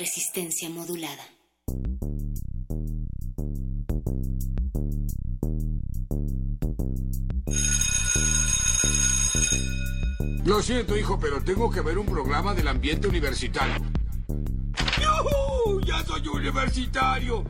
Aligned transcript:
Resistencia 0.00 0.70
modulada. 0.70 1.22
Lo 10.46 10.62
siento, 10.62 10.96
hijo, 10.96 11.18
pero 11.20 11.44
tengo 11.44 11.70
que 11.70 11.82
ver 11.82 11.98
un 11.98 12.06
programa 12.06 12.54
del 12.54 12.68
ambiente 12.68 13.08
universitario. 13.08 13.74
¡Yuhu! 15.02 15.82
¡Ya 15.82 16.02
soy 16.06 16.26
universitario! 16.28 17.44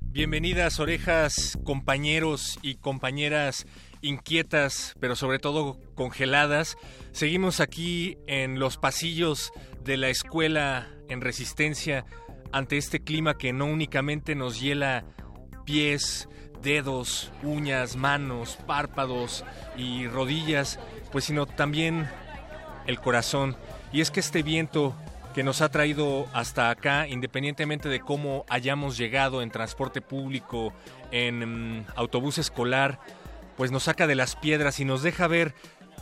Bienvenidas 0.00 0.80
orejas, 0.80 1.58
compañeros 1.62 2.58
y 2.62 2.76
compañeras 2.76 3.66
inquietas, 4.02 4.94
pero 5.00 5.16
sobre 5.16 5.38
todo 5.38 5.78
congeladas. 5.94 6.76
Seguimos 7.12 7.60
aquí 7.60 8.18
en 8.26 8.58
los 8.58 8.76
pasillos 8.76 9.52
de 9.82 9.96
la 9.96 10.08
escuela 10.08 10.88
en 11.08 11.20
resistencia 11.20 12.04
ante 12.52 12.76
este 12.76 13.00
clima 13.00 13.38
que 13.38 13.52
no 13.52 13.64
únicamente 13.66 14.34
nos 14.34 14.60
hiela 14.60 15.04
pies, 15.64 16.28
dedos, 16.62 17.32
uñas, 17.42 17.96
manos, 17.96 18.58
párpados 18.66 19.44
y 19.76 20.06
rodillas, 20.06 20.78
pues 21.10 21.24
sino 21.24 21.46
también 21.46 22.08
el 22.86 23.00
corazón. 23.00 23.56
Y 23.92 24.00
es 24.00 24.10
que 24.10 24.20
este 24.20 24.42
viento 24.42 24.94
que 25.34 25.42
nos 25.42 25.62
ha 25.62 25.70
traído 25.70 26.26
hasta 26.34 26.70
acá, 26.70 27.08
independientemente 27.08 27.88
de 27.88 28.00
cómo 28.00 28.44
hayamos 28.48 28.98
llegado 28.98 29.42
en 29.42 29.50
transporte 29.50 30.00
público, 30.00 30.72
en 31.10 31.78
mm, 31.78 31.86
autobús 31.96 32.38
escolar, 32.38 33.00
pues 33.56 33.70
nos 33.70 33.84
saca 33.84 34.06
de 34.06 34.14
las 34.14 34.36
piedras 34.36 34.80
y 34.80 34.84
nos 34.84 35.02
deja 35.02 35.26
ver 35.26 35.54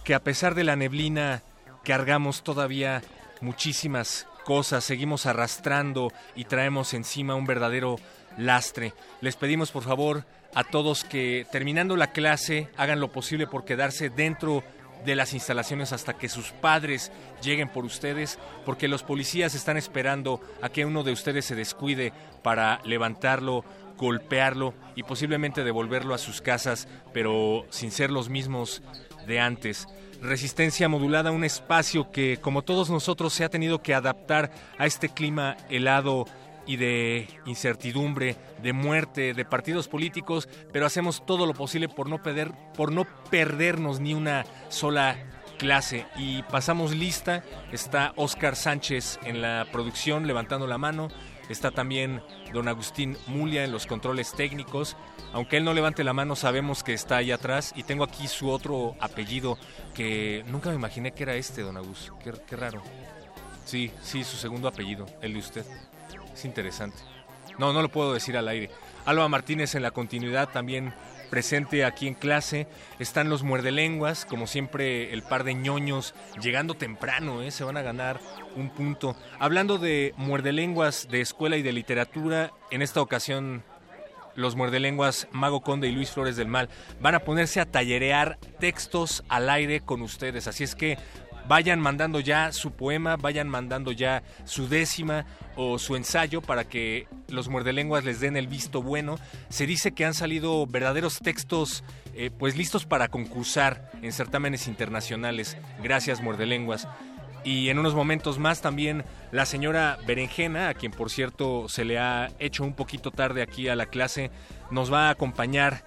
que 0.05 0.15
a 0.15 0.23
pesar 0.23 0.55
de 0.55 0.65
la 0.65 0.77
neblina 0.77 1.43
cargamos 1.85 2.43
todavía 2.43 3.03
muchísimas 3.41 4.27
cosas, 4.45 4.85
seguimos 4.85 5.27
arrastrando 5.27 6.13
y 6.35 6.45
traemos 6.45 6.95
encima 6.95 7.35
un 7.35 7.47
verdadero 7.47 7.97
lastre. 8.37 8.95
Les 9.21 9.37
pedimos 9.37 9.71
por 9.71 9.83
favor 9.83 10.25
a 10.55 10.65
todos 10.65 11.05
que 11.05 11.47
terminando 11.51 11.97
la 11.97 12.13
clase 12.13 12.69
hagan 12.77 13.01
lo 13.01 13.13
posible 13.13 13.47
por 13.47 13.65
quedarse 13.65 14.11
dentro 14.11 14.65
de 15.05 15.15
las 15.15 15.33
instalaciones 15.33 15.93
hasta 15.93 16.15
que 16.15 16.29
sus 16.29 16.53
padres 16.53 17.11
lleguen 17.43 17.69
por 17.69 17.85
ustedes, 17.85 18.39
porque 18.67 18.89
los 18.89 19.03
policías 19.03 19.55
están 19.55 19.77
esperando 19.77 20.41
a 20.61 20.69
que 20.69 20.85
uno 20.85 21.03
de 21.03 21.13
ustedes 21.13 21.47
se 21.47 21.55
descuide 21.55 22.13
para 22.43 22.81
levantarlo, 22.85 23.65
golpearlo 24.01 24.73
y 24.97 25.03
posiblemente 25.03 25.63
devolverlo 25.63 26.15
a 26.15 26.19
sus 26.19 26.41
casas, 26.41 26.89
pero 27.13 27.67
sin 27.69 27.91
ser 27.91 28.11
los 28.11 28.31
mismos 28.31 28.83
de 29.27 29.41
antes. 29.41 29.87
Resistencia 30.23 30.89
modulada, 30.89 31.31
un 31.31 31.45
espacio 31.45 32.11
que, 32.11 32.39
como 32.41 32.63
todos 32.63 32.89
nosotros, 32.89 33.35
se 33.35 33.45
ha 33.45 33.51
tenido 33.51 33.83
que 33.83 33.95
adaptar 33.95 34.51
a 34.79 34.87
este 34.87 35.11
clima 35.11 35.57
helado 35.69 36.25
y 36.67 36.77
de 36.77 37.29
incertidumbre, 37.45 38.37
de 38.63 38.73
muerte, 38.73 39.35
de 39.35 39.45
partidos 39.45 39.87
políticos, 39.89 40.49
pero 40.73 40.87
hacemos 40.87 41.25
todo 41.27 41.45
lo 41.45 41.53
posible 41.53 41.89
por 41.89 42.09
no 42.09 42.23
perder, 42.23 42.53
por 42.77 42.93
no 42.93 43.07
perdernos 43.31 44.01
ni 44.01 44.15
una 44.15 44.47
sola 44.69 45.17
clase. 45.59 46.07
Y 46.17 46.43
pasamos 46.45 46.95
lista, 46.95 47.45
está 47.71 48.13
Oscar 48.17 48.57
Sánchez 48.57 49.19
en 49.25 49.43
la 49.43 49.67
producción 49.71 50.27
levantando 50.27 50.67
la 50.67 50.79
mano, 50.79 51.09
está 51.51 51.71
también 51.71 52.23
don 52.53 52.69
Agustín 52.69 53.17
Mulia 53.27 53.65
en 53.65 53.73
los 53.73 53.87
controles 53.87 54.33
técnicos. 54.33 54.97
Aunque 55.33 55.57
él 55.57 55.65
no 55.65 55.75
levante 55.75 56.05
la 56.05 56.13
mano, 56.13 56.37
sabemos 56.37 56.83
que 56.83 56.95
está 56.95 57.19
ahí 57.19 57.33
atrás. 57.33 57.73
Y 57.77 57.83
tengo 57.83 58.05
aquí 58.05 58.29
su 58.29 58.51
otro 58.51 58.97
apellido 59.01 59.59
que 59.95 60.45
nunca 60.49 60.71
me 60.71 60.77
imaginé 60.77 61.13
que 61.13 61.25
era 61.25 61.35
este, 61.35 61.63
don 61.63 61.77
Agus. 61.77 62.13
Qué, 62.23 62.33
qué 62.47 62.57
raro. 62.57 62.83
Sí, 63.65 63.91
sí, 64.03 64.25
su 64.25 64.37
segundo 64.37 64.69
apellido, 64.69 65.07
el 65.21 65.35
de 65.35 65.39
usted. 65.39 65.67
Es 66.33 66.45
interesante. 66.45 66.99
No, 67.59 67.73
no 67.73 67.83
lo 67.83 67.91
puedo 67.91 68.15
decir 68.15 68.37
al 68.37 68.49
aire. 68.49 68.71
Alba 69.05 69.29
Martínez 69.29 69.75
en 69.75 69.83
la 69.83 69.91
continuidad 69.91 70.49
también 70.49 70.95
presente 71.31 71.85
aquí 71.85 72.07
en 72.07 72.15
clase. 72.15 72.67
Están 72.99 73.31
los 73.31 73.43
muerdelenguas, 73.43 74.27
como 74.27 74.47
siempre 74.47 75.13
el 75.13 75.23
par 75.23 75.45
de 75.45 75.55
ñoños 75.55 76.15
llegando 76.43 76.75
temprano, 76.75 77.43
¿eh? 77.43 77.51
se 77.51 77.65
van 77.65 77.77
a 77.77 77.83
ganar 77.83 78.21
un 78.57 78.71
punto. 78.71 79.17
Hablando 79.39 79.79
de 79.79 80.13
muerdelenguas 80.17 81.09
de 81.11 81.21
escuela 81.21 81.57
y 81.57 81.63
de 81.63 81.73
literatura, 81.73 82.53
en 82.71 82.83
esta 82.83 83.01
ocasión 83.01 83.63
los 84.35 84.57
muerdelenguas 84.57 85.29
Mago 85.33 85.61
Conde 85.61 85.89
y 85.89 85.93
Luis 85.93 86.11
Flores 86.11 86.37
del 86.37 86.49
Mal 86.49 86.69
van 87.01 87.15
a 87.15 87.21
ponerse 87.21 87.61
a 87.61 87.67
tallerear 87.67 88.39
textos 88.59 89.25
al 89.29 89.51
aire 89.51 89.81
con 89.81 90.03
ustedes. 90.03 90.47
Así 90.47 90.65
es 90.65 90.75
que 90.75 90.99
vayan 91.51 91.81
mandando 91.81 92.21
ya 92.21 92.53
su 92.53 92.71
poema, 92.71 93.17
vayan 93.17 93.49
mandando 93.49 93.91
ya 93.91 94.23
su 94.45 94.69
décima 94.69 95.27
o 95.57 95.81
su 95.81 95.97
ensayo 95.97 96.43
para 96.43 96.63
que 96.63 97.09
los 97.27 97.49
muerdelenguas 97.49 98.05
les 98.05 98.21
den 98.21 98.37
el 98.37 98.47
visto 98.47 98.85
bueno. 98.85 99.19
Se 99.49 99.67
dice 99.67 99.91
que 99.91 100.05
han 100.05 100.15
salido 100.15 100.65
verdaderos 100.69 101.19
textos 101.19 101.83
eh, 102.15 102.31
pues 102.31 102.57
listos 102.57 102.87
para 102.87 103.09
concursar 103.09 103.91
en 104.01 104.13
certámenes 104.13 104.69
internacionales. 104.69 105.57
Gracias 105.83 106.23
muerdelenguas. 106.23 106.87
Y 107.43 107.71
en 107.71 107.81
unos 107.81 107.97
momentos 107.97 108.39
más 108.39 108.61
también 108.61 109.03
la 109.33 109.45
señora 109.45 109.99
Berenjena, 110.07 110.69
a 110.69 110.75
quien 110.75 110.93
por 110.93 111.11
cierto 111.11 111.69
se 111.69 111.85
le 111.85 111.99
ha 111.99 112.29
hecho 112.39 112.63
un 112.63 112.75
poquito 112.75 113.11
tarde 113.11 113.43
aquí 113.43 113.67
a 113.67 113.75
la 113.75 113.87
clase, 113.87 114.31
nos 114.71 114.93
va 114.93 115.09
a 115.09 115.11
acompañar 115.11 115.83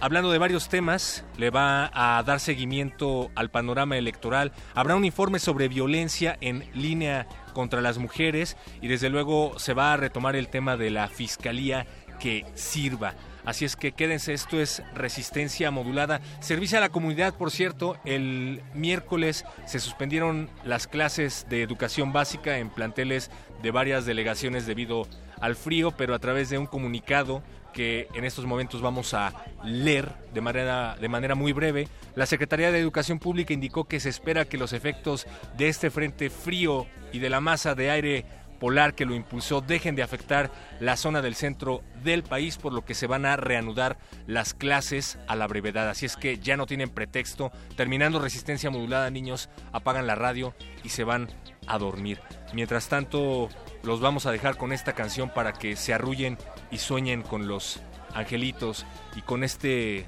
hablando 0.00 0.30
de 0.30 0.38
varios 0.38 0.68
temas, 0.68 1.24
le 1.36 1.50
va 1.50 1.90
a 1.92 2.22
dar 2.22 2.40
seguimiento 2.40 3.30
al 3.34 3.50
panorama 3.50 3.96
electoral. 3.96 4.52
Habrá 4.74 4.96
un 4.96 5.04
informe 5.04 5.38
sobre 5.38 5.68
violencia 5.68 6.36
en 6.40 6.64
línea 6.74 7.26
contra 7.52 7.80
las 7.80 7.98
mujeres 7.98 8.56
y 8.80 8.88
desde 8.88 9.10
luego 9.10 9.58
se 9.58 9.74
va 9.74 9.92
a 9.92 9.96
retomar 9.96 10.36
el 10.36 10.48
tema 10.48 10.76
de 10.76 10.90
la 10.90 11.08
fiscalía 11.08 11.86
que 12.18 12.44
sirva. 12.54 13.14
Así 13.44 13.64
es 13.64 13.74
que 13.74 13.92
quédense, 13.92 14.34
esto 14.34 14.60
es 14.60 14.82
resistencia 14.94 15.70
modulada. 15.70 16.20
Servicio 16.40 16.76
a 16.76 16.82
la 16.82 16.90
comunidad, 16.90 17.34
por 17.34 17.50
cierto, 17.50 17.96
el 18.04 18.62
miércoles 18.74 19.44
se 19.64 19.80
suspendieron 19.80 20.50
las 20.64 20.86
clases 20.86 21.46
de 21.48 21.62
educación 21.62 22.12
básica 22.12 22.58
en 22.58 22.68
planteles 22.68 23.30
de 23.62 23.70
varias 23.70 24.04
delegaciones 24.04 24.66
debido 24.66 25.06
al 25.40 25.56
frío, 25.56 25.90
pero 25.92 26.14
a 26.14 26.18
través 26.18 26.50
de 26.50 26.58
un 26.58 26.66
comunicado 26.66 27.42
que 27.72 28.08
en 28.14 28.24
estos 28.24 28.46
momentos 28.46 28.82
vamos 28.82 29.14
a 29.14 29.32
leer 29.64 30.12
de 30.32 30.40
manera, 30.40 30.96
de 31.00 31.08
manera 31.08 31.34
muy 31.34 31.52
breve. 31.52 31.88
La 32.14 32.26
Secretaría 32.26 32.72
de 32.72 32.78
Educación 32.78 33.18
Pública 33.18 33.52
indicó 33.52 33.84
que 33.84 34.00
se 34.00 34.08
espera 34.08 34.44
que 34.44 34.58
los 34.58 34.72
efectos 34.72 35.26
de 35.56 35.68
este 35.68 35.90
frente 35.90 36.30
frío 36.30 36.86
y 37.12 37.18
de 37.18 37.30
la 37.30 37.40
masa 37.40 37.74
de 37.74 37.90
aire 37.90 38.24
polar 38.60 38.94
que 38.94 39.06
lo 39.06 39.16
impulsó 39.16 39.62
dejen 39.62 39.96
de 39.96 40.02
afectar 40.04 40.52
la 40.78 40.96
zona 40.96 41.22
del 41.22 41.34
centro 41.34 41.82
del 42.04 42.22
país, 42.22 42.58
por 42.58 42.72
lo 42.72 42.84
que 42.84 42.94
se 42.94 43.08
van 43.08 43.26
a 43.26 43.36
reanudar 43.36 43.96
las 44.26 44.54
clases 44.54 45.18
a 45.26 45.34
la 45.34 45.48
brevedad. 45.48 45.88
Así 45.88 46.06
es 46.06 46.16
que 46.16 46.38
ya 46.38 46.56
no 46.56 46.66
tienen 46.66 46.90
pretexto. 46.90 47.50
Terminando 47.76 48.20
resistencia 48.20 48.70
modulada, 48.70 49.10
niños, 49.10 49.48
apagan 49.72 50.06
la 50.06 50.14
radio 50.14 50.54
y 50.84 50.90
se 50.90 51.02
van 51.02 51.28
a 51.66 51.78
dormir. 51.78 52.20
Mientras 52.52 52.88
tanto, 52.88 53.48
los 53.82 54.00
vamos 54.00 54.26
a 54.26 54.32
dejar 54.32 54.56
con 54.56 54.72
esta 54.72 54.94
canción 54.94 55.30
para 55.30 55.52
que 55.52 55.76
se 55.76 55.94
arrullen 55.94 56.38
y 56.70 56.78
sueñen 56.78 57.22
con 57.22 57.48
los 57.48 57.80
angelitos 58.14 58.86
y 59.16 59.22
con 59.22 59.44
este 59.44 60.06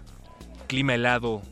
clima 0.66 0.94
helado 0.94 1.42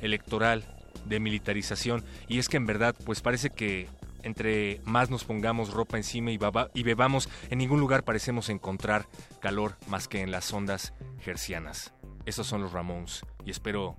electoral 0.00 0.64
de 1.04 1.20
militarización. 1.20 2.04
Y 2.28 2.38
es 2.38 2.48
que 2.48 2.56
en 2.56 2.66
verdad, 2.66 2.94
pues 3.04 3.20
parece 3.20 3.50
que 3.50 3.88
entre 4.22 4.80
más 4.84 5.10
nos 5.10 5.24
pongamos 5.24 5.72
ropa 5.72 5.98
encima 5.98 6.30
y, 6.30 6.38
bebamos, 6.82 7.28
en 7.50 7.58
ningún 7.58 7.80
lugar 7.80 8.04
parecemos 8.04 8.48
encontrar 8.48 9.06
calor 9.40 9.76
más 9.86 10.08
que 10.08 10.22
en 10.22 10.30
las 10.30 10.52
ondas 10.52 10.94
gercianas. 11.20 11.92
Esos 12.24 12.46
son 12.46 12.62
los 12.62 12.72
Ramones 12.72 13.20
y 13.44 13.50
espero 13.50 13.96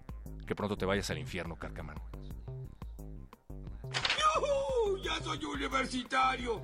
que 0.47 0.55
pronto 0.55 0.77
te 0.77 0.85
vayas 0.85 1.09
al 1.11 1.19
infierno, 1.19 1.55
Carcamán. 1.55 1.97
¡Ya 5.03 5.23
soy 5.23 5.45
universitario! 5.45 6.61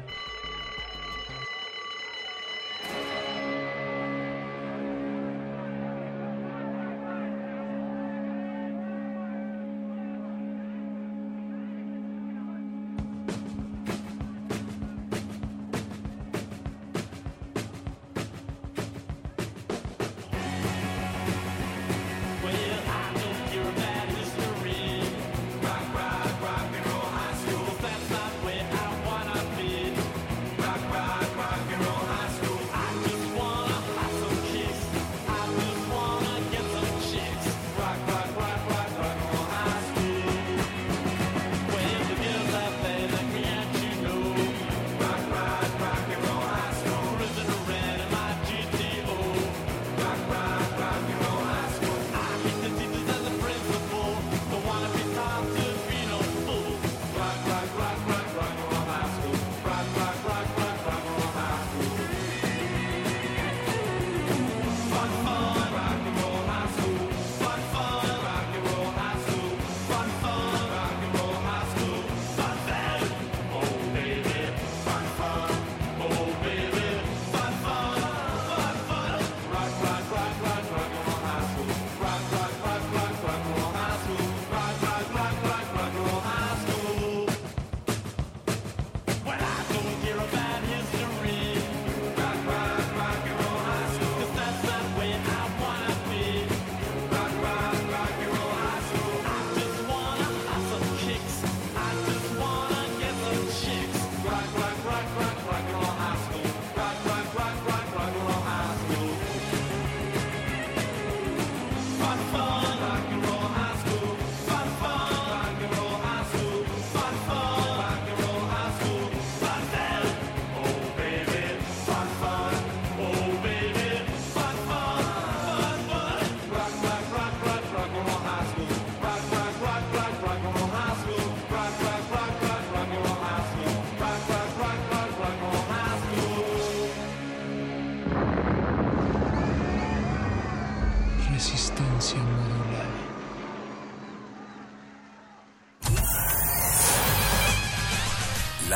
Thank 2.84 3.06
you. 3.06 3.11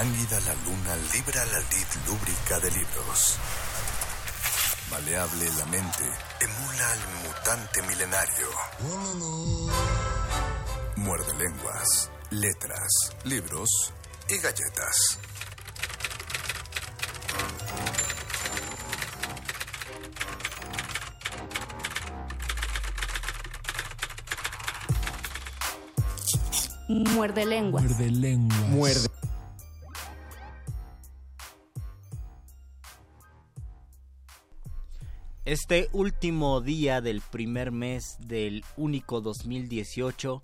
Lánguida 0.06 0.40
la 0.42 0.54
luna 0.66 0.96
libra 1.14 1.44
la 1.46 1.60
lid 1.62 1.88
lúbrica 2.06 2.60
de 2.60 2.70
libros. 2.70 3.38
Maleable 4.92 5.50
la 5.58 5.66
mente 5.66 6.04
emula 6.42 6.92
al 6.92 7.00
mutante 7.24 7.82
milenario. 7.82 8.48
Muerde 10.98 11.34
lenguas, 11.34 12.12
letras, 12.30 13.16
libros 13.24 13.94
y 14.30 14.38
galletas. 14.38 15.18
Muerde 26.88 27.46
lenguas. 27.48 27.84
Muerde 27.84 28.12
lenguas. 28.12 28.60
Muerde. 28.70 29.15
Este 35.56 35.88
último 35.94 36.60
día 36.60 37.00
del 37.00 37.22
primer 37.22 37.72
mes 37.72 38.18
del 38.20 38.66
único 38.76 39.22
2018 39.22 40.42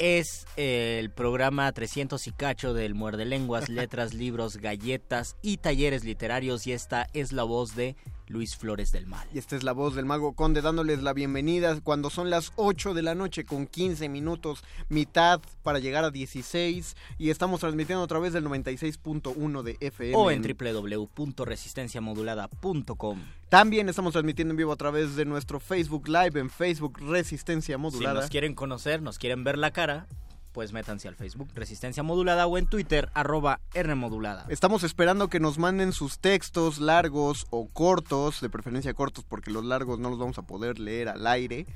es 0.00 0.44
el 0.56 1.12
programa 1.12 1.70
300 1.70 2.26
y 2.26 2.32
cacho 2.32 2.74
del 2.74 2.96
Muerde 2.96 3.26
Lenguas, 3.26 3.68
Letras, 3.68 4.12
Libros, 4.12 4.56
Galletas 4.56 5.36
y 5.40 5.58
Talleres 5.58 6.02
Literarios 6.02 6.66
y 6.66 6.72
esta 6.72 7.06
es 7.12 7.30
la 7.30 7.44
voz 7.44 7.76
de 7.76 7.94
Luis 8.30 8.56
Flores 8.56 8.92
del 8.92 9.06
Mal. 9.06 9.26
Y 9.34 9.38
esta 9.38 9.56
es 9.56 9.64
la 9.64 9.72
voz 9.72 9.96
del 9.96 10.06
Mago 10.06 10.34
Conde 10.34 10.62
dándoles 10.62 11.02
la 11.02 11.12
bienvenida 11.12 11.80
cuando 11.80 12.08
son 12.10 12.30
las 12.30 12.52
8 12.56 12.94
de 12.94 13.02
la 13.02 13.16
noche 13.16 13.44
con 13.44 13.66
15 13.66 14.08
minutos, 14.08 14.62
mitad 14.88 15.40
para 15.62 15.78
llegar 15.80 16.04
a 16.04 16.10
16 16.10 16.96
y 17.18 17.28
estamos 17.30 17.60
transmitiendo 17.60 18.04
a 18.04 18.06
través 18.06 18.32
del 18.32 18.44
96.1 18.44 19.62
de 19.62 19.76
FM. 19.80 20.16
O 20.16 20.30
en 20.30 20.42
www.resistenciamodulada.com. 20.42 23.18
También 23.48 23.88
estamos 23.88 24.12
transmitiendo 24.12 24.52
en 24.52 24.58
vivo 24.58 24.70
a 24.72 24.76
través 24.76 25.16
de 25.16 25.24
nuestro 25.24 25.58
Facebook 25.58 26.06
Live 26.06 26.38
en 26.38 26.50
Facebook 26.50 27.00
Resistencia 27.00 27.78
Modulada. 27.78 28.20
Si 28.20 28.20
nos 28.20 28.30
quieren 28.30 28.54
conocer, 28.54 29.02
nos 29.02 29.18
quieren 29.18 29.42
ver 29.42 29.58
la 29.58 29.72
cara, 29.72 30.06
pues 30.52 30.72
métanse 30.72 31.08
al 31.08 31.16
Facebook 31.16 31.48
Resistencia 31.54 32.02
Modulada 32.02 32.46
o 32.46 32.58
en 32.58 32.66
Twitter 32.66 33.08
arroba 33.14 33.60
Rmodulada. 33.74 34.46
Estamos 34.48 34.82
esperando 34.82 35.28
que 35.28 35.40
nos 35.40 35.58
manden 35.58 35.92
sus 35.92 36.18
textos 36.18 36.78
largos 36.78 37.46
o 37.50 37.68
cortos, 37.68 38.40
de 38.40 38.50
preferencia 38.50 38.94
cortos 38.94 39.24
porque 39.28 39.50
los 39.50 39.64
largos 39.64 39.98
no 39.98 40.10
los 40.10 40.18
vamos 40.18 40.38
a 40.38 40.42
poder 40.42 40.78
leer 40.78 41.08
al 41.08 41.26
aire, 41.26 41.66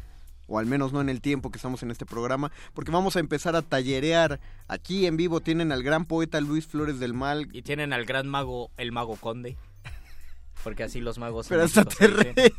o 0.47 0.59
al 0.59 0.67
menos 0.67 0.93
no 0.93 1.01
en 1.01 1.09
el 1.09 1.21
tiempo 1.21 1.51
que 1.51 1.59
estamos 1.59 1.83
en 1.83 1.91
este 1.91 2.07
programa, 2.07 2.53
porque 2.75 2.91
vamos 2.91 3.17
a 3.17 3.21
empezar 3.21 3.57
a 3.57 3.63
tallerear. 3.63 4.41
Aquí 4.69 5.07
en 5.07 5.17
vivo 5.17 5.41
tienen 5.41 5.73
al 5.73 5.83
gran 5.83 6.05
poeta 6.05 6.41
Luis 6.41 6.67
Flores 6.67 6.99
del 6.99 7.15
Mal. 7.15 7.49
Y 7.53 7.63
tienen 7.63 7.93
al 7.93 8.05
gran 8.05 8.29
mago, 8.29 8.71
el 8.77 8.93
mago 8.93 9.17
Conde. 9.17 9.57
Porque 10.65 10.83
así 10.83 11.01
los 11.01 11.19
magos. 11.19 11.47
Pero 11.49 11.63
hasta 11.63 11.85
te 11.85 12.07
reíste. 12.07 12.53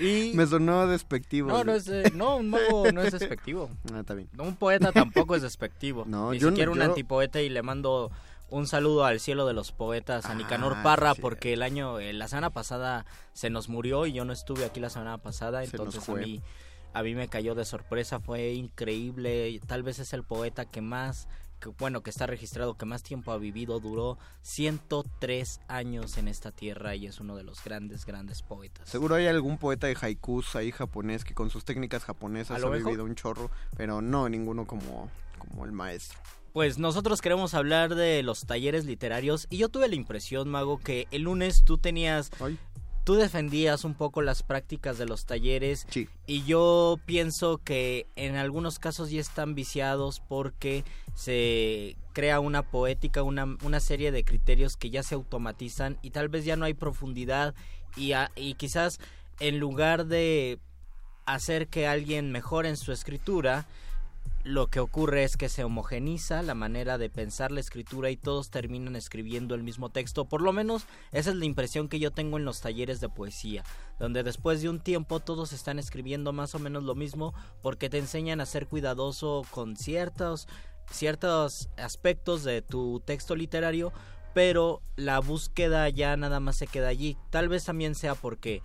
Y... 0.00 0.32
Me 0.34 0.46
sonó 0.46 0.86
despectivo. 0.86 1.50
No, 1.50 1.62
no, 1.62 1.74
es, 1.74 1.86
eh, 1.88 2.10
no, 2.14 2.38
un 2.38 2.50
mago 2.50 2.90
no 2.90 3.02
es 3.02 3.12
despectivo. 3.12 3.70
Ah, 3.92 4.00
está 4.00 4.14
bien. 4.14 4.28
Un 4.38 4.56
poeta 4.56 4.92
tampoco 4.92 5.34
es 5.34 5.42
despectivo. 5.42 6.04
No, 6.06 6.32
Ni 6.32 6.38
yo 6.38 6.48
siquiera 6.48 6.70
un 6.70 6.82
antipoeta 6.82 7.40
y 7.40 7.48
le 7.48 7.62
mando 7.62 8.10
un 8.50 8.66
saludo 8.66 9.04
al 9.04 9.20
cielo 9.20 9.46
de 9.46 9.52
los 9.52 9.72
poetas, 9.72 10.26
a 10.26 10.34
Nicanor 10.34 10.74
ah, 10.78 10.82
Parra, 10.82 11.14
porque 11.14 11.52
el 11.52 11.62
año, 11.62 12.00
eh, 12.00 12.12
la 12.12 12.28
semana 12.28 12.50
pasada 12.50 13.04
se 13.32 13.50
nos 13.50 13.68
murió 13.68 14.06
y 14.06 14.12
yo 14.12 14.24
no 14.24 14.32
estuve 14.32 14.64
aquí 14.64 14.80
la 14.80 14.90
semana 14.90 15.18
pasada, 15.18 15.64
entonces 15.64 16.08
a 16.08 16.14
mí, 16.14 16.40
a 16.94 17.02
mí 17.02 17.14
me 17.14 17.28
cayó 17.28 17.54
de 17.54 17.64
sorpresa, 17.64 18.20
fue 18.20 18.52
increíble, 18.52 19.60
tal 19.66 19.82
vez 19.82 19.98
es 19.98 20.12
el 20.12 20.22
poeta 20.22 20.64
que 20.64 20.80
más 20.80 21.28
que, 21.58 21.68
bueno, 21.68 22.02
que 22.02 22.10
está 22.10 22.26
registrado, 22.26 22.76
que 22.76 22.86
más 22.86 23.02
tiempo 23.02 23.32
ha 23.32 23.38
vivido, 23.38 23.80
duró 23.80 24.18
103 24.42 25.60
años 25.68 26.18
en 26.18 26.28
esta 26.28 26.52
tierra 26.52 26.94
y 26.94 27.06
es 27.06 27.20
uno 27.20 27.36
de 27.36 27.44
los 27.44 27.62
grandes, 27.62 28.04
grandes 28.04 28.42
poetas. 28.42 28.88
Seguro 28.88 29.16
hay 29.16 29.26
algún 29.26 29.58
poeta 29.58 29.86
de 29.86 29.96
haikus 30.00 30.56
ahí 30.56 30.70
japonés 30.70 31.24
que 31.24 31.34
con 31.34 31.50
sus 31.50 31.64
técnicas 31.64 32.04
japonesas 32.04 32.62
ha 32.62 32.68
vivido 32.68 33.04
un 33.04 33.14
chorro, 33.14 33.50
pero 33.76 34.00
no 34.00 34.28
ninguno 34.28 34.66
como, 34.66 35.10
como 35.38 35.64
el 35.64 35.72
maestro. 35.72 36.18
Pues 36.52 36.78
nosotros 36.78 37.20
queremos 37.20 37.54
hablar 37.54 37.94
de 37.94 38.22
los 38.22 38.46
talleres 38.46 38.84
literarios 38.84 39.46
y 39.50 39.58
yo 39.58 39.68
tuve 39.68 39.86
la 39.86 39.94
impresión, 39.94 40.48
Mago, 40.48 40.78
que 40.78 41.06
el 41.10 41.22
lunes 41.22 41.62
tú 41.62 41.78
tenías 41.78 42.30
tú 43.08 43.14
defendías 43.14 43.86
un 43.86 43.94
poco 43.94 44.20
las 44.20 44.42
prácticas 44.42 44.98
de 44.98 45.06
los 45.06 45.24
talleres 45.24 45.86
y 46.26 46.44
yo 46.44 47.00
pienso 47.06 47.56
que 47.56 48.06
en 48.16 48.36
algunos 48.36 48.78
casos 48.78 49.10
ya 49.10 49.18
están 49.18 49.54
viciados 49.54 50.20
porque 50.28 50.84
se 51.14 51.96
crea 52.12 52.38
una 52.38 52.70
poética, 52.70 53.22
una, 53.22 53.56
una 53.64 53.80
serie 53.80 54.12
de 54.12 54.24
criterios 54.24 54.76
que 54.76 54.90
ya 54.90 55.02
se 55.02 55.14
automatizan 55.14 55.96
y 56.02 56.10
tal 56.10 56.28
vez 56.28 56.44
ya 56.44 56.56
no 56.56 56.66
hay 56.66 56.74
profundidad 56.74 57.54
y, 57.96 58.12
y 58.36 58.52
quizás 58.56 59.00
en 59.40 59.58
lugar 59.58 60.04
de 60.04 60.58
hacer 61.24 61.68
que 61.68 61.86
alguien 61.86 62.30
mejore 62.30 62.68
en 62.68 62.76
su 62.76 62.92
escritura, 62.92 63.66
lo 64.44 64.68
que 64.68 64.80
ocurre 64.80 65.24
es 65.24 65.36
que 65.36 65.48
se 65.48 65.64
homogeniza 65.64 66.42
la 66.42 66.54
manera 66.54 66.98
de 66.98 67.10
pensar 67.10 67.52
la 67.52 67.60
escritura 67.60 68.10
y 68.10 68.16
todos 68.16 68.50
terminan 68.50 68.96
escribiendo 68.96 69.54
el 69.54 69.62
mismo 69.62 69.90
texto. 69.90 70.26
Por 70.26 70.42
lo 70.42 70.52
menos 70.52 70.86
esa 71.12 71.30
es 71.30 71.36
la 71.36 71.44
impresión 71.44 71.88
que 71.88 71.98
yo 71.98 72.10
tengo 72.10 72.38
en 72.38 72.44
los 72.44 72.60
talleres 72.60 73.00
de 73.00 73.08
poesía, 73.08 73.64
donde 73.98 74.22
después 74.22 74.62
de 74.62 74.68
un 74.68 74.80
tiempo 74.80 75.20
todos 75.20 75.52
están 75.52 75.78
escribiendo 75.78 76.32
más 76.32 76.54
o 76.54 76.58
menos 76.58 76.84
lo 76.84 76.94
mismo 76.94 77.34
porque 77.62 77.90
te 77.90 77.98
enseñan 77.98 78.40
a 78.40 78.46
ser 78.46 78.66
cuidadoso 78.66 79.42
con 79.50 79.76
ciertos 79.76 80.48
ciertos 80.90 81.68
aspectos 81.76 82.44
de 82.44 82.62
tu 82.62 83.00
texto 83.00 83.36
literario, 83.36 83.92
pero 84.34 84.80
la 84.96 85.20
búsqueda 85.20 85.88
ya 85.88 86.16
nada 86.16 86.40
más 86.40 86.56
se 86.56 86.66
queda 86.66 86.88
allí. 86.88 87.16
Tal 87.30 87.48
vez 87.48 87.64
también 87.64 87.94
sea 87.94 88.14
porque 88.14 88.62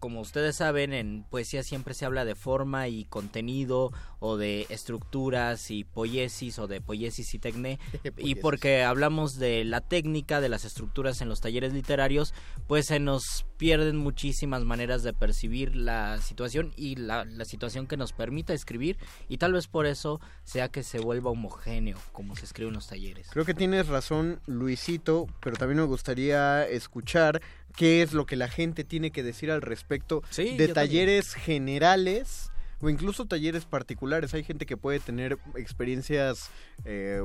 como 0.00 0.20
ustedes 0.20 0.56
saben, 0.56 0.92
en 0.94 1.24
poesía 1.30 1.62
siempre 1.62 1.94
se 1.94 2.06
habla 2.06 2.24
de 2.24 2.34
forma 2.34 2.88
y 2.88 3.04
contenido, 3.04 3.92
o 4.18 4.36
de 4.36 4.66
estructuras 4.70 5.70
y 5.70 5.84
poiesis, 5.84 6.58
o 6.58 6.66
de 6.66 6.80
poiesis 6.80 7.34
y 7.34 7.38
tecne, 7.38 7.78
y 8.16 8.34
porque 8.36 8.82
hablamos 8.82 9.38
de 9.38 9.64
la 9.64 9.82
técnica, 9.82 10.40
de 10.40 10.48
las 10.48 10.64
estructuras 10.64 11.20
en 11.20 11.28
los 11.28 11.40
talleres 11.40 11.72
literarios, 11.74 12.34
pues 12.66 12.86
se 12.86 12.98
nos 12.98 13.46
pierden 13.58 13.96
muchísimas 13.96 14.64
maneras 14.64 15.02
de 15.02 15.12
percibir 15.12 15.76
la 15.76 16.18
situación 16.18 16.72
y 16.76 16.96
la, 16.96 17.26
la 17.26 17.44
situación 17.44 17.86
que 17.86 17.98
nos 17.98 18.12
permita 18.12 18.54
escribir, 18.54 18.96
y 19.28 19.36
tal 19.36 19.52
vez 19.52 19.68
por 19.68 19.84
eso 19.86 20.20
sea 20.44 20.70
que 20.70 20.82
se 20.82 20.98
vuelva 20.98 21.30
homogéneo, 21.30 21.98
como 22.12 22.36
se 22.36 22.46
escribe 22.46 22.68
en 22.68 22.74
los 22.74 22.86
talleres. 22.86 23.28
Creo 23.30 23.44
que 23.44 23.54
tienes 23.54 23.88
razón, 23.88 24.40
Luisito, 24.46 25.26
pero 25.40 25.56
también 25.56 25.78
me 25.78 25.86
gustaría 25.86 26.66
escuchar 26.66 27.42
qué 27.80 28.02
es 28.02 28.12
lo 28.12 28.26
que 28.26 28.36
la 28.36 28.48
gente 28.48 28.84
tiene 28.84 29.10
que 29.10 29.22
decir 29.22 29.50
al 29.50 29.62
respecto 29.62 30.22
de 30.36 30.68
talleres 30.68 31.32
generales 31.32 32.50
o 32.82 32.90
incluso 32.90 33.24
talleres 33.24 33.64
particulares. 33.64 34.34
Hay 34.34 34.44
gente 34.44 34.66
que 34.66 34.76
puede 34.76 35.00
tener 35.00 35.38
experiencias 35.56 36.50
eh, 36.84 37.24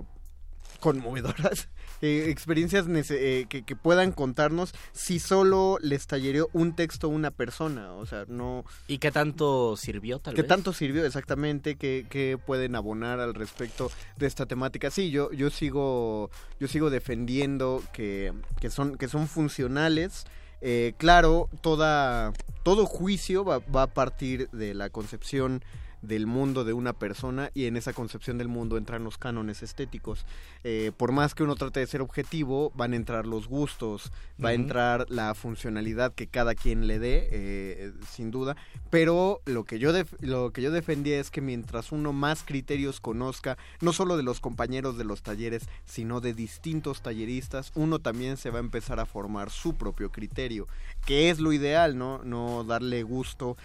conmovedoras, 0.79 1.67
eh, 2.01 2.27
experiencias 2.29 2.85
eh, 3.09 3.47
que, 3.49 3.75
puedan 3.75 4.13
contarnos 4.13 4.73
si 4.93 5.19
solo 5.19 5.77
les 5.81 6.07
tallereó 6.07 6.47
un 6.53 6.73
texto 6.73 7.09
una 7.09 7.31
persona, 7.31 7.91
o 7.91 8.05
sea, 8.05 8.23
no... 8.29 8.63
¿Y 8.87 8.99
qué 8.99 9.11
tanto 9.11 9.75
sirvió 9.75 10.19
tal 10.19 10.35
¿Qué 10.35 10.43
tanto 10.43 10.71
sirvió 10.71 11.05
exactamente? 11.05 11.75
¿Qué, 11.75 12.39
pueden 12.45 12.77
abonar 12.77 13.19
al 13.19 13.33
respecto 13.33 13.91
de 14.15 14.25
esta 14.25 14.45
temática? 14.45 14.89
Sí, 14.89 15.11
yo, 15.11 15.33
yo 15.33 15.49
sigo 15.49 16.29
yo 16.61 16.69
sigo 16.69 16.89
defendiendo 16.89 17.83
que, 17.91 18.31
que, 18.61 18.69
son, 18.69 18.95
que 18.95 19.09
son 19.09 19.27
funcionales 19.27 20.25
eh, 20.67 20.93
claro, 20.97 21.47
toda, 21.61 22.33
todo 22.63 22.87
juicio 22.87 23.45
va, 23.45 23.59
va, 23.59 23.83
a 23.83 23.93
partir 23.93 24.49
de 24.49 24.73
la 24.73 24.89
concepción 24.89 25.63
del 26.05 26.27
mundo 26.27 26.63
de 26.63 26.73
una 26.73 26.93
persona 26.93 27.51
y 27.53 27.65
en 27.65 27.77
esa 27.77 27.93
concepción 27.93 28.37
del 28.37 28.47
mundo 28.47 28.77
entran 28.77 29.03
los 29.03 29.17
cánones 29.17 29.63
estéticos. 29.63 30.25
Eh, 30.63 30.91
por 30.95 31.11
más 31.11 31.35
que 31.35 31.43
uno 31.43 31.55
trate 31.55 31.79
de 31.79 31.87
ser 31.87 32.01
objetivo, 32.01 32.71
van 32.75 32.93
a 32.93 32.95
entrar 32.95 33.25
los 33.25 33.47
gustos, 33.47 34.11
va 34.43 34.49
a 34.49 34.53
entrar 34.53 35.05
la 35.09 35.33
funcionalidad 35.35 36.13
que 36.13 36.27
cada 36.27 36.55
quien 36.55 36.87
le 36.87 36.99
dé, 36.99 37.27
eh, 37.31 37.93
sin 38.09 38.31
duda. 38.31 38.55
Pero 38.89 39.41
lo 39.45 39.63
que 39.63 39.79
yo 39.79 39.91
lo 40.21 40.51
que 40.51 40.61
yo 40.61 40.71
defendía 40.71 41.19
es 41.19 41.31
que 41.31 41.41
mientras 41.41 41.91
uno 41.91 42.13
más 42.13 42.43
criterios 42.43 42.99
conozca, 42.99 43.57
no 43.81 43.93
solo 43.93 44.17
de 44.17 44.23
los 44.23 44.39
compañeros 44.39 44.97
de 44.97 45.03
los 45.03 45.21
talleres, 45.21 45.67
sino 45.85 46.21
de 46.21 46.33
distintos 46.33 47.01
talleristas, 47.01 47.71
uno 47.75 47.99
también 47.99 48.37
se 48.37 48.49
va 48.49 48.57
a 48.57 48.61
empezar 48.61 48.99
a 48.99 49.05
formar 49.05 49.49
su 49.49 49.75
propio 49.75 50.11
criterio, 50.11 50.67
que 51.05 51.29
es 51.29 51.39
lo 51.39 51.53
ideal, 51.53 51.97
¿no? 51.97 52.23
No 52.23 52.63
darle 52.63 53.03
gusto 53.03 53.57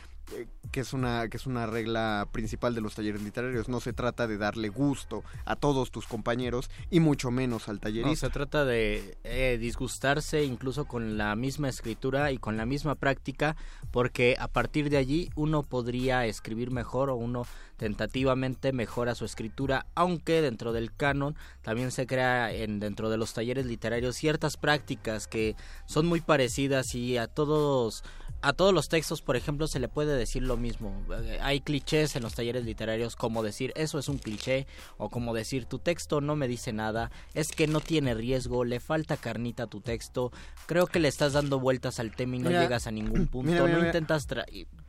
que 0.71 0.81
es 0.81 0.93
una 0.93 1.29
que 1.29 1.37
es 1.37 1.47
una 1.47 1.67
regla 1.67 2.29
principal 2.33 2.75
de 2.75 2.81
los 2.81 2.95
talleres 2.95 3.23
literarios. 3.23 3.69
No 3.69 3.81
se 3.81 3.93
trata 3.93 4.27
de 4.27 4.39
darle 4.39 4.69
gusto 4.69 5.25
a 5.45 5.57
todos 5.57 5.91
tus 5.91 6.07
compañeros 6.07 6.71
y 6.91 7.01
mucho 7.01 7.31
menos 7.31 7.69
al 7.69 7.81
tallerista. 7.81 8.09
no, 8.09 8.17
se 8.17 8.31
trata 8.31 8.65
de 8.65 9.19
eh, 9.25 9.59
disgustarse 9.61 10.45
incluso 10.45 10.85
con 10.87 11.19
la 11.19 11.35
misma 11.37 11.69
escritura 11.69 12.31
y 12.33 12.39
con 12.39 12.57
la 12.57 12.67
misma 12.67 12.95
práctica 12.95 13.57
porque 13.91 14.37
a 14.39 14.49
partir 14.49 14.91
de 14.91 14.97
allí 14.97 15.31
uno 15.35 15.63
podría 15.63 16.27
escribir 16.27 16.71
mejor 16.71 17.11
o 17.11 17.17
uno 17.17 17.47
tentativamente 17.81 18.75
mejora 18.75 19.15
su 19.15 19.25
escritura 19.25 19.87
aunque 19.95 20.43
dentro 20.43 20.75
del 20.75 20.95
canon 20.95 21.35
también 21.63 21.91
se 21.93 22.07
crea 22.07 22.53
en 22.53 22.79
dentro 22.79 23.09
de 23.09 23.17
los 23.17 23.33
talleres 23.33 23.65
literarios 23.65 24.17
ciertas 24.17 24.59
prácticas 24.59 25.27
que 25.27 25.57
son 25.87 26.05
muy 26.05 26.21
parecidas 26.21 26.95
y 26.95 27.17
a 27.17 27.27
todos 27.27 28.05
a 28.43 28.53
todos 28.55 28.73
los 28.73 28.89
textos, 28.89 29.21
por 29.21 29.37
ejemplo, 29.37 29.67
se 29.67 29.81
le 29.81 29.89
puede 29.89 30.17
decir 30.17 30.43
lo 30.43 30.57
mismo. 30.57 30.95
Eh, 31.25 31.39
hay 31.43 31.61
clichés 31.61 32.17
en 32.17 32.23
los 32.23 32.35
talleres 32.35 32.65
literarios 32.65 33.15
como 33.15 33.43
decir 33.43 33.73
eso 33.77 33.99
es 33.99 34.09
un 34.09 34.17
cliché 34.17 34.67
o 34.97 35.11
como 35.11 35.35
decir 35.35 35.67
tu 35.67 35.79
texto 35.79 36.21
no 36.21 36.37
me 36.37 36.49
dice 36.49 36.73
nada, 36.73 37.11
es 37.35 37.53
que 37.53 37.67
no 37.67 37.81
tiene 37.81 38.15
riesgo, 38.15 38.65
le 38.65 38.81
falta 38.81 39.17
carnita 39.17 39.65
a 39.65 39.67
tu 39.67 39.81
texto, 39.81 40.33
creo 40.67 40.87
que 40.87 41.01
le 41.01 41.09
estás 41.09 41.35
dando 41.35 41.61
vueltas 41.61 41.99
al 41.99 42.15
tema 42.15 42.37
y 42.37 42.39
no 42.41 42.51
llegas 42.51 42.87
a 42.87 42.91
ningún 42.91 43.27
punto, 43.29 43.69
no 43.69 43.85
intentas... 43.85 44.27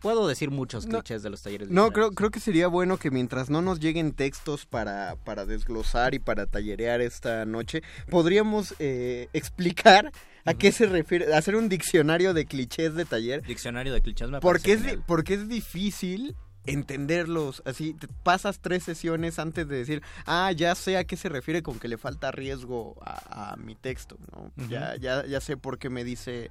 Puedo 0.01 0.27
decir 0.27 0.50
muchos 0.51 0.86
clichés 0.86 1.24
de 1.24 1.29
los 1.29 1.41
talleres 1.41 1.67
literarios. 1.70 1.89
No, 1.89 1.93
creo, 1.93 2.12
creo 2.12 2.31
que 2.31 2.39
sería 2.39 2.67
bueno 2.67 2.98
que 2.98 3.12
mientras 3.12 3.50
no 3.50 3.62
nos 3.62 3.79
lleguen 3.79 4.13
textos 4.13 4.65
para, 4.65 5.15
para 5.24 5.46
desglosar 5.46 6.13
y 6.13 6.20
para 6.20 6.48
tallerear 6.48 7.01
esta 7.01 7.46
noche, 7.46 7.84
podríamos 8.10 8.74
eh, 8.79 9.29
explicar 9.34 10.12
¿A 10.43 10.55
qué 10.55 10.72
se 10.72 10.88
refiere? 10.88 11.34
Hacer 11.36 11.55
un 11.55 11.70
diccionario 11.70 12.34
de 12.34 12.46
clichés 12.46 12.96
de 12.96 13.05
taller. 13.05 13.43
Diccionario 13.43 13.93
de 13.93 14.01
clichés 14.01 14.29
me 14.29 14.39
porque 14.39 14.74
es 14.74 14.81
Porque 15.05 15.36
es 15.36 15.48
difícil 15.48 16.36
entenderlos. 16.65 17.62
Así, 17.65 17.94
te 17.94 18.08
pasas 18.08 18.60
tres 18.60 18.84
sesiones 18.84 19.39
antes 19.39 19.68
de 19.68 19.77
decir, 19.77 20.01
ah, 20.25 20.51
ya 20.51 20.75
sé 20.75 20.98
a 20.98 21.03
qué 21.03 21.18
se 21.18 21.30
refiere 21.30 21.63
con 21.63 21.80
que 21.80 21.88
le 21.88 21.98
falta 21.98 22.32
riesgo 22.32 22.96
a, 23.01 23.56
mi 23.58 23.75
texto, 23.75 24.18
¿no? 24.32 24.51
ya, 24.70 24.96
ya, 24.96 25.25
ya 25.25 25.41
sé 25.41 25.58
por 25.58 25.77
qué 25.77 25.89
me 25.89 26.03
dice, 26.03 26.50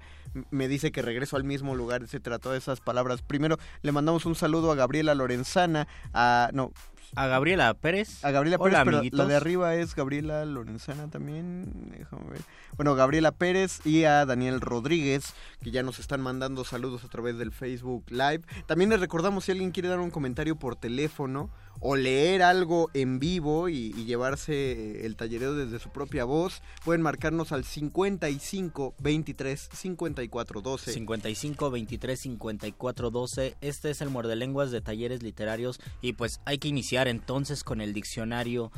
me 0.51 0.69
dice 0.69 0.93
que 0.93 1.03
regreso 1.03 1.37
al 1.37 1.45
mismo 1.45 1.75
lugar, 1.75 2.03
etcétera, 2.03 2.39
todas 2.39 2.59
esas 2.63 2.81
palabras. 2.81 3.23
Primero, 3.23 3.59
le 3.83 3.93
mandamos 3.93 4.27
un 4.27 4.35
saludo 4.35 4.71
a 4.71 4.75
Gabriela 4.75 5.15
Lorenzana, 5.15 5.89
a, 6.13 6.51
no, 6.53 6.73
a 7.15 7.27
Gabriela 7.27 7.73
Pérez. 7.75 8.25
A 8.25 8.31
Gabriela 8.31 8.59
Pérez, 8.59 8.79
pero 8.85 9.03
la 9.13 9.27
de 9.27 9.37
arriba 9.37 9.75
es 9.75 9.95
Gabriela 9.95 10.45
Lorenzana 10.45 11.09
también. 11.09 11.93
Déjame 11.97 12.31
ver. 12.31 12.41
Bueno, 12.77 12.95
Gabriela 12.95 13.33
Pérez 13.33 13.85
y 13.85 14.05
a 14.05 14.25
Daniel 14.25 14.61
Rodríguez, 14.61 15.35
que 15.63 15.71
ya 15.71 15.83
nos 15.83 15.99
están 15.99 16.21
mandando 16.21 16.65
saludos 16.65 17.05
a 17.05 17.09
través 17.09 17.37
del 17.39 17.53
Facebook 17.53 18.05
Live. 18.11 18.43
También 18.67 18.91
les 18.91 19.01
recordamos 19.01 19.45
si 19.45 19.53
alguien 19.53 19.71
quiere 19.71 19.89
dar 19.89 20.01
un 20.01 20.11
comentario 20.11 20.57
por 20.57 20.77
teléfono 20.77 21.51
o 21.81 21.97
leer 21.97 22.43
algo 22.43 22.91
en 22.95 23.19
vivo 23.19 23.69
y, 23.69 23.93
llevarse 24.11 25.07
el 25.07 25.17
tallereo 25.17 25.55
desde 25.55 25.79
su 25.79 25.91
propia 25.91 26.25
voz, 26.25 26.63
pueden 26.85 27.01
marcarnos 27.01 27.53
al 27.53 27.65
55 27.65 28.95
23 28.99 29.69
54 29.73 30.61
12. 30.61 30.93
55 30.93 31.71
23 31.71 32.21
54 32.21 33.11
12. 33.11 33.57
Este 33.61 33.91
es 33.91 34.01
el 34.01 34.11
muerde 34.11 34.37
lenguas 34.37 34.71
de 34.71 34.81
talleres 34.81 35.23
literarios 35.23 35.81
y 36.03 36.15
pues 36.15 36.41
hay 36.45 36.59
que 36.59 36.69
iniciar 36.69 37.00
entonces 37.09 37.65
con 37.65 37.81
el 37.81 37.93
diccionario 37.93 38.71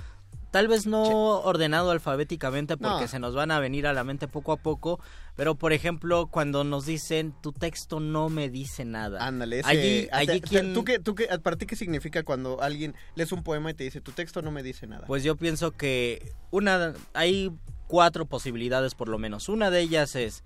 Tal 0.52 0.68
vez 0.68 0.86
no 0.86 1.02
ordenado 1.40 1.90
alfabéticamente 1.90 2.76
porque 2.76 3.08
se 3.08 3.18
nos 3.18 3.34
van 3.34 3.50
a 3.50 3.58
venir 3.58 3.86
a 3.86 3.94
la 3.94 4.04
mente 4.04 4.28
poco 4.28 4.52
a 4.52 4.58
poco, 4.58 5.00
pero 5.34 5.54
por 5.54 5.72
ejemplo, 5.72 6.26
cuando 6.26 6.62
nos 6.62 6.84
dicen 6.84 7.34
tu 7.40 7.52
texto 7.52 8.00
no 8.00 8.28
me 8.28 8.50
dice 8.50 8.84
nada. 8.84 9.26
Ándale, 9.26 9.60
ese, 9.60 9.70
allí, 9.70 10.08
allí 10.12 10.42
¿tú 10.74 10.84
qué, 10.84 10.98
tú 10.98 11.14
qué, 11.14 11.26
¿para 11.42 11.56
ti 11.56 11.64
qué 11.64 11.74
significa 11.74 12.22
cuando 12.22 12.60
alguien 12.60 12.94
lees 13.14 13.32
un 13.32 13.42
poema 13.42 13.70
y 13.70 13.74
te 13.74 13.84
dice 13.84 14.02
tu 14.02 14.12
texto 14.12 14.42
no 14.42 14.50
me 14.50 14.62
dice 14.62 14.86
nada? 14.86 15.06
Pues 15.06 15.24
yo 15.24 15.36
pienso 15.36 15.70
que 15.70 16.34
una 16.50 16.92
hay 17.14 17.50
cuatro 17.86 18.26
posibilidades 18.26 18.94
por 18.94 19.08
lo 19.08 19.16
menos. 19.18 19.48
Una 19.48 19.70
de 19.70 19.80
ellas 19.80 20.14
es 20.16 20.44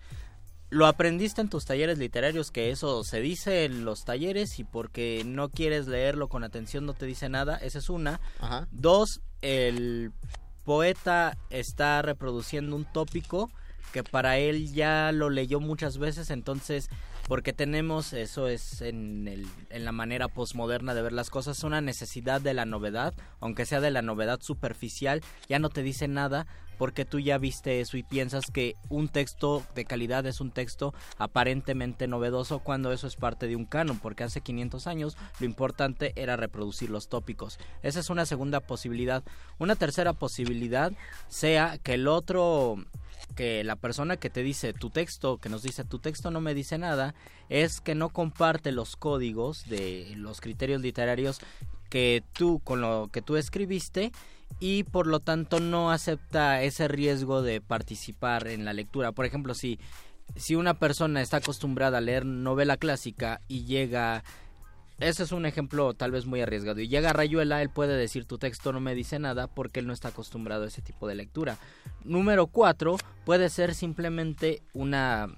lo 0.69 0.87
aprendiste 0.87 1.41
en 1.41 1.49
tus 1.49 1.65
talleres 1.65 1.99
literarios, 1.99 2.51
que 2.51 2.71
eso 2.71 3.05
se 3.05 3.21
dice 3.21 3.65
en 3.65 3.85
los 3.85 4.05
talleres 4.05 4.59
y 4.59 4.65
porque 4.65 5.23
no 5.25 5.49
quieres 5.49 5.87
leerlo 5.87 6.29
con 6.29 6.45
atención 6.45 6.87
no 6.87 6.95
te 6.95 7.07
dice 7.07 7.29
nada, 7.29 7.57
esa 7.57 7.79
es 7.79 7.89
una. 7.89 8.21
Dos, 8.71 9.21
el 9.43 10.13
poeta 10.65 11.39
está 11.51 12.03
reproduciendo 12.03 12.75
un 12.75 12.85
tópico 12.85 13.51
que 13.93 14.03
para 14.03 14.39
él 14.39 14.73
ya 14.73 15.13
lo 15.13 15.31
leyó 15.31 15.61
muchas 15.61 15.99
veces, 15.99 16.31
entonces 16.31 16.89
porque 17.27 17.53
tenemos, 17.53 18.13
eso 18.13 18.49
es 18.49 18.81
en, 18.83 19.29
el, 19.29 19.47
en 19.71 19.85
la 19.85 19.93
manera 19.93 20.29
posmoderna 20.29 20.95
de 20.95 21.03
ver 21.03 21.13
las 21.13 21.31
cosas, 21.31 21.65
una 21.65 21.81
necesidad 21.81 22.41
de 22.41 22.55
la 22.55 22.65
novedad, 22.65 23.15
aunque 23.41 23.67
sea 23.67 23.81
de 23.81 23.91
la 23.91 24.03
novedad 24.03 24.41
superficial, 24.41 25.23
ya 25.49 25.59
no 25.59 25.69
te 25.69 25.83
dice 25.83 26.09
nada 26.09 26.47
porque 26.79 27.05
tú 27.05 27.19
ya 27.19 27.39
viste 27.39 27.81
eso 27.81 27.97
y 27.97 28.03
piensas 28.03 28.51
que 28.53 28.77
un 28.89 29.09
texto 29.09 29.65
de 29.75 29.85
calidad 29.85 30.27
es 30.27 30.41
un 30.41 30.51
texto 30.51 30.95
aparentemente 31.19 32.07
novedoso 32.07 32.59
cuando 32.61 32.93
eso 32.93 33.07
es 33.07 33.17
parte 33.17 33.47
de 33.47 33.57
un 33.57 33.65
canon, 33.65 33.99
porque 33.99 34.25
hace 34.25 34.41
500 34.41 34.87
años 34.87 35.17
lo 35.41 35.47
importante 35.47 36.13
era 36.17 36.37
reproducir 36.37 36.91
los 36.91 37.09
tópicos. 37.09 37.59
Esa 37.83 38.01
es 38.01 38.11
una 38.11 38.27
segunda 38.27 38.61
posibilidad. 38.61 39.23
Una 39.59 39.77
tercera 39.77 40.13
posibilidad 40.13 40.93
sea 41.29 41.79
que 41.79 41.95
el 41.95 42.09
otro 42.09 42.77
que 43.37 43.63
la 43.63 43.77
persona 43.77 44.17
que 44.17 44.31
te 44.31 44.43
dice 44.43 44.73
tu 44.73 44.91
texto, 44.91 45.39
que 45.39 45.49
nos 45.49 45.63
dice 45.63 45.85
tu 45.85 46.01
texto 46.01 46.33
no 46.33 46.41
me 46.41 46.55
dice 46.55 46.79
nada, 46.79 47.15
es 47.49 47.81
que 47.81 47.95
no 47.95 48.09
comparte 48.09 48.73
los 48.73 48.97
códigos 48.97 49.69
de 49.69 50.13
los 50.17 50.41
criterios 50.41 50.81
literarios 50.81 51.39
que 51.89 52.25
tú 52.33 52.61
con 52.65 52.81
lo 52.81 53.11
que 53.13 53.23
tú 53.23 53.37
escribiste 53.37 54.11
y 54.59 54.83
por 54.85 55.07
lo 55.07 55.21
tanto 55.21 55.61
no 55.61 55.93
acepta 55.93 56.63
ese 56.63 56.89
riesgo 56.89 57.43
de 57.43 57.61
participar 57.61 58.49
en 58.49 58.65
la 58.65 58.73
lectura. 58.73 59.13
Por 59.13 59.27
ejemplo, 59.27 59.55
si, 59.55 59.79
si 60.35 60.55
una 60.57 60.75
persona 60.75 61.21
está 61.21 61.37
acostumbrada 61.37 61.99
a 61.99 62.01
leer 62.01 62.25
novela 62.27 62.77
clásica 62.77 63.41
y 63.47 63.65
llega... 63.65 64.25
Ese 64.99 65.25
es 65.25 65.33
un 65.33 65.45
ejemplo 65.45 65.93
tal 65.95 66.11
vez 66.11 66.25
muy 66.25 66.41
arriesgado. 66.41 66.81
Y 66.81 66.89
llega 66.89 67.13
Rayuela, 67.13 67.61
él 67.61 67.69
puede 67.71 67.97
decir 67.97 68.25
tu 68.25 68.39
texto 68.39 68.73
no 68.73 68.81
me 68.81 68.95
dice 68.95 69.19
nada 69.19 69.47
porque 69.47 69.81
él 69.81 69.87
no 69.87 69.93
está 69.93 70.09
acostumbrado 70.09 70.65
a 70.65 70.69
ese 70.69 70.81
tipo 70.81 71.07
de 71.07 71.15
lectura. 71.15 71.59
Número 72.05 72.47
cuatro, 72.47 72.97
puede 73.25 73.51
ser 73.51 73.75
simplemente 73.75 74.63
una 74.73 75.29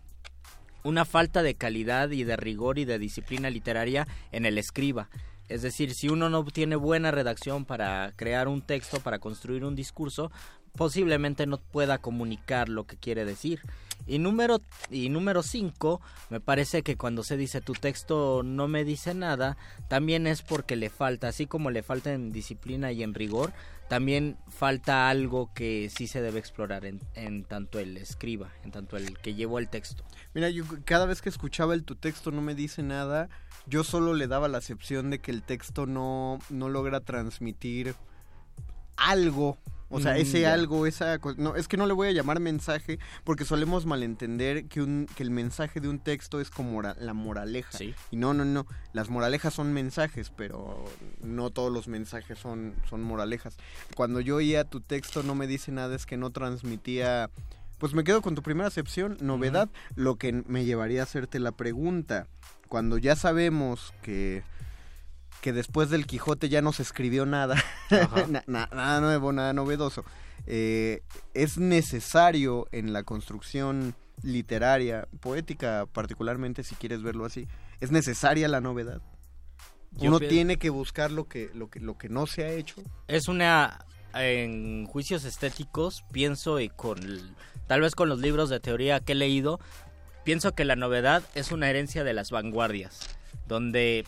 una 0.84 1.04
falta 1.04 1.42
de 1.42 1.54
calidad 1.54 2.10
y 2.10 2.24
de 2.24 2.36
rigor 2.36 2.78
y 2.78 2.84
de 2.84 2.98
disciplina 2.98 3.50
literaria 3.50 4.06
en 4.32 4.46
el 4.46 4.58
escriba. 4.58 5.08
Es 5.48 5.62
decir, 5.62 5.94
si 5.94 6.08
uno 6.08 6.30
no 6.30 6.44
tiene 6.44 6.76
buena 6.76 7.10
redacción 7.10 7.64
para 7.64 8.12
crear 8.16 8.48
un 8.48 8.62
texto, 8.62 9.00
para 9.00 9.18
construir 9.18 9.64
un 9.64 9.74
discurso, 9.74 10.30
posiblemente 10.76 11.46
no 11.46 11.58
pueda 11.58 11.98
comunicar 11.98 12.68
lo 12.68 12.86
que 12.86 12.96
quiere 12.96 13.24
decir. 13.24 13.60
Y 14.06 14.18
número 14.18 14.60
y 14.90 15.10
número 15.10 15.42
5, 15.42 16.00
me 16.30 16.40
parece 16.40 16.82
que 16.82 16.96
cuando 16.96 17.22
se 17.22 17.36
dice 17.36 17.60
tu 17.60 17.74
texto 17.74 18.42
no 18.42 18.68
me 18.68 18.84
dice 18.84 19.14
nada, 19.14 19.56
también 19.88 20.26
es 20.26 20.42
porque 20.42 20.76
le 20.76 20.88
falta, 20.88 21.28
así 21.28 21.46
como 21.46 21.70
le 21.70 21.82
falta 21.82 22.12
en 22.12 22.32
disciplina 22.32 22.90
y 22.92 23.02
en 23.02 23.14
rigor, 23.14 23.52
también 23.88 24.36
falta 24.48 25.08
algo 25.08 25.52
que 25.54 25.90
sí 25.94 26.06
se 26.06 26.20
debe 26.20 26.38
explorar 26.38 26.84
en, 26.84 27.00
en 27.14 27.44
tanto 27.44 27.78
el 27.78 27.96
escriba, 27.96 28.52
en 28.64 28.70
tanto 28.70 28.96
el 28.96 29.18
que 29.18 29.34
llevó 29.34 29.58
el 29.58 29.68
texto. 29.68 30.04
Mira, 30.34 30.50
yo 30.50 30.64
cada 30.84 31.06
vez 31.06 31.22
que 31.22 31.28
escuchaba 31.28 31.74
el 31.74 31.84
tu 31.84 31.96
texto 31.96 32.30
no 32.30 32.42
me 32.42 32.54
dice 32.54 32.82
nada, 32.82 33.28
yo 33.66 33.84
solo 33.84 34.14
le 34.14 34.26
daba 34.26 34.48
la 34.48 34.58
acepción 34.58 35.10
de 35.10 35.18
que 35.18 35.30
el 35.30 35.42
texto 35.42 35.86
no, 35.86 36.38
no 36.48 36.68
logra 36.68 37.00
transmitir 37.00 37.94
algo. 38.96 39.58
O 39.90 40.00
sea, 40.00 40.18
ese 40.18 40.42
mm, 40.42 40.50
algo, 40.50 40.86
esa... 40.86 41.18
No, 41.36 41.56
es 41.56 41.68
que 41.68 41.76
no 41.76 41.86
le 41.86 41.94
voy 41.94 42.08
a 42.08 42.12
llamar 42.12 42.40
mensaje 42.40 42.98
porque 43.24 43.44
solemos 43.44 43.86
malentender 43.86 44.66
que, 44.66 44.82
un, 44.82 45.06
que 45.16 45.22
el 45.22 45.30
mensaje 45.30 45.80
de 45.80 45.88
un 45.88 45.98
texto 45.98 46.40
es 46.40 46.50
como 46.50 46.82
la 46.82 47.14
moraleja. 47.14 47.78
Y 48.10 48.16
no, 48.16 48.34
no, 48.34 48.44
no. 48.44 48.66
Las 48.92 49.08
moralejas 49.08 49.54
son 49.54 49.72
mensajes, 49.72 50.30
pero 50.30 50.84
no 51.22 51.50
todos 51.50 51.72
los 51.72 51.88
mensajes 51.88 52.38
son, 52.38 52.74
son 52.88 53.02
moralejas. 53.02 53.56
Cuando 53.96 54.20
yo 54.20 54.36
oía 54.36 54.64
tu 54.64 54.80
texto 54.80 55.22
no 55.22 55.34
me 55.34 55.46
dice 55.46 55.72
nada, 55.72 55.96
es 55.96 56.06
que 56.06 56.16
no 56.16 56.30
transmitía... 56.30 57.30
Pues 57.78 57.94
me 57.94 58.02
quedo 58.02 58.22
con 58.22 58.34
tu 58.34 58.42
primera 58.42 58.66
acepción, 58.66 59.16
novedad, 59.20 59.68
lo 59.94 60.16
que 60.16 60.32
me 60.32 60.64
llevaría 60.64 61.00
a 61.00 61.04
hacerte 61.04 61.38
la 61.38 61.52
pregunta 61.52 62.26
cuando 62.68 62.98
ya 62.98 63.16
sabemos 63.16 63.94
que 64.02 64.42
que 65.40 65.52
después 65.52 65.90
del 65.90 66.06
Quijote 66.06 66.48
ya 66.48 66.62
no 66.62 66.72
se 66.72 66.82
escribió 66.82 67.26
nada, 67.26 67.62
nada 68.46 69.00
nuevo, 69.00 69.32
nada 69.32 69.52
novedoso. 69.52 70.04
Eh, 70.46 71.02
es 71.34 71.58
necesario 71.58 72.68
en 72.72 72.92
la 72.92 73.02
construcción 73.02 73.94
literaria, 74.22 75.08
poética 75.20 75.86
particularmente, 75.92 76.64
si 76.64 76.74
quieres 76.74 77.02
verlo 77.02 77.24
así, 77.24 77.48
es 77.80 77.90
necesaria 77.90 78.48
la 78.48 78.60
novedad. 78.60 79.00
Uno 80.00 80.20
tiene 80.20 80.58
que 80.58 80.70
buscar 80.70 81.10
lo 81.10 81.28
que, 81.28 81.50
lo 81.54 81.70
que, 81.70 81.80
lo 81.80 81.96
que 81.96 82.08
no 82.08 82.26
se 82.26 82.44
ha 82.44 82.50
hecho. 82.50 82.82
Es 83.06 83.28
una, 83.28 83.84
en 84.14 84.86
juicios 84.86 85.24
estéticos, 85.24 86.04
pienso 86.12 86.60
y 86.60 86.68
con, 86.68 86.98
tal 87.66 87.80
vez 87.80 87.94
con 87.94 88.08
los 88.08 88.20
libros 88.20 88.50
de 88.50 88.60
teoría 88.60 89.00
que 89.00 89.12
he 89.12 89.16
leído, 89.16 89.60
pienso 90.24 90.54
que 90.54 90.64
la 90.64 90.76
novedad 90.76 91.22
es 91.34 91.52
una 91.52 91.70
herencia 91.70 92.04
de 92.04 92.12
las 92.12 92.30
vanguardias, 92.30 93.16
donde 93.46 94.04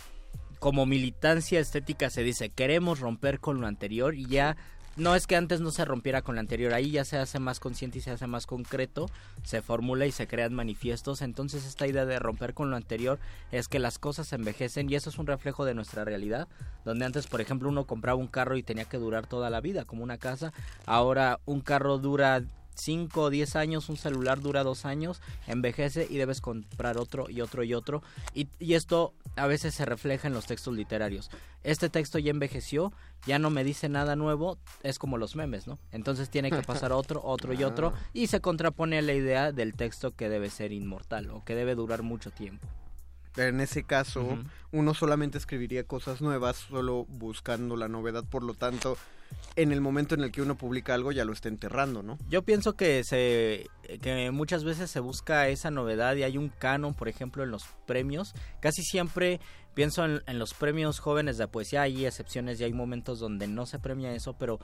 como 0.60 0.86
militancia 0.86 1.58
estética 1.58 2.10
se 2.10 2.22
dice 2.22 2.50
queremos 2.50 3.00
romper 3.00 3.40
con 3.40 3.60
lo 3.60 3.66
anterior 3.66 4.14
y 4.14 4.26
ya 4.26 4.56
no 4.96 5.14
es 5.14 5.26
que 5.26 5.36
antes 5.36 5.60
no 5.60 5.70
se 5.70 5.84
rompiera 5.84 6.20
con 6.20 6.34
lo 6.34 6.40
anterior, 6.40 6.74
ahí 6.74 6.90
ya 6.90 7.04
se 7.04 7.16
hace 7.16 7.38
más 7.38 7.58
consciente 7.60 7.98
y 7.98 8.00
se 8.02 8.10
hace 8.10 8.26
más 8.26 8.46
concreto, 8.46 9.08
se 9.44 9.62
formula 9.62 10.04
y 10.04 10.12
se 10.12 10.26
crean 10.26 10.52
manifiestos, 10.52 11.22
entonces 11.22 11.64
esta 11.64 11.86
idea 11.86 12.04
de 12.04 12.18
romper 12.18 12.54
con 12.54 12.70
lo 12.70 12.76
anterior 12.76 13.18
es 13.50 13.68
que 13.68 13.78
las 13.78 13.98
cosas 13.98 14.32
envejecen 14.32 14.90
y 14.90 14.96
eso 14.96 15.08
es 15.08 15.18
un 15.18 15.26
reflejo 15.26 15.64
de 15.64 15.74
nuestra 15.74 16.04
realidad, 16.04 16.48
donde 16.84 17.06
antes 17.06 17.28
por 17.28 17.40
ejemplo 17.40 17.68
uno 17.68 17.86
compraba 17.86 18.18
un 18.18 18.26
carro 18.26 18.56
y 18.56 18.62
tenía 18.62 18.84
que 18.84 18.98
durar 18.98 19.26
toda 19.26 19.48
la 19.48 19.60
vida 19.60 19.84
como 19.84 20.02
una 20.02 20.18
casa, 20.18 20.52
ahora 20.84 21.40
un 21.46 21.60
carro 21.60 21.98
dura 21.98 22.42
5 22.80 23.22
o 23.22 23.30
10 23.30 23.56
años, 23.56 23.88
un 23.88 23.96
celular 23.96 24.40
dura 24.40 24.62
2 24.64 24.84
años, 24.84 25.20
envejece 25.46 26.06
y 26.08 26.16
debes 26.16 26.40
comprar 26.40 26.98
otro 26.98 27.28
y 27.28 27.40
otro 27.40 27.62
y 27.62 27.74
otro. 27.74 28.02
Y, 28.34 28.48
esto 28.74 29.14
a 29.36 29.46
veces 29.46 29.74
se 29.74 29.84
refleja 29.84 30.28
en 30.28 30.34
los 30.34 30.46
textos 30.46 30.74
literarios. 30.74 31.30
Este 31.62 31.90
texto 31.90 32.18
ya 32.18 32.30
envejeció, 32.30 32.92
ya 33.26 33.38
no 33.38 33.50
me 33.50 33.64
dice 33.64 33.88
nada 33.88 34.16
nuevo, 34.16 34.58
es 34.82 34.98
como 34.98 35.18
los 35.18 35.36
memes, 35.36 35.66
¿no? 35.66 35.78
Entonces 35.92 36.30
tiene 36.30 36.50
que 36.50 36.62
pasar 36.66 36.92
otro, 36.92 37.20
otro 37.22 37.52
y 37.52 37.62
otro, 37.64 37.92
ah. 37.94 38.00
y 38.12 38.28
se 38.28 38.40
contrapone 38.40 38.98
a 38.98 39.02
la 39.02 39.12
idea 39.12 39.52
del 39.52 39.74
texto 39.74 40.14
que 40.16 40.28
debe 40.28 40.50
ser 40.50 40.72
inmortal 40.72 41.30
o 41.30 41.44
que 41.44 41.54
debe 41.54 41.74
durar 41.74 42.02
mucho 42.02 42.30
tiempo. 42.30 42.66
En 43.36 43.60
ese 43.60 43.84
caso, 43.84 44.38
uno 44.72 44.92
solamente 44.94 45.38
escribiría 45.38 45.84
cosas 45.84 46.20
nuevas, 46.20 46.56
solo 46.56 47.04
buscando 47.08 47.76
la 47.76 47.88
novedad, 47.88 48.24
por 48.24 48.42
lo 48.42 48.54
tanto, 48.54 48.96
en 49.56 49.72
el 49.72 49.80
momento 49.80 50.14
en 50.14 50.22
el 50.22 50.32
que 50.32 50.42
uno 50.42 50.56
publica 50.56 50.94
algo 50.94 51.12
ya 51.12 51.24
lo 51.24 51.32
está 51.32 51.48
enterrando, 51.48 52.02
¿no? 52.02 52.18
Yo 52.28 52.42
pienso 52.42 52.74
que 52.74 53.04
se 53.04 53.68
que 54.00 54.30
muchas 54.30 54.64
veces 54.64 54.90
se 54.90 55.00
busca 55.00 55.48
esa 55.48 55.70
novedad 55.70 56.14
y 56.16 56.22
hay 56.22 56.38
un 56.38 56.48
canon, 56.48 56.94
por 56.94 57.08
ejemplo, 57.08 57.42
en 57.42 57.50
los 57.50 57.64
premios. 57.86 58.34
Casi 58.60 58.82
siempre 58.82 59.40
pienso 59.74 60.04
en, 60.04 60.22
en 60.26 60.38
los 60.38 60.54
premios 60.54 61.00
jóvenes 61.00 61.38
de 61.38 61.48
poesía, 61.48 61.82
hay 61.82 62.06
excepciones 62.06 62.60
y 62.60 62.64
hay 62.64 62.72
momentos 62.72 63.18
donde 63.18 63.48
no 63.48 63.66
se 63.66 63.78
premia 63.78 64.12
eso, 64.14 64.34
pero 64.38 64.60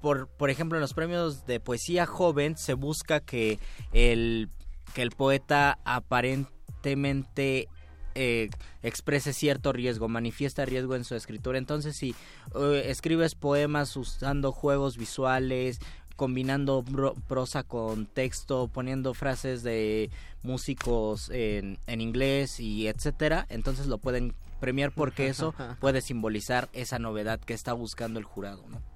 por, 0.00 0.28
por 0.28 0.50
ejemplo, 0.50 0.76
en 0.76 0.82
los 0.82 0.92
premios 0.92 1.46
de 1.46 1.60
poesía 1.60 2.04
joven 2.04 2.58
se 2.58 2.74
busca 2.74 3.20
que 3.20 3.58
el, 3.92 4.50
que 4.92 5.00
el 5.00 5.10
poeta 5.10 5.78
aparentemente 5.84 7.68
eh, 8.14 8.50
exprese 8.82 9.32
cierto 9.32 9.72
riesgo, 9.72 10.08
manifiesta 10.08 10.64
riesgo 10.64 10.96
en 10.96 11.04
su 11.04 11.14
escritura. 11.14 11.58
Entonces, 11.58 11.96
si 11.96 12.14
eh, 12.54 12.84
escribes 12.86 13.34
poemas 13.34 13.96
usando 13.96 14.52
juegos 14.52 14.96
visuales, 14.96 15.80
combinando 16.16 16.84
prosa 17.26 17.64
con 17.64 18.06
texto, 18.06 18.68
poniendo 18.68 19.14
frases 19.14 19.62
de 19.62 20.10
músicos 20.42 21.28
en, 21.30 21.78
en 21.86 22.00
inglés 22.00 22.60
y 22.60 22.86
etcétera, 22.86 23.46
entonces 23.48 23.86
lo 23.86 23.98
pueden 23.98 24.34
premiar 24.60 24.92
porque 24.92 25.26
eso 25.26 25.54
puede 25.80 26.00
simbolizar 26.00 26.68
esa 26.72 26.98
novedad 26.98 27.40
que 27.40 27.54
está 27.54 27.72
buscando 27.72 28.18
el 28.18 28.24
jurado, 28.24 28.64
¿no? 28.68 28.93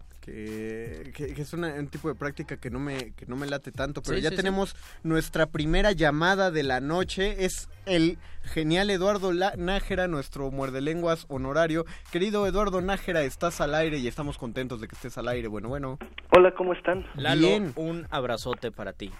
Que, 1.14 1.34
es 1.36 1.52
un 1.52 1.88
tipo 1.88 2.08
de 2.08 2.14
práctica 2.14 2.56
que 2.56 2.70
no 2.70 2.78
me, 2.78 3.12
que 3.12 3.26
no 3.26 3.36
me 3.36 3.46
late 3.46 3.72
tanto, 3.72 4.02
pero 4.02 4.18
ya 4.18 4.30
tenemos 4.30 4.76
nuestra 5.02 5.46
primera 5.46 5.92
llamada 5.92 6.50
de 6.50 6.62
la 6.62 6.80
noche, 6.80 7.44
es 7.44 7.68
el 7.86 8.18
genial 8.42 8.90
Eduardo 8.90 9.32
Nájera, 9.32 10.08
nuestro 10.08 10.50
muerde 10.50 10.80
lenguas 10.80 11.26
honorario. 11.28 11.84
Querido 12.10 12.46
Eduardo 12.46 12.80
Nájera, 12.80 13.22
estás 13.22 13.60
al 13.60 13.74
aire 13.74 13.98
y 13.98 14.08
estamos 14.08 14.38
contentos 14.38 14.80
de 14.80 14.88
que 14.88 14.94
estés 14.94 15.18
al 15.18 15.28
aire. 15.28 15.48
Bueno, 15.48 15.68
bueno. 15.68 15.98
Hola, 16.30 16.54
¿cómo 16.54 16.72
están? 16.72 17.06
Bien. 17.16 17.72
un 17.76 18.06
abrazote 18.10 18.70
para 18.70 18.92
ti. 18.92 19.12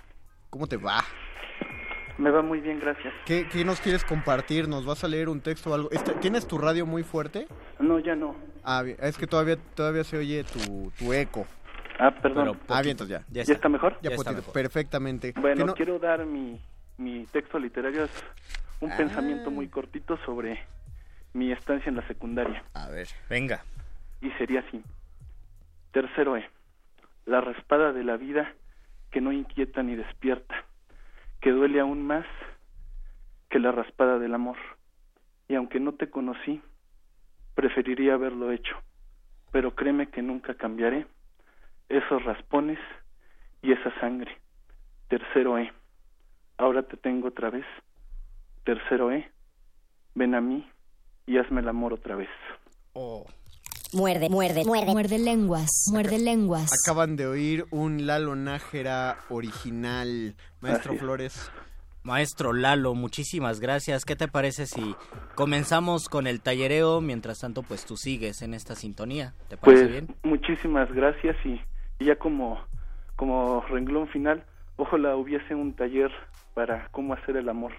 ¿Cómo 0.51 0.67
te 0.67 0.77
va? 0.77 1.05
Me 2.19 2.31
va 2.31 2.43
muy 2.43 2.61
bien, 2.61 2.81
gracias. 2.81 3.15
¿Qué, 3.25 3.47
nos 3.65 3.81
quieres 3.81 4.05
compartir? 4.05 4.69
¿Nos 4.69 4.85
vas 4.85 5.05
a 5.05 5.09
leer 5.09 5.29
un 5.29 5.41
texto 5.41 5.71
o 5.71 5.75
algo? 5.75 5.91
Este, 5.93 6.13
¿Tienes 6.15 6.49
tu 6.49 6.59
radio 6.59 6.85
muy 6.85 7.05
fuerte? 7.05 7.47
No, 7.79 8.01
ya 8.01 8.17
no. 8.17 8.35
Ah, 8.65 8.83
es 8.85 9.17
que 9.17 9.29
todavía 9.29 9.57
todavía 9.77 10.03
se 10.03 10.19
oye 10.19 10.43
tu, 10.43 10.91
tu 10.99 11.13
eco. 11.13 11.47
Ah, 12.01 12.11
perdón. 12.11 12.59
ah, 12.69 12.83
bien, 12.83 12.93
entonces 12.93 13.25
ya. 13.31 13.45
¿Ya 13.45 13.53
está, 13.55 13.69
mejor? 13.69 13.97
Ya, 14.03 14.11
está 14.11 14.35
perfectamente. 14.53 15.33
Bueno, 15.41 15.75
quiero 15.75 16.01
dar 16.01 16.27
mi, 16.27 16.61
mi 16.97 17.25
texto 17.27 17.59
literario, 17.59 18.05
es 18.05 18.25
un 18.81 18.91
ah. 18.91 18.97
pensamiento 18.97 19.53
muy 19.53 19.69
cortito 19.69 20.19
sobre 20.25 20.61
mi 21.35 21.53
estancia 21.53 21.89
en 21.89 21.97
la 21.97 22.07
secundaria. 22.09 22.65
A 22.75 22.89
ver. 22.89 23.07
Venga. 23.31 23.65
Y 24.21 24.31
sería 24.33 24.61
así. 24.61 24.83
Tercero 25.93 26.37
E. 26.37 26.51
La 27.27 27.41
raspada 27.41 27.93
de 27.93 28.03
la 28.03 28.17
vida 28.17 28.53
que 29.13 29.21
no 29.21 29.33
inquieta 29.33 29.85
ni 29.85 29.95
despierta 29.95 30.65
que 31.41 31.51
duele 31.51 31.81
aún 31.81 32.07
más 32.07 32.27
que 33.49 33.59
la 33.59 33.73
raspada 33.73 34.19
del 34.19 34.35
amor. 34.35 34.57
Y 35.49 35.55
aunque 35.55 35.81
no 35.81 35.95
te 35.95 36.11
conocí, 36.11 36.61
preferiría 37.55 38.15
haberlo 38.15 38.53
hecho, 38.53 38.77
pero 39.51 39.75
créeme 39.75 40.11
que 40.11 40.23
nunca 40.23 40.55
cambiaré 40.55 41.07
esos 41.89 42.23
raspones 42.25 42.79
y 43.63 43.73
esa 43.73 43.99
sangre. 44.01 44.37
Tercero 45.09 45.59
E, 45.59 45.73
ahora 46.59 46.83
te 46.83 46.97
tengo 46.97 47.29
otra 47.29 47.51
vez. 47.51 47.65
Tercero 48.65 49.11
E, 49.11 49.31
ven 50.15 50.35
a 50.35 50.41
mí 50.41 50.71
y 51.27 51.39
hazme 51.39 51.61
el 51.61 51.69
amor 51.69 51.95
otra 51.95 52.15
vez. 52.15 52.29
Oh. 52.93 53.27
Muerde, 53.95 54.29
muerde, 54.29 54.65
muerde. 54.67 54.93
Muerde 54.93 55.19
lenguas, 55.19 55.71
muerde 55.91 56.19
lenguas. 56.19 56.71
Acaban 56.85 57.17
de 57.17 57.27
oír 57.27 57.65
un 57.71 58.07
Lalo 58.07 58.37
Nájera 58.37 59.19
original. 59.31 60.35
Maestro 60.61 60.95
Flores. 60.97 61.51
Maestro 62.03 62.53
Lalo, 62.53 62.95
muchísimas 62.95 63.61
gracias. 63.61 64.05
¿Qué 64.05 64.15
te 64.15 64.29
parece 64.29 64.67
si 64.67 64.95
comenzamos 65.35 66.09
con 66.09 66.27
el 66.27 66.41
tallereo? 66.43 67.01
Mientras 67.01 67.39
tanto, 67.39 67.63
pues 67.63 67.87
tú 67.87 67.97
sigues 67.97 68.43
en 68.43 68.53
esta 68.53 68.75
sintonía. 68.75 69.33
¿Te 69.49 69.57
parece 69.57 69.83
pues, 69.83 69.93
bien? 69.93 70.17
Muchísimas 70.23 70.93
gracias 70.93 71.37
y, 71.47 71.59
ya 72.05 72.17
como, 72.17 72.59
como 73.17 73.63
renglón 73.69 74.09
final, 74.09 74.45
ojalá 74.77 75.17
hubiese 75.17 75.55
un 75.55 75.73
taller 75.75 76.11
para 76.53 76.89
cómo 76.91 77.15
hacer 77.15 77.37
el 77.37 77.49
amor. 77.49 77.73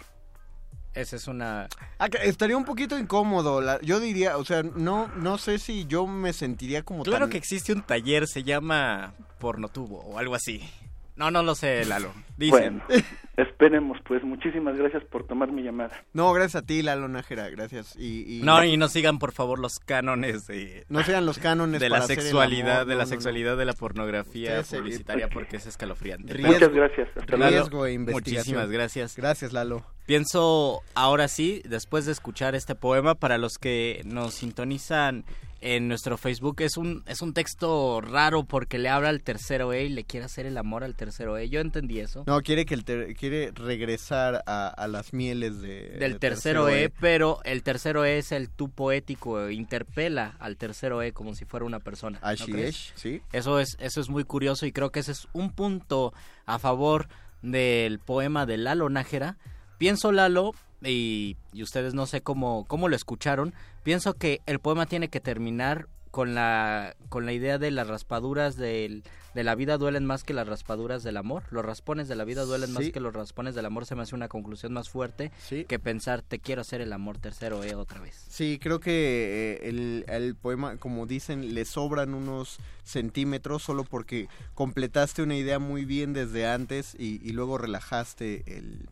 Esa 0.94 1.16
es 1.16 1.28
una... 1.28 1.68
Ah, 2.00 2.08
estaría 2.24 2.58
un 2.58 2.66
poquito 2.66 2.98
incómodo. 2.98 3.80
yo 3.82 4.00
diría, 4.00 4.38
o 4.38 4.46
sea, 4.46 4.64
no, 4.64 5.08
no 5.18 5.38
sé 5.38 5.60
si 5.60 5.86
yo 5.86 6.08
me 6.08 6.34
sentiría 6.34 6.84
como... 6.84 7.04
Claro 7.04 7.30
que 7.30 7.38
existe 7.38 7.74
un 7.74 7.84
taller, 7.84 8.28
se 8.28 8.44
llama 8.44 9.14
Pornotubo 9.38 10.00
o 10.00 10.18
algo 10.18 10.36
así. 10.36 10.68
No, 11.16 11.32
no 11.32 11.44
lo 11.44 11.54
sé, 11.54 11.86
Lalo. 11.86 12.14
Bueno, 12.38 12.82
esperemos, 13.42 13.98
pues 14.06 14.24
muchísimas 14.24 14.78
gracias 14.78 15.04
por 15.06 15.26
tomar 15.26 15.52
mi 15.52 15.64
llamada. 15.64 15.92
No, 16.14 16.32
gracias 16.34 16.64
a 16.64 16.66
ti, 16.66 16.82
Lalo 16.82 17.08
Nájera, 17.08 17.50
gracias. 17.50 17.96
Y, 17.96 18.42
No, 18.44 18.64
y 18.64 18.78
no 18.78 18.88
sigan, 18.88 19.20
por 19.20 19.32
favor, 19.32 19.60
los 19.60 19.80
cánones 19.80 20.48
de... 20.48 20.86
No 20.90 21.04
sigan 21.04 21.26
los 21.26 21.40
cánones 21.40 21.80
de 21.80 21.90
la 21.90 22.02
sexualidad, 22.02 22.86
de 22.86 22.96
la 22.96 23.06
sexualidad 23.06 23.58
de 23.58 23.66
la 23.66 23.74
pornografía 23.74 24.62
publicitaria, 24.64 25.30
porque 25.30 25.58
es 25.58 25.66
escalofriante. 25.66 26.38
Muchas 26.40 26.74
gracias. 26.74 27.10
Hasta 27.16 27.36
riesgo 27.36 27.86
e 27.86 27.94
investigación. 27.94 28.38
Muchísimas 28.38 28.72
gracias. 28.72 29.16
Gracias, 29.16 29.54
Lalo. 29.54 29.84
Pienso, 30.06 30.82
ahora 30.96 31.28
sí, 31.28 31.62
después 31.66 32.06
de 32.06 32.12
escuchar 32.14 32.56
este 32.56 32.76
poema, 32.76 33.16
para 33.16 33.38
los 33.38 33.58
que 33.58 34.02
nos 34.06 34.34
sintonizan 34.34 35.24
en 35.62 35.88
nuestro 35.88 36.18
Facebook 36.18 36.62
es 36.62 36.78
un 36.78 37.04
es 37.08 37.22
un 37.22 37.34
texto 37.34 38.02
raro 38.02 38.44
porque 38.44 38.78
le 38.78 38.90
habla 38.90 39.10
al 39.10 39.22
tercero 39.22 39.74
E 39.74 39.86
y 39.86 39.90
le 39.90 40.04
quiere 40.04 40.26
hacer 40.26 40.46
el 40.46 40.58
amor 40.58 40.84
al 40.84 40.96
tercero 40.96 41.38
E. 41.38 41.50
Yo 41.50 41.60
entendí 41.60 42.00
eso. 42.00 42.24
No, 42.28 42.42
quiere 42.42 42.66
que 42.66 42.76
el 42.76 42.84
quiere 43.16 43.52
regresar 43.52 44.44
a, 44.46 44.88
las 44.88 45.14
mieles 45.14 45.62
de, 45.62 45.98
del 46.00 46.20
tercero, 46.20 46.70
e, 46.70 46.86
e, 46.86 46.90
pero 46.90 47.40
el 47.44 47.64
tercero 47.64 48.06
E 48.06 48.18
es 48.18 48.32
el 48.32 48.50
tú 48.50 48.70
poético, 48.70 49.50
interpela 49.50 50.36
al 50.40 50.58
tercero 50.58 51.02
E 51.02 51.12
como 51.12 51.36
si 51.36 51.46
fuera 51.46 51.66
una 51.66 51.80
persona. 51.80 52.20
Así 52.22 52.52
es, 52.56 52.94
sí. 52.96 53.22
Eso 53.32 53.60
es 53.60 53.78
eso 53.80 54.02
es 54.02 54.10
muy 54.10 54.24
curioso 54.24 54.66
y 54.66 54.72
creo 54.72 54.92
que 54.92 55.00
ese 55.00 55.12
es 55.12 55.28
un 55.34 55.52
punto 55.52 56.14
a 56.46 56.60
favor 56.60 57.08
del 57.42 58.00
poema 58.00 58.46
de 58.46 58.58
Lalo 58.58 58.90
Nájera. 58.90 59.38
Pienso 59.80 60.12
Lalo 60.12 60.54
y, 60.84 61.38
y 61.54 61.64
ustedes 61.64 61.96
no 61.96 62.06
sé 62.06 62.22
cómo 62.22 62.66
cómo 62.68 62.88
lo 62.90 62.96
escucharon, 62.96 63.54
pienso 63.82 64.14
que 64.14 64.42
el 64.46 64.60
poema 64.60 64.86
tiene 64.86 65.08
que 65.08 65.20
terminar 65.22 65.88
con 66.12 66.36
la 66.36 66.96
con 67.10 67.26
la 67.26 67.34
idea 67.34 67.58
de 67.58 67.72
las 67.72 67.88
raspaduras 67.88 68.56
del, 68.58 69.04
de 69.34 69.44
la 69.44 69.56
vida 69.56 69.78
duelen 69.78 70.06
más 70.06 70.24
que 70.24 70.34
las 70.34 70.48
raspaduras 70.48 71.04
del 71.04 71.18
amor. 71.18 71.44
Los 71.52 71.64
raspones 71.64 72.08
de 72.08 72.16
la 72.16 72.26
vida 72.26 72.44
duelen 72.44 72.74
más 72.74 72.90
que 72.90 73.00
los 73.00 73.14
raspones 73.14 73.56
del 73.56 73.66
amor. 73.66 73.86
Se 73.86 73.96
me 73.96 74.04
hace 74.04 74.16
una 74.16 74.28
conclusión 74.28 74.74
más 74.74 74.90
fuerte 74.90 75.32
que 75.50 75.80
pensar 75.80 76.22
te 76.22 76.40
quiero 76.40 76.62
hacer 76.62 76.82
el 76.82 76.92
amor 76.94 77.20
tercero 77.20 77.64
eh, 77.64 77.76
otra 77.76 78.02
vez. 78.02 78.26
Sí, 78.30 78.60
creo 78.62 78.80
que 78.80 79.60
eh, 79.62 79.70
el, 79.70 80.06
el, 80.08 80.36
poema, 80.36 80.78
como 80.78 81.06
dicen, 81.06 81.54
le 81.54 81.66
sobran 81.66 82.14
unos 82.14 82.58
centímetros 82.84 83.64
solo 83.64 83.84
porque 83.84 84.28
completaste 84.56 85.22
una 85.22 85.36
idea 85.36 85.60
muy 85.60 85.86
bien 85.86 86.14
desde 86.14 86.48
antes 86.48 86.96
y, 87.00 87.22
y 87.24 87.32
luego 87.32 87.58
relajaste 87.58 88.44
el, 88.58 88.90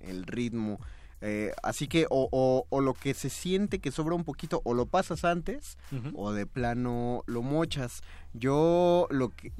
el 0.00 0.24
ritmo. 0.24 0.80
Eh, 1.22 1.52
así 1.62 1.86
que 1.86 2.06
o, 2.08 2.66
o, 2.70 2.80
lo 2.80 2.94
que 2.94 3.12
se 3.12 3.28
siente 3.28 3.78
que 3.78 3.90
sobra 3.90 4.14
un 4.14 4.24
poquito 4.24 4.62
o 4.64 4.72
lo 4.72 4.86
pasas 4.86 5.26
antes 5.26 5.76
o 6.14 6.32
de 6.32 6.46
plano 6.46 7.24
lo 7.26 7.42
mochas. 7.42 8.02
Yo 8.32 9.06
lo 9.10 9.28
que 9.28 9.52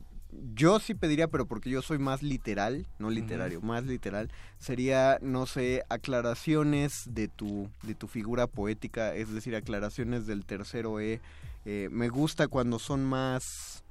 yo 0.55 0.79
sí 0.81 0.95
pediría, 0.95 1.29
pero 1.29 1.47
porque 1.47 1.71
yo 1.71 1.83
soy 1.83 1.99
más 1.99 2.23
literal, 2.23 2.87
no 2.99 3.11
literario, 3.11 3.61
más 3.61 3.85
literal, 3.85 4.31
sería, 4.59 5.19
no 5.23 5.47
sé, 5.47 5.83
aclaraciones 5.89 7.05
de 7.09 7.29
tu, 7.29 7.69
de 7.83 7.95
tu 7.95 8.07
figura 8.07 8.47
poética, 8.47 9.15
es 9.15 9.33
decir, 9.33 9.57
aclaraciones 9.57 10.27
del 10.27 10.45
tercero 10.45 11.01
E. 11.01 11.21
Eh, 11.65 11.89
me 11.91 12.09
gusta 12.09 12.49
cuando 12.49 12.79
son 12.79 13.05
más 13.05 13.85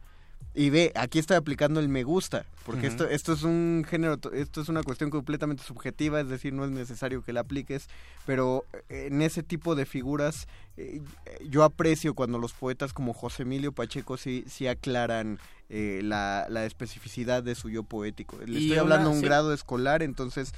y 0.56 0.72
ve, 0.72 0.92
aquí 0.96 1.20
estoy 1.20 1.38
aplicando 1.38 1.80
el 1.80 1.90
me 1.90 2.04
gusta, 2.04 2.46
porque 2.66 2.88
esto, 2.88 3.08
esto 3.08 3.34
es 3.34 3.44
un 3.44 3.86
género, 3.88 4.18
esto 4.34 4.62
es 4.62 4.68
una 4.68 4.82
cuestión 4.82 5.12
completamente 5.12 5.64
subjetiva, 5.64 6.20
es 6.20 6.28
decir, 6.28 6.54
no 6.54 6.66
es 6.66 6.72
necesario 6.72 7.24
que 7.24 7.34
la 7.34 7.42
apliques, 7.42 7.88
pero 8.26 8.66
eh, 8.90 9.08
en 9.12 9.22
ese 9.22 9.44
tipo 9.44 9.76
de 9.76 9.86
figuras 9.86 10.48
eh, 10.76 11.02
yo 11.48 11.64
aprecio 11.64 12.16
cuando 12.16 12.40
los 12.40 12.54
poetas 12.54 12.94
como 12.94 13.14
José 13.14 13.44
Emilio 13.44 13.72
Pacheco 13.72 14.18
sí, 14.18 14.44
sí 14.48 14.66
aclaran 14.68 15.40
eh, 15.70 16.02
la, 16.04 16.48
la, 16.50 16.66
especificidad 16.66 17.44
de 17.44 17.54
su 17.54 17.70
yo 17.70 17.84
poético. 17.84 18.38
Le 18.44 18.60
estoy 18.60 18.80
hablando 18.80 19.12
de 19.12 19.16
un 19.18 19.22
grado 19.22 19.54
escolar, 19.54 20.02
entonces 20.02 20.54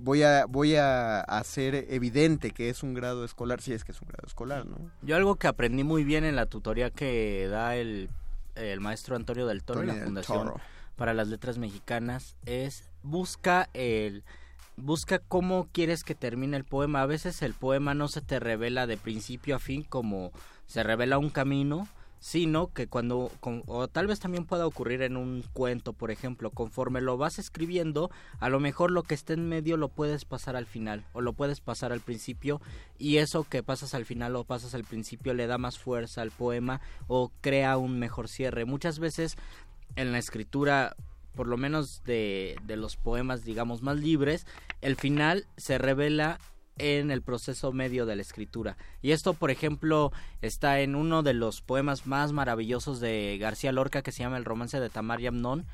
voy 0.00 0.22
a 0.22 0.46
voy 0.46 0.76
a 0.76 1.20
hacer 1.20 1.86
evidente 1.90 2.50
que 2.50 2.70
es 2.70 2.82
un 2.82 2.94
grado 2.94 3.26
escolar, 3.26 3.60
si 3.60 3.74
es 3.74 3.84
que 3.84 3.92
es 3.92 4.00
un 4.00 4.08
grado 4.08 4.26
escolar, 4.26 4.64
¿no? 4.64 4.78
Yo 5.02 5.16
algo 5.16 5.36
que 5.36 5.48
aprendí 5.48 5.84
muy 5.84 6.02
bien 6.02 6.24
en 6.24 6.34
la 6.34 6.46
tutoría 6.46 6.88
que 6.88 7.46
da 7.48 7.76
el 7.76 8.08
el 8.54 8.80
maestro 8.80 9.16
Antonio 9.16 9.46
del 9.46 9.62
Toro 9.62 9.82
y 9.82 9.86
la 9.86 9.94
Fundación 9.94 10.52
para 10.96 11.14
las 11.14 11.28
Letras 11.28 11.58
Mexicanas 11.58 12.36
es 12.46 12.88
busca 13.02 13.68
el 13.74 14.24
busca 14.76 15.18
cómo 15.18 15.68
quieres 15.72 16.04
que 16.04 16.14
termine 16.14 16.56
el 16.56 16.64
poema. 16.64 17.02
A 17.02 17.06
veces 17.06 17.42
el 17.42 17.54
poema 17.54 17.94
no 17.94 18.08
se 18.08 18.20
te 18.20 18.40
revela 18.40 18.86
de 18.86 18.96
principio 18.96 19.56
a 19.56 19.58
fin 19.58 19.82
como 19.82 20.32
se 20.66 20.82
revela 20.82 21.18
un 21.18 21.30
camino, 21.30 21.88
sino 22.24 22.72
que 22.72 22.86
cuando, 22.86 23.30
o 23.66 23.88
tal 23.88 24.06
vez 24.06 24.18
también 24.18 24.46
pueda 24.46 24.66
ocurrir 24.66 25.02
en 25.02 25.18
un 25.18 25.44
cuento, 25.52 25.92
por 25.92 26.10
ejemplo, 26.10 26.48
conforme 26.48 27.02
lo 27.02 27.18
vas 27.18 27.38
escribiendo, 27.38 28.10
a 28.40 28.48
lo 28.48 28.60
mejor 28.60 28.90
lo 28.92 29.02
que 29.02 29.12
esté 29.12 29.34
en 29.34 29.46
medio 29.46 29.76
lo 29.76 29.90
puedes 29.90 30.24
pasar 30.24 30.56
al 30.56 30.64
final 30.64 31.04
o 31.12 31.20
lo 31.20 31.34
puedes 31.34 31.60
pasar 31.60 31.92
al 31.92 32.00
principio 32.00 32.62
y 32.96 33.18
eso 33.18 33.44
que 33.44 33.62
pasas 33.62 33.92
al 33.92 34.06
final 34.06 34.36
o 34.36 34.44
pasas 34.44 34.74
al 34.74 34.84
principio 34.84 35.34
le 35.34 35.46
da 35.46 35.58
más 35.58 35.78
fuerza 35.78 36.22
al 36.22 36.30
poema 36.30 36.80
o 37.08 37.30
crea 37.42 37.76
un 37.76 37.98
mejor 37.98 38.28
cierre. 38.28 38.64
Muchas 38.64 39.00
veces 39.00 39.36
en 39.94 40.10
la 40.10 40.16
escritura 40.16 40.96
por 41.36 41.46
lo 41.46 41.58
menos 41.58 42.04
de, 42.04 42.56
de 42.64 42.76
los 42.76 42.96
poemas 42.96 43.44
digamos 43.44 43.82
más 43.82 43.98
libres, 43.98 44.46
el 44.80 44.96
final 44.96 45.46
se 45.58 45.76
revela 45.76 46.38
en 46.76 47.10
el 47.10 47.22
proceso 47.22 47.72
medio 47.72 48.06
de 48.06 48.16
la 48.16 48.22
escritura. 48.22 48.76
Y 49.02 49.12
esto, 49.12 49.34
por 49.34 49.50
ejemplo, 49.50 50.12
está 50.42 50.80
en 50.80 50.94
uno 50.94 51.22
de 51.22 51.34
los 51.34 51.60
poemas 51.60 52.06
más 52.06 52.32
maravillosos 52.32 53.00
de 53.00 53.38
García 53.40 53.72
Lorca 53.72 54.02
que 54.02 54.12
se 54.12 54.22
llama 54.22 54.38
El 54.38 54.44
romance 54.44 54.80
de 54.80 54.90
Tamar 54.90 55.20
y 55.20 55.26
Amnón. 55.26 55.66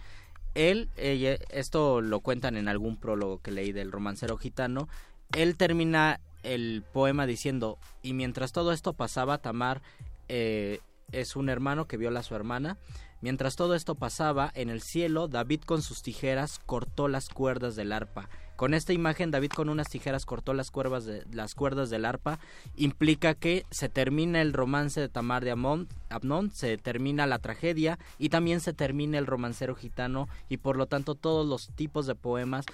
Él, 0.55 0.89
esto 0.97 2.01
lo 2.01 2.21
cuentan 2.21 2.57
en 2.57 2.69
algún 2.69 2.97
prólogo 2.97 3.41
que 3.41 3.53
leí 3.53 3.73
del 3.73 3.93
romancero 3.93 4.37
gitano, 4.37 4.89
él 5.33 5.57
termina 5.57 6.21
el 6.43 6.83
poema 6.93 7.25
diciendo, 7.27 7.79
y 8.03 8.15
mientras 8.15 8.51
todo 8.51 8.73
esto 8.73 8.95
pasaba, 8.95 9.39
Tamar 9.39 9.81
eh, 10.29 10.81
es 11.13 11.37
un 11.37 11.49
hermano 11.49 11.87
que 11.87 11.97
viola 11.97 12.21
a 12.21 12.25
su 12.25 12.35
hermana, 12.35 12.79
Mientras 13.23 13.55
todo 13.55 13.75
esto 13.75 13.97
pasaba, 13.97 14.51
en 14.55 14.71
el 14.71 14.81
cielo, 14.81 15.29
David 15.29 15.61
con 15.67 15.83
sus 15.83 16.03
tijeras 16.03 16.59
cortó 16.65 17.07
las 17.07 17.29
cuerdas 17.29 17.77
del 17.77 17.93
arpa 17.93 18.31
con 18.61 18.75
esta 18.75 18.92
imagen, 18.92 19.31
David 19.31 19.53
con 19.57 19.70
unas 19.70 19.88
tijeras 19.88 20.27
cortó 20.27 20.53
las, 20.53 20.70
cuerdas 20.70 21.07
de, 21.07 21.25
las 21.33 21.55
cuerdas 21.55 21.88
del 21.88 22.05
arpa. 22.05 22.38
Implica 22.77 23.33
que 23.33 23.64
se 23.70 23.88
termina 23.88 24.42
el 24.42 24.53
romance 24.53 25.01
de 25.01 25.09
Tamar 25.09 25.42
de 25.42 25.53
Amon, 25.53 25.88
Abnón, 26.11 26.51
se 26.51 26.77
termina 26.77 27.27
la 27.27 27.38
tragedia 27.38 27.99
y 28.18 28.29
también 28.29 28.61
se 28.61 28.75
termina 28.75 29.16
el 29.16 29.27
romancero 29.27 29.75
gitano 29.75 30.29
y 30.51 30.59
por 30.59 30.77
lo 30.77 30.85
tanto 30.85 31.14
todos 31.14 31.46
los 31.46 31.70
tipos 31.75 32.07
de 32.07 32.14
poemas 32.14 32.66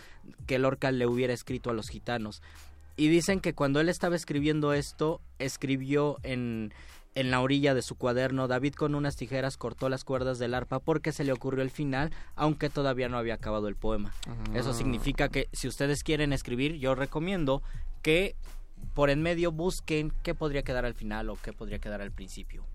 que 0.49 0.59
Lorca 0.59 0.91
le 0.91 1.07
hubiera 1.07 1.33
escrito 1.33 1.71
a 1.71 1.73
los 1.73 1.89
gitanos. 1.89 2.43
Y 2.97 3.07
dicen 3.07 3.39
que 3.39 3.55
cuando 3.55 3.79
él 3.79 3.89
estaba 3.89 4.17
escribiendo 4.17 4.73
esto, 4.73 5.21
escribió 5.39 6.17
en 6.25 6.75
en 7.17 7.31
la 7.31 7.41
orilla 7.41 7.75
de 7.75 7.81
su 7.81 7.97
cuaderno, 7.97 8.47
David 8.47 8.75
con 8.75 8.95
unas 8.95 9.17
tijeras 9.17 9.57
cortó 9.57 9.89
las 9.89 10.05
cuerdas 10.05 10.39
del 10.39 10.53
arpa 10.53 10.81
porque 10.81 11.13
se 11.13 11.25
le 11.25 11.33
ocurrió 11.33 11.63
el 11.63 11.71
final, 11.71 12.13
aunque 12.35 12.69
todavía 12.69 13.09
no 13.09 13.17
había 13.17 13.35
acabado 13.35 13.69
el 13.69 13.75
poema. 13.75 14.13
Eso 14.55 14.71
ah. 14.71 14.75
significa 14.75 15.31
que 15.31 15.49
si 15.53 15.67
ustedes 15.67 16.05
quieren 16.05 16.35
escribir, 16.35 16.75
yo 16.77 16.95
recomiendo 16.95 17.63
que 18.03 18.37
por 18.93 19.09
en 19.09 19.23
medio 19.23 19.51
busquen 19.51 20.13
qué 20.23 20.35
podría 20.35 20.63
quedar 20.63 20.85
al 20.85 20.93
final 20.93 21.31
o 21.31 21.39
qué 21.43 21.55
podría 21.55 21.79
quedar 21.79 22.03
al 22.03 22.13
principio. 22.13 22.67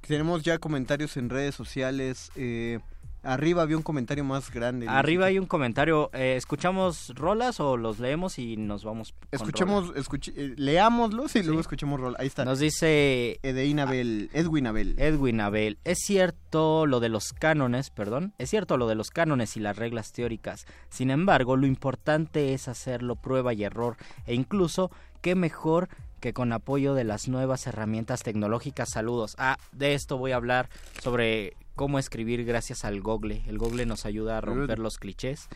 Tenemos 0.00 0.42
ya 0.42 0.58
comentarios 0.58 1.16
en 1.16 1.30
redes 1.30 1.54
sociales. 1.54 2.32
Eh, 2.34 2.80
Arriba 3.28 3.62
había 3.62 3.76
un 3.76 3.82
comentario 3.82 4.24
más 4.24 4.50
grande. 4.50 4.88
Arriba 4.88 5.26
hay 5.26 5.38
un 5.38 5.44
comentario. 5.44 6.08
Eh, 6.14 6.36
¿Escuchamos 6.36 7.12
rolas 7.14 7.60
o 7.60 7.76
los 7.76 7.98
leemos 7.98 8.38
y 8.38 8.56
nos 8.56 8.84
vamos? 8.84 9.14
Escuchemos, 9.30 9.92
eh, 10.34 10.54
leámoslos 10.56 11.36
y 11.36 11.42
luego 11.42 11.60
escuchemos 11.60 12.00
rolas. 12.00 12.18
Ahí 12.20 12.26
está. 12.26 12.46
Nos 12.46 12.58
dice 12.58 13.38
Edwin 13.42 13.80
Abel, 13.80 14.30
Edwin 14.32 14.66
Abel. 14.66 14.94
Edwin 14.98 15.40
Abel. 15.42 15.78
Es 15.84 15.98
cierto 15.98 16.86
lo 16.86 17.00
de 17.00 17.10
los 17.10 17.34
cánones, 17.34 17.90
perdón. 17.90 18.32
Es 18.38 18.48
cierto 18.48 18.78
lo 18.78 18.88
de 18.88 18.94
los 18.94 19.10
cánones 19.10 19.58
y 19.58 19.60
las 19.60 19.76
reglas 19.76 20.12
teóricas. 20.12 20.64
Sin 20.88 21.10
embargo, 21.10 21.56
lo 21.56 21.66
importante 21.66 22.54
es 22.54 22.66
hacerlo 22.66 23.16
prueba 23.16 23.52
y 23.52 23.62
error. 23.62 23.98
E 24.26 24.34
incluso, 24.34 24.90
qué 25.20 25.34
mejor 25.34 25.90
que 26.20 26.32
con 26.32 26.52
apoyo 26.52 26.94
de 26.94 27.04
las 27.04 27.28
nuevas 27.28 27.66
herramientas 27.66 28.22
tecnológicas. 28.22 28.88
Saludos. 28.90 29.34
Ah, 29.38 29.58
de 29.72 29.94
esto 29.94 30.16
voy 30.16 30.32
a 30.32 30.36
hablar 30.36 30.68
sobre 31.02 31.54
cómo 31.78 32.00
escribir 32.00 32.44
gracias 32.44 32.84
al 32.84 33.00
Google. 33.00 33.44
El 33.46 33.56
Google 33.56 33.86
nos 33.86 34.04
ayuda 34.04 34.36
a 34.36 34.40
romper 34.40 34.80
los 34.80 34.98
clichés. 34.98 35.48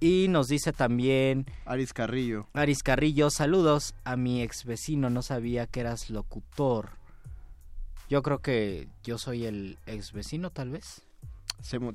Y 0.00 0.26
nos 0.28 0.48
dice 0.48 0.72
también... 0.72 1.46
Aris 1.64 1.92
Carrillo. 1.92 2.48
Aris 2.54 2.82
Carrillo, 2.82 3.30
saludos 3.30 3.94
a 4.02 4.16
mi 4.16 4.42
ex 4.42 4.64
vecino, 4.64 5.10
no 5.10 5.22
sabía 5.22 5.68
que 5.68 5.80
eras 5.80 6.10
locutor. 6.10 6.90
Yo 8.08 8.20
creo 8.22 8.38
que 8.40 8.88
yo 9.04 9.16
soy 9.16 9.44
el 9.44 9.78
ex 9.86 10.12
vecino, 10.12 10.50
tal 10.50 10.70
vez. 10.70 11.02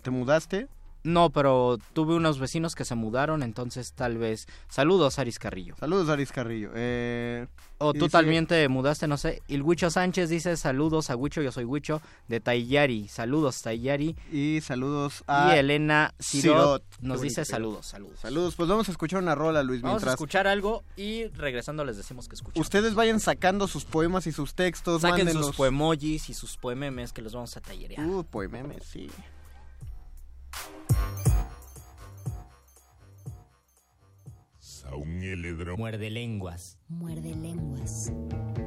¿Te 0.02 0.10
mudaste? 0.10 0.70
No, 1.06 1.30
pero 1.30 1.78
tuve 1.94 2.16
unos 2.16 2.40
vecinos 2.40 2.74
que 2.74 2.84
se 2.84 2.96
mudaron, 2.96 3.44
entonces 3.44 3.94
tal 3.94 4.18
vez. 4.18 4.48
Saludos, 4.70 5.20
Aris 5.20 5.38
Carrillo. 5.38 5.76
Saludos, 5.80 6.10
Aris 6.10 6.32
Carrillo. 6.32 6.72
Eh, 6.74 7.46
o 7.78 7.94
tú 7.94 8.10
también 8.10 8.48
te 8.48 8.68
mudaste, 8.70 9.08
no 9.08 9.16
sé. 9.18 9.44
Y 9.48 9.62
Huicho 9.62 9.92
Sánchez 9.92 10.30
dice 10.30 10.58
saludos 10.58 11.12
a 11.12 11.16
Huicho, 11.16 11.44
yo 11.44 11.52
soy 11.52 11.64
Huicho, 11.64 12.02
de 12.28 12.40
Tayari. 12.40 13.08
Saludos, 13.08 13.62
Tayari. 13.62 14.16
Y 14.32 14.62
saludos 14.62 15.24
a... 15.28 15.54
Y 15.54 15.60
Elena 15.60 16.16
Sirot, 16.18 16.84
nos 17.02 17.22
dice 17.22 17.46
saludos, 17.46 17.86
saludos. 17.86 18.20
Saludos, 18.22 18.56
pues 18.56 18.68
vamos 18.68 18.90
a 18.90 18.92
escuchar 18.92 19.22
una 19.22 19.36
rola, 19.36 19.62
Luis, 19.62 19.84
vamos 19.84 20.04
a 20.04 20.12
escuchar 20.12 20.48
algo 20.48 20.84
y 20.98 21.28
regresando 21.28 21.86
les 21.86 21.98
decimos 21.98 22.28
que 22.28 22.34
escuchen. 22.34 22.60
Ustedes 22.60 22.96
vayan 22.96 23.20
sacando 23.20 23.68
sus 23.68 23.86
poemas 23.86 24.26
y 24.26 24.32
sus 24.32 24.56
textos. 24.56 25.04
Saquen 25.04 25.32
sus 25.32 25.56
poemojis 25.56 26.32
y 26.32 26.34
sus 26.34 26.58
poememes 26.58 27.14
que 27.14 27.22
los 27.22 27.34
vamos 27.34 27.56
a 27.58 27.62
tallerear. 27.62 28.04
Uh, 28.08 28.24
poememes, 28.24 28.84
sí. 28.84 29.12
Muerde 35.04 35.36
lenguas. 35.40 35.78
Muerde 35.78 36.10
lenguas. 36.10 36.80
Muerde 36.88 37.36
lenguas. 37.36 38.65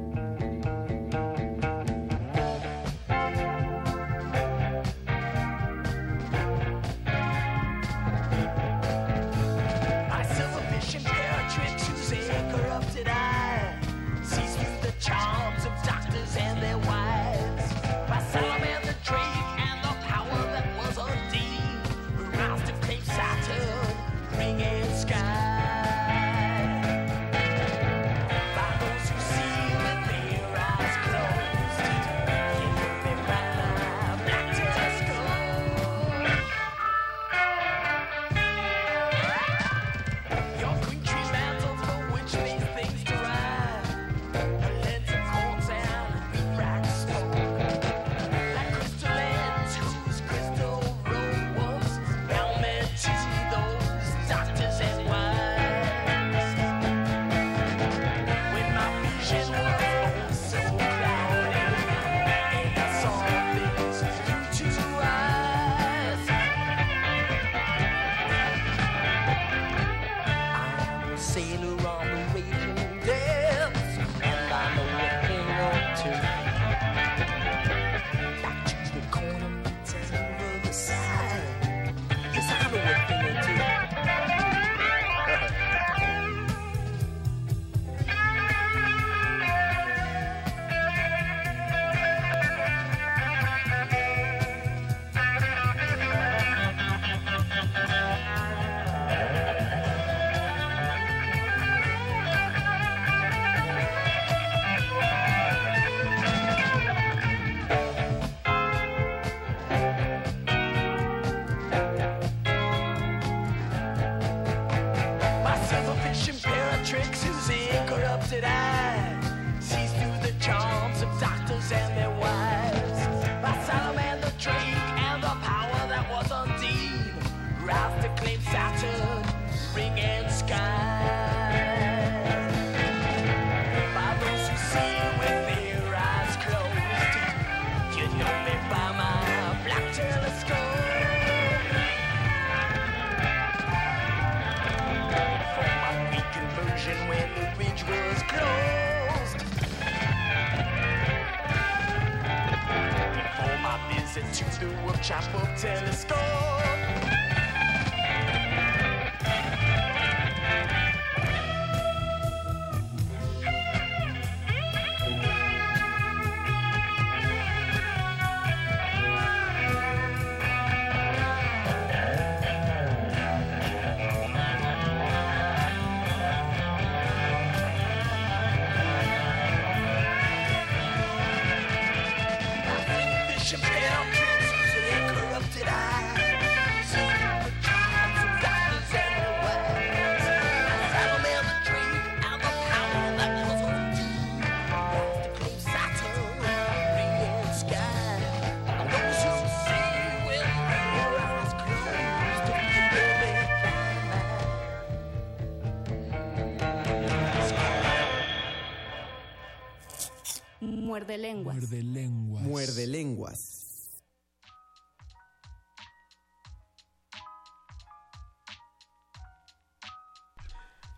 lenguas. 211.29 212.43
Muerde 212.43 212.87
lenguas. 212.87 213.65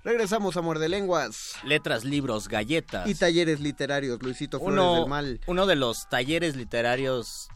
Regresamos 0.03 0.57
a 0.57 0.61
Muerde 0.61 0.89
Lenguas. 0.89 1.53
Letras, 1.63 2.03
libros, 2.03 2.47
galletas. 2.47 3.07
Y 3.07 3.13
talleres 3.13 3.59
literarios, 3.59 4.19
Luisito 4.23 4.59
Flores 4.59 5.01
del 5.01 5.07
Mal. 5.07 5.41
Uno 5.45 5.67
de 5.67 5.75
los 5.75 6.09
talleres 6.09 6.55
literarios 6.55 7.49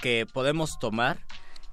que 0.00 0.24
podemos 0.32 0.78
tomar 0.78 1.18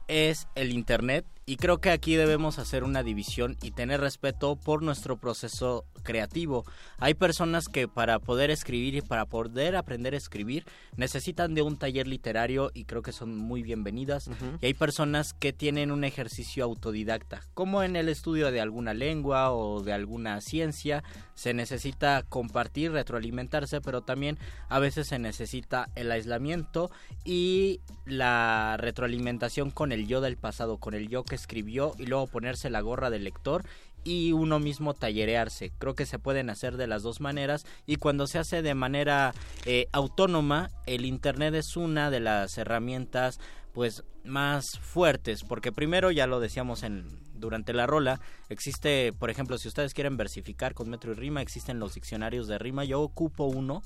es 0.09 0.47
el 0.55 0.73
Internet 0.73 1.25
y 1.45 1.55
creo 1.55 1.79
que 1.79 1.91
aquí 1.91 2.15
debemos 2.15 2.59
hacer 2.59 2.83
una 2.83 3.03
división 3.03 3.57
y 3.61 3.71
tener 3.71 4.01
respeto 4.01 4.57
por 4.57 4.83
nuestro 4.83 5.17
proceso 5.17 5.85
creativo. 6.05 6.63
Hay 6.99 7.15
personas 7.15 7.67
que 7.67 7.89
para 7.89 8.19
poder 8.19 8.49
escribir 8.49 8.95
y 8.95 9.01
para 9.01 9.25
poder 9.25 9.75
aprender 9.75 10.13
a 10.13 10.17
escribir 10.17 10.63
necesitan 10.95 11.53
de 11.53 11.61
un 11.61 11.77
taller 11.77 12.07
literario 12.07 12.71
y 12.73 12.85
creo 12.85 13.01
que 13.01 13.11
son 13.11 13.35
muy 13.35 13.61
bienvenidas. 13.61 14.29
Y 14.61 14.67
hay 14.67 14.73
personas 14.73 15.33
que 15.33 15.51
tienen 15.51 15.91
un 15.91 16.05
ejercicio 16.05 16.63
autodidacta, 16.63 17.41
como 17.53 17.83
en 17.83 17.97
el 17.97 18.07
estudio 18.07 18.51
de 18.51 18.61
alguna 18.61 18.93
lengua 18.93 19.51
o 19.51 19.81
de 19.81 19.91
alguna 19.91 20.39
ciencia. 20.39 21.03
Se 21.33 21.53
necesita 21.53 22.23
compartir, 22.23 22.93
retroalimentarse, 22.93 23.81
pero 23.81 24.01
también 24.01 24.37
a 24.69 24.79
veces 24.79 25.07
se 25.07 25.19
necesita 25.19 25.89
el 25.95 26.11
aislamiento 26.11 26.91
y 27.25 27.81
la 28.05 28.77
retroalimentación 28.77 29.71
con 29.71 29.91
el 29.91 30.07
yo 30.07 30.21
del 30.21 30.37
pasado, 30.37 30.77
con 30.77 30.93
el 30.93 31.09
yo 31.09 31.23
que 31.23 31.35
escribió 31.35 31.93
y 31.97 32.05
luego 32.05 32.27
ponerse 32.27 32.69
la 32.69 32.81
gorra 32.81 33.09
del 33.09 33.23
lector 33.23 33.65
y 34.05 34.31
uno 34.31 34.59
mismo 34.59 34.93
tallerearse. 34.93 35.73
Creo 35.77 35.95
que 35.95 36.05
se 36.05 36.19
pueden 36.19 36.49
hacer 36.49 36.77
de 36.77 36.87
las 36.87 37.03
dos 37.03 37.19
maneras 37.19 37.65
y 37.85 37.97
cuando 37.97 38.27
se 38.27 38.39
hace 38.39 38.61
de 38.61 38.75
manera 38.75 39.33
eh, 39.65 39.87
autónoma, 39.91 40.69
el 40.85 41.03
Internet 41.03 41.55
es 41.55 41.75
una 41.75 42.09
de 42.09 42.21
las 42.21 42.57
herramientas 42.57 43.39
pues 43.73 44.05
más 44.23 44.79
fuertes, 44.79 45.43
porque 45.43 45.73
primero 45.73 46.09
ya 46.09 46.27
lo 46.27 46.39
decíamos 46.39 46.83
en 46.83 47.25
durante 47.33 47.73
la 47.73 47.85
rola, 47.85 48.21
existe, 48.47 49.11
por 49.11 49.29
ejemplo, 49.29 49.57
si 49.57 49.67
ustedes 49.67 49.93
quieren 49.93 50.15
versificar 50.15 50.73
con 50.73 50.89
metro 50.89 51.11
y 51.11 51.15
rima, 51.15 51.41
existen 51.41 51.79
los 51.79 51.93
diccionarios 51.93 52.47
de 52.47 52.57
rima, 52.57 52.85
yo 52.85 53.01
ocupo 53.01 53.43
uno 53.43 53.83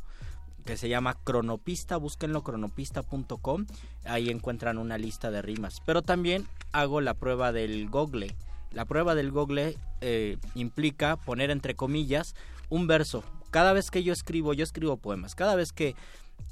que 0.66 0.78
se 0.78 0.90
llama 0.90 1.16
Cronopista, 1.24 1.98
búsquenlo 1.98 2.44
cronopista.com, 2.44 3.66
ahí 4.06 4.30
encuentran 4.30 4.78
una 4.78 5.00
lista 5.00 5.32
de 5.32 5.42
rimas. 5.42 5.82
Pero 5.86 6.04
también 6.04 6.46
hago 6.72 7.02
la 7.02 7.16
prueba 7.16 7.52
del 7.52 7.90
Google. 7.90 8.36
La 8.72 8.86
prueba 8.86 9.16
del 9.16 9.32
Google 9.32 9.78
eh, 10.02 10.38
implica 10.56 11.18
poner 11.18 11.52
entre 11.52 11.76
comillas 11.76 12.36
un 12.70 12.88
verso. 12.88 13.24
Cada 13.52 13.74
vez 13.74 13.90
que 13.92 14.04
yo 14.04 14.14
escribo, 14.14 14.54
yo 14.54 14.64
escribo 14.64 14.98
poemas. 14.98 15.36
Cada 15.36 15.56
vez 15.56 15.74
que 15.74 15.96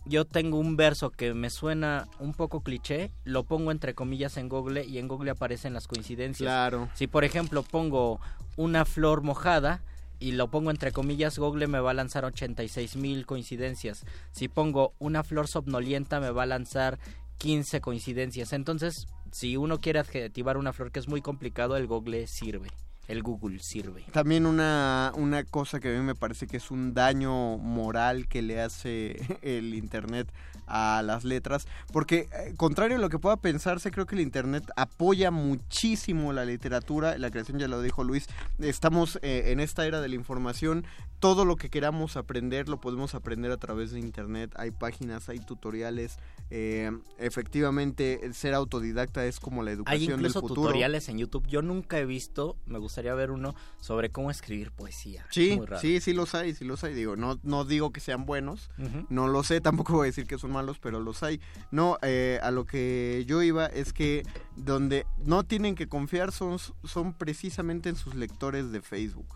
yo 0.06 0.26
tengo 0.26 0.58
un 0.58 0.78
verso 0.78 1.12
que 1.12 1.34
me 1.34 1.50
suena 1.50 2.08
un 2.20 2.34
poco 2.34 2.62
cliché, 2.62 3.12
lo 3.24 3.44
pongo 3.44 3.72
entre 3.72 3.94
comillas 3.94 4.38
en 4.38 4.50
Google 4.50 4.86
y 4.86 4.98
en 4.98 5.08
Google 5.08 5.32
aparecen 5.32 5.74
las 5.74 5.88
coincidencias. 5.88 6.48
Claro. 6.48 6.90
Si 6.96 7.08
por 7.08 7.24
ejemplo 7.24 7.64
pongo 7.64 8.20
una 8.56 8.86
flor 8.86 9.22
mojada, 9.22 9.82
y 10.20 10.32
lo 10.32 10.50
pongo 10.50 10.72
entre 10.72 10.92
comillas, 10.92 11.38
Google 11.38 11.68
me 11.68 11.80
va 11.80 11.92
a 11.92 11.94
lanzar 11.94 12.26
86 12.26 12.96
mil 12.96 13.26
coincidencias. 13.26 14.04
Si 14.32 14.48
pongo 14.48 14.94
una 15.00 15.24
flor 15.24 15.48
somnolienta, 15.48 16.20
me 16.20 16.32
va 16.32 16.44
a 16.44 16.48
lanzar 16.48 16.98
15 17.38 17.82
coincidencias. 17.82 18.54
Entonces, 18.54 19.08
si 19.32 19.58
uno 19.58 19.80
quiere 19.80 20.00
adjetivar 20.00 20.58
una 20.58 20.74
flor 20.74 20.92
que 20.92 21.00
es 21.00 21.08
muy 21.08 21.22
complicado, 21.22 21.78
el 21.78 21.88
Google 21.88 22.28
sirve. 22.28 22.70
El 23.08 23.24
Google 23.24 23.60
sirve. 23.60 24.04
También 24.12 24.46
una, 24.46 25.14
una 25.16 25.46
cosa 25.46 25.80
que 25.80 25.96
a 25.96 25.98
mí 25.98 26.06
me 26.06 26.16
parece 26.16 26.46
que 26.46 26.58
es 26.58 26.72
un 26.72 26.94
daño 26.94 27.58
moral 27.58 28.28
que 28.28 28.42
le 28.42 28.62
hace 28.62 29.16
el 29.42 29.74
Internet 29.74 30.28
a 30.68 31.02
las 31.04 31.24
letras, 31.24 31.68
porque 31.92 32.28
eh, 32.32 32.54
contrario 32.58 32.98
a 32.98 33.00
lo 33.00 33.10
que 33.10 33.20
pueda 33.20 33.38
pensarse, 33.38 33.90
creo 33.92 34.06
que 34.06 34.16
el 34.16 34.22
Internet 34.22 34.70
apoya 34.76 35.32
muchísimo 35.32 36.34
la 36.34 36.46
literatura, 36.46 37.18
la 37.18 37.32
creación 37.32 37.58
ya 37.58 37.68
lo 37.68 37.82
dijo 37.82 38.04
Luis, 38.04 38.28
estamos 38.60 39.18
eh, 39.22 39.46
en 39.48 39.60
esta 39.60 39.88
era 39.88 40.02
de 40.02 40.10
la 40.10 40.16
información, 40.16 40.86
todo 41.20 41.46
lo 41.46 41.56
que 41.56 41.70
queramos 41.70 42.18
aprender 42.18 42.70
lo 42.70 42.80
podemos 42.80 43.16
aprender 43.16 43.52
a 43.52 43.58
través 43.58 43.92
de 43.92 44.00
Internet, 44.00 44.54
hay 44.58 44.72
páginas, 44.72 45.30
hay 45.30 45.40
tutoriales, 45.40 46.18
eh, 46.50 46.92
efectivamente 47.18 48.34
ser 48.34 48.54
autodidacta 48.54 49.26
es 49.26 49.40
como 49.40 49.64
la 49.64 49.72
educación 49.72 50.22
del 50.22 50.32
futuro. 50.32 50.64
tutoriales 50.64 51.10
en 51.10 51.18
YouTube, 51.18 51.48
yo 51.48 51.62
nunca 51.62 51.98
he 51.98 52.06
visto, 52.06 52.58
me 52.66 52.78
gustaría 52.78 53.14
ver 53.16 53.32
uno 53.32 53.56
sobre 53.80 54.10
cómo 54.10 54.32
escribir 54.32 54.72
poesía. 54.72 55.26
Sí, 55.32 55.60
sí, 55.80 56.02
sí 56.02 56.14
los 56.14 56.36
hay, 56.36 56.54
sí 56.54 56.66
los 56.66 56.84
hay, 56.84 56.94
digo, 56.94 57.16
no, 57.16 57.40
no 57.44 57.64
digo 57.64 57.92
que 57.92 58.00
sean 58.00 58.26
buenos, 58.26 58.70
no 59.10 59.28
lo 59.28 59.44
sé, 59.44 59.62
tampoco 59.62 59.94
voy 59.94 60.06
a 60.06 60.08
decir 60.08 60.28
que 60.28 60.38
son 60.38 60.57
malos, 60.58 60.80
pero 60.80 61.00
los 61.00 61.24
hay. 61.24 61.40
No, 61.72 61.98
eh, 62.02 62.40
a 62.42 62.52
lo 62.52 62.66
que 62.66 63.24
yo 63.28 63.42
iba 63.44 63.68
es 63.68 63.94
que 63.94 64.24
donde 64.56 65.06
no 65.18 65.44
tienen 65.44 65.76
que 65.76 65.88
confiar 65.88 66.32
son, 66.32 66.58
son 66.84 67.14
precisamente 67.14 67.90
en 67.90 67.96
sus 67.96 68.16
lectores 68.16 68.72
de 68.72 68.82
Facebook. 68.82 69.28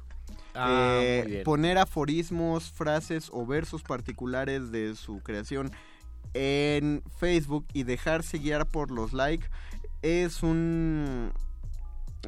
Ah, 0.53 0.99
eh, 1.01 1.43
poner 1.45 1.77
aforismos, 1.77 2.71
frases 2.71 3.29
o 3.31 3.45
versos 3.45 3.83
particulares 3.83 4.71
de 4.71 4.95
su 4.95 5.19
creación 5.19 5.71
en 6.33 7.03
Facebook 7.19 7.65
y 7.73 7.83
dejarse 7.83 8.37
guiar 8.37 8.65
por 8.65 8.91
los 8.91 9.13
likes 9.13 9.47
es 10.01 10.43
un 10.43 11.31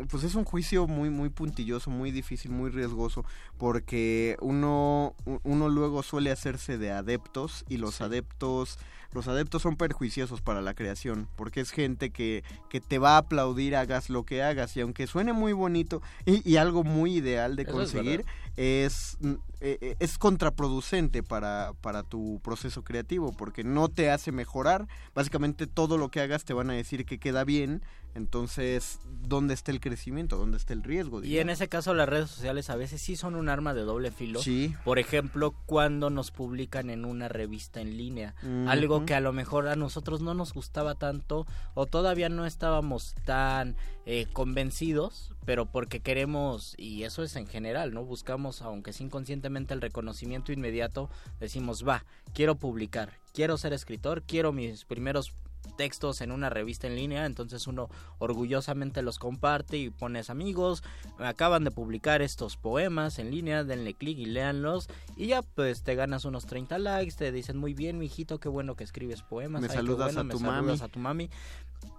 pues 0.09 0.23
es 0.23 0.35
un 0.35 0.43
juicio 0.43 0.87
muy 0.87 1.09
muy 1.09 1.29
puntilloso, 1.29 1.89
muy 1.89 2.11
difícil, 2.11 2.51
muy 2.51 2.69
riesgoso, 2.69 3.25
porque 3.57 4.37
uno 4.41 5.15
uno 5.43 5.69
luego 5.69 6.03
suele 6.03 6.31
hacerse 6.31 6.77
de 6.77 6.91
adeptos 6.91 7.65
y 7.69 7.77
los 7.77 8.01
adeptos 8.01 8.79
los 9.13 9.27
adeptos 9.27 9.61
son 9.61 9.75
perjuiciosos 9.75 10.41
para 10.41 10.61
la 10.61 10.73
creación, 10.73 11.27
porque 11.35 11.61
es 11.61 11.71
gente 11.71 12.11
que, 12.11 12.43
que 12.69 12.81
te 12.81 12.99
va 12.99 13.15
a 13.15 13.17
aplaudir 13.17 13.75
hagas 13.75 14.09
lo 14.09 14.23
que 14.23 14.43
hagas, 14.43 14.75
y 14.77 14.81
aunque 14.81 15.07
suene 15.07 15.33
muy 15.33 15.53
bonito 15.53 16.01
y, 16.25 16.55
algo 16.57 16.83
muy 16.83 17.15
ideal 17.15 17.55
de 17.55 17.65
conseguir, 17.65 18.25
es, 18.55 19.17
mm, 19.19 19.33
e, 19.61 19.77
e, 19.81 19.95
es, 19.99 20.17
contraproducente 20.17 21.23
para, 21.23 21.73
para 21.81 22.03
tu 22.03 22.39
proceso 22.43 22.83
creativo, 22.83 23.35
porque 23.35 23.63
no 23.63 23.89
te 23.89 24.11
hace 24.11 24.31
mejorar, 24.31 24.87
básicamente 25.15 25.67
todo 25.67 25.97
lo 25.97 26.09
que 26.09 26.21
hagas 26.21 26.45
te 26.45 26.53
van 26.53 26.69
a 26.69 26.73
decir 26.73 27.05
que 27.05 27.19
queda 27.19 27.43
bien, 27.43 27.81
entonces, 28.15 28.99
¿dónde 29.27 29.55
está 29.55 29.71
el 29.71 29.79
crecimiento? 29.79 30.37
¿Dónde 30.37 30.57
está 30.57 30.73
el 30.73 30.83
riesgo? 30.83 31.23
Y 31.23 31.39
en 31.39 31.49
ese 31.49 31.67
caso 31.67 31.95
las 31.95 32.07
redes 32.07 32.29
sociales 32.29 32.69
a 32.69 32.75
veces 32.75 33.01
sí 33.01 33.15
son 33.15 33.33
un 33.33 33.49
arma 33.49 33.73
de 33.73 33.81
doble 33.81 34.11
filo. 34.11 34.39
Sí. 34.39 34.75
Por 34.83 34.99
ejemplo, 34.99 35.55
cuando 35.65 36.11
nos 36.11 36.29
publican 36.29 36.91
en 36.91 37.05
una 37.05 37.27
revista 37.27 37.81
en 37.81 37.97
línea, 37.97 38.35
algo 38.67 39.02
que 39.05 39.13
a 39.13 39.19
lo 39.19 39.33
mejor 39.33 39.67
a 39.67 39.75
nosotros 39.75 40.21
no 40.21 40.33
nos 40.33 40.53
gustaba 40.53 40.95
tanto 40.95 41.45
o 41.73 41.85
todavía 41.85 42.29
no 42.29 42.45
estábamos 42.45 43.15
tan 43.25 43.75
eh, 44.05 44.27
convencidos, 44.33 45.33
pero 45.45 45.65
porque 45.65 45.99
queremos, 45.99 46.75
y 46.77 47.03
eso 47.03 47.23
es 47.23 47.35
en 47.35 47.47
general, 47.47 47.93
¿no? 47.93 48.03
Buscamos, 48.03 48.61
aunque 48.61 48.91
es 48.91 49.01
inconscientemente, 49.01 49.73
el 49.73 49.81
reconocimiento 49.81 50.51
inmediato, 50.51 51.09
decimos, 51.39 51.87
va, 51.87 52.05
quiero 52.33 52.55
publicar, 52.55 53.19
quiero 53.33 53.57
ser 53.57 53.73
escritor, 53.73 54.23
quiero 54.23 54.51
mis 54.51 54.85
primeros 54.85 55.33
textos 55.77 56.21
en 56.21 56.31
una 56.31 56.49
revista 56.49 56.87
en 56.87 56.95
línea, 56.95 57.25
entonces 57.25 57.67
uno 57.67 57.89
orgullosamente 58.19 59.01
los 59.01 59.19
comparte 59.19 59.77
y 59.77 59.89
pones 59.89 60.29
amigos, 60.29 60.83
acaban 61.19 61.63
de 61.63 61.71
publicar 61.71 62.21
estos 62.21 62.57
poemas 62.57 63.19
en 63.19 63.31
línea, 63.31 63.63
denle 63.63 63.93
clic 63.93 64.17
y 64.17 64.25
léanlos 64.25 64.87
y 65.15 65.27
ya 65.27 65.41
pues 65.41 65.83
te 65.83 65.95
ganas 65.95 66.25
unos 66.25 66.45
30 66.45 66.77
likes, 66.79 67.15
te 67.15 67.31
dicen 67.31 67.57
muy 67.57 67.73
bien, 67.73 67.97
mijito, 67.97 68.39
qué 68.39 68.49
bueno 68.49 68.75
que 68.75 68.83
escribes 68.83 69.21
poemas, 69.21 69.61
me 69.61 69.69
saludas, 69.69 70.17
a, 70.17 70.23
me 70.23 70.33
tu 70.33 70.39
saludas 70.39 70.81
a 70.81 70.87
tu 70.87 70.99
mami. 70.99 71.29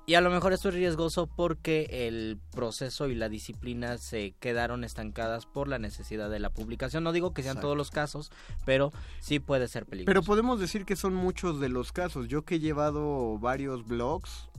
Y 0.06 0.14
a 0.14 0.20
lo 0.20 0.30
mejor 0.30 0.52
esto 0.52 0.68
es 0.68 0.74
riesgoso 0.74 1.26
porque 1.26 2.06
el 2.06 2.38
proceso 2.50 3.08
y 3.08 3.14
la 3.14 3.30
disciplina 3.30 3.96
se 3.96 4.34
quedaron 4.38 4.84
estancadas 4.84 5.46
por 5.46 5.66
la 5.66 5.78
necesidad 5.78 6.28
de 6.28 6.40
la 6.40 6.50
publicación. 6.50 7.04
No 7.04 7.12
digo 7.12 7.32
que 7.32 7.42
sean 7.42 7.58
todos 7.58 7.76
los 7.76 7.90
casos, 7.90 8.30
pero 8.66 8.92
sí 9.20 9.38
puede 9.38 9.66
ser 9.66 9.86
peligroso. 9.86 10.06
Pero 10.06 10.22
podemos 10.22 10.60
decir 10.60 10.84
que 10.84 10.96
son 10.96 11.14
muchos 11.14 11.58
de 11.58 11.70
los 11.70 11.90
casos. 11.92 12.28
Yo 12.28 12.42
que 12.42 12.56
he 12.56 12.60
llevado 12.60 13.38
varios 13.38 13.86
blogs, 13.86 14.50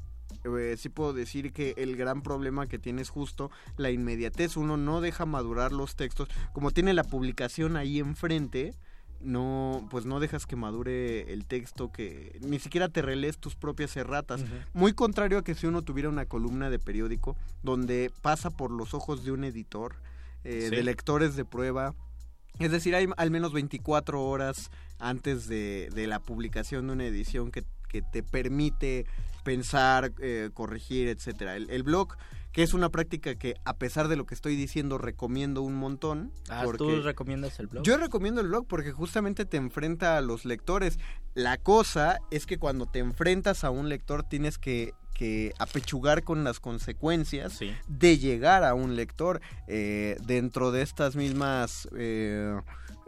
eh, 0.46 0.76
sí 0.78 0.90
puedo 0.90 1.14
decir 1.14 1.54
que 1.54 1.76
el 1.78 1.96
gran 1.96 2.24
problema 2.24 2.66
que 2.68 2.80
tiene 2.80 3.04
es 3.04 3.10
justo 3.10 3.52
la 3.78 3.92
inmediatez. 3.92 4.58
Uno 4.58 4.78
no 4.78 5.00
deja 5.00 5.28
madurar 5.28 5.72
los 5.72 5.96
textos. 5.96 6.28
Como 6.54 6.72
tiene 6.72 6.94
la 6.94 7.04
publicación 7.04 7.78
ahí 7.78 8.00
enfrente, 8.00 8.74
no 9.26 9.86
pues 9.90 10.06
no 10.06 10.20
dejas 10.20 10.46
que 10.46 10.56
madure 10.56 11.34
el 11.34 11.46
texto 11.46 11.92
que 11.92 12.40
ni 12.42 12.60
siquiera 12.60 12.90
te 12.90 13.02
relees 13.02 13.38
tus 13.38 13.56
propias 13.56 13.96
erratas. 13.98 14.44
Muy 14.74 14.94
contrario 14.94 15.40
a 15.40 15.44
que 15.44 15.56
si 15.56 15.68
uno 15.68 15.82
tuviera 15.82 16.10
una 16.10 16.26
columna 16.26 16.70
de 16.70 16.80
periódico 16.80 17.36
donde 17.64 18.12
pasa 18.22 18.50
por 18.50 18.72
los 18.72 18.94
ojos 18.94 19.26
de 19.26 19.32
un 19.32 19.44
editor 19.44 19.96
eh, 20.44 20.70
de 20.70 20.84
lectores 20.84 21.36
de 21.36 21.46
prueba. 21.46 21.96
Es 22.60 22.72
decir 22.72 22.96
hay 22.96 23.08
al 23.18 23.32
menos 23.32 23.52
24 23.52 24.24
horas 24.24 24.72
antes 25.00 25.48
de, 25.48 25.90
de 25.94 26.08
la 26.08 26.20
publicación 26.20 26.88
de 26.88 26.94
una 26.94 27.06
edición 27.06 27.52
que, 27.52 27.64
que 27.90 28.02
te 28.02 28.24
permite 28.24 29.06
pensar 29.44 30.14
eh, 30.20 30.50
corregir 30.54 31.10
etcétera. 31.10 31.56
El, 31.56 31.70
el 31.70 31.84
blog 31.84 32.16
que 32.56 32.64
es 32.64 32.74
una 32.74 32.88
práctica 32.88 33.36
que 33.36 33.56
a 33.66 33.76
pesar 33.76 34.08
de 34.08 34.16
lo 34.16 34.26
que 34.26 34.34
estoy 34.34 34.56
diciendo 34.56 34.98
recomiendo 34.98 35.62
un 35.62 35.76
montón. 35.76 36.32
Ah, 36.48 36.64
¿tú 36.78 37.02
recomiendas 37.02 37.60
el 37.60 37.68
blog? 37.68 37.84
Yo 37.84 37.98
recomiendo 37.98 38.40
el 38.40 38.48
blog 38.48 38.66
porque 38.66 38.94
justamente 38.94 39.44
te 39.44 39.58
enfrenta 39.58 40.18
a 40.18 40.22
los 40.22 40.46
lectores. 40.46 40.98
La 41.34 41.58
cosa 41.58 42.20
es 42.32 42.46
que 42.46 42.58
cuando 42.58 42.86
te 42.86 43.00
enfrentas 43.00 43.66
a 43.66 43.72
un 43.72 43.90
lector 43.90 44.24
tienes 44.24 44.58
que 44.58 44.94
que 45.14 45.54
apechugar 45.60 46.24
con 46.24 46.44
las 46.44 46.60
consecuencias 46.60 47.60
de 47.88 48.18
llegar 48.18 48.66
a 48.66 48.74
un 48.74 48.98
lector 48.98 49.42
eh, 49.68 50.18
dentro 50.26 50.72
de 50.72 50.82
estas 50.82 51.16
mismas 51.16 51.88
eh, 51.98 52.60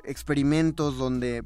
experimentos 0.06 0.98
donde 0.98 1.44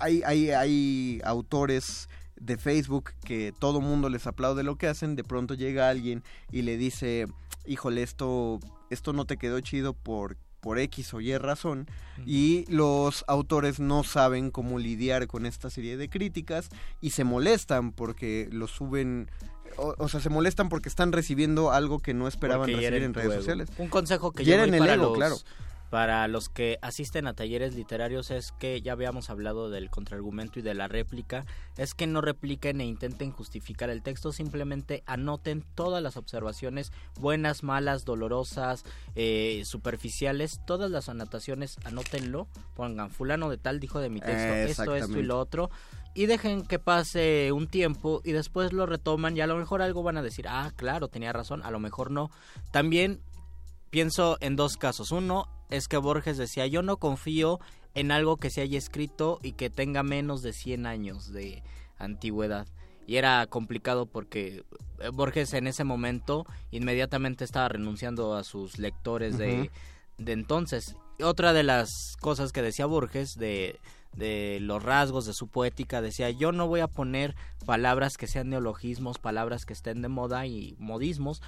hay, 0.00 0.22
hay, 0.24 0.50
hay 0.50 1.20
autores 1.24 2.08
de 2.40 2.56
Facebook 2.56 3.12
que 3.24 3.52
todo 3.56 3.80
mundo 3.80 4.08
les 4.08 4.26
aplaude 4.26 4.62
lo 4.62 4.76
que 4.76 4.88
hacen, 4.88 5.14
de 5.14 5.24
pronto 5.24 5.54
llega 5.54 5.88
alguien 5.88 6.24
y 6.50 6.62
le 6.62 6.76
dice, 6.76 7.26
híjole, 7.66 8.02
esto, 8.02 8.58
esto 8.88 9.12
no 9.12 9.26
te 9.26 9.36
quedó 9.36 9.60
chido 9.60 9.92
por, 9.92 10.36
por 10.60 10.78
X 10.78 11.14
o 11.14 11.20
Y 11.20 11.36
razón, 11.36 11.86
y 12.26 12.64
los 12.68 13.24
autores 13.28 13.78
no 13.78 14.02
saben 14.02 14.50
cómo 14.50 14.78
lidiar 14.78 15.26
con 15.26 15.46
esta 15.46 15.70
serie 15.70 15.96
de 15.96 16.08
críticas 16.08 16.70
y 17.00 17.10
se 17.10 17.24
molestan 17.24 17.92
porque 17.92 18.48
lo 18.50 18.66
suben 18.66 19.30
o, 19.76 20.08
sea, 20.08 20.20
se 20.20 20.28
molestan 20.28 20.68
porque 20.68 20.88
están 20.88 21.12
recibiendo 21.12 21.70
algo 21.70 22.00
que 22.00 22.12
no 22.12 22.26
esperaban 22.26 22.68
recibir 22.68 23.02
en 23.02 23.14
redes 23.14 23.34
sociales. 23.34 23.68
Un 23.78 23.88
consejo 23.88 24.32
que 24.32 24.44
yo 24.44 24.58
doy 24.58 24.70
para 24.78 24.96
los, 24.96 25.14
claro. 25.14 25.36
Para 25.90 26.28
los 26.28 26.48
que 26.48 26.78
asisten 26.82 27.26
a 27.26 27.34
talleres 27.34 27.74
literarios 27.74 28.30
es 28.30 28.52
que 28.52 28.80
ya 28.80 28.92
habíamos 28.92 29.28
hablado 29.28 29.70
del 29.70 29.90
contraargumento 29.90 30.60
y 30.60 30.62
de 30.62 30.72
la 30.72 30.86
réplica, 30.86 31.44
es 31.76 31.94
que 31.94 32.06
no 32.06 32.20
repliquen 32.20 32.80
e 32.80 32.86
intenten 32.86 33.32
justificar 33.32 33.90
el 33.90 34.02
texto, 34.02 34.32
simplemente 34.32 35.02
anoten 35.06 35.64
todas 35.74 36.00
las 36.00 36.16
observaciones, 36.16 36.92
buenas, 37.18 37.64
malas, 37.64 38.04
dolorosas, 38.04 38.84
eh, 39.16 39.62
superficiales, 39.64 40.60
todas 40.64 40.92
las 40.92 41.08
anotaciones, 41.08 41.76
anótenlo, 41.84 42.46
pongan 42.76 43.10
fulano 43.10 43.50
de 43.50 43.58
tal 43.58 43.80
dijo 43.80 43.98
de 43.98 44.10
mi 44.10 44.20
texto 44.20 44.54
esto, 44.54 44.94
esto 44.94 45.18
y 45.18 45.24
lo 45.24 45.40
otro, 45.40 45.70
y 46.14 46.26
dejen 46.26 46.64
que 46.64 46.78
pase 46.78 47.50
un 47.50 47.66
tiempo 47.66 48.20
y 48.24 48.30
después 48.30 48.72
lo 48.72 48.86
retoman 48.86 49.36
y 49.36 49.40
a 49.40 49.48
lo 49.48 49.56
mejor 49.56 49.82
algo 49.82 50.04
van 50.04 50.18
a 50.18 50.22
decir, 50.22 50.46
ah, 50.48 50.70
claro, 50.76 51.08
tenía 51.08 51.32
razón, 51.32 51.64
a 51.64 51.70
lo 51.72 51.80
mejor 51.80 52.12
no. 52.12 52.30
También 52.70 53.20
pienso 53.90 54.36
en 54.40 54.54
dos 54.54 54.76
casos. 54.76 55.10
Uno 55.12 55.48
es 55.70 55.88
que 55.88 55.96
Borges 55.96 56.36
decía, 56.36 56.66
yo 56.66 56.82
no 56.82 56.98
confío 56.98 57.60
en 57.94 58.12
algo 58.12 58.36
que 58.36 58.50
se 58.50 58.60
haya 58.60 58.78
escrito 58.78 59.38
y 59.42 59.52
que 59.52 59.70
tenga 59.70 60.02
menos 60.02 60.42
de 60.42 60.52
100 60.52 60.86
años 60.86 61.32
de 61.32 61.62
antigüedad. 61.98 62.66
Y 63.06 63.16
era 63.16 63.46
complicado 63.46 64.06
porque 64.06 64.64
eh, 65.00 65.08
Borges 65.12 65.52
en 65.54 65.66
ese 65.66 65.84
momento 65.84 66.46
inmediatamente 66.70 67.44
estaba 67.44 67.68
renunciando 67.68 68.34
a 68.34 68.44
sus 68.44 68.78
lectores 68.78 69.38
de, 69.38 69.70
de 70.18 70.32
entonces. 70.32 70.96
Otra 71.22 71.52
de 71.52 71.64
las 71.64 72.16
cosas 72.20 72.52
que 72.52 72.62
decía 72.62 72.86
Borges 72.86 73.36
de, 73.36 73.80
de 74.16 74.58
los 74.60 74.82
rasgos 74.82 75.26
de 75.26 75.32
su 75.32 75.48
poética 75.48 76.00
decía 76.00 76.30
yo 76.30 76.52
no 76.52 76.66
voy 76.66 76.80
a 76.80 76.88
poner 76.88 77.36
palabras 77.66 78.16
que 78.16 78.26
sean 78.26 78.50
neologismos, 78.50 79.18
palabras 79.18 79.66
que 79.66 79.72
estén 79.72 80.02
de 80.02 80.08
moda 80.08 80.46
y 80.46 80.76
modismos 80.78 81.42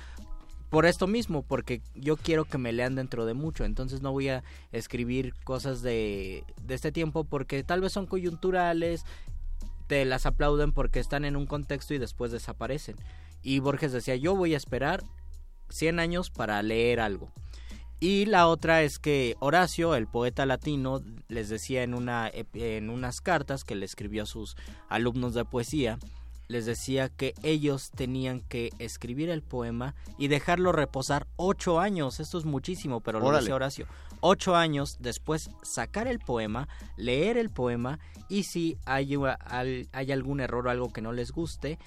por 0.72 0.86
esto 0.86 1.06
mismo, 1.06 1.42
porque 1.42 1.82
yo 1.94 2.16
quiero 2.16 2.46
que 2.46 2.56
me 2.56 2.72
lean 2.72 2.94
dentro 2.94 3.26
de 3.26 3.34
mucho, 3.34 3.66
entonces 3.66 4.00
no 4.00 4.10
voy 4.10 4.30
a 4.30 4.42
escribir 4.72 5.34
cosas 5.44 5.82
de, 5.82 6.44
este 6.66 6.90
tiempo 6.90 7.24
porque 7.24 7.62
tal 7.62 7.82
vez 7.82 7.92
son 7.92 8.06
coyunturales, 8.06 9.04
te 9.86 10.06
las 10.06 10.24
aplauden 10.24 10.72
porque 10.72 10.98
están 10.98 11.26
en 11.26 11.36
un 11.36 11.44
contexto 11.44 11.92
y 11.92 11.98
después 11.98 12.32
desaparecen. 12.32 12.96
Y 13.42 13.58
Borges 13.58 13.92
decía, 13.92 14.16
yo 14.16 14.34
voy 14.34 14.54
a 14.54 14.56
esperar 14.56 15.04
100 15.68 16.00
años 16.00 16.30
para 16.30 16.62
leer 16.62 17.00
algo. 17.00 17.30
Y 18.00 18.24
la 18.24 18.48
otra 18.48 18.82
es 18.82 18.98
que 18.98 19.36
Horacio, 19.40 19.94
el 19.94 20.06
poeta 20.06 20.46
latino, 20.46 21.02
les 21.28 21.50
decía 21.50 21.82
en, 21.82 21.92
una, 21.92 22.30
en 22.32 22.88
unas 22.88 23.20
cartas 23.20 23.64
que 23.64 23.74
le 23.74 23.84
escribió 23.84 24.22
a 24.22 24.26
sus 24.26 24.56
alumnos 24.88 25.34
de 25.34 25.44
poesía, 25.44 25.98
les 26.49 26.66
decía 26.66 27.09
que 27.09 27.34
ellos 27.43 27.90
tenían 27.90 28.40
que 28.40 28.70
escribir 28.78 29.30
el 29.30 29.43
poema 29.43 29.95
y 30.18 30.28
dejarlo 30.28 30.72
reposar 30.72 31.26
ocho 31.36 31.80
años. 31.80 32.20
Esto 32.20 32.38
es 32.38 32.45
muchísimo, 32.45 33.01
pero 33.01 33.20
lo 33.20 33.38
dice 33.38 33.53
Horacio. 33.53 33.86
Ocho 34.20 34.55
años 34.55 34.99
después 35.01 35.51
sacar 35.62 36.07
el 36.07 36.18
poema, 36.18 36.68
leer 36.97 37.36
el 37.36 37.51
poema 37.51 37.99
y 38.28 38.45
si 38.45 38.78
hay, 38.84 39.14
hay 39.93 40.12
algún 40.12 40.40
error 40.40 40.66
o 40.66 40.70
algo 40.70 40.93
que 40.93 41.03
no 41.03 41.12
les 41.12 41.32
guste, 41.32 41.78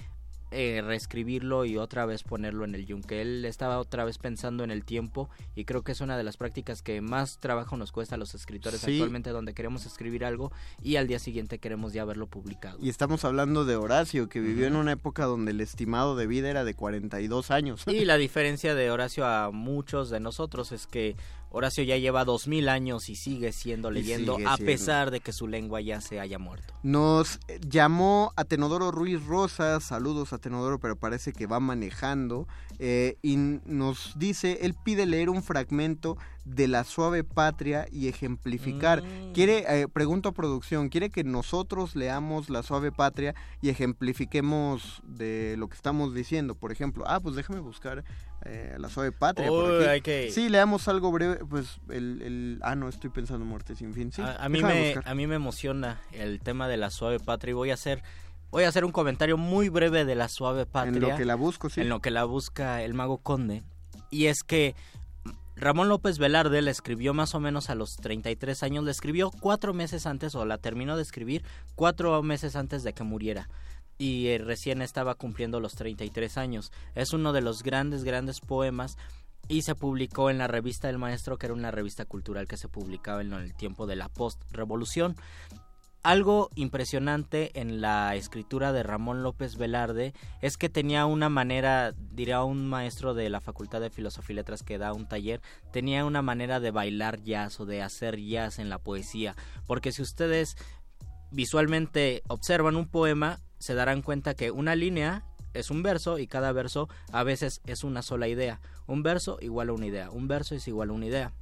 eh, 0.58 0.80
reescribirlo 0.80 1.66
y 1.66 1.76
otra 1.76 2.06
vez 2.06 2.22
ponerlo 2.22 2.64
en 2.64 2.74
el 2.74 2.86
yunque. 2.86 3.20
Él 3.20 3.44
estaba 3.44 3.78
otra 3.78 4.06
vez 4.06 4.16
pensando 4.16 4.64
en 4.64 4.70
el 4.70 4.86
tiempo 4.86 5.28
y 5.54 5.66
creo 5.66 5.82
que 5.82 5.92
es 5.92 6.00
una 6.00 6.16
de 6.16 6.24
las 6.24 6.38
prácticas 6.38 6.80
que 6.80 7.02
más 7.02 7.36
trabajo 7.36 7.76
nos 7.76 7.92
cuesta 7.92 8.14
a 8.14 8.18
los 8.18 8.34
escritores 8.34 8.82
actualmente 8.82 9.28
donde 9.28 9.52
queremos 9.52 9.84
escribir 9.84 10.24
algo 10.24 10.50
y 10.82 10.96
al 10.96 11.08
día 11.08 11.18
siguiente 11.18 11.58
queremos 11.58 11.92
ya 11.92 12.06
verlo 12.06 12.26
publicado. 12.26 12.78
Y 12.80 12.88
estamos 12.88 13.26
hablando 13.26 13.66
de 13.66 13.76
Horacio, 13.76 14.30
que 14.30 14.40
vivió 14.40 14.66
en 14.66 14.76
una 14.76 14.92
época 14.92 15.26
donde 15.26 15.50
el 15.50 15.60
estimado 15.60 16.16
de 16.16 16.26
vida 16.26 16.48
era 16.48 16.64
de 16.64 16.72
42 16.72 17.50
años. 17.50 17.82
Y 17.86 18.06
la 18.06 18.16
diferencia 18.16 18.74
de 18.74 18.90
Horacio 18.90 19.26
a 19.26 19.50
muchos 19.50 20.08
de 20.08 20.20
nosotros 20.20 20.72
es 20.72 20.86
que 20.86 21.16
Horacio 21.50 21.84
ya 21.84 21.96
lleva 21.96 22.24
dos 22.24 22.48
mil 22.48 22.68
años 22.68 23.08
y 23.08 23.16
sigue 23.16 23.52
siendo 23.52 23.90
leyendo 23.90 24.36
a 24.46 24.56
pesar 24.56 25.10
de 25.10 25.20
que 25.20 25.32
su 25.32 25.46
lengua 25.46 25.80
ya 25.80 26.00
se 26.00 26.20
haya 26.20 26.38
muerto. 26.38 26.74
Nos 26.82 27.38
llamó 27.60 28.32
a 28.36 28.44
Tenodoro 28.44 28.90
Ruiz 28.90 29.24
Rosas, 29.24 29.84
saludos 29.84 30.32
a 30.32 30.38
Tenodoro, 30.38 30.78
pero 30.78 30.96
parece 30.96 31.32
que 31.32 31.46
va 31.46 31.60
manejando, 31.60 32.46
eh, 32.78 33.16
y 33.22 33.36
nos 33.36 34.18
dice, 34.18 34.58
él 34.62 34.74
pide 34.84 35.06
leer 35.06 35.30
un 35.30 35.42
fragmento 35.42 36.16
de 36.46 36.68
La 36.68 36.84
Suave 36.84 37.24
Patria 37.24 37.86
y 37.90 38.08
ejemplificar. 38.08 39.02
Mm. 39.02 39.32
Quiere, 39.32 39.64
eh, 39.68 39.88
pregunto 39.88 40.28
a 40.28 40.32
producción, 40.32 40.88
¿quiere 40.88 41.10
que 41.10 41.24
nosotros 41.24 41.96
leamos 41.96 42.48
La 42.50 42.62
Suave 42.62 42.92
Patria 42.92 43.34
y 43.60 43.68
ejemplifiquemos 43.68 45.02
de 45.04 45.56
lo 45.58 45.68
que 45.68 45.74
estamos 45.74 46.14
diciendo? 46.14 46.54
Por 46.54 46.70
ejemplo, 46.70 47.04
ah, 47.06 47.20
pues 47.20 47.34
déjame 47.34 47.60
buscar 47.60 48.04
eh, 48.44 48.76
La 48.78 48.88
Suave 48.88 49.10
Patria. 49.10 49.50
Sí, 50.30 50.48
leamos 50.48 50.86
algo 50.86 51.10
breve, 51.10 51.44
pues 51.44 51.80
el, 51.88 52.60
Ah, 52.62 52.76
no, 52.76 52.88
estoy 52.88 53.10
pensando 53.10 53.44
Muerte 53.44 53.74
sin 53.74 53.92
fin. 53.92 54.12
Sí, 54.12 54.22
a, 54.22 54.48
mí 54.48 54.62
me, 54.62 54.94
a 55.04 55.14
mí 55.14 55.26
me 55.26 55.34
emociona 55.34 56.00
el 56.12 56.40
tema 56.40 56.68
de 56.68 56.76
La 56.76 56.90
Suave 56.90 57.18
Patria 57.18 57.50
y 57.50 57.54
voy 57.54 57.70
a 57.70 57.74
hacer... 57.74 58.02
Voy 58.50 58.64
a 58.64 58.68
hacer 58.68 58.84
un 58.84 58.92
comentario 58.92 59.36
muy 59.36 59.68
breve 59.68 60.04
de 60.04 60.14
la 60.14 60.28
suave 60.28 60.66
patria. 60.66 60.94
En 60.94 61.00
lo 61.00 61.16
que 61.16 61.24
la 61.24 61.34
busco, 61.34 61.68
sí. 61.68 61.80
En 61.80 61.88
lo 61.88 62.00
que 62.00 62.10
la 62.10 62.24
busca 62.24 62.82
el 62.82 62.94
mago 62.94 63.18
conde. 63.18 63.64
Y 64.10 64.26
es 64.26 64.42
que 64.42 64.74
Ramón 65.56 65.88
López 65.88 66.18
Velarde 66.18 66.62
la 66.62 66.70
escribió 66.70 67.14
más 67.14 67.34
o 67.34 67.40
menos 67.40 67.70
a 67.70 67.74
los 67.74 67.96
33 67.96 68.62
años, 68.62 68.84
la 68.84 68.90
escribió 68.90 69.30
cuatro 69.40 69.72
meses 69.74 70.06
antes 70.06 70.34
o 70.34 70.44
la 70.44 70.58
terminó 70.58 70.96
de 70.96 71.02
escribir 71.02 71.44
cuatro 71.74 72.22
meses 72.22 72.56
antes 72.56 72.82
de 72.82 72.92
que 72.92 73.04
muriera 73.04 73.48
y 73.98 74.28
eh, 74.28 74.38
recién 74.38 74.82
estaba 74.82 75.14
cumpliendo 75.14 75.60
los 75.60 75.74
33 75.74 76.36
años. 76.38 76.72
Es 76.94 77.12
uno 77.12 77.32
de 77.32 77.40
los 77.40 77.62
grandes, 77.62 78.04
grandes 78.04 78.40
poemas 78.40 78.96
y 79.48 79.62
se 79.62 79.74
publicó 79.74 80.30
en 80.30 80.38
la 80.38 80.48
revista 80.48 80.88
del 80.88 80.98
maestro, 80.98 81.38
que 81.38 81.46
era 81.46 81.54
una 81.54 81.70
revista 81.70 82.04
cultural 82.04 82.46
que 82.46 82.56
se 82.56 82.68
publicaba 82.68 83.22
en 83.22 83.32
el 83.32 83.54
tiempo 83.54 83.86
de 83.86 83.96
la 83.96 84.08
post-revolución. 84.08 85.16
Algo 86.06 86.50
impresionante 86.54 87.58
en 87.58 87.80
la 87.80 88.14
escritura 88.14 88.72
de 88.72 88.84
Ramón 88.84 89.24
López 89.24 89.56
Velarde 89.56 90.14
es 90.40 90.56
que 90.56 90.68
tenía 90.68 91.04
una 91.04 91.28
manera, 91.28 91.94
diría 92.12 92.44
un 92.44 92.68
maestro 92.68 93.12
de 93.12 93.28
la 93.28 93.40
Facultad 93.40 93.80
de 93.80 93.90
Filosofía 93.90 94.34
y 94.34 94.36
Letras 94.36 94.62
que 94.62 94.78
da 94.78 94.92
un 94.92 95.08
taller, 95.08 95.40
tenía 95.72 96.04
una 96.04 96.22
manera 96.22 96.60
de 96.60 96.70
bailar 96.70 97.24
jazz 97.24 97.58
o 97.58 97.66
de 97.66 97.82
hacer 97.82 98.20
jazz 98.20 98.60
en 98.60 98.68
la 98.68 98.78
poesía. 98.78 99.34
Porque 99.66 99.90
si 99.90 100.00
ustedes 100.00 100.56
visualmente 101.32 102.22
observan 102.28 102.76
un 102.76 102.86
poema, 102.86 103.40
se 103.58 103.74
darán 103.74 104.02
cuenta 104.02 104.34
que 104.34 104.52
una 104.52 104.76
línea 104.76 105.24
es 105.54 105.72
un 105.72 105.82
verso 105.82 106.20
y 106.20 106.28
cada 106.28 106.52
verso 106.52 106.88
a 107.10 107.24
veces 107.24 107.62
es 107.66 107.82
una 107.82 108.02
sola 108.02 108.28
idea. 108.28 108.60
Un 108.86 109.02
verso 109.02 109.38
igual 109.40 109.70
a 109.70 109.72
una 109.72 109.86
idea, 109.86 110.12
un 110.12 110.28
verso 110.28 110.54
es 110.54 110.68
igual 110.68 110.90
a 110.90 110.92
una 110.92 111.06
idea. 111.06 111.32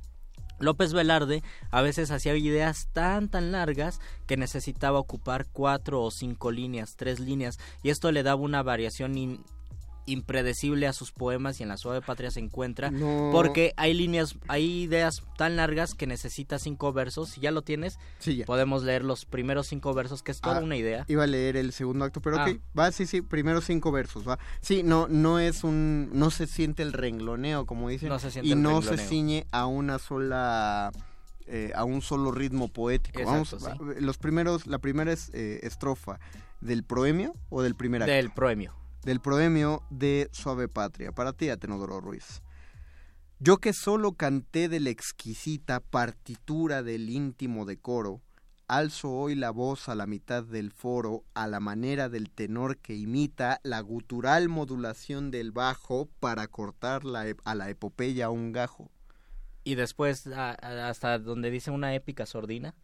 López 0.59 0.93
Velarde 0.93 1.43
a 1.71 1.83
veces 1.83 2.11
hacía 2.11 2.37
ideas 2.37 2.89
tan 2.93 3.29
tan 3.29 3.53
largas 3.53 4.01
que 4.27 4.37
necesitaba 4.37 4.99
ocupar 4.99 5.47
cuatro 5.47 6.03
o 6.03 6.11
cinco 6.11 6.51
líneas, 6.51 6.97
tres 6.97 7.21
líneas, 7.21 7.59
y 7.83 7.91
esto 7.91 8.13
le 8.13 8.23
daba 8.23 8.41
una 8.41 8.63
variación 8.63 9.13
impredecible 10.07 10.87
a 10.87 10.93
sus 10.93 11.13
poemas 11.13 11.61
y 11.61 11.63
en 11.63 11.69
la 11.69 11.77
suave 11.77 12.01
patria 12.01 12.31
se 12.31 12.41
encuentra 12.41 12.93
porque 13.33 13.73
hay 13.77 13.95
líneas 13.95 14.37
hay 14.49 14.83
ideas 14.83 15.23
tan 15.37 15.57
largas 15.57 15.95
que 15.95 16.07
necesita 16.07 16.59
cinco 16.59 16.93
versos 16.93 17.31
si 17.31 17.41
ya 17.41 17.51
lo 17.51 17.63
tienes 17.63 17.99
podemos 18.47 18.85
leer 18.85 19.05
los 19.05 19.25
primeros 19.25 19.67
cinco 19.69 19.95
versos 19.95 20.23
que 20.23 20.33
es 20.33 20.41
toda 20.41 20.59
ah, 20.59 20.61
una 20.61 20.77
idea. 20.77 21.05
iba 21.09 21.25
a 21.25 21.27
leer 21.27 21.57
el 21.57 21.73
segundo 21.73 22.05
acto 22.05 22.21
pero 22.21 22.37
ok 22.37 22.49
ah. 22.49 22.79
va 22.79 22.93
sí 22.93 23.07
sí 23.07 23.23
primeros 23.23 23.65
cinco 23.65 23.93
versos 23.93 24.29
va. 24.29 24.39
Sí 24.61 24.83
no 24.83 25.09
no 25.09 25.39
es 25.39 25.65
un 25.65 26.11
no 26.13 26.31
se 26.31 26.47
siente 26.47 26.83
el 26.83 26.93
rengloneo 26.93 27.67
como 27.67 27.89
dicen 27.89 28.13
y 28.43 28.55
no 28.55 28.83
se 28.83 28.99
ciñe 28.99 29.47
a 29.51 29.67
una 29.67 29.99
sola 29.99 30.93
eh, 31.47 31.73
a 31.75 31.85
un 31.85 32.01
solo 32.01 32.31
ritmo 32.33 32.69
poético. 32.69 33.23
Vamos 33.25 33.55
los 34.01 34.19
primeros 34.19 34.67
la 34.67 34.79
primera 34.79 35.13
es 35.13 35.31
eh, 35.35 35.61
estrofa 35.63 36.19
del 36.61 36.85
proemio 36.85 37.35
o 37.51 37.63
del 37.63 37.75
primer 37.75 38.03
acto 38.03 38.13
del 38.13 38.31
proemio 38.31 38.75
del 39.05 39.21
proemio 39.21 39.83
de 39.91 40.29
Suave 40.33 40.69
Patria. 40.69 41.13
Para 41.13 41.33
ti, 41.33 41.49
Atenodoro 41.51 42.01
Ruiz. 42.01 42.43
Yo 43.39 43.59
que 43.59 43.73
solo 43.73 44.13
canté 44.13 44.69
de 44.69 44.81
la 44.81 44.91
exquisita 44.91 45.81
partitura 45.81 46.83
del 46.83 47.11
íntimo 47.11 47.67
decoro, 47.67 48.23
alzo 48.69 49.11
hoy 49.11 49.35
la 49.35 49.51
voz 49.51 49.89
a 49.89 49.95
la 49.95 50.07
mitad 50.07 50.43
del 50.43 50.71
foro, 50.71 51.25
a 51.35 51.47
la 51.47 51.61
manera 51.61 52.09
del 52.09 52.31
tenor 52.31 52.79
que 52.79 52.95
imita 52.95 53.61
la 53.63 53.81
gutural 53.81 54.49
modulación 54.49 55.31
del 55.31 55.53
bajo 55.53 56.09
para 56.21 56.47
cortar 56.47 57.03
a 57.45 57.55
la 57.55 57.69
epopeya 57.69 58.31
un 58.31 58.53
gajo. 58.53 58.91
Y 59.65 59.75
después, 59.75 60.27
hasta 60.27 61.19
donde 61.19 61.51
dice 61.51 61.71
una 61.71 61.95
épica 61.95 62.27
sordina. 62.27 62.75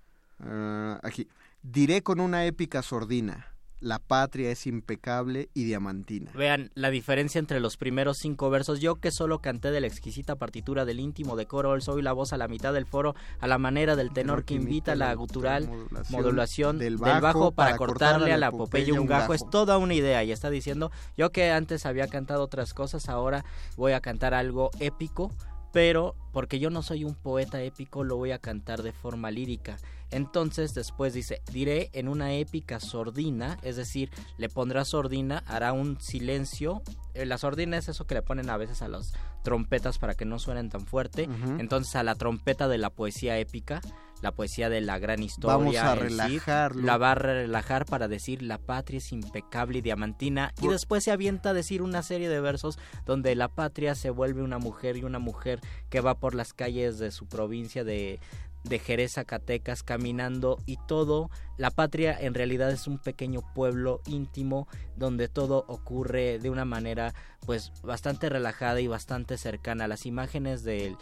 Ah, 0.40 0.98
aquí. 1.02 1.28
Diré 1.62 2.02
con 2.02 2.20
una 2.20 2.46
épica 2.46 2.82
sordina 2.82 3.54
la 3.80 3.98
patria 3.98 4.50
es 4.50 4.66
impecable 4.66 5.48
y 5.54 5.64
diamantina. 5.64 6.30
Vean 6.34 6.70
la 6.74 6.90
diferencia 6.90 7.38
entre 7.38 7.60
los 7.60 7.76
primeros 7.76 8.18
cinco 8.18 8.50
versos. 8.50 8.80
Yo 8.80 8.96
que 8.96 9.10
solo 9.10 9.40
canté 9.40 9.70
de 9.70 9.80
la 9.80 9.86
exquisita 9.86 10.36
partitura 10.36 10.84
del 10.84 11.00
íntimo 11.00 11.36
decoro, 11.36 11.70
hoy 11.70 11.80
soy 11.80 12.02
la 12.02 12.12
voz 12.12 12.32
a 12.32 12.36
la 12.36 12.48
mitad 12.48 12.72
del 12.72 12.86
foro, 12.86 13.14
a 13.40 13.46
la 13.46 13.58
manera 13.58 13.96
del 13.96 14.12
tenor 14.12 14.44
que 14.44 14.54
invita 14.54 14.94
la 14.94 15.12
gutural 15.14 15.68
modulación, 16.10 16.78
del, 16.78 16.98
bajo, 16.98 17.52
para, 17.52 17.76
cortarle 17.76 18.32
a 18.32 18.38
la 18.38 18.48
epopeya 18.48 18.92
un 18.92 19.06
gajo. 19.06 19.34
Es 19.34 19.48
toda 19.50 19.78
una 19.78 19.94
idea 19.94 20.22
y 20.24 20.32
está 20.32 20.50
diciendo, 20.50 20.90
yo 21.16 21.30
que 21.30 21.50
antes 21.50 21.86
había 21.86 22.06
cantado 22.08 22.42
otras 22.42 22.74
cosas, 22.74 23.08
ahora 23.08 23.44
voy 23.76 23.92
a 23.92 24.00
cantar 24.00 24.34
algo 24.34 24.70
épico 24.78 25.32
pero 25.72 26.14
porque 26.32 26.58
yo 26.58 26.70
no 26.70 26.82
soy 26.82 27.04
un 27.04 27.14
poeta 27.14 27.62
épico 27.62 28.04
lo 28.04 28.16
voy 28.16 28.32
a 28.32 28.38
cantar 28.38 28.82
de 28.82 28.92
forma 28.92 29.30
lírica. 29.30 29.78
Entonces 30.10 30.74
después 30.74 31.14
dice, 31.14 31.40
diré 31.52 31.90
en 31.92 32.08
una 32.08 32.34
épica 32.34 32.80
sordina, 32.80 33.58
es 33.62 33.76
decir, 33.76 34.10
le 34.38 34.48
pondrá 34.48 34.84
sordina, 34.84 35.44
hará 35.46 35.72
un 35.72 36.00
silencio. 36.00 36.82
Eh, 37.14 37.26
la 37.26 37.38
sordina 37.38 37.76
es 37.76 37.88
eso 37.88 38.06
que 38.06 38.14
le 38.14 38.22
ponen 38.22 38.50
a 38.50 38.56
veces 38.56 38.82
a 38.82 38.88
las 38.88 39.12
trompetas 39.44 39.98
para 39.98 40.14
que 40.14 40.24
no 40.24 40.38
suenen 40.38 40.68
tan 40.68 40.86
fuerte. 40.86 41.28
Entonces 41.58 41.94
a 41.94 42.02
la 42.02 42.16
trompeta 42.16 42.66
de 42.66 42.78
la 42.78 42.90
poesía 42.90 43.38
épica 43.38 43.80
la 44.20 44.32
poesía 44.32 44.68
de 44.68 44.80
la 44.80 44.98
gran 44.98 45.22
historia. 45.22 45.56
Vamos 45.56 45.76
a 45.76 45.94
relajarlo. 45.94 46.82
la 46.82 46.98
va 46.98 47.12
a 47.12 47.14
relajar 47.14 47.86
para 47.86 48.08
decir 48.08 48.42
la 48.42 48.58
patria 48.58 48.98
es 48.98 49.12
impecable 49.12 49.78
y 49.78 49.82
diamantina. 49.82 50.52
Y 50.60 50.68
después 50.68 51.04
se 51.04 51.10
avienta 51.10 51.50
a 51.50 51.54
decir 51.54 51.82
una 51.82 52.02
serie 52.02 52.28
de 52.28 52.40
versos 52.40 52.78
donde 53.06 53.34
la 53.34 53.48
patria 53.48 53.94
se 53.94 54.10
vuelve 54.10 54.42
una 54.42 54.58
mujer 54.58 54.96
y 54.96 55.04
una 55.04 55.18
mujer 55.18 55.60
que 55.88 56.00
va 56.00 56.18
por 56.18 56.34
las 56.34 56.52
calles 56.52 56.98
de 56.98 57.10
su 57.10 57.26
provincia 57.26 57.84
de, 57.84 58.20
de 58.64 58.78
Jerez, 58.78 59.14
Zacatecas, 59.14 59.82
caminando 59.82 60.58
y 60.66 60.76
todo, 60.86 61.30
la 61.56 61.70
patria 61.70 62.16
en 62.18 62.34
realidad 62.34 62.70
es 62.70 62.86
un 62.86 62.98
pequeño 62.98 63.40
pueblo 63.54 64.00
íntimo 64.06 64.68
donde 64.96 65.28
todo 65.28 65.64
ocurre 65.68 66.38
de 66.38 66.50
una 66.50 66.64
manera 66.64 67.14
pues 67.46 67.72
bastante 67.82 68.28
relajada 68.28 68.80
y 68.80 68.86
bastante 68.86 69.38
cercana. 69.38 69.88
Las 69.88 70.04
imágenes 70.06 70.62
de, 70.62 70.96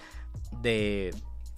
de 0.63 1.15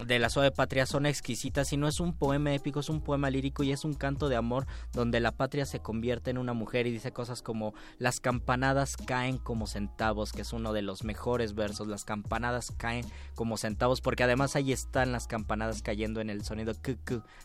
de 0.07 0.18
la 0.18 0.30
suave 0.30 0.51
patria 0.51 0.86
son 0.86 1.07
exquisitas 1.07 1.72
y 1.72 1.76
no 1.76 1.88
es 1.88 2.01
un 2.01 2.14
poema 2.14 2.55
épico, 2.55 2.80
es 2.80 2.88
un 2.88 3.01
poema 3.01 3.30
lírico 3.30 3.62
y 3.62 3.72
es 3.72 3.84
un 3.84 3.94
canto 3.94 4.28
de 4.28 4.36
amor 4.36 4.66
donde 4.92 5.20
la 5.20 5.32
patria 5.32 5.66
se 5.66 5.80
convierte 5.80 6.30
en 6.30 6.38
una 6.38 6.53
mujer 6.53 6.86
y 6.86 6.92
dice 6.92 7.12
cosas 7.12 7.42
como 7.42 7.74
las 7.98 8.20
campanadas 8.20 8.96
caen 8.96 9.38
como 9.38 9.66
centavos, 9.66 10.32
que 10.32 10.42
es 10.42 10.53
uno 10.53 10.72
de 10.72 10.82
los 10.82 11.05
mejores 11.05 11.55
versos, 11.55 11.88
las 11.88 12.05
campanadas 12.05 12.72
caen 12.76 13.05
como 13.34 13.57
centavos, 13.57 14.01
porque 14.01 14.24
además 14.24 14.57
ahí 14.57 14.72
están 14.72 15.12
las 15.12 15.26
campanadas 15.26 15.82
cayendo 15.82 16.20
en 16.20 16.30
el 16.30 16.44
sonido 16.44 16.74
que 16.80 16.96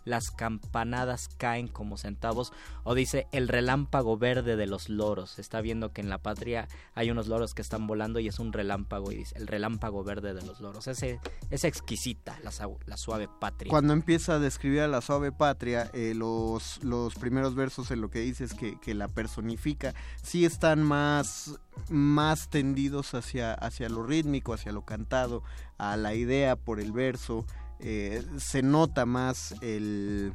las 0.03 0.31
campanadas 0.31 1.29
caen 1.37 1.67
como 1.67 1.97
centavos, 1.97 2.53
o 2.83 2.95
dice 2.95 3.27
el 3.31 3.47
relámpago 3.47 4.17
verde 4.17 4.55
de 4.55 4.67
los 4.67 4.89
loros, 4.89 5.39
está 5.39 5.61
viendo 5.61 5.91
que 5.91 6.01
en 6.01 6.09
la 6.09 6.19
patria 6.19 6.67
hay 6.93 7.11
unos 7.11 7.27
loros 7.27 7.53
que 7.53 7.61
están 7.61 7.87
volando 7.87 8.19
y 8.19 8.27
es 8.27 8.39
un 8.39 8.53
relámpago 8.53 9.11
y 9.11 9.17
dice 9.17 9.37
el 9.37 9.47
relámpago 9.47 10.03
verde 10.03 10.33
de 10.33 10.41
los 10.43 10.61
loros, 10.61 10.87
Ese, 10.87 11.19
es 11.49 11.63
exquisita 11.63 12.39
la, 12.45 12.97
suave 12.97 13.27
patria. 13.39 13.69
Cuando 13.69 13.93
empieza 13.93 14.35
a 14.35 14.39
describir 14.39 14.81
a 14.81 14.87
la 14.87 15.01
suave 15.01 15.31
patria, 15.31 15.89
eh, 15.93 16.13
los, 16.15 16.83
los 16.83 17.15
primeros 17.15 17.55
versos 17.55 17.91
en 17.91 18.01
lo 18.01 18.09
que 18.09 18.19
dice 18.19 18.43
es 18.43 18.53
que, 18.53 18.93
la 18.93 19.07
personifica, 19.07 19.93
sí 20.21 20.45
están 20.45 20.83
más, 20.83 21.59
más 21.89 22.49
tendidos 22.49 23.13
hacia, 23.13 23.53
hacia 23.53 23.89
lo 23.89 24.03
rítmico, 24.03 24.53
hacia 24.53 24.71
lo 24.71 24.85
cantado, 24.85 25.43
a 25.77 25.97
la 25.97 26.13
idea 26.13 26.55
por 26.55 26.79
el 26.79 26.91
verso. 26.91 27.45
Eh, 27.79 28.23
se 28.37 28.61
nota 28.61 29.05
más 29.05 29.53
el, 29.61 30.33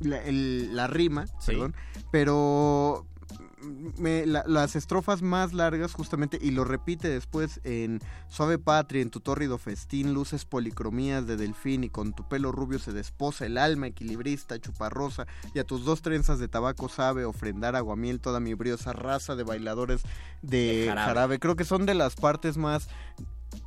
la, 0.00 0.86
rima, 0.86 1.26
perdón, 1.44 1.74
pero 2.12 3.06
las 4.46 4.76
estrofas 4.76 5.22
más 5.22 5.52
largas 5.52 5.92
justamente 5.92 6.38
y 6.40 6.50
lo 6.50 6.64
repite 6.64 7.08
después 7.08 7.60
en 7.64 8.00
Suave 8.28 8.58
Patria, 8.58 9.02
en 9.02 9.10
tu 9.10 9.20
tórrido 9.20 9.58
festín, 9.58 10.14
luces 10.14 10.44
policromías 10.44 11.26
de 11.26 11.36
delfín 11.36 11.84
y 11.84 11.90
con 11.90 12.12
tu 12.12 12.28
pelo 12.28 12.52
rubio 12.52 12.78
se 12.78 12.92
desposa 12.92 13.46
el 13.46 13.58
alma 13.58 13.88
equilibrista, 13.88 14.58
chuparrosa 14.58 15.26
y 15.54 15.58
a 15.58 15.64
tus 15.64 15.84
dos 15.84 16.02
trenzas 16.02 16.38
de 16.38 16.48
tabaco 16.48 16.88
sabe 16.88 17.24
ofrendar 17.24 17.76
aguamiel 17.76 18.20
toda 18.20 18.40
mi 18.40 18.54
briosa 18.54 18.92
raza 18.92 19.36
de 19.36 19.44
bailadores 19.44 20.02
de, 20.42 20.90
jarabe. 20.94 21.38
Creo 21.38 21.56
que 21.56 21.64
son 21.64 21.86
de 21.86 21.94
las 21.94 22.14
partes 22.14 22.56
más 22.56 22.88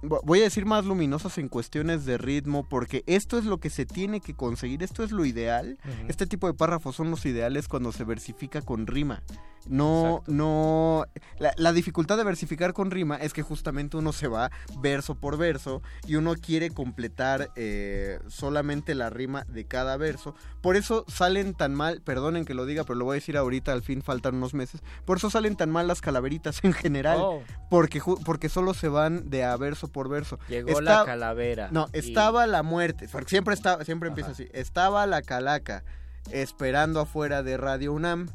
voy 0.07 0.39
a 0.39 0.43
decir 0.43 0.65
más 0.65 0.85
luminosas 0.85 1.37
en 1.37 1.49
cuestiones 1.49 2.05
de 2.05 2.17
ritmo, 2.17 2.67
porque 2.67 3.03
esto 3.07 3.37
es 3.37 3.45
lo 3.45 3.59
que 3.59 3.69
se 3.69 3.85
tiene 3.85 4.21
que 4.21 4.33
conseguir, 4.33 4.83
esto 4.83 5.03
es 5.03 5.11
lo 5.11 5.25
ideal. 5.25 5.77
Este 6.07 6.27
tipo 6.27 6.47
de 6.47 6.53
párrafos 6.53 6.95
son 6.95 7.11
los 7.11 7.25
ideales 7.25 7.67
cuando 7.67 7.91
se 7.91 8.03
versifica 8.03 8.61
con 8.61 8.87
rima. 8.87 9.23
No, 9.69 10.23
no. 10.27 11.05
La, 11.39 11.73
dificultad 11.73 12.17
de 12.17 12.23
versificar 12.23 12.73
con 12.73 12.91
rima 12.91 13.17
es 13.17 13.33
que 13.33 13.41
justamente 13.41 13.97
uno 13.97 14.13
se 14.13 14.27
va 14.27 14.51
verso 14.79 15.15
por 15.15 15.37
verso 15.37 15.81
y 16.05 16.15
uno 16.15 16.35
quiere 16.35 16.69
completar 16.69 17.51
eh, 17.55 18.19
solamente 18.27 18.95
la 18.95 19.09
rima 19.09 19.43
de 19.49 19.65
cada 19.65 19.97
verso. 19.97 20.35
Por 20.61 20.75
eso 20.75 21.05
salen 21.07 21.53
tan 21.53 21.75
mal, 21.75 22.01
perdonen 22.01 22.45
que 22.45 22.53
lo 22.53 22.65
diga, 22.65 22.83
pero 22.83 22.95
lo 22.95 23.05
voy 23.05 23.15
a 23.15 23.19
decir 23.19 23.37
ahorita, 23.37 23.73
al 23.73 23.83
fin 23.83 24.01
faltan 24.01 24.35
unos 24.35 24.53
meses. 24.53 24.81
Por 25.05 25.17
eso 25.17 25.29
salen 25.29 25.55
tan 25.55 25.69
mal 25.69 25.87
las 25.87 26.01
calaveritas 26.01 26.63
en 26.63 26.73
general, 26.73 27.19
oh. 27.21 27.43
porque, 27.69 28.01
porque 28.25 28.49
solo 28.49 28.73
se 28.73 28.87
van 28.87 29.29
de 29.29 29.43
a 29.43 29.55
verso 29.57 29.87
por 29.89 29.96
verso. 30.07 30.39
Llegó 30.47 30.81
la 30.81 31.03
calavera. 31.05 31.69
No, 31.71 31.87
estaba 31.93 32.45
la 32.47 32.63
muerte, 32.63 33.07
porque 33.11 33.29
siempre, 33.29 33.53
está, 33.53 33.83
siempre 33.83 34.09
empieza 34.09 34.31
así. 34.31 34.47
Estaba 34.53 35.05
la 35.07 35.21
calaca 35.21 35.83
esperando 36.31 36.99
afuera 37.01 37.43
de 37.43 37.57
Radio 37.57 37.93
UNAM 37.93 38.29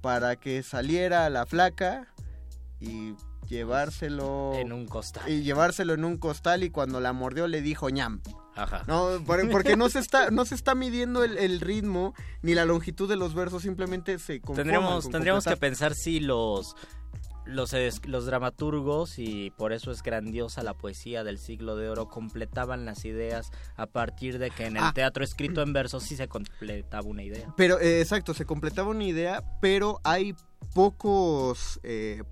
para 0.00 0.36
que 0.36 0.62
saliera 0.62 1.28
la 1.30 1.46
flaca 1.46 2.06
y 2.80 3.14
llevárselo 3.48 4.52
en 4.54 4.72
un 4.72 4.86
costal. 4.86 5.28
Y 5.28 5.42
llevárselo 5.42 5.94
en 5.94 6.04
un 6.04 6.18
costal 6.18 6.62
y 6.62 6.70
cuando 6.70 7.00
la 7.00 7.12
mordió 7.12 7.48
le 7.48 7.62
dijo 7.62 7.90
ñam. 7.90 8.20
Ajá. 8.54 8.82
No, 8.86 9.22
porque 9.26 9.76
no 9.76 9.88
se 9.88 10.00
está, 10.00 10.30
no 10.30 10.44
se 10.44 10.54
está 10.54 10.74
midiendo 10.74 11.22
el, 11.22 11.60
ritmo 11.60 12.14
ni 12.42 12.54
la 12.54 12.64
longitud 12.64 13.08
de 13.08 13.16
los 13.16 13.34
versos, 13.34 13.62
simplemente 13.62 14.18
se 14.18 14.40
Tendríamos, 14.40 15.08
tendríamos 15.08 15.44
que 15.44 15.56
pensar 15.56 15.94
si 15.94 16.18
los 16.18 16.74
los, 17.48 17.74
los 18.06 18.26
dramaturgos, 18.26 19.18
y 19.18 19.50
por 19.50 19.72
eso 19.72 19.90
es 19.90 20.02
grandiosa 20.02 20.62
la 20.62 20.74
poesía 20.74 21.24
del 21.24 21.38
siglo 21.38 21.76
de 21.76 21.88
oro, 21.88 22.08
completaban 22.08 22.84
las 22.84 23.04
ideas 23.04 23.50
a 23.76 23.86
partir 23.86 24.38
de 24.38 24.50
que 24.50 24.66
en 24.66 24.76
el 24.76 24.84
ah. 24.84 24.92
teatro 24.94 25.24
escrito 25.24 25.62
en 25.62 25.72
versos 25.72 26.04
sí 26.04 26.16
se 26.16 26.28
completaba 26.28 27.08
una 27.08 27.22
idea. 27.22 27.52
Pero, 27.56 27.80
eh, 27.80 28.00
exacto, 28.00 28.34
se 28.34 28.44
completaba 28.44 28.90
una 28.90 29.04
idea, 29.04 29.42
pero 29.60 30.00
hay 30.04 30.34
pocos... 30.74 31.80
Eh, 31.82 32.22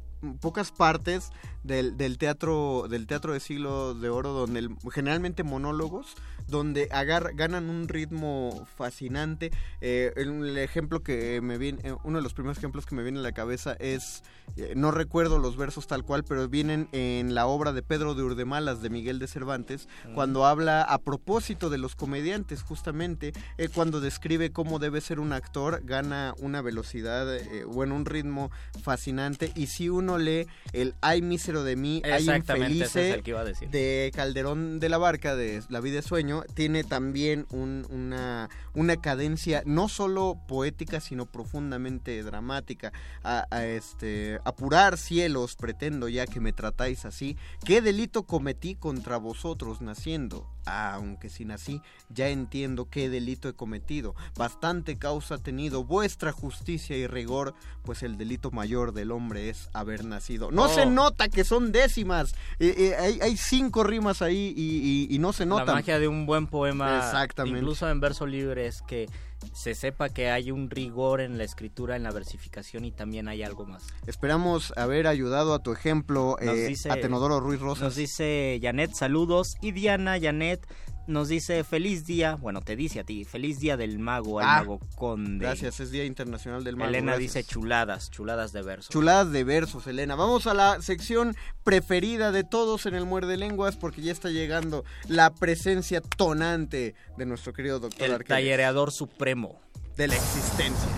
pocas 0.41 0.73
partes 0.73 1.31
del, 1.63 1.97
del, 1.97 2.19
teatro 2.19 2.87
del 2.89 3.07
teatro 3.07 3.35
de 3.35 3.39
siglo 3.39 3.95
de 3.95 4.09
oro 4.09 4.33
donde 4.33 4.69
generalmente 4.91 5.45
monólogos 5.45 6.17
donde 6.49 6.89
agar, 6.91 7.33
ganan 7.35 7.69
un 7.69 7.89
ritmo 7.89 8.67
fascinante. 8.77 9.51
Eh, 9.81 10.13
el, 10.17 10.57
ejemplo 10.59 11.03
que 11.03 11.41
me 11.41 11.59
viene, 11.59 11.81
eh, 11.85 11.95
uno 12.05 12.19
de 12.19 12.23
los 12.23 12.35
primeros 12.35 12.59
ejemplos 12.59 12.87
que 12.87 12.95
me 12.95 13.03
viene 13.03 13.19
a 13.19 13.23
la 13.23 13.33
cabeza 13.33 13.75
es, 13.79 14.23
eh, 14.57 14.75
no 14.77 14.91
recuerdo 14.91 15.39
los 15.39 15.57
versos 15.57 15.87
tal 15.87 16.05
cual, 16.05 16.25
pero 16.25 16.49
vienen 16.49 16.89
en 16.93 17.35
la 17.35 17.47
obra 17.47 17.73
de 17.73 17.83
Pedro 17.83 18.15
de 18.15 18.23
Urdemalas 18.23 18.83
de 18.83 18.91
Miguel 18.91 19.19
de 19.19 19.27
Cervantes, 19.27 19.89
mm. 20.09 20.15
cuando 20.15 20.47
habla 20.47 20.83
a 20.83 20.99
propósito 20.99 21.71
de 21.71 21.79
los 21.79 21.95
comediantes, 21.97 22.63
justamente, 22.63 23.33
cuando 23.75 24.01
describe 24.01 24.53
cómo 24.53 24.79
debe 24.79 25.01
ser 25.01 25.21
un 25.21 25.33
actor, 25.33 25.83
gana 25.85 26.35
una 26.39 26.63
velocidad, 26.63 27.27
bueno, 27.67 27.95
un 27.95 28.05
ritmo 28.05 28.51
fascinante, 28.83 29.53
y 29.55 29.67
si 29.67 29.89
uno 29.89 30.19
lee 30.19 30.47
el 30.73 30.95
Ay 31.01 31.23
mísero 31.23 31.65
de 31.65 31.77
mí, 31.77 32.03
Ay 32.05 32.29
infelice 32.29 33.23
de 33.71 34.13
Calderón 34.15 34.79
de 34.81 34.89
la 34.89 34.99
Barca, 34.99 35.37
de 35.37 35.63
La 35.69 35.81
vida 35.81 35.97
de 35.97 36.03
sueño, 36.03 36.36
tiene 36.55 36.85
también 36.85 37.47
una, 37.51 38.49
una 38.75 38.97
cadencia 38.97 39.63
no 39.67 39.89
solo 39.89 40.39
poética, 40.49 41.01
sino 41.01 41.27
profundamente 41.27 42.23
dramática. 42.23 42.93
A, 43.23 43.47
este, 43.65 44.41
apurar 44.45 44.99
cielos, 44.99 45.57
pretendo 45.57 46.09
ya 46.09 46.27
que 46.27 46.41
me 46.41 46.53
tratáis 46.53 47.05
así. 47.05 47.37
¿Qué 47.65 47.81
delito 47.81 48.25
cometí 48.25 48.75
contra 48.75 49.17
vosotros 49.17 49.81
naciendo? 49.81 50.56
Aunque 50.67 51.31
sin 51.31 51.51
así, 51.53 51.81
ya 52.11 52.29
entiendo 52.29 52.91
qué 52.91 53.09
delito 53.09 53.49
he 53.49 53.55
cometido. 53.55 54.15
Bastante 54.37 54.99
causa 54.99 55.37
ha 55.37 55.39
tenido 55.39 55.85
vuestra 55.85 56.33
justicia 56.33 56.97
y 56.97 57.07
rigor, 57.07 57.55
pues 57.83 58.03
el 58.03 58.19
delito 58.19 58.51
mayor 58.51 58.93
del 58.93 59.13
hombre 59.13 59.49
es 59.49 59.71
haber 59.73 60.05
nacido. 60.05 60.51
No 60.51 60.69
se 60.69 60.83
oh. 60.83 60.91
nota 60.91 61.29
que 61.29 61.45
son 61.45 61.73
décimas. 61.73 62.35
Eh, 62.59 62.75
eh, 63.01 63.19
hay, 63.23 63.37
cinco 63.37 63.85
rimas 63.85 64.23
ahí 64.23 64.53
y, 64.57 65.19
no 65.19 65.33
se 65.33 65.47
nota. 65.47 65.65
La 65.65 65.75
magia 65.75 65.99
de 65.99 66.09
un 66.09 66.27
buen 66.27 66.47
poema, 66.47 66.99
Exactamente. 66.99 67.61
incluso 67.61 67.89
en 67.89 68.01
verso 68.01 68.27
libre, 68.27 68.67
es 68.67 68.83
que 68.83 69.09
se 69.53 69.75
sepa 69.75 70.09
que 70.09 70.31
hay 70.31 70.51
un 70.51 70.71
rigor 70.71 71.21
en 71.21 71.39
la 71.39 71.45
escritura, 71.45 71.97
en 71.97 72.03
la 72.03 72.11
versificación 72.11 72.85
y 72.85 72.93
también 72.93 73.29
hay 73.29 73.43
algo 73.43 73.67
más. 73.67 73.87
Esperamos 74.07 74.73
haber 74.77 75.07
ayudado 75.07 75.55
a 75.55 75.59
tu 75.61 75.73
ejemplo 75.73 76.37
eh, 76.41 76.75
a 76.89 76.97
Tenodoro 76.97 77.41
Ruiz 77.41 77.61
Rosas. 77.61 77.85
Nos 77.85 77.97
dice 77.97 78.59
Janet, 78.63 78.93
saludos. 78.95 79.57
Y 79.61 79.73
Diana, 79.73 80.19
Janet, 80.21 80.67
nos 81.07 81.29
dice 81.29 81.63
feliz 81.65 82.05
día, 82.05 82.35
bueno, 82.35 82.61
te 82.61 82.77
dice 82.77 83.01
a 83.01 83.05
ti, 83.05 83.25
feliz 83.25 83.59
día 83.59 83.77
del 83.77 83.99
mago, 83.99 84.41
al 84.41 84.47
ah, 84.47 84.57
mago 84.59 84.81
conde. 84.97 85.45
Gracias, 85.45 85.81
es 85.81 85.91
Día 85.91 86.05
Internacional 86.05 86.65
del 86.65 86.77
Mago. 86.77 86.89
Elena 86.89 87.17
dice 87.17 87.45
chuladas, 87.45 88.11
chuladas 88.11 88.53
de 88.53 88.63
versos. 88.63 88.91
Chuladas 88.91 89.31
de 89.31 89.45
versos, 89.45 89.87
Elena. 89.87 90.15
Vamos 90.15 90.47
a 90.47 90.55
la 90.55 90.81
sección 90.83 91.37
preferida 91.65 92.33
de 92.33 92.45
todos 92.45 92.87
en 92.87 92.95
el 92.95 93.07
Muerde 93.07 93.37
Lenguas 93.37 93.77
porque 93.77 94.03
ya 94.03 94.13
está 94.13 94.31
llegando 94.31 94.85
la 95.09 95.35
presencia 95.35 96.01
tonante 96.01 96.95
de 97.17 97.27
nuestro 97.27 97.53
querido 97.53 97.79
doctor 97.79 98.11
El 98.11 98.25
tallereador 98.25 98.93
supremo. 98.93 99.61
De 99.97 100.09
la 100.09 100.17
existencia. 100.17 100.91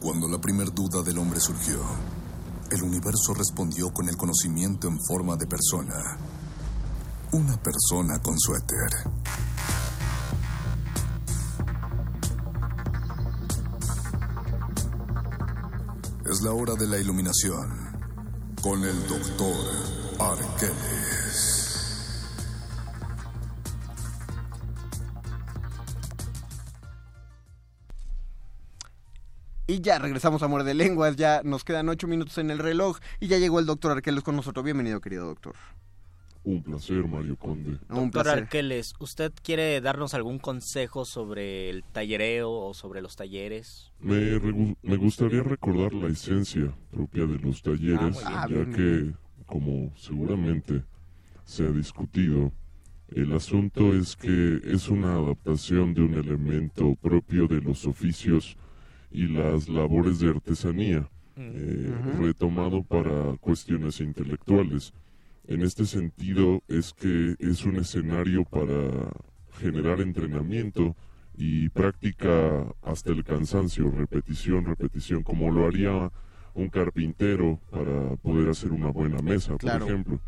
Cuando 0.00 0.28
la 0.28 0.40
primer 0.40 0.72
duda 0.72 1.02
del 1.02 1.18
hombre 1.18 1.38
surgió, 1.40 1.80
el 2.70 2.82
universo 2.82 3.34
respondió 3.34 3.90
con 3.90 4.08
el 4.08 4.16
conocimiento 4.16 4.88
en 4.88 4.98
forma 5.00 5.36
de 5.36 5.46
persona 5.46 6.18
una 7.32 7.56
persona 7.56 8.18
con 8.22 8.38
suéter. 8.38 8.88
Es 16.30 16.42
la 16.42 16.52
hora 16.52 16.74
de 16.74 16.86
la 16.86 16.98
iluminación 16.98 17.70
con 18.62 18.82
el 18.84 19.06
doctor 19.08 19.56
Arqueles. 20.18 21.66
Y 29.68 29.80
ya 29.80 29.98
regresamos 29.98 30.42
a 30.42 30.48
Muerde 30.48 30.74
Lenguas, 30.74 31.16
ya 31.16 31.40
nos 31.42 31.64
quedan 31.64 31.88
ocho 31.88 32.06
minutos 32.06 32.38
en 32.38 32.50
el 32.50 32.58
reloj 32.58 32.98
y 33.18 33.26
ya 33.26 33.38
llegó 33.38 33.58
el 33.58 33.66
doctor 33.66 33.92
Arqueles 33.92 34.22
con 34.22 34.36
nosotros. 34.36 34.64
Bienvenido, 34.64 35.00
querido 35.00 35.26
doctor. 35.26 35.54
Un 36.46 36.62
placer, 36.62 37.08
Mario 37.08 37.34
Conde. 37.34 37.80
Un 37.90 38.08
Doctor 38.12 38.28
Arqueles, 38.28 38.94
¿usted 39.00 39.32
quiere 39.42 39.80
darnos 39.80 40.14
algún 40.14 40.38
consejo 40.38 41.04
sobre 41.04 41.68
el 41.68 41.82
tallereo 41.82 42.52
o 42.52 42.72
sobre 42.72 43.02
los 43.02 43.16
talleres? 43.16 43.92
Me, 43.98 44.38
me 44.80 44.96
gustaría 44.96 45.42
recordar 45.42 45.92
la 45.92 46.06
esencia 46.06 46.72
propia 46.92 47.26
de 47.26 47.40
los 47.40 47.62
talleres, 47.62 48.22
ah, 48.24 48.46
ya 48.48 48.64
que, 48.64 49.12
como 49.44 49.92
seguramente 49.96 50.84
se 51.44 51.64
ha 51.64 51.70
discutido, 51.72 52.52
el 53.08 53.32
asunto 53.32 53.92
es 53.92 54.14
que 54.14 54.60
es 54.66 54.88
una 54.88 55.14
adaptación 55.14 55.94
de 55.94 56.02
un 56.02 56.14
elemento 56.14 56.94
propio 56.94 57.48
de 57.48 57.60
los 57.60 57.88
oficios 57.88 58.56
y 59.10 59.26
las 59.26 59.68
labores 59.68 60.20
de 60.20 60.30
artesanía, 60.30 61.10
eh, 61.34 61.92
retomado 62.20 62.84
para 62.84 63.36
cuestiones 63.38 64.00
intelectuales. 64.00 64.92
En 65.48 65.62
este 65.62 65.86
sentido 65.86 66.62
es 66.68 66.92
que 66.92 67.36
es 67.38 67.64
un 67.64 67.76
escenario 67.76 68.44
para 68.44 69.12
generar 69.60 70.00
entrenamiento 70.00 70.96
y 71.36 71.68
práctica 71.68 72.74
hasta 72.82 73.12
el 73.12 73.22
cansancio, 73.22 73.90
repetición, 73.90 74.64
repetición, 74.64 75.22
como 75.22 75.50
lo 75.50 75.66
haría 75.66 76.10
un 76.54 76.68
carpintero 76.68 77.60
para 77.70 78.16
poder 78.16 78.48
hacer 78.48 78.72
una 78.72 78.90
buena 78.90 79.18
mesa, 79.22 79.56
por 79.56 79.82
ejemplo. 79.82 80.20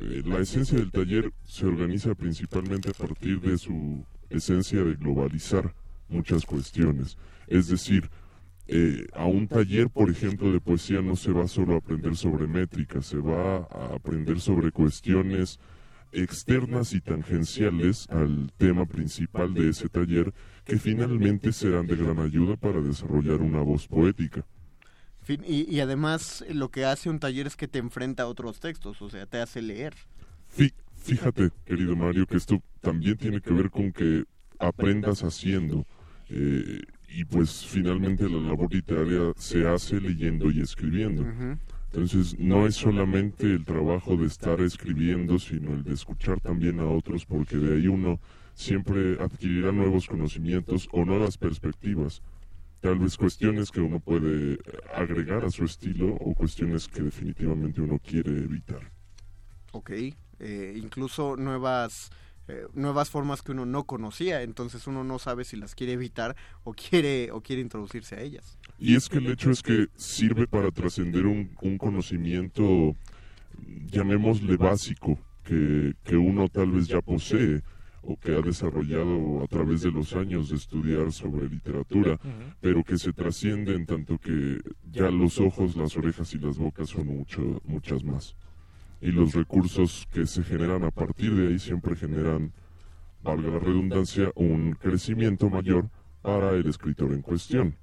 Eh, 0.00 0.22
la 0.24 0.38
esencia 0.38 0.78
del 0.78 0.92
taller 0.92 1.32
se 1.44 1.66
organiza 1.66 2.14
principalmente 2.14 2.90
a 2.90 2.92
partir 2.92 3.40
de 3.40 3.56
su 3.56 4.04
esencia 4.28 4.84
de 4.84 4.94
globalizar 4.94 5.74
muchas 6.08 6.44
cuestiones. 6.44 7.16
Es 7.46 7.68
decir, 7.68 8.10
eh, 8.68 9.06
a 9.14 9.26
un 9.26 9.46
taller, 9.46 9.90
por 9.90 10.10
ejemplo, 10.10 10.50
de 10.52 10.60
poesía 10.60 11.00
no 11.00 11.16
se 11.16 11.32
va 11.32 11.46
solo 11.46 11.74
a 11.74 11.78
aprender 11.78 12.16
sobre 12.16 12.46
métrica, 12.46 13.00
se 13.00 13.18
va 13.18 13.58
a 13.70 13.94
aprender 13.94 14.40
sobre 14.40 14.72
cuestiones 14.72 15.60
externas 16.12 16.92
y 16.92 17.00
tangenciales 17.00 18.08
al 18.10 18.52
tema 18.56 18.86
principal 18.86 19.54
de 19.54 19.70
ese 19.70 19.88
taller 19.88 20.32
que 20.64 20.78
finalmente 20.78 21.52
serán 21.52 21.86
de 21.86 21.96
gran 21.96 22.18
ayuda 22.18 22.56
para 22.56 22.80
desarrollar 22.80 23.40
una 23.40 23.60
voz 23.60 23.86
poética. 23.86 24.44
Y, 25.28 25.74
y 25.74 25.80
además 25.80 26.44
lo 26.48 26.70
que 26.70 26.84
hace 26.84 27.10
un 27.10 27.18
taller 27.18 27.46
es 27.46 27.56
que 27.56 27.68
te 27.68 27.78
enfrenta 27.78 28.24
a 28.24 28.26
otros 28.26 28.60
textos, 28.60 29.02
o 29.02 29.10
sea, 29.10 29.26
te 29.26 29.38
hace 29.38 29.60
leer. 29.60 29.94
Fíjate, 30.96 31.50
querido 31.64 31.94
Mario, 31.94 32.26
que 32.26 32.36
esto 32.36 32.60
también 32.80 33.16
tiene 33.16 33.40
que 33.40 33.52
ver 33.52 33.70
con 33.70 33.92
que 33.92 34.24
aprendas 34.58 35.22
haciendo. 35.22 35.86
Eh, 36.28 36.80
y 37.08 37.24
pues 37.24 37.64
finalmente 37.66 38.28
la 38.28 38.38
labor 38.38 38.72
literaria 38.72 39.32
se 39.36 39.66
hace 39.66 40.00
leyendo 40.00 40.50
y 40.50 40.60
escribiendo. 40.60 41.24
Entonces 41.92 42.38
no 42.38 42.66
es 42.66 42.74
solamente 42.74 43.46
el 43.46 43.64
trabajo 43.64 44.16
de 44.16 44.26
estar 44.26 44.60
escribiendo, 44.60 45.38
sino 45.38 45.72
el 45.72 45.82
de 45.82 45.94
escuchar 45.94 46.40
también 46.40 46.80
a 46.80 46.86
otros, 46.86 47.24
porque 47.24 47.56
de 47.56 47.76
ahí 47.76 47.86
uno 47.86 48.20
siempre 48.54 49.16
adquirirá 49.20 49.72
nuevos 49.72 50.06
conocimientos 50.06 50.88
o 50.92 51.04
nuevas 51.04 51.38
perspectivas. 51.38 52.22
Tal 52.80 52.98
vez 52.98 53.16
cuestiones 53.16 53.70
que 53.70 53.80
uno 53.80 54.00
puede 54.00 54.58
agregar 54.94 55.44
a 55.44 55.50
su 55.50 55.64
estilo 55.64 56.14
o 56.14 56.34
cuestiones 56.34 56.86
que 56.88 57.02
definitivamente 57.02 57.80
uno 57.80 57.98
quiere 57.98 58.30
evitar. 58.30 58.92
Ok, 59.72 59.90
eh, 60.38 60.74
incluso 60.76 61.36
nuevas 61.36 62.10
eh, 62.48 62.66
nuevas 62.74 63.10
formas 63.10 63.42
que 63.42 63.52
uno 63.52 63.66
no 63.66 63.84
conocía, 63.84 64.42
entonces 64.42 64.86
uno 64.86 65.02
no 65.02 65.18
sabe 65.18 65.44
si 65.44 65.56
las 65.56 65.74
quiere 65.74 65.94
evitar 65.94 66.36
o 66.62 66.74
quiere 66.74 67.32
o 67.32 67.40
quiere 67.40 67.60
introducirse 67.60 68.14
a 68.14 68.20
ellas. 68.20 68.58
Y 68.78 68.94
es 68.94 69.08
que 69.08 69.18
el 69.18 69.26
hecho 69.26 69.50
es 69.50 69.62
que 69.62 69.88
sirve 69.96 70.46
para 70.46 70.70
trascender 70.70 71.26
un, 71.26 71.56
conocimiento, 71.78 72.94
llamémosle 73.86 74.56
básico, 74.56 75.18
que, 75.42 75.94
que 76.04 76.16
uno 76.16 76.48
tal 76.48 76.70
vez 76.70 76.86
ya 76.86 77.00
posee 77.00 77.62
o 78.02 78.16
que 78.16 78.36
ha 78.36 78.40
desarrollado 78.40 79.42
a 79.42 79.48
través 79.48 79.82
de 79.82 79.90
los 79.90 80.14
años 80.14 80.48
de 80.50 80.56
estudiar 80.56 81.10
sobre 81.10 81.48
literatura, 81.48 82.20
pero 82.60 82.84
que 82.84 82.98
se 82.98 83.12
trasciende 83.12 83.74
en 83.74 83.86
tanto 83.86 84.18
que 84.18 84.60
ya 84.88 85.10
los 85.10 85.40
ojos, 85.40 85.74
las 85.74 85.96
orejas 85.96 86.32
y 86.34 86.38
las 86.38 86.56
bocas 86.58 86.90
son 86.90 87.08
mucho, 87.08 87.60
muchas 87.64 88.04
más 88.04 88.36
y 89.00 89.10
los 89.10 89.34
recursos 89.34 90.06
que 90.10 90.26
se 90.26 90.42
generan 90.42 90.84
a 90.84 90.90
partir 90.90 91.34
de 91.34 91.48
ahí 91.48 91.58
siempre 91.58 91.96
generan, 91.96 92.52
valga 93.22 93.50
la 93.50 93.58
redundancia, 93.58 94.30
un 94.34 94.72
crecimiento 94.72 95.50
mayor 95.50 95.90
para 96.22 96.50
el 96.50 96.66
escritor 96.66 97.12
en 97.12 97.22
cuestión. 97.22 97.76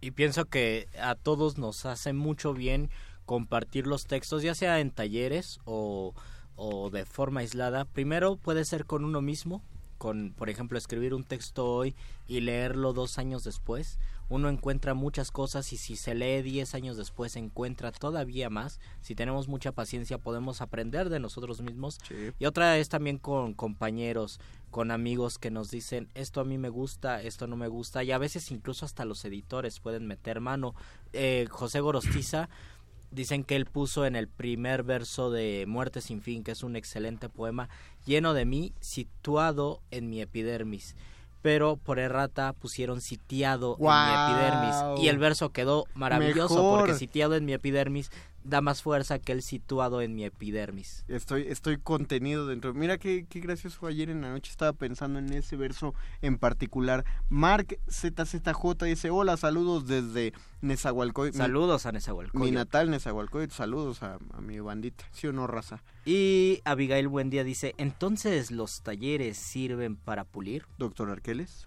Y 0.00 0.10
pienso 0.10 0.44
que 0.44 0.88
a 1.00 1.14
todos 1.14 1.58
nos 1.58 1.86
hace 1.86 2.12
mucho 2.12 2.54
bien 2.54 2.90
compartir 3.24 3.86
los 3.86 4.06
textos, 4.06 4.42
ya 4.42 4.54
sea 4.54 4.80
en 4.80 4.90
talleres 4.90 5.58
o, 5.64 6.14
o 6.54 6.90
de 6.90 7.04
forma 7.04 7.40
aislada. 7.40 7.84
Primero 7.84 8.36
puede 8.36 8.64
ser 8.64 8.84
con 8.84 9.04
uno 9.04 9.20
mismo, 9.22 9.62
con, 9.98 10.32
por 10.36 10.50
ejemplo, 10.50 10.78
escribir 10.78 11.14
un 11.14 11.24
texto 11.24 11.66
hoy 11.66 11.94
y 12.26 12.40
leerlo 12.40 12.92
dos 12.92 13.18
años 13.18 13.42
después, 13.44 13.98
uno 14.28 14.48
encuentra 14.48 14.94
muchas 14.94 15.30
cosas 15.30 15.72
y 15.72 15.76
si 15.76 15.96
se 15.96 16.14
lee 16.14 16.42
diez 16.42 16.74
años 16.74 16.96
después 16.96 17.36
encuentra 17.36 17.92
todavía 17.92 18.50
más. 18.50 18.80
Si 19.00 19.14
tenemos 19.14 19.48
mucha 19.48 19.72
paciencia 19.72 20.18
podemos 20.18 20.60
aprender 20.60 21.08
de 21.08 21.20
nosotros 21.20 21.60
mismos. 21.60 21.98
Y 22.38 22.44
otra 22.46 22.78
es 22.78 22.88
también 22.88 23.18
con 23.18 23.54
compañeros, 23.54 24.40
con 24.70 24.90
amigos 24.90 25.38
que 25.38 25.50
nos 25.50 25.70
dicen 25.70 26.08
esto 26.14 26.40
a 26.40 26.44
mí 26.44 26.58
me 26.58 26.68
gusta, 26.68 27.22
esto 27.22 27.46
no 27.46 27.56
me 27.56 27.68
gusta 27.68 28.02
y 28.02 28.12
a 28.12 28.18
veces 28.18 28.50
incluso 28.50 28.84
hasta 28.84 29.04
los 29.04 29.24
editores 29.24 29.80
pueden 29.80 30.06
meter 30.06 30.40
mano. 30.40 30.74
Eh, 31.12 31.46
José 31.48 31.80
Gorostiza 31.80 32.48
dicen 33.10 33.44
que 33.44 33.56
él 33.56 33.66
puso 33.66 34.06
en 34.06 34.16
el 34.16 34.28
primer 34.28 34.82
verso 34.82 35.30
de 35.30 35.64
Muerte 35.68 36.00
sin 36.00 36.20
fin, 36.20 36.42
que 36.42 36.52
es 36.52 36.62
un 36.62 36.76
excelente 36.76 37.28
poema, 37.28 37.68
lleno 38.04 38.34
de 38.34 38.44
mí, 38.44 38.74
situado 38.80 39.82
en 39.90 40.10
mi 40.10 40.20
epidermis. 40.20 40.96
Pero 41.42 41.76
por 41.76 41.98
errata 41.98 42.52
pusieron 42.52 43.00
sitiado 43.00 43.76
en 43.78 43.84
mi 43.84 44.34
epidermis. 44.34 45.02
Y 45.02 45.08
el 45.08 45.18
verso 45.18 45.50
quedó 45.50 45.84
maravilloso 45.94 46.56
porque 46.76 46.94
sitiado 46.94 47.36
en 47.36 47.44
mi 47.44 47.52
epidermis 47.52 48.10
da 48.46 48.60
más 48.60 48.82
fuerza 48.82 49.18
que 49.18 49.32
el 49.32 49.42
situado 49.42 50.00
en 50.00 50.14
mi 50.14 50.24
epidermis. 50.24 51.04
Estoy, 51.08 51.46
estoy 51.48 51.78
contenido 51.78 52.46
dentro. 52.46 52.72
Mira 52.74 52.98
qué, 52.98 53.26
qué 53.28 53.40
gracioso 53.40 53.86
ayer 53.86 54.10
en 54.10 54.22
la 54.22 54.30
noche 54.30 54.50
estaba 54.50 54.72
pensando 54.72 55.18
en 55.18 55.32
ese 55.32 55.56
verso 55.56 55.94
en 56.22 56.38
particular. 56.38 57.04
Mark 57.28 57.78
ZZJ 57.90 58.84
dice, 58.84 59.10
hola, 59.10 59.36
saludos 59.36 59.86
desde 59.86 60.32
Nezahualcóyotl. 60.60 61.36
Saludos 61.36 61.86
a 61.86 61.92
Nezahualcóyotl. 61.92 62.38
Mi 62.38 62.50
natal 62.50 62.90
Nezahualcóyotl, 62.90 63.52
saludos 63.52 64.02
a, 64.02 64.18
mi 64.40 64.60
bandita. 64.60 65.04
¿Sí 65.12 65.26
o 65.26 65.32
no, 65.32 65.46
raza? 65.46 65.82
Y 66.04 66.60
Abigail 66.64 67.08
Buendía 67.08 67.44
dice, 67.44 67.74
entonces 67.78 68.50
los 68.50 68.82
talleres 68.82 69.36
sirven 69.36 69.96
para 69.96 70.24
pulir. 70.24 70.66
Doctor 70.78 71.10
Arqueles. 71.10 71.66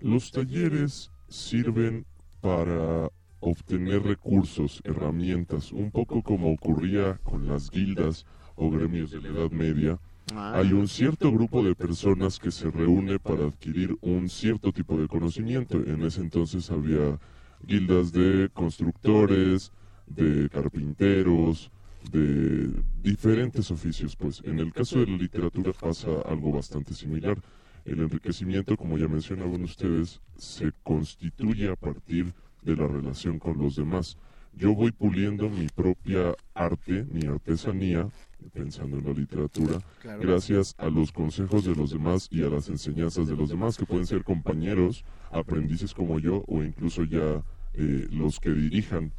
Los 0.00 0.30
talleres 0.30 1.10
sirven 1.28 2.06
para 2.40 3.10
obtener 3.40 4.02
recursos, 4.02 4.80
herramientas, 4.84 5.72
un 5.72 5.90
poco 5.90 6.22
como 6.22 6.52
ocurría 6.52 7.18
con 7.24 7.48
las 7.48 7.70
guildas 7.70 8.26
o 8.56 8.70
gremios 8.70 9.10
de 9.10 9.20
la 9.20 9.28
Edad 9.28 9.50
Media, 9.50 9.98
Ah. 10.34 10.58
Hay 10.58 10.72
un 10.72 10.86
cierto 10.86 11.32
grupo 11.32 11.62
de 11.62 11.74
personas 11.74 12.38
que 12.38 12.50
se 12.50 12.70
reúne 12.70 13.18
para 13.18 13.46
adquirir 13.46 13.96
un 14.00 14.28
cierto 14.28 14.72
tipo 14.72 14.96
de 14.96 15.08
conocimiento. 15.08 15.78
En 15.78 16.02
ese 16.02 16.20
entonces 16.20 16.70
había 16.70 17.18
guildas 17.66 18.12
de 18.12 18.48
constructores, 18.52 19.72
de 20.06 20.48
carpinteros, 20.48 21.70
de 22.12 22.70
diferentes 23.02 23.70
oficios. 23.70 24.14
Pues 24.16 24.42
en 24.44 24.60
el 24.60 24.72
caso 24.72 25.00
de 25.00 25.06
la 25.06 25.16
literatura 25.16 25.72
pasa 25.72 26.08
algo 26.26 26.52
bastante 26.52 26.94
similar. 26.94 27.38
El 27.84 28.00
enriquecimiento, 28.00 28.76
como 28.76 28.98
ya 28.98 29.08
mencionaban 29.08 29.62
ustedes, 29.62 30.20
se 30.36 30.70
constituye 30.82 31.70
a 31.70 31.76
partir 31.76 32.26
de 32.26 32.32
la 32.62 32.86
relación 32.86 33.38
con 33.38 33.58
los 33.58 33.76
demás. 33.76 34.16
Yo 34.52 34.74
voy 34.74 34.90
puliendo 34.90 35.48
mi 35.48 35.68
propia 35.68 36.34
arte, 36.54 37.06
mi 37.10 37.26
artesanía, 37.26 38.08
pensando 38.52 38.98
en 38.98 39.04
la 39.04 39.12
literatura, 39.12 39.80
gracias 40.20 40.74
a 40.78 40.88
los 40.88 41.12
consejos 41.12 41.64
de 41.64 41.74
los 41.74 41.90
demás 41.90 42.28
y 42.30 42.42
a 42.42 42.48
las 42.48 42.68
enseñanzas 42.68 43.28
de 43.28 43.36
los 43.36 43.50
demás, 43.50 43.76
que 43.76 43.86
pueden 43.86 44.06
ser 44.06 44.24
compañeros, 44.24 45.04
aprendices 45.30 45.94
como 45.94 46.18
yo, 46.18 46.44
o 46.48 46.62
incluso 46.62 47.04
ya 47.04 47.44
eh, 47.74 48.08
los 48.10 48.40
que 48.40 48.50
dirijan 48.50 49.12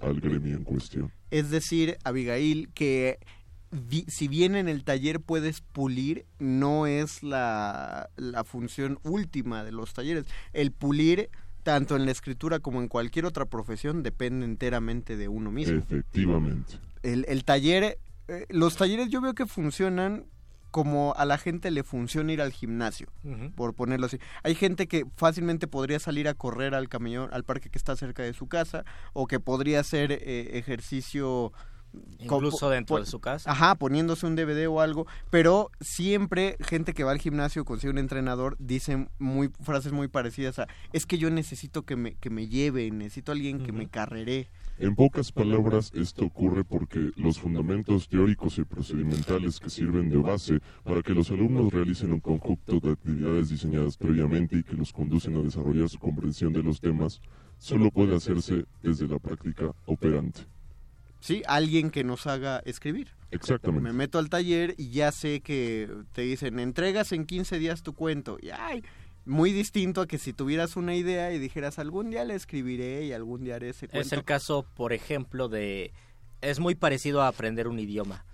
al, 0.00 0.20
gremio 0.20 0.56
en 0.56 0.64
cuestión. 0.64 1.12
Es 1.30 1.50
decir, 1.50 1.98
Abigail, 2.04 2.70
que 2.74 3.18
si 4.08 4.28
bien 4.28 4.56
en 4.56 4.68
el 4.68 4.84
taller 4.84 5.20
puedes 5.20 5.60
pulir, 5.60 6.26
no 6.38 6.86
es 6.86 7.22
la, 7.22 8.10
la 8.16 8.44
función 8.44 8.98
última 9.04 9.64
de 9.64 9.72
los 9.72 9.94
talleres. 9.94 10.26
El 10.52 10.72
pulir 10.72 11.30
tanto 11.62 11.96
en 11.96 12.04
la 12.04 12.12
escritura 12.12 12.58
como 12.58 12.80
en 12.80 12.88
cualquier 12.88 13.26
otra 13.26 13.46
profesión, 13.46 14.02
depende 14.02 14.44
enteramente 14.44 15.16
de 15.16 15.28
uno 15.28 15.50
mismo. 15.50 15.78
Efectivamente. 15.78 16.78
El, 17.02 17.24
el 17.28 17.44
taller, 17.44 17.98
eh, 18.28 18.46
los 18.48 18.76
talleres 18.76 19.08
yo 19.08 19.20
veo 19.20 19.34
que 19.34 19.46
funcionan 19.46 20.26
como 20.72 21.14
a 21.18 21.26
la 21.26 21.36
gente 21.36 21.70
le 21.70 21.84
funciona 21.84 22.32
ir 22.32 22.40
al 22.40 22.50
gimnasio, 22.50 23.06
por 23.56 23.74
ponerlo 23.74 24.06
así. 24.06 24.18
Hay 24.42 24.54
gente 24.54 24.88
que 24.88 25.04
fácilmente 25.16 25.68
podría 25.68 25.98
salir 25.98 26.28
a 26.28 26.34
correr 26.34 26.74
al 26.74 26.88
camión, 26.88 27.28
al 27.30 27.44
parque 27.44 27.68
que 27.68 27.76
está 27.76 27.94
cerca 27.94 28.22
de 28.22 28.32
su 28.32 28.48
casa, 28.48 28.84
o 29.12 29.26
que 29.26 29.38
podría 29.38 29.80
hacer 29.80 30.10
eh, 30.12 30.58
ejercicio 30.58 31.52
Incluso 32.18 32.70
dentro 32.70 32.98
de 32.98 33.06
su 33.06 33.20
casa. 33.20 33.50
Ajá, 33.50 33.74
poniéndose 33.74 34.26
un 34.26 34.36
DVD 34.36 34.68
o 34.68 34.80
algo, 34.80 35.06
pero 35.30 35.70
siempre 35.80 36.56
gente 36.60 36.94
que 36.94 37.04
va 37.04 37.12
al 37.12 37.18
gimnasio 37.18 37.64
consigue 37.64 37.90
un 37.90 37.98
entrenador 37.98 38.56
dice 38.58 39.08
muy 39.18 39.50
frases 39.60 39.92
muy 39.92 40.08
parecidas 40.08 40.58
a 40.58 40.68
es 40.92 41.06
que 41.06 41.18
yo 41.18 41.30
necesito 41.30 41.82
que 41.82 41.96
me 41.96 42.14
que 42.14 42.30
me 42.30 42.48
lleve, 42.48 42.90
necesito 42.90 43.32
alguien 43.32 43.64
que 43.64 43.72
me 43.72 43.88
carrere. 43.88 44.48
En 44.78 44.96
pocas 44.96 45.30
palabras, 45.30 45.92
esto 45.94 46.24
ocurre 46.24 46.64
porque 46.64 47.10
los 47.16 47.38
fundamentos 47.38 48.08
teóricos 48.08 48.58
y 48.58 48.64
procedimentales 48.64 49.60
que 49.60 49.70
sirven 49.70 50.08
de 50.08 50.16
base 50.16 50.60
para 50.82 51.02
que 51.02 51.12
los 51.14 51.30
alumnos 51.30 51.72
realicen 51.72 52.12
un 52.12 52.20
conjunto 52.20 52.80
de 52.80 52.92
actividades 52.92 53.50
diseñadas 53.50 53.96
previamente 53.96 54.56
y 54.56 54.62
que 54.62 54.74
los 54.74 54.92
conducen 54.92 55.36
a 55.36 55.42
desarrollar 55.42 55.88
su 55.88 55.98
comprensión 55.98 56.52
de 56.52 56.62
los 56.62 56.80
temas, 56.80 57.20
solo 57.58 57.90
puede 57.90 58.16
hacerse 58.16 58.64
desde 58.82 59.06
la 59.06 59.18
práctica 59.18 59.72
operante. 59.86 60.46
Sí, 61.22 61.42
alguien 61.46 61.90
que 61.90 62.02
nos 62.02 62.26
haga 62.26 62.60
escribir. 62.64 63.14
Exactamente. 63.30 63.84
Me 63.84 63.92
meto 63.92 64.18
al 64.18 64.28
taller 64.28 64.74
y 64.76 64.90
ya 64.90 65.12
sé 65.12 65.40
que 65.40 65.88
te 66.12 66.22
dicen, 66.22 66.58
entregas 66.58 67.12
en 67.12 67.26
15 67.26 67.60
días 67.60 67.84
tu 67.84 67.94
cuento. 67.94 68.38
Y 68.42 68.50
ay, 68.50 68.82
muy 69.24 69.52
distinto 69.52 70.00
a 70.00 70.08
que 70.08 70.18
si 70.18 70.32
tuvieras 70.32 70.76
una 70.76 70.96
idea 70.96 71.32
y 71.32 71.38
dijeras, 71.38 71.78
algún 71.78 72.10
día 72.10 72.24
le 72.24 72.34
escribiré 72.34 73.04
y 73.04 73.12
algún 73.12 73.44
día 73.44 73.54
haré 73.54 73.68
ese 73.68 73.86
cuento. 73.86 74.04
Es 74.04 74.12
el 74.12 74.24
caso, 74.24 74.66
por 74.74 74.92
ejemplo, 74.92 75.48
de... 75.48 75.92
Es 76.40 76.58
muy 76.58 76.74
parecido 76.74 77.22
a 77.22 77.28
aprender 77.28 77.68
un 77.68 77.78
idioma. 77.78 78.24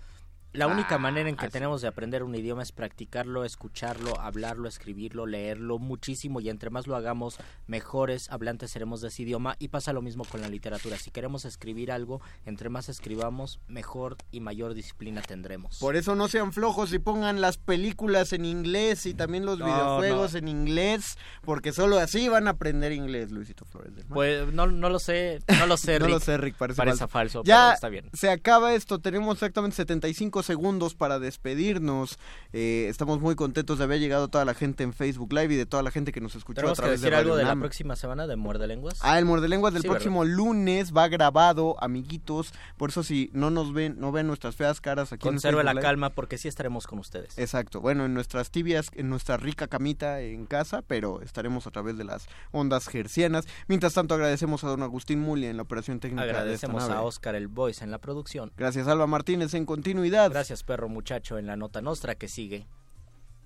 La 0.51 0.65
única 0.65 0.95
ah, 0.95 0.97
manera 0.97 1.29
en 1.29 1.35
que 1.35 1.47
tenemos 1.49 1.81
de 1.81 1.87
aprender 1.87 2.23
un 2.23 2.33
idioma 2.33 2.63
es 2.63 2.71
practicarlo, 2.71 3.45
escucharlo, 3.45 4.19
hablarlo, 4.19 4.67
escribirlo, 4.67 5.27
leerlo 5.27 5.77
muchísimo 5.77 6.41
y 6.41 6.49
entre 6.49 6.71
más 6.71 6.87
lo 6.87 6.95
hagamos, 6.95 7.37
mejores 7.67 8.31
hablantes 8.31 8.71
seremos 8.71 8.99
de 9.01 9.09
ese 9.09 9.21
idioma 9.21 9.57
y 9.59 9.67
pasa 9.67 9.93
lo 9.93 10.01
mismo 10.01 10.25
con 10.25 10.41
la 10.41 10.49
literatura. 10.49 10.97
Si 10.97 11.11
queremos 11.11 11.45
escribir 11.45 11.91
algo, 11.91 12.19
entre 12.47 12.69
más 12.69 12.89
escribamos, 12.89 13.59
mejor 13.67 14.17
y 14.31 14.39
mayor 14.39 14.73
disciplina 14.73 15.21
tendremos. 15.21 15.77
Por 15.77 15.95
eso 15.95 16.15
no 16.15 16.27
sean 16.27 16.51
flojos 16.51 16.93
y 16.93 16.99
pongan 16.99 17.41
las 17.41 17.57
películas 17.59 18.33
en 18.33 18.43
inglés 18.43 19.05
y 19.05 19.13
también 19.13 19.45
los 19.45 19.59
videojuegos 19.59 20.33
en 20.33 20.47
inglés, 20.47 21.19
porque 21.43 21.73
solo 21.73 21.99
así 21.99 22.27
van 22.27 22.47
a 22.47 22.51
aprender 22.51 22.91
inglés, 22.91 23.29
Luisito 23.29 23.65
Flores. 23.65 23.93
Pues 24.09 24.51
no, 24.51 24.65
no 24.65 24.89
lo 24.89 24.97
sé, 24.97 25.41
no 25.59 25.67
lo 25.67 25.77
sé, 25.77 25.99
Rick. 25.99 26.01
no 26.07 26.15
lo 26.15 26.19
sé, 26.19 26.37
Rick, 26.37 26.55
parece, 26.55 27.07
falso. 27.07 27.43
ya 27.43 27.73
está 27.73 27.89
bien. 27.89 28.09
se 28.13 28.31
acaba 28.31 28.73
esto, 28.73 28.97
tenemos 28.97 29.35
exactamente 29.35 29.75
75 29.75 30.38
segundos 30.45 30.95
para 30.95 31.19
despedirnos. 31.19 32.19
Eh, 32.53 32.87
estamos 32.89 33.19
muy 33.19 33.35
contentos 33.35 33.77
de 33.77 33.83
haber 33.83 33.99
llegado 33.99 34.27
toda 34.27 34.45
la 34.45 34.53
gente 34.53 34.83
en 34.83 34.93
Facebook 34.93 35.33
Live 35.33 35.53
y 35.53 35.57
de 35.57 35.65
toda 35.65 35.83
la 35.83 35.91
gente 35.91 36.11
que 36.11 36.21
nos 36.21 36.35
escuchó 36.35 36.69
a 36.69 36.73
través 36.73 36.99
que 36.99 37.05
decir 37.05 37.15
algo 37.15 37.35
de 37.35 37.43
la 37.43 37.55
próxima 37.55 37.95
semana 37.95 38.27
de 38.27 38.35
Muerde 38.35 38.67
Lenguas? 38.67 38.99
Ah, 39.01 39.19
el 39.19 39.25
Muerde 39.25 39.47
Lenguas 39.47 39.73
del 39.73 39.83
próximo 39.83 40.25
lunes 40.25 40.95
va 40.95 41.07
grabado, 41.07 41.75
amiguitos. 41.79 42.53
Por 42.77 42.89
eso 42.89 43.03
si 43.03 43.29
no 43.33 43.49
nos 43.49 43.73
ven, 43.73 43.99
no 43.99 44.11
ven 44.11 44.27
nuestras 44.27 44.55
feas 44.55 44.81
caras 44.81 45.13
aquí 45.13 45.27
Conserve 45.27 45.63
la 45.63 45.75
calma 45.75 46.09
porque 46.11 46.37
sí 46.37 46.47
estaremos 46.47 46.87
con 46.87 46.99
ustedes. 46.99 47.37
Exacto. 47.37 47.81
Bueno, 47.81 48.05
en 48.05 48.13
nuestras 48.13 48.51
tibias, 48.51 48.89
en 48.95 49.09
nuestra 49.09 49.37
rica 49.37 49.67
camita 49.67 50.21
en 50.21 50.45
casa, 50.45 50.81
pero 50.81 51.21
estaremos 51.21 51.67
a 51.67 51.71
través 51.71 51.97
de 51.97 52.03
las 52.03 52.27
ondas 52.51 52.87
gercianas. 52.87 53.45
Mientras 53.67 53.93
tanto 53.93 54.15
agradecemos 54.15 54.63
a 54.63 54.67
don 54.67 54.83
Agustín 54.83 55.19
Mulia 55.19 55.49
en 55.49 55.57
la 55.57 55.63
operación 55.63 55.99
técnica. 55.99 56.23
Agradecemos 56.23 56.83
a 56.89 57.01
Oscar 57.01 57.35
el 57.35 57.47
Voice 57.47 57.83
en 57.83 57.91
la 57.91 57.99
producción. 57.99 58.51
Gracias 58.57 58.87
Alba 58.87 59.07
Martínez 59.07 59.53
en 59.53 59.65
continuidad. 59.65 60.28
Gracias, 60.29 60.63
perro 60.63 60.89
muchacho, 60.89 61.37
en 61.37 61.47
la 61.47 61.55
nota 61.55 61.81
nostra 61.81 62.15
que 62.15 62.27
sigue. 62.27 62.67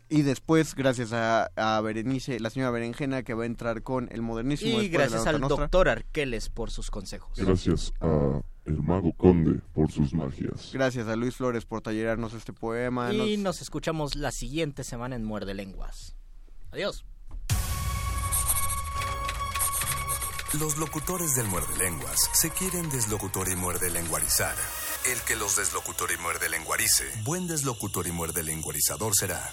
Y 0.09 0.21
después, 0.21 0.75
gracias 0.75 1.13
a, 1.13 1.49
a, 1.55 1.81
Berenice, 1.81 2.39
la 2.39 2.49
señora 2.49 2.71
Berenjena, 2.71 3.23
que 3.23 3.33
va 3.33 3.43
a 3.43 3.45
entrar 3.45 3.81
con 3.81 4.09
el 4.11 4.21
modernísimo. 4.21 4.81
Y 4.81 4.89
gracias 4.89 5.25
al 5.25 5.41
doctor 5.41 5.89
Arqueles 5.89 6.49
por 6.49 6.69
sus 6.69 6.91
consejos. 6.91 7.31
Gracias 7.37 7.93
a 7.99 8.41
el 8.65 8.81
mago 8.81 9.11
conde 9.13 9.59
por 9.73 9.91
sus 9.91 10.13
magias. 10.13 10.71
Gracias 10.73 11.07
a 11.07 11.15
Luis 11.15 11.35
Flores 11.35 11.65
por 11.65 11.81
tallerarnos 11.81 12.33
este 12.33 12.53
poema. 12.53 13.13
Y 13.13 13.37
nos 13.37 13.61
escuchamos 13.61 14.15
la 14.15 14.31
siguiente 14.31 14.83
semana 14.83 15.15
en 15.15 15.23
Muerde 15.23 15.53
Lenguas. 15.53 16.15
Adiós. 16.71 17.05
Los 20.59 20.77
locutores 20.77 21.35
del 21.35 21.47
Muerde 21.47 21.75
Lenguas 21.77 22.29
se 22.33 22.51
quieren 22.51 22.89
deslocutor 22.89 23.49
y 23.49 23.55
muerde 23.55 23.89
lenguarizar. 23.89 24.55
El 25.05 25.19
que 25.23 25.35
los 25.35 25.57
deslocutor 25.57 26.11
y 26.17 26.21
muerde 26.21 26.49
lenguarice, 26.49 27.03
buen 27.25 27.45
deslocutor 27.45 28.07
y 28.07 28.13
muerde 28.13 28.41
lenguarizador 28.41 29.13
será. 29.13 29.51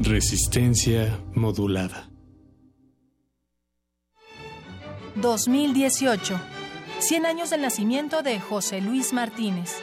Resistencia 0.00 1.18
modulada. 1.34 2.10
2018. 5.14 6.38
100 6.98 7.24
años 7.26 7.48
del 7.48 7.62
nacimiento 7.62 8.22
de 8.22 8.38
José 8.38 8.82
Luis 8.82 9.14
Martínez. 9.14 9.76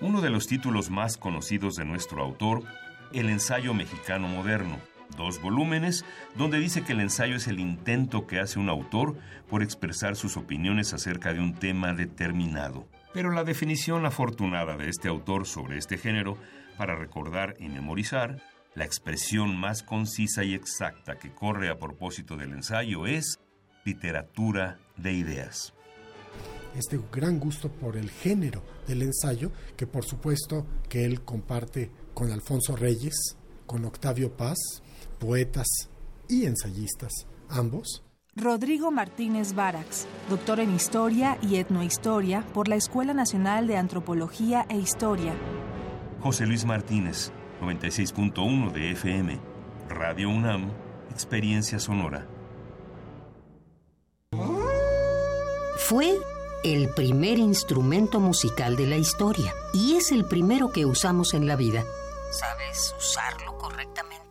Uno 0.00 0.20
de 0.20 0.30
los 0.30 0.48
títulos 0.48 0.90
más 0.90 1.16
conocidos 1.16 1.76
de 1.76 1.84
nuestro 1.84 2.20
autor 2.20 2.64
el 3.12 3.28
ensayo 3.28 3.74
mexicano 3.74 4.28
moderno, 4.28 4.78
dos 5.16 5.40
volúmenes, 5.40 6.04
donde 6.36 6.58
dice 6.58 6.82
que 6.82 6.92
el 6.92 7.00
ensayo 7.00 7.36
es 7.36 7.48
el 7.48 7.60
intento 7.60 8.26
que 8.26 8.40
hace 8.40 8.58
un 8.58 8.68
autor 8.68 9.16
por 9.48 9.62
expresar 9.62 10.16
sus 10.16 10.36
opiniones 10.36 10.92
acerca 10.92 11.32
de 11.32 11.40
un 11.40 11.54
tema 11.54 11.92
determinado. 11.92 12.86
Pero 13.12 13.30
la 13.30 13.44
definición 13.44 14.06
afortunada 14.06 14.76
de 14.76 14.88
este 14.88 15.08
autor 15.08 15.46
sobre 15.46 15.78
este 15.78 15.98
género, 15.98 16.36
para 16.76 16.94
recordar 16.94 17.56
y 17.58 17.68
memorizar, 17.68 18.40
la 18.74 18.84
expresión 18.84 19.56
más 19.56 19.82
concisa 19.82 20.44
y 20.44 20.54
exacta 20.54 21.18
que 21.18 21.32
corre 21.32 21.70
a 21.70 21.78
propósito 21.78 22.36
del 22.36 22.52
ensayo 22.52 23.06
es 23.06 23.40
literatura 23.84 24.78
de 24.96 25.12
ideas. 25.12 25.74
Este 26.76 27.00
gran 27.10 27.40
gusto 27.40 27.68
por 27.68 27.96
el 27.96 28.10
género 28.10 28.62
del 28.86 29.02
ensayo, 29.02 29.50
que 29.76 29.88
por 29.88 30.04
supuesto 30.04 30.66
que 30.88 31.04
él 31.04 31.22
comparte 31.22 31.90
con 32.14 32.30
Alfonso 32.30 32.76
Reyes, 32.76 33.36
con 33.66 33.84
Octavio 33.84 34.36
Paz, 34.36 34.56
poetas 35.20 35.90
y 36.28 36.46
ensayistas, 36.46 37.28
ambos. 37.48 38.02
Rodrigo 38.34 38.90
Martínez 38.90 39.54
Barax, 39.54 40.06
doctor 40.28 40.60
en 40.60 40.74
Historia 40.74 41.38
y 41.42 41.56
Etnohistoria 41.56 42.44
por 42.54 42.68
la 42.68 42.76
Escuela 42.76 43.12
Nacional 43.12 43.66
de 43.66 43.76
Antropología 43.76 44.66
e 44.68 44.78
Historia. 44.78 45.34
José 46.20 46.46
Luis 46.46 46.64
Martínez, 46.64 47.32
96.1 47.60 48.72
de 48.72 48.92
FM, 48.92 49.40
Radio 49.88 50.30
UNAM, 50.30 50.72
Experiencia 51.10 51.78
Sonora. 51.78 52.26
Fue 55.76 56.16
el 56.64 56.88
primer 56.90 57.38
instrumento 57.38 58.20
musical 58.20 58.76
de 58.76 58.86
la 58.86 58.96
historia 58.96 59.52
y 59.74 59.96
es 59.96 60.12
el 60.12 60.24
primero 60.24 60.70
que 60.72 60.86
usamos 60.86 61.34
en 61.34 61.46
la 61.46 61.56
vida. 61.56 61.84
¿Sabes 62.30 62.94
usarlo 62.96 63.58
correctamente? 63.58 64.29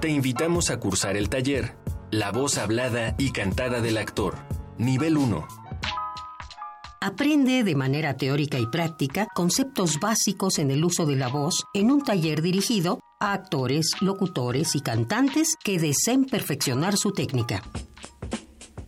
Te 0.00 0.10
invitamos 0.10 0.68
a 0.68 0.78
cursar 0.78 1.16
el 1.16 1.30
taller 1.30 1.74
La 2.10 2.30
voz 2.30 2.58
hablada 2.58 3.14
y 3.16 3.30
cantada 3.30 3.80
del 3.80 3.96
actor, 3.96 4.36
nivel 4.76 5.16
1 5.16 5.48
Aprende 7.00 7.64
de 7.64 7.74
manera 7.74 8.14
teórica 8.16 8.58
y 8.58 8.66
práctica 8.66 9.26
conceptos 9.34 9.98
básicos 9.98 10.58
en 10.58 10.70
el 10.70 10.84
uso 10.84 11.06
de 11.06 11.16
la 11.16 11.28
voz 11.28 11.64
en 11.72 11.90
un 11.90 12.02
taller 12.02 12.42
dirigido 12.42 13.00
a 13.20 13.32
actores, 13.32 13.92
locutores 14.00 14.74
y 14.74 14.80
cantantes 14.80 15.54
que 15.64 15.78
deseen 15.78 16.26
perfeccionar 16.26 16.98
su 16.98 17.12
técnica. 17.12 17.62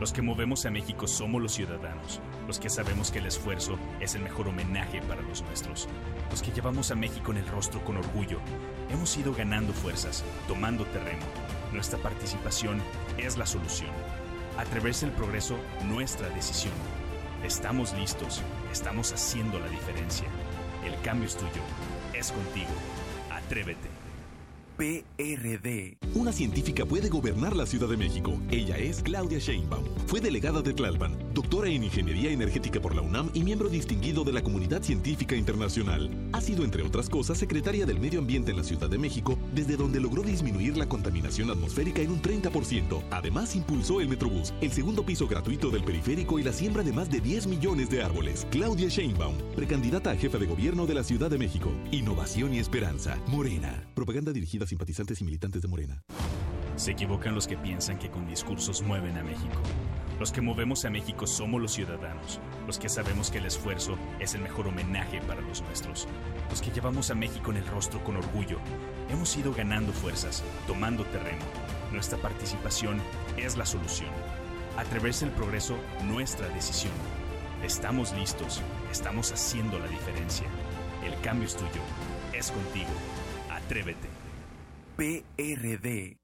Los 0.00 0.12
que 0.12 0.22
movemos 0.22 0.64
a 0.64 0.70
México 0.70 1.08
somos 1.08 1.42
los 1.42 1.52
ciudadanos, 1.54 2.20
los 2.46 2.60
que 2.60 2.70
sabemos 2.70 3.10
que 3.10 3.18
el 3.18 3.26
esfuerzo 3.26 3.76
es 3.98 4.14
el 4.14 4.22
mejor 4.22 4.46
homenaje 4.46 5.02
para 5.02 5.22
los 5.22 5.42
nuestros, 5.42 5.88
los 6.30 6.40
que 6.40 6.52
llevamos 6.52 6.92
a 6.92 6.94
México 6.94 7.32
en 7.32 7.38
el 7.38 7.48
rostro 7.48 7.84
con 7.84 7.96
orgullo. 7.96 8.38
Hemos 8.90 9.16
ido 9.16 9.34
ganando 9.34 9.72
fuerzas, 9.72 10.24
tomando 10.46 10.84
terreno. 10.86 11.24
Nuestra 11.72 11.98
participación 11.98 12.80
es 13.18 13.36
la 13.36 13.46
solución. 13.46 13.90
Atreverse 14.56 15.04
el 15.06 15.12
progreso, 15.12 15.58
nuestra 15.86 16.28
decisión. 16.28 16.74
Estamos 17.42 17.92
listos, 17.94 18.40
estamos 18.70 19.12
haciendo 19.12 19.58
la 19.58 19.68
diferencia. 19.68 20.28
El 20.84 20.94
cambio 21.02 21.26
es 21.26 21.36
tuyo, 21.36 21.62
es 22.14 22.30
contigo. 22.30 22.70
Atrévete. 23.32 23.97
PRD. 24.78 25.98
Una 26.14 26.30
científica 26.30 26.86
puede 26.86 27.08
gobernar 27.08 27.56
la 27.56 27.66
Ciudad 27.66 27.88
de 27.88 27.96
México. 27.96 28.40
Ella 28.48 28.78
es 28.78 29.02
Claudia 29.02 29.40
Sheinbaum. 29.40 29.84
Fue 30.06 30.20
delegada 30.20 30.62
de 30.62 30.72
Tlalpan, 30.72 31.18
doctora 31.34 31.68
en 31.68 31.82
Ingeniería 31.82 32.30
Energética 32.30 32.80
por 32.80 32.94
la 32.94 33.02
UNAM 33.02 33.28
y 33.34 33.42
miembro 33.42 33.68
distinguido 33.68 34.22
de 34.22 34.32
la 34.32 34.40
Comunidad 34.40 34.80
Científica 34.84 35.34
Internacional. 35.34 36.08
Ha 36.32 36.40
sido, 36.40 36.62
entre 36.62 36.84
otras 36.84 37.08
cosas, 37.08 37.38
secretaria 37.38 37.86
del 37.86 37.98
Medio 37.98 38.20
Ambiente 38.20 38.52
en 38.52 38.58
la 38.58 38.62
Ciudad 38.62 38.88
de 38.88 38.98
México, 38.98 39.36
desde 39.52 39.76
donde 39.76 39.98
logró 39.98 40.22
disminuir 40.22 40.76
la 40.76 40.88
contaminación 40.88 41.50
atmosférica 41.50 42.00
en 42.00 42.12
un 42.12 42.22
30%. 42.22 43.02
Además, 43.10 43.56
impulsó 43.56 44.00
el 44.00 44.08
Metrobús, 44.08 44.54
el 44.60 44.70
segundo 44.70 45.04
piso 45.04 45.26
gratuito 45.26 45.70
del 45.70 45.82
periférico 45.82 46.38
y 46.38 46.44
la 46.44 46.52
siembra 46.52 46.84
de 46.84 46.92
más 46.92 47.10
de 47.10 47.20
10 47.20 47.48
millones 47.48 47.90
de 47.90 48.04
árboles. 48.04 48.46
Claudia 48.52 48.88
Sheinbaum, 48.88 49.34
precandidata 49.56 50.12
a 50.12 50.16
jefa 50.16 50.38
de 50.38 50.46
gobierno 50.46 50.86
de 50.86 50.94
la 50.94 51.02
Ciudad 51.02 51.30
de 51.30 51.38
México. 51.38 51.72
Innovación 51.90 52.54
y 52.54 52.60
esperanza. 52.60 53.18
Morena. 53.26 53.84
Propaganda 53.96 54.32
dirigida 54.32 54.67
simpatizantes 54.68 55.20
y 55.20 55.24
militantes 55.24 55.62
de 55.62 55.68
Morena. 55.68 56.02
Se 56.76 56.92
equivocan 56.92 57.34
los 57.34 57.48
que 57.48 57.56
piensan 57.56 57.98
que 57.98 58.08
con 58.08 58.26
discursos 58.28 58.82
mueven 58.82 59.18
a 59.18 59.24
México. 59.24 59.60
Los 60.20 60.32
que 60.32 60.40
movemos 60.40 60.84
a 60.84 60.90
México 60.90 61.26
somos 61.26 61.60
los 61.60 61.72
ciudadanos, 61.72 62.40
los 62.66 62.78
que 62.78 62.88
sabemos 62.88 63.30
que 63.30 63.38
el 63.38 63.46
esfuerzo 63.46 63.96
es 64.18 64.34
el 64.34 64.42
mejor 64.42 64.68
homenaje 64.68 65.20
para 65.22 65.40
los 65.40 65.62
nuestros, 65.62 66.06
los 66.50 66.60
que 66.60 66.70
llevamos 66.70 67.10
a 67.10 67.14
México 67.14 67.50
en 67.50 67.58
el 67.58 67.66
rostro 67.66 68.02
con 68.02 68.16
orgullo. 68.16 68.58
Hemos 69.08 69.36
ido 69.36 69.52
ganando 69.52 69.92
fuerzas, 69.92 70.42
tomando 70.66 71.04
terreno. 71.06 71.44
Nuestra 71.92 72.18
participación 72.18 73.00
es 73.36 73.56
la 73.56 73.64
solución. 73.64 74.10
Atreverse 74.76 75.24
el 75.24 75.30
progreso, 75.32 75.76
nuestra 76.04 76.48
decisión. 76.48 76.92
Estamos 77.64 78.12
listos, 78.12 78.60
estamos 78.90 79.32
haciendo 79.32 79.78
la 79.78 79.88
diferencia. 79.88 80.46
El 81.04 81.20
cambio 81.22 81.46
es 81.46 81.56
tuyo, 81.56 81.82
es 82.32 82.50
contigo. 82.50 82.90
Atrévete. 83.50 84.17
PRD. 84.98 86.18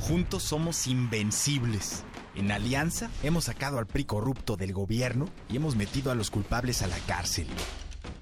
Juntos 0.00 0.42
somos 0.44 0.86
invencibles. 0.86 2.04
En 2.36 2.52
Alianza 2.52 3.10
hemos 3.22 3.44
sacado 3.44 3.78
al 3.78 3.86
PRI 3.86 4.04
corrupto 4.04 4.56
del 4.56 4.72
gobierno 4.72 5.28
y 5.48 5.56
hemos 5.56 5.74
metido 5.74 6.12
a 6.12 6.14
los 6.14 6.30
culpables 6.30 6.82
a 6.82 6.86
la 6.86 6.98
cárcel. 6.98 7.48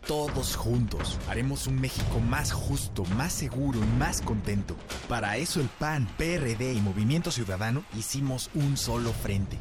Todos 0.07 0.55
juntos 0.55 1.19
haremos 1.29 1.67
un 1.67 1.81
México 1.81 2.21
más 2.21 2.53
justo, 2.53 3.07
más 3.17 3.33
seguro 3.33 3.79
y 3.79 3.99
más 3.99 4.21
contento. 4.21 4.77
Para 5.09 5.39
eso 5.39 5.63
el 5.63 5.69
PAN, 5.69 6.07
PRD 6.19 6.75
y 6.75 6.81
Movimiento 6.83 7.31
Ciudadano 7.31 7.85
hicimos 7.97 8.51
un 8.55 8.77
solo 8.77 9.15
frente. 9.15 9.57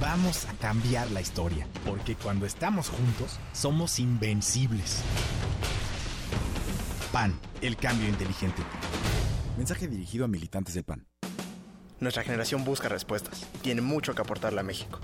Vamos 0.00 0.46
a 0.46 0.52
cambiar 0.54 1.08
la 1.12 1.20
historia, 1.20 1.68
porque 1.86 2.16
cuando 2.16 2.44
estamos 2.44 2.88
juntos 2.88 3.38
somos 3.52 4.00
invencibles. 4.00 5.00
PAN, 7.12 7.38
el 7.60 7.76
cambio 7.76 8.08
inteligente. 8.08 8.62
Mensaje 9.56 9.86
dirigido 9.86 10.24
a 10.24 10.28
militantes 10.28 10.74
del 10.74 10.82
PAN. 10.82 11.06
Nuestra 12.00 12.24
generación 12.24 12.64
busca 12.64 12.88
respuestas. 12.88 13.46
Tiene 13.62 13.80
mucho 13.80 14.12
que 14.12 14.22
aportarle 14.22 14.58
a 14.58 14.64
México. 14.64 14.98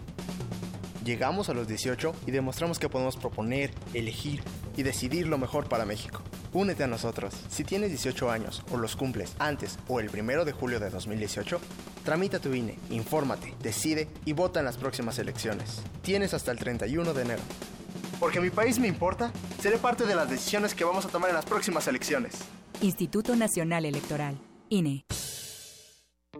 Llegamos 1.04 1.48
a 1.48 1.54
los 1.54 1.66
18 1.66 2.14
y 2.26 2.30
demostramos 2.30 2.78
que 2.78 2.88
podemos 2.88 3.16
proponer, 3.16 3.72
elegir 3.94 4.42
y 4.80 4.82
decidir 4.82 5.28
lo 5.28 5.36
mejor 5.36 5.68
para 5.68 5.84
México. 5.84 6.22
Únete 6.54 6.84
a 6.84 6.86
nosotros. 6.86 7.34
Si 7.50 7.64
tienes 7.64 7.90
18 7.90 8.30
años 8.30 8.64
o 8.72 8.78
los 8.78 8.96
cumples 8.96 9.34
antes 9.38 9.78
o 9.88 10.00
el 10.00 10.08
primero 10.08 10.46
de 10.46 10.52
julio 10.52 10.80
de 10.80 10.88
2018, 10.88 11.60
tramita 12.02 12.38
tu 12.38 12.54
INE, 12.54 12.78
infórmate, 12.88 13.54
decide 13.62 14.08
y 14.24 14.32
vota 14.32 14.60
en 14.60 14.64
las 14.64 14.78
próximas 14.78 15.18
elecciones. 15.18 15.82
Tienes 16.00 16.32
hasta 16.32 16.50
el 16.50 16.58
31 16.58 17.12
de 17.12 17.22
enero. 17.22 17.42
Porque 18.18 18.40
mi 18.40 18.48
país 18.48 18.78
me 18.78 18.88
importa, 18.88 19.32
seré 19.60 19.76
parte 19.76 20.06
de 20.06 20.14
las 20.14 20.30
decisiones 20.30 20.74
que 20.74 20.84
vamos 20.84 21.04
a 21.04 21.08
tomar 21.08 21.28
en 21.28 21.36
las 21.36 21.44
próximas 21.44 21.86
elecciones. 21.86 22.32
Instituto 22.80 23.36
Nacional 23.36 23.84
Electoral, 23.84 24.38
INE. 24.70 25.04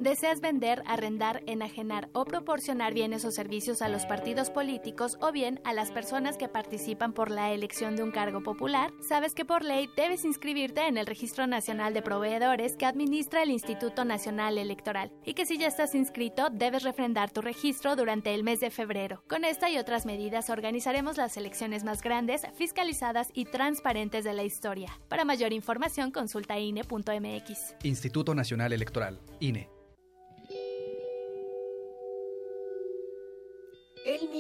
¿Deseas 0.01 0.40
vender, 0.40 0.82
arrendar, 0.86 1.42
enajenar 1.46 2.09
o 2.14 2.24
proporcionar 2.24 2.94
bienes 2.94 3.26
o 3.26 3.30
servicios 3.30 3.82
a 3.82 3.88
los 3.90 4.07
partidos 4.07 4.48
políticos 4.48 5.18
o 5.20 5.30
bien 5.30 5.61
a 5.62 5.74
las 5.74 5.90
personas 5.90 6.38
que 6.38 6.48
participan 6.48 7.12
por 7.12 7.30
la 7.30 7.53
elección 7.53 7.96
de 7.96 8.03
un 8.03 8.11
cargo 8.11 8.42
popular? 8.42 8.94
Sabes 9.07 9.34
que 9.34 9.44
por 9.44 9.62
ley 9.62 9.90
debes 9.98 10.24
inscribirte 10.24 10.86
en 10.86 10.96
el 10.96 11.05
Registro 11.05 11.46
Nacional 11.46 11.92
de 11.92 12.01
Proveedores 12.01 12.78
que 12.78 12.86
administra 12.86 13.42
el 13.42 13.51
Instituto 13.51 14.07
Nacional 14.07 14.57
Electoral 14.57 15.12
y 15.22 15.34
que 15.34 15.44
si 15.44 15.59
ya 15.59 15.66
estás 15.66 15.94
inscrito 15.94 16.48
debes 16.48 16.82
refrendar 16.82 17.30
tu 17.30 17.42
registro 17.42 17.94
durante 17.94 18.32
el 18.32 18.42
mes 18.42 18.61
de 18.61 18.70
febrero. 18.70 19.22
Con 19.28 19.44
esta 19.44 19.68
y 19.68 19.76
otras 19.76 20.07
medidas 20.07 20.48
organizaremos 20.48 21.18
las 21.18 21.36
elecciones 21.36 21.84
más 21.84 22.01
grandes, 22.01 22.46
fiscalizadas 22.55 23.28
y 23.34 23.44
transparentes 23.44 24.24
de 24.24 24.32
la 24.32 24.44
historia. 24.44 24.98
Para 25.09 25.26
mayor 25.26 25.53
información 25.53 26.11
consulta 26.11 26.59
INE.mx. 26.59 27.74
Instituto 27.82 28.34
Nacional 28.34 28.72
Electoral, 28.72 29.20
INE. 29.40 29.68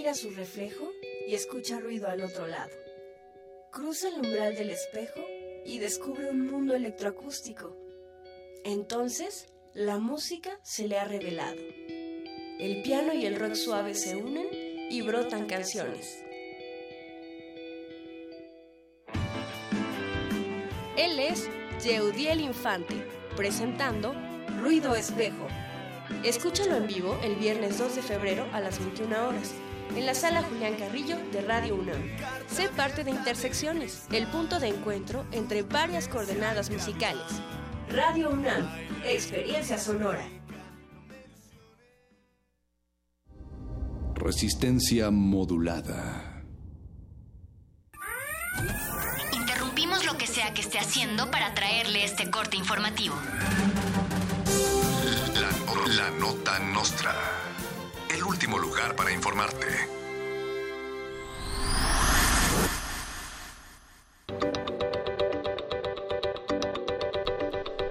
Mira 0.00 0.14
su 0.14 0.30
reflejo 0.30 0.90
y 1.28 1.34
escucha 1.34 1.78
ruido 1.78 2.08
al 2.08 2.22
otro 2.22 2.46
lado. 2.46 2.70
Cruza 3.70 4.08
el 4.08 4.14
umbral 4.14 4.54
del 4.54 4.70
espejo 4.70 5.20
y 5.66 5.78
descubre 5.78 6.30
un 6.30 6.46
mundo 6.46 6.74
electroacústico. 6.74 7.76
Entonces, 8.64 9.52
la 9.74 9.98
música 9.98 10.58
se 10.62 10.88
le 10.88 10.96
ha 10.96 11.04
revelado. 11.04 11.60
El 12.58 12.80
piano 12.82 13.12
y 13.12 13.26
el 13.26 13.38
rock 13.38 13.52
suave 13.52 13.94
se 13.94 14.16
unen 14.16 14.48
y 14.90 15.02
brotan 15.02 15.46
canciones. 15.46 16.24
Él 20.96 21.18
es 21.18 21.46
Yeudiel 21.84 22.40
Infante, 22.40 22.94
presentando 23.36 24.14
Ruido 24.62 24.94
Espejo 24.94 25.46
Escúchalo 26.24 26.76
en 26.76 26.86
vivo 26.86 27.18
el 27.22 27.36
viernes 27.36 27.78
2 27.78 27.96
de 27.96 28.02
febrero 28.02 28.46
a 28.52 28.60
las 28.60 28.78
21 28.78 29.26
horas 29.26 29.54
en 29.96 30.06
la 30.06 30.14
sala 30.14 30.42
Julián 30.42 30.74
Carrillo 30.76 31.16
de 31.32 31.42
Radio 31.42 31.74
UNAM. 31.76 32.02
Sé 32.48 32.68
parte 32.68 33.04
de 33.04 33.10
Intersecciones, 33.10 34.06
el 34.12 34.26
punto 34.26 34.60
de 34.60 34.68
encuentro 34.68 35.26
entre 35.32 35.62
varias 35.62 36.08
coordenadas 36.08 36.70
musicales. 36.70 37.24
Radio 37.90 38.30
UNAM, 38.30 38.68
experiencia 39.04 39.78
sonora. 39.78 40.24
Resistencia 44.14 45.10
modulada. 45.10 46.44
Interrumpimos 49.32 50.04
lo 50.04 50.18
que 50.18 50.26
sea 50.26 50.52
que 50.52 50.60
esté 50.60 50.78
haciendo 50.78 51.30
para 51.30 51.54
traerle 51.54 52.04
este 52.04 52.30
corte 52.30 52.56
informativo. 52.56 53.14
La, 55.96 56.10
nota 56.10 56.58
nostra. 56.58 57.14
Último 58.30 58.58
lugar 58.58 58.94
para 58.94 59.10
informarte. 59.10 59.66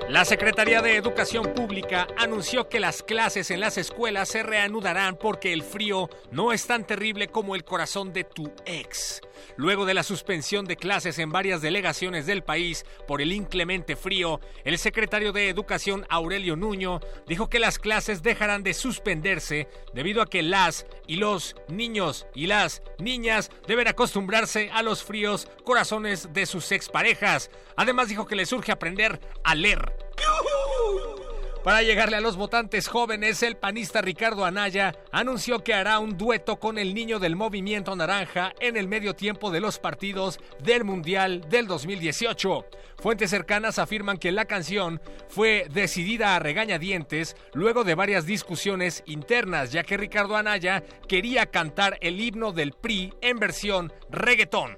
La 0.07 0.23
Secretaría 0.23 0.81
de 0.81 0.95
Educación 0.95 1.53
Pública 1.53 2.07
anunció 2.17 2.69
que 2.69 2.79
las 2.79 3.03
clases 3.03 3.51
en 3.51 3.59
las 3.59 3.77
escuelas 3.77 4.29
se 4.29 4.41
reanudarán 4.41 5.17
porque 5.17 5.51
el 5.51 5.61
frío 5.61 6.09
no 6.31 6.53
es 6.53 6.65
tan 6.65 6.87
terrible 6.87 7.27
como 7.27 7.53
el 7.53 7.65
corazón 7.65 8.13
de 8.13 8.23
tu 8.23 8.49
ex. 8.65 9.19
Luego 9.57 9.85
de 9.85 9.93
la 9.93 10.03
suspensión 10.03 10.65
de 10.65 10.77
clases 10.77 11.19
en 11.19 11.31
varias 11.31 11.61
delegaciones 11.61 12.25
del 12.25 12.43
país 12.43 12.85
por 13.07 13.21
el 13.21 13.31
inclemente 13.31 13.95
frío, 13.95 14.39
el 14.63 14.77
secretario 14.77 15.31
de 15.31 15.49
Educación 15.49 16.05
Aurelio 16.09 16.55
Nuño 16.55 16.99
dijo 17.27 17.49
que 17.49 17.59
las 17.59 17.79
clases 17.79 18.23
dejarán 18.23 18.63
de 18.63 18.73
suspenderse 18.73 19.67
debido 19.93 20.21
a 20.21 20.27
que 20.27 20.43
las 20.43 20.85
y 21.07 21.17
los 21.17 21.55
niños 21.67 22.27
y 22.33 22.47
las 22.47 22.81
niñas 22.99 23.51
deben 23.67 23.87
acostumbrarse 23.87 24.69
a 24.73 24.83
los 24.83 25.03
fríos 25.03 25.47
corazones 25.63 26.33
de 26.33 26.45
sus 26.45 26.71
exparejas. 26.71 27.49
Además 27.75 28.09
dijo 28.09 28.25
que 28.25 28.35
les 28.35 28.49
surge 28.49 28.71
aprender 28.71 29.19
a 29.43 29.55
leer 29.55 29.93
para 31.63 31.81
llegarle 31.81 32.17
a 32.17 32.21
los 32.21 32.37
votantes 32.37 32.87
jóvenes, 32.87 33.43
el 33.43 33.57
panista 33.57 34.01
Ricardo 34.01 34.45
Anaya 34.45 34.95
anunció 35.11 35.63
que 35.63 35.73
hará 35.73 35.99
un 35.99 36.17
dueto 36.17 36.59
con 36.59 36.77
el 36.77 36.93
niño 36.93 37.19
del 37.19 37.35
movimiento 37.35 37.95
naranja 37.95 38.53
en 38.59 38.77
el 38.77 38.87
medio 38.87 39.15
tiempo 39.15 39.51
de 39.51 39.59
los 39.59 39.79
partidos 39.79 40.39
del 40.63 40.83
Mundial 40.83 41.49
del 41.49 41.67
2018. 41.67 42.65
Fuentes 42.97 43.29
cercanas 43.29 43.79
afirman 43.79 44.17
que 44.17 44.31
la 44.31 44.45
canción 44.45 45.01
fue 45.27 45.67
decidida 45.69 46.35
a 46.35 46.39
regañadientes 46.39 47.35
luego 47.53 47.83
de 47.83 47.95
varias 47.95 48.25
discusiones 48.25 49.03
internas, 49.05 49.71
ya 49.71 49.83
que 49.83 49.97
Ricardo 49.97 50.35
Anaya 50.35 50.83
quería 51.07 51.45
cantar 51.45 51.97
el 52.01 52.19
himno 52.19 52.51
del 52.51 52.73
PRI 52.73 53.13
en 53.21 53.39
versión 53.39 53.93
reggaetón. 54.09 54.77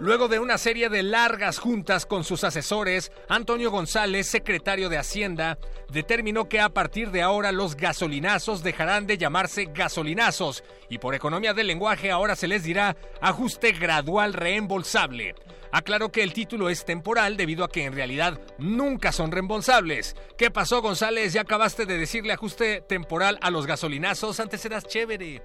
Luego 0.00 0.28
de 0.28 0.38
una 0.38 0.58
serie 0.58 0.88
de 0.88 1.02
largas 1.02 1.58
juntas 1.58 2.06
con 2.06 2.22
sus 2.22 2.44
asesores, 2.44 3.10
Antonio 3.28 3.72
González, 3.72 4.28
secretario 4.28 4.88
de 4.88 4.96
Hacienda, 4.96 5.58
determinó 5.90 6.48
que 6.48 6.60
a 6.60 6.68
partir 6.68 7.10
de 7.10 7.22
ahora 7.22 7.50
los 7.50 7.74
gasolinazos 7.74 8.62
dejarán 8.62 9.08
de 9.08 9.18
llamarse 9.18 9.68
gasolinazos 9.74 10.62
y 10.88 10.98
por 10.98 11.16
economía 11.16 11.52
del 11.52 11.66
lenguaje 11.66 12.12
ahora 12.12 12.36
se 12.36 12.46
les 12.46 12.62
dirá 12.62 12.96
ajuste 13.20 13.72
gradual 13.72 14.34
reembolsable. 14.34 15.34
Aclaró 15.72 16.12
que 16.12 16.22
el 16.22 16.32
título 16.32 16.70
es 16.70 16.84
temporal 16.84 17.36
debido 17.36 17.64
a 17.64 17.68
que 17.68 17.84
en 17.84 17.92
realidad 17.92 18.40
nunca 18.56 19.10
son 19.10 19.32
reembolsables. 19.32 20.14
¿Qué 20.38 20.52
pasó 20.52 20.80
González? 20.80 21.32
Ya 21.32 21.40
acabaste 21.40 21.86
de 21.86 21.98
decirle 21.98 22.32
ajuste 22.32 22.82
temporal 22.82 23.36
a 23.42 23.50
los 23.50 23.66
gasolinazos, 23.66 24.38
antes 24.38 24.64
eras 24.64 24.84
chévere. 24.84 25.42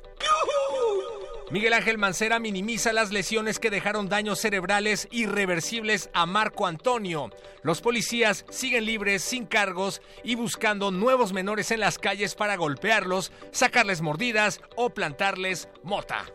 Miguel 1.54 1.74
Ángel 1.74 2.00
Mancera 2.00 2.40
minimiza 2.40 2.94
las 2.94 3.12
lesiones 3.12 3.60
que 3.60 3.70
dejaron 3.70 4.10
daños 4.10 4.40
cerebrales 4.40 5.08
irreversibles 5.12 6.10
a 6.12 6.26
Marco 6.26 6.66
Antonio. 6.66 7.30
Los 7.62 7.80
policías 7.80 8.44
siguen 8.50 8.86
libres, 8.86 9.22
sin 9.22 9.46
cargos 9.46 10.02
y 10.24 10.34
buscando 10.34 10.90
nuevos 10.90 11.32
menores 11.32 11.70
en 11.70 11.82
las 11.82 12.00
calles 12.00 12.34
para 12.34 12.56
golpearlos, 12.56 13.32
sacarles 13.52 14.02
mordidas 14.02 14.62
o 14.76 14.90
plantarles 14.90 15.70
mota. 15.84 16.26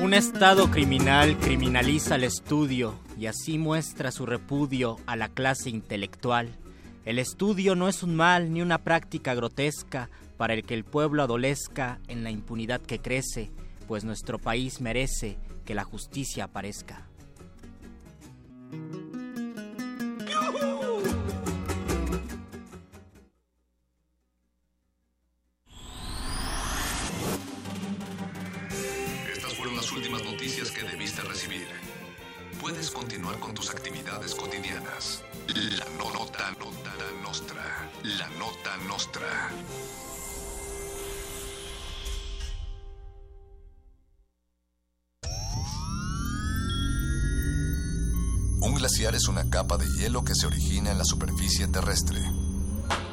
Un 0.00 0.14
Estado 0.14 0.70
criminal 0.70 1.36
criminaliza 1.36 2.14
el 2.14 2.24
estudio 2.24 2.98
y 3.18 3.26
así 3.26 3.58
muestra 3.58 4.10
su 4.10 4.24
repudio 4.24 4.96
a 5.04 5.16
la 5.16 5.28
clase 5.28 5.68
intelectual. 5.68 6.56
El 7.04 7.18
estudio 7.18 7.76
no 7.76 7.88
es 7.88 8.02
un 8.02 8.16
mal 8.16 8.52
ni 8.52 8.62
una 8.62 8.78
práctica 8.78 9.34
grotesca, 9.34 10.08
para 10.36 10.54
el 10.54 10.64
que 10.64 10.74
el 10.74 10.84
pueblo 10.84 11.22
adolezca 11.22 12.00
en 12.08 12.24
la 12.24 12.30
impunidad 12.30 12.80
que 12.80 13.00
crece, 13.00 13.50
pues 13.86 14.04
nuestro 14.04 14.38
país 14.38 14.80
merece 14.80 15.38
que 15.64 15.74
la 15.74 15.84
justicia 15.84 16.44
aparezca. 16.44 17.08
Estas 29.32 29.54
fueron 29.54 29.76
las 29.76 29.92
últimas 29.92 30.24
noticias 30.24 30.70
que 30.70 30.82
debiste 30.82 31.22
recibir. 31.22 31.66
Puedes 32.60 32.90
continuar 32.90 33.38
con 33.38 33.54
tus 33.54 33.70
actividades 33.70 34.34
cotidianas. 34.34 35.22
La 35.54 35.84
nota, 35.98 36.50
nota 36.58 36.92
nostra. 37.22 37.90
La 38.02 38.28
nota 38.38 38.76
nostra. 38.88 39.50
Un 48.66 48.74
glaciar 48.74 49.14
es 49.14 49.28
una 49.28 49.48
capa 49.48 49.78
de 49.78 49.86
hielo 49.96 50.24
que 50.24 50.34
se 50.34 50.44
origina 50.44 50.90
en 50.90 50.98
la 50.98 51.04
superficie 51.04 51.68
terrestre. 51.68 52.20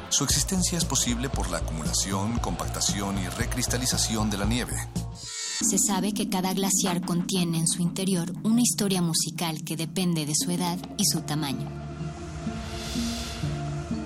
Su 0.08 0.24
existencia 0.24 0.76
es 0.76 0.84
posible 0.84 1.28
por 1.28 1.48
la 1.48 1.58
acumulación, 1.58 2.40
compactación 2.40 3.18
y 3.18 3.28
recristalización 3.28 4.30
de 4.30 4.38
la 4.38 4.46
nieve. 4.46 4.74
Se 5.60 5.78
sabe 5.78 6.12
que 6.12 6.28
cada 6.28 6.52
glaciar 6.54 7.02
contiene 7.02 7.58
en 7.58 7.68
su 7.68 7.82
interior 7.82 8.32
una 8.42 8.62
historia 8.62 9.00
musical 9.00 9.62
que 9.62 9.76
depende 9.76 10.26
de 10.26 10.34
su 10.34 10.50
edad 10.50 10.76
y 10.98 11.04
su 11.04 11.20
tamaño. 11.20 11.70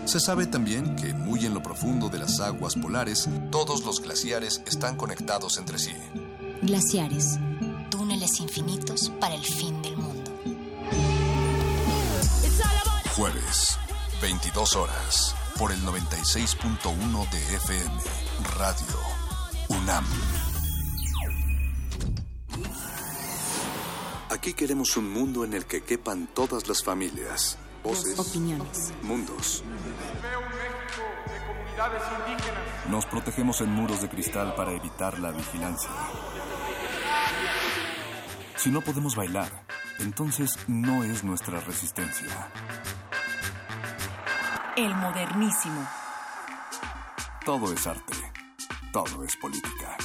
Se 0.05 0.20
sabe 0.20 0.46
también 0.46 0.96
que 0.96 1.14
muy 1.14 1.46
en 1.46 1.55
lo 1.55 1.62
profundo 1.62 2.11
de 2.11 2.18
las 2.18 2.40
aguas 2.40 2.74
polares, 2.74 3.26
todos 3.51 3.86
los 3.86 4.03
glaciares 4.03 4.61
están 4.66 4.96
conectados 4.96 5.57
entre 5.57 5.78
sí. 5.78 5.92
Glaciares, 6.61 7.38
túneles 7.88 8.38
infinitos 8.38 9.11
para 9.18 9.34
el 9.34 9.44
fin 9.44 9.80
del 9.80 9.96
mundo. 9.96 10.08
Jueves, 13.19 13.77
22 14.23 14.77
horas, 14.77 15.35
por 15.59 15.73
el 15.73 15.81
96.1 15.81 17.31
de 17.31 17.57
FM, 17.57 18.01
Radio 18.57 18.97
UNAM. 19.71 20.05
Aquí 24.31 24.53
queremos 24.53 24.97
un 24.97 25.12
mundo 25.12 25.45
en 25.45 25.55
el 25.55 25.66
que 25.66 25.83
quepan 25.83 26.29
todas 26.33 26.69
las 26.69 26.85
familias, 26.85 27.59
voces, 27.83 28.16
opiniones, 28.21 28.93
mundos. 29.03 29.64
Nos 32.89 33.05
protegemos 33.07 33.61
en 33.62 33.71
muros 33.73 34.01
de 34.01 34.09
cristal 34.11 34.55
para 34.55 34.71
evitar 34.71 35.19
la 35.19 35.33
vigilancia. 35.33 35.91
Si 38.55 38.71
no 38.71 38.81
podemos 38.81 39.16
bailar, 39.16 39.66
entonces 39.99 40.57
no 40.69 41.03
es 41.03 41.25
nuestra 41.25 41.59
resistencia. 41.59 42.53
El 44.79 44.95
modernísimo. 44.95 45.85
Todo 47.45 47.72
es 47.72 47.85
arte. 47.85 48.14
Todo 48.93 49.24
es 49.24 49.37
política. 49.39 49.97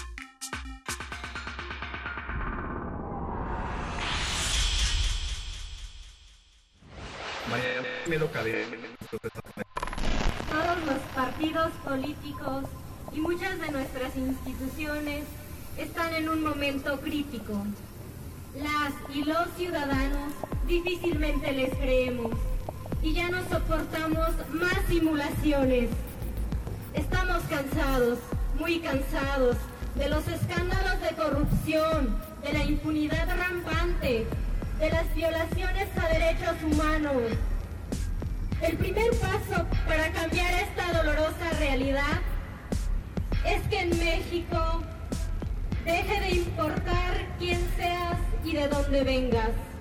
Todos 10.49 10.85
los 10.87 10.99
partidos 11.13 11.71
políticos 11.85 12.63
y 13.11 13.19
muchas 13.19 13.59
de 13.59 13.69
nuestras 13.69 14.15
instituciones 14.15 15.25
están 15.77 16.15
en 16.15 16.29
un 16.29 16.41
momento 16.41 16.99
crítico. 16.99 17.63
Las 18.55 19.15
y 19.15 19.23
los 19.23 19.47
ciudadanos 19.55 20.33
difícilmente 20.65 21.51
les 21.51 21.75
creemos 21.75 22.31
y 23.03 23.13
ya 23.13 23.29
no 23.29 23.41
soportamos 23.49 24.29
más 24.53 24.77
simulaciones. 24.87 25.89
Estamos 26.93 27.43
cansados, 27.49 28.19
muy 28.57 28.79
cansados, 28.79 29.57
de 29.95 30.09
los 30.09 30.25
escándalos 30.27 31.01
de 31.01 31.15
corrupción, 31.15 32.17
de 32.41 32.53
la 32.53 32.63
impunidad 32.63 33.27
rampante, 33.37 34.25
de 34.79 34.89
las 34.89 35.13
violaciones 35.13 35.89
a 36.01 36.07
derechos 36.07 36.55
humanos. 36.63 37.21
El 38.61 38.77
primer 38.77 39.11
paso 39.19 39.65
para 39.85 40.09
cambiar 40.13 40.53
esta 40.53 40.97
dolorosa 40.97 41.49
realidad 41.59 42.21
es 43.45 43.61
que 43.67 43.81
en 43.81 43.89
México 43.99 44.81
deje 45.83 46.21
de 46.21 46.31
importar 46.37 47.27
quién 47.37 47.59
seas 47.75 48.17
y 48.45 48.53
de 48.53 48.67
dónde 48.69 49.03
vengas. 49.03 49.72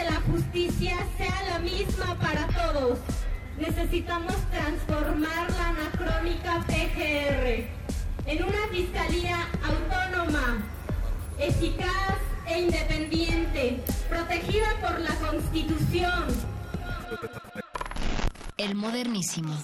Que 0.00 0.06
la 0.06 0.20
justicia 0.32 0.96
sea 1.18 1.42
la 1.50 1.58
misma 1.58 2.14
para 2.18 2.46
todos. 2.46 2.98
Necesitamos 3.58 4.34
transformar 4.50 5.50
la 5.50 5.68
anacrónica 5.68 6.64
PGR 6.66 7.66
en 8.24 8.44
una 8.44 8.66
fiscalía 8.70 9.46
autónoma, 9.62 10.62
eficaz 11.38 12.16
e 12.46 12.60
independiente, 12.62 13.82
protegida 14.08 14.68
por 14.80 15.00
la 15.00 15.14
Constitución. 15.16 16.28
El 18.56 18.74
modernísimo. 18.76 19.54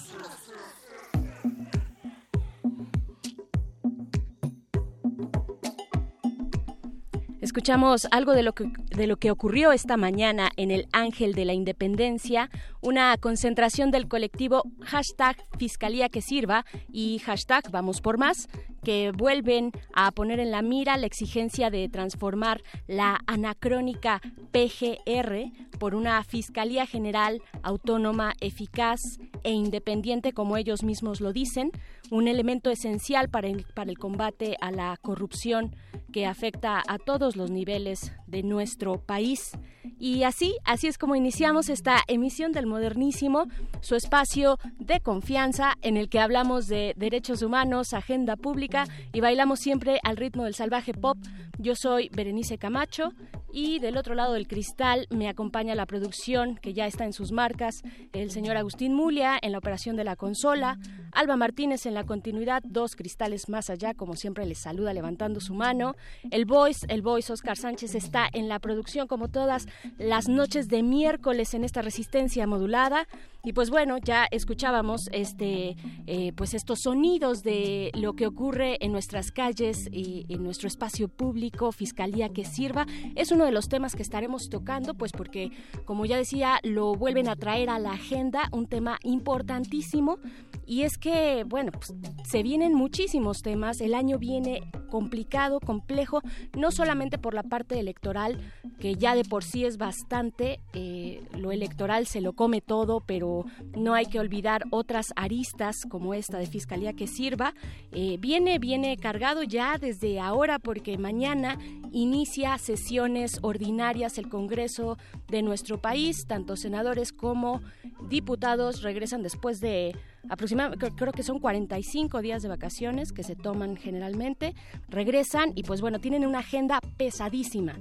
Escuchamos 7.57 8.07
algo 8.11 8.35
de 8.35 8.43
lo, 8.43 8.53
que, 8.53 8.71
de 8.95 9.07
lo 9.07 9.17
que 9.17 9.31
ocurrió 9.31 9.73
esta 9.73 9.97
mañana 9.97 10.51
en 10.59 10.71
el 10.71 10.89
Ángel 10.93 11.33
de 11.33 11.47
la 11.47 11.55
Independencia, 11.55 12.51
una 12.83 13.17
concentración 13.17 13.91
del 13.91 14.09
colectivo 14.09 14.65
hashtag 14.83 15.39
Fiscalía 15.59 16.11
que 16.11 16.21
Sirva 16.21 16.67
y 16.93 17.19
hashtag 17.21 17.71
Vamos 17.71 18.03
por 18.03 18.19
Más, 18.19 18.51
que 18.87 19.11
vuelven 19.11 19.73
a 19.95 20.13
poner 20.13 20.39
en 20.39 20.53
la 20.53 20.63
mira 20.63 20.97
la 20.97 21.07
exigencia 21.07 21.71
de 21.71 21.89
transformar 21.89 22.63
la 22.87 23.19
anacrónica 23.27 24.21
PGR 24.53 25.51
por 25.81 25.97
una 25.97 26.23
Fiscalía 26.23 26.87
General 26.87 27.43
autónoma, 27.65 28.35
eficaz 28.41 29.01
e 29.43 29.51
independiente, 29.51 30.33
como 30.33 30.57
ellos 30.57 30.85
mismos 30.85 31.21
lo 31.21 31.33
dicen, 31.33 31.73
un 32.13 32.29
elemento 32.29 32.71
esencial 32.71 33.29
para 33.29 33.49
el, 33.49 33.67
para 33.75 33.91
el 33.91 33.99
combate 33.99 34.57
a 34.61 34.71
la 34.71 34.97
corrupción 35.03 35.75
que 36.13 36.25
afecta 36.25 36.81
a 36.87 36.99
todos 36.99 37.35
los 37.35 37.51
niveles 37.51 38.13
de 38.29 38.45
nuestro 38.45 39.01
país. 39.01 39.51
Y 39.99 40.23
así, 40.23 40.57
así 40.65 40.87
es 40.87 40.99
como 40.99 41.17
iniciamos 41.17 41.69
esta 41.69 42.03
emisión 42.07 42.53
del 42.53 42.67
Modernísimo, 42.67 43.47
su 43.81 43.97
espacio 43.97 44.59
de 44.79 45.01
confianza 45.01 45.75
en 45.83 45.97
el 45.97 46.09
que 46.09 46.21
hablamos 46.21 46.67
de 46.67 46.95
derechos 46.97 47.43
humanos, 47.43 47.93
agenda 47.93 48.37
pública 48.37 48.76
y 49.13 49.21
bailamos 49.21 49.61
siempre 49.61 49.99
al 50.03 50.17
ritmo 50.17 50.45
del 50.45 50.55
salvaje 50.55 50.93
pop. 50.93 51.17
Yo 51.59 51.75
soy 51.75 52.11
Berenice 52.15 52.59
Camacho 52.59 53.13
y 53.53 53.79
del 53.79 53.97
otro 53.97 54.15
lado 54.15 54.35
del 54.35 54.47
cristal 54.47 55.07
me 55.09 55.29
acompaña 55.29 55.75
la 55.75 55.87
producción 55.87 56.57
que 56.57 56.75
ya 56.75 56.87
está 56.87 57.07
en 57.07 57.15
sus 57.15 57.33
marcas, 57.33 57.83
el 58.13 58.31
señor 58.31 58.59
Agustín 58.59 58.93
Mulia 58.93 59.39
en 59.41 59.53
la 59.53 59.59
operación 59.59 59.97
de 59.97 60.05
la 60.05 60.17
consola, 60.17 60.79
Alba 61.13 61.37
Martínez 61.37 61.87
en 61.87 61.95
la 61.95 62.05
continuidad, 62.05 62.63
dos 62.67 62.97
cristales 62.97 63.49
más 63.49 63.71
allá, 63.71 63.95
como 63.95 64.15
siempre 64.15 64.45
les 64.45 64.59
saluda 64.59 64.93
levantando 64.93 65.41
su 65.41 65.55
mano, 65.55 65.97
el 66.31 66.45
voice, 66.45 66.85
el 66.91 67.01
voice 67.01 67.33
Oscar 67.33 67.57
Sánchez 67.57 67.95
está 67.95 68.29
en 68.31 68.49
la 68.49 68.59
producción 68.59 69.07
como 69.07 69.29
todas 69.29 69.67
las 69.97 70.29
noches 70.29 70.69
de 70.69 70.83
miércoles 70.83 71.55
en 71.55 71.65
esta 71.65 71.81
resistencia 71.81 72.47
modulada. 72.47 73.09
Y 73.43 73.53
pues 73.53 73.71
bueno, 73.71 73.99
ya 73.99 74.27
escuchábamos 74.33 75.09
este, 75.13 75.77
eh, 76.09 76.33
pues 76.35 76.53
estos 76.53 76.81
sonidos 76.81 77.45
de 77.45 77.93
lo 77.95 78.15
que 78.15 78.27
ocurre 78.27 78.66
en 78.81 78.93
nuestras 78.93 79.31
calles 79.31 79.89
y 79.93 80.27
en 80.29 80.43
nuestro 80.43 80.69
espacio 80.69 81.09
público, 81.09 81.73
fiscalía 81.73 82.29
que 82.29 82.45
sirva. 82.45 82.87
Es 83.15 83.31
uno 83.31 83.45
de 83.45 83.53
los 83.53 83.69
temas 83.69 83.95
que 83.95 84.03
estaremos 84.03 84.49
tocando, 84.49 84.95
pues 84.95 85.13
porque, 85.13 85.51
como 85.85 86.07
ya 86.07 86.17
decía, 86.17 86.59
lo 86.63 86.95
vuelven 86.95 87.29
a 87.29 87.37
traer 87.37 87.71
a 87.71 87.79
la 87.79 87.93
agenda, 87.93 88.49
un 88.53 88.67
tema 88.67 88.99
importantísimo. 89.03 90.19
Y 90.67 90.83
es 90.83 90.99
que, 90.99 91.45
bueno, 91.45 91.71
pues 91.71 91.95
se 92.25 92.43
vienen 92.43 92.75
muchísimos 92.75 93.43
temas. 93.43 93.81
El 93.81 93.95
año 93.95 94.19
viene 94.19 94.63
complicado, 94.91 95.61
complejo, 95.61 96.23
no 96.57 96.71
solamente 96.73 97.19
por 97.19 97.35
la 97.35 97.45
parte 97.45 97.79
electoral, 97.79 98.41
que 98.81 98.97
ya 98.97 99.15
de 99.15 99.25
por 99.25 99.45
sí 99.45 99.65
es 99.65 99.77
bastante, 99.77 100.61
eh, 100.73 101.23
lo 101.37 101.53
electoral 101.53 102.07
se 102.07 102.21
lo 102.21 102.33
come 102.33 102.61
todo, 102.61 103.01
pero 103.01 103.45
no 103.77 103.95
hay 103.95 104.07
que 104.07 104.19
olvidar 104.19 104.65
otras 104.71 105.13
aristas 105.17 105.77
como 105.89 106.15
esta 106.15 106.39
de 106.39 106.47
Fiscalía 106.47 106.93
que 106.95 107.07
sirva. 107.07 107.55
Eh, 107.93 108.17
viene, 108.59 108.97
cargado 108.97 109.43
ya 109.43 109.77
desde 109.79 110.21
ahora 110.21 110.59
porque 110.59 110.97
mañana 110.99 111.59
inicia 111.93 112.57
sesiones 112.59 113.39
ordinarias 113.43 114.19
el 114.19 114.29
Congreso 114.29 114.97
de 115.29 115.43
nuestro 115.43 115.81
país, 115.81 116.27
tanto 116.27 116.57
senadores 116.57 117.13
como 117.13 117.61
diputados 118.09 118.83
regresan 118.83 119.23
después 119.23 119.61
de 119.61 119.97
aproximadamente, 120.29 120.91
creo 120.97 121.13
que 121.13 121.23
son 121.23 121.39
45 121.39 122.21
días 122.21 122.43
de 122.43 122.49
vacaciones 122.49 123.13
que 123.13 123.23
se 123.23 123.37
toman 123.37 123.77
generalmente, 123.77 124.55
regresan 124.89 125.53
y 125.55 125.63
pues 125.63 125.81
bueno, 125.81 126.01
tienen 126.01 126.27
una 126.27 126.41
agenda 126.41 126.81
pesadísima. 126.97 127.75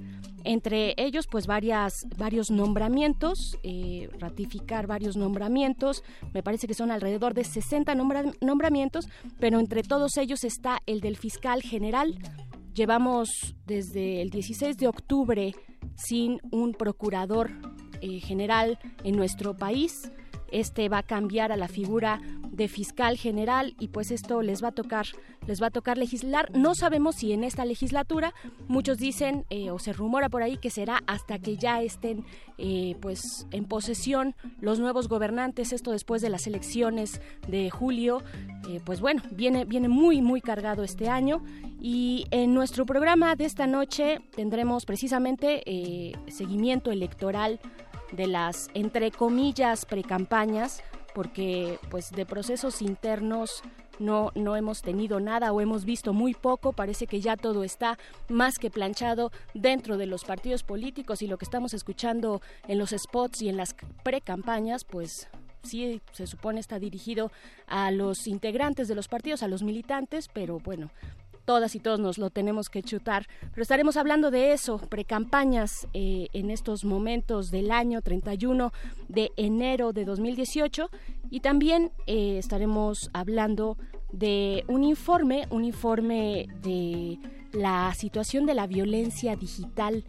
Entre 0.44 0.94
ellos, 0.96 1.26
pues 1.28 1.48
varias, 1.48 2.06
varios 2.16 2.52
nombramientos, 2.52 3.58
eh, 3.64 4.08
ratificar 4.20 4.86
varios 4.86 5.16
nombramientos, 5.16 6.04
me 6.32 6.42
parece 6.44 6.68
que 6.68 6.74
son 6.74 6.92
alrededor 6.92 7.34
de 7.34 7.42
60 7.42 7.96
nombramientos, 8.40 9.08
pero 9.40 9.58
entre 9.58 9.82
todos 9.82 10.16
ellos 10.18 10.44
está 10.44 10.78
el 10.86 11.00
del 11.00 11.16
fiscal 11.16 11.62
general. 11.62 12.16
Llevamos 12.74 13.56
desde 13.66 14.22
el 14.22 14.30
16 14.30 14.76
de 14.76 14.86
octubre 14.86 15.52
sin 15.96 16.38
un 16.52 16.74
procurador 16.74 17.50
eh, 18.00 18.20
general 18.20 18.78
en 19.02 19.16
nuestro 19.16 19.56
país. 19.56 20.12
Este 20.50 20.88
va 20.88 20.98
a 20.98 21.02
cambiar 21.02 21.52
a 21.52 21.56
la 21.56 21.68
figura 21.68 22.20
de 22.50 22.68
fiscal 22.68 23.16
general 23.18 23.74
y 23.78 23.88
pues 23.88 24.10
esto 24.10 24.42
les 24.42 24.62
va 24.64 24.68
a 24.68 24.72
tocar 24.72 25.06
les 25.46 25.62
va 25.62 25.68
a 25.68 25.70
tocar 25.70 25.96
legislar. 25.98 26.50
No 26.56 26.74
sabemos 26.74 27.16
si 27.16 27.32
en 27.32 27.44
esta 27.44 27.64
legislatura 27.64 28.34
muchos 28.66 28.98
dicen 28.98 29.44
eh, 29.50 29.70
o 29.70 29.78
se 29.78 29.92
rumora 29.92 30.28
por 30.28 30.42
ahí 30.42 30.56
que 30.56 30.70
será 30.70 31.02
hasta 31.06 31.38
que 31.38 31.56
ya 31.56 31.82
estén 31.82 32.24
eh, 32.58 32.96
pues 33.00 33.46
en 33.52 33.64
posesión 33.64 34.34
los 34.60 34.80
nuevos 34.80 35.08
gobernantes. 35.08 35.72
Esto 35.72 35.92
después 35.92 36.22
de 36.22 36.30
las 36.30 36.46
elecciones 36.46 37.20
de 37.46 37.70
julio. 37.70 38.22
Eh, 38.68 38.80
pues 38.84 39.00
bueno 39.00 39.22
viene 39.30 39.64
viene 39.64 39.88
muy 39.88 40.22
muy 40.22 40.40
cargado 40.40 40.82
este 40.82 41.08
año 41.08 41.44
y 41.80 42.26
en 42.30 42.54
nuestro 42.54 42.84
programa 42.86 43.36
de 43.36 43.44
esta 43.44 43.66
noche 43.66 44.20
tendremos 44.34 44.84
precisamente 44.86 45.62
seguimiento 46.28 46.90
electoral 46.90 47.60
de 48.12 48.26
las, 48.26 48.68
entre 48.74 49.10
comillas, 49.10 49.84
precampañas, 49.86 50.82
porque 51.14 51.78
pues 51.90 52.10
de 52.10 52.26
procesos 52.26 52.82
internos 52.82 53.62
no, 53.98 54.32
no 54.34 54.56
hemos 54.56 54.82
tenido 54.82 55.20
nada 55.20 55.52
o 55.52 55.60
hemos 55.60 55.84
visto 55.84 56.12
muy 56.12 56.34
poco. 56.34 56.72
Parece 56.72 57.06
que 57.06 57.20
ya 57.20 57.36
todo 57.36 57.64
está 57.64 57.98
más 58.28 58.58
que 58.58 58.70
planchado 58.70 59.32
dentro 59.54 59.96
de 59.96 60.06
los 60.06 60.24
partidos 60.24 60.62
políticos 60.62 61.22
y 61.22 61.26
lo 61.26 61.38
que 61.38 61.44
estamos 61.44 61.74
escuchando 61.74 62.42
en 62.68 62.78
los 62.78 62.90
spots 62.90 63.42
y 63.42 63.48
en 63.48 63.56
las 63.56 63.74
precampañas, 64.02 64.84
pues 64.84 65.28
sí 65.62 66.00
se 66.12 66.26
supone 66.26 66.60
está 66.60 66.78
dirigido 66.78 67.30
a 67.66 67.90
los 67.90 68.26
integrantes 68.26 68.88
de 68.88 68.94
los 68.94 69.08
partidos, 69.08 69.42
a 69.42 69.48
los 69.48 69.62
militantes, 69.62 70.28
pero 70.32 70.58
bueno, 70.60 70.90
todas 71.46 71.74
y 71.74 71.80
todos 71.80 71.98
nos 71.98 72.18
lo 72.18 72.28
tenemos 72.28 72.68
que 72.68 72.82
chutar. 72.82 73.26
Pero 73.52 73.62
estaremos 73.62 73.96
hablando 73.96 74.30
de 74.30 74.52
eso, 74.52 74.76
precampañas 74.76 75.88
eh, 75.94 76.28
en 76.34 76.50
estos 76.50 76.84
momentos 76.84 77.50
del 77.50 77.70
año 77.70 78.02
31 78.02 78.72
de 79.08 79.32
enero 79.36 79.94
de 79.94 80.04
2018 80.04 80.90
y 81.30 81.40
también 81.40 81.92
eh, 82.06 82.36
estaremos 82.36 83.08
hablando 83.14 83.78
de 84.12 84.64
un 84.68 84.84
informe, 84.84 85.46
un 85.50 85.64
informe 85.64 86.48
de 86.62 87.18
la 87.52 87.94
situación 87.94 88.44
de 88.44 88.54
la 88.54 88.66
violencia 88.66 89.36
digital 89.36 90.04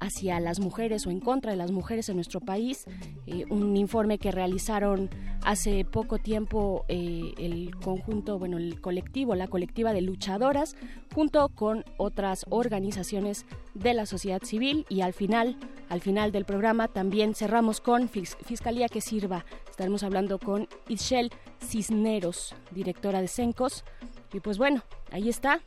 hacia 0.00 0.40
las 0.40 0.60
mujeres 0.60 1.06
o 1.06 1.10
en 1.10 1.20
contra 1.20 1.50
de 1.50 1.56
las 1.56 1.70
mujeres 1.70 2.08
en 2.08 2.16
nuestro 2.16 2.40
país. 2.40 2.84
Eh, 3.26 3.44
un 3.50 3.76
informe 3.76 4.18
que 4.18 4.30
realizaron 4.30 5.10
hace 5.42 5.84
poco 5.84 6.18
tiempo 6.18 6.84
eh, 6.88 7.32
el 7.38 7.74
conjunto, 7.76 8.38
bueno, 8.38 8.58
el 8.58 8.80
colectivo, 8.80 9.34
la 9.34 9.48
colectiva 9.48 9.92
de 9.92 10.02
luchadoras, 10.02 10.76
junto 11.14 11.48
con 11.48 11.84
otras 11.96 12.44
organizaciones 12.50 13.46
de 13.74 13.94
la 13.94 14.06
sociedad 14.06 14.42
civil. 14.42 14.86
Y 14.88 15.00
al 15.00 15.12
final, 15.12 15.56
al 15.88 16.00
final 16.00 16.32
del 16.32 16.44
programa, 16.44 16.88
también 16.88 17.34
cerramos 17.34 17.80
con 17.80 18.08
Fiscalía 18.08 18.88
que 18.88 19.00
Sirva. 19.00 19.44
Estaremos 19.68 20.02
hablando 20.02 20.38
con 20.38 20.68
Ischel 20.88 21.30
Cisneros, 21.60 22.54
directora 22.72 23.20
de 23.20 23.28
CENCOS. 23.28 23.84
Y 24.32 24.40
pues 24.40 24.58
bueno, 24.58 24.82
ahí 25.12 25.28
está, 25.28 25.60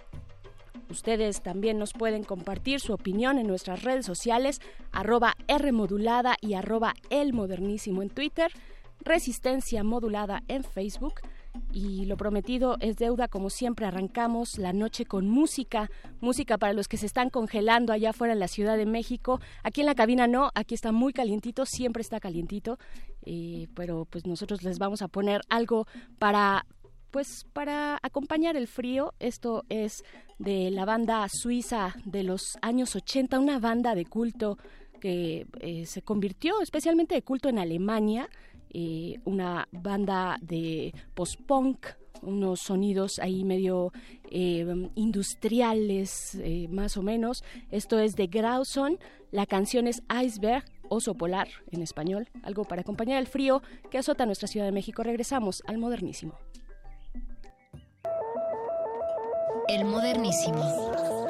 Ustedes 0.90 1.42
también 1.42 1.78
nos 1.78 1.94
pueden 1.94 2.24
compartir 2.24 2.80
su 2.80 2.94
opinión 2.94 3.38
en 3.38 3.48
nuestras 3.48 3.84
redes 3.84 4.06
sociales, 4.06 4.62
arroba 4.92 5.36
Rmodulada 5.48 6.38
y 6.42 6.54
arroba 6.54 6.94
El 7.10 7.34
Modernísimo 7.34 8.02
en 8.02 8.10
Twitter, 8.10 8.52
Resistencia 9.02 9.84
Modulada 9.84 10.44
en 10.48 10.64
Facebook 10.64 11.22
y 11.72 12.06
lo 12.06 12.18
prometido 12.18 12.78
es 12.80 12.98
deuda, 12.98 13.28
como 13.28 13.50
siempre 13.50 13.86
arrancamos 13.86 14.58
la 14.58 14.74
noche 14.74 15.06
con 15.06 15.30
música, 15.30 15.90
música 16.20 16.58
para 16.58 16.74
los 16.74 16.88
que 16.88 16.98
se 16.98 17.06
están 17.06 17.30
congelando 17.30 17.94
allá 17.94 18.12
afuera 18.12 18.34
en 18.34 18.40
la 18.40 18.48
Ciudad 18.48 18.78
de 18.78 18.86
México. 18.86 19.40
Aquí 19.64 19.82
en 19.82 19.88
la 19.88 19.96
cabina 19.96 20.28
no, 20.28 20.52
aquí 20.56 20.76
está 20.76 20.92
muy 20.92 21.14
calientito, 21.14 21.66
siempre 21.66 22.02
está 22.02 22.20
calientito, 22.20 22.78
eh, 23.24 23.68
pero 23.76 24.06
pues 24.06 24.26
nosotros 24.26 24.64
les 24.64 24.80
vamos 24.80 25.02
a 25.02 25.08
poner 25.08 25.42
algo 25.50 25.88
para 26.20 26.66
pues 27.12 27.46
para 27.54 28.00
acompañar 28.02 28.56
el 28.56 28.68
frío. 28.68 29.14
Esto 29.20 29.64
es 29.70 30.04
de 30.40 30.72
la 30.72 30.86
banda 30.86 31.28
suiza 31.30 31.96
de 32.06 32.24
los 32.24 32.58
años 32.62 32.96
80, 32.96 33.40
una 33.40 33.60
banda 33.60 33.96
de 33.96 34.06
culto 34.06 34.58
que 35.00 35.46
eh, 35.60 35.86
se 35.86 36.02
convirtió 36.02 36.62
especialmente 36.62 37.16
de 37.16 37.22
culto 37.22 37.50
en 37.50 37.60
Alemania 37.60 38.30
una 39.26 39.68
banda 39.72 40.38
de 40.42 40.94
post-punk, 41.14 41.88
unos 42.22 42.62
sonidos 42.62 43.20
ahí 43.20 43.44
medio 43.44 43.92
eh, 44.30 44.66
industriales, 44.96 46.36
eh, 46.36 46.68
más 46.70 46.98
o 46.98 47.04
menos. 47.04 47.44
Esto 47.72 48.00
es 48.00 48.16
de 48.16 48.28
Grauson, 48.28 48.98
la 49.32 49.46
canción 49.46 49.88
es 49.88 50.02
Iceberg, 50.24 50.66
oso 50.90 51.16
polar 51.16 51.48
en 51.72 51.82
español, 51.82 52.28
algo 52.44 52.64
para 52.64 52.82
acompañar 52.82 53.20
el 53.20 53.28
frío 53.28 53.62
que 53.92 53.98
azota 53.98 54.26
nuestra 54.26 54.48
Ciudad 54.48 54.66
de 54.66 54.72
México. 54.72 55.04
Regresamos 55.04 55.64
al 55.68 55.78
modernísimo. 55.78 56.38
El 59.68 59.84
modernísimo. 59.84 61.27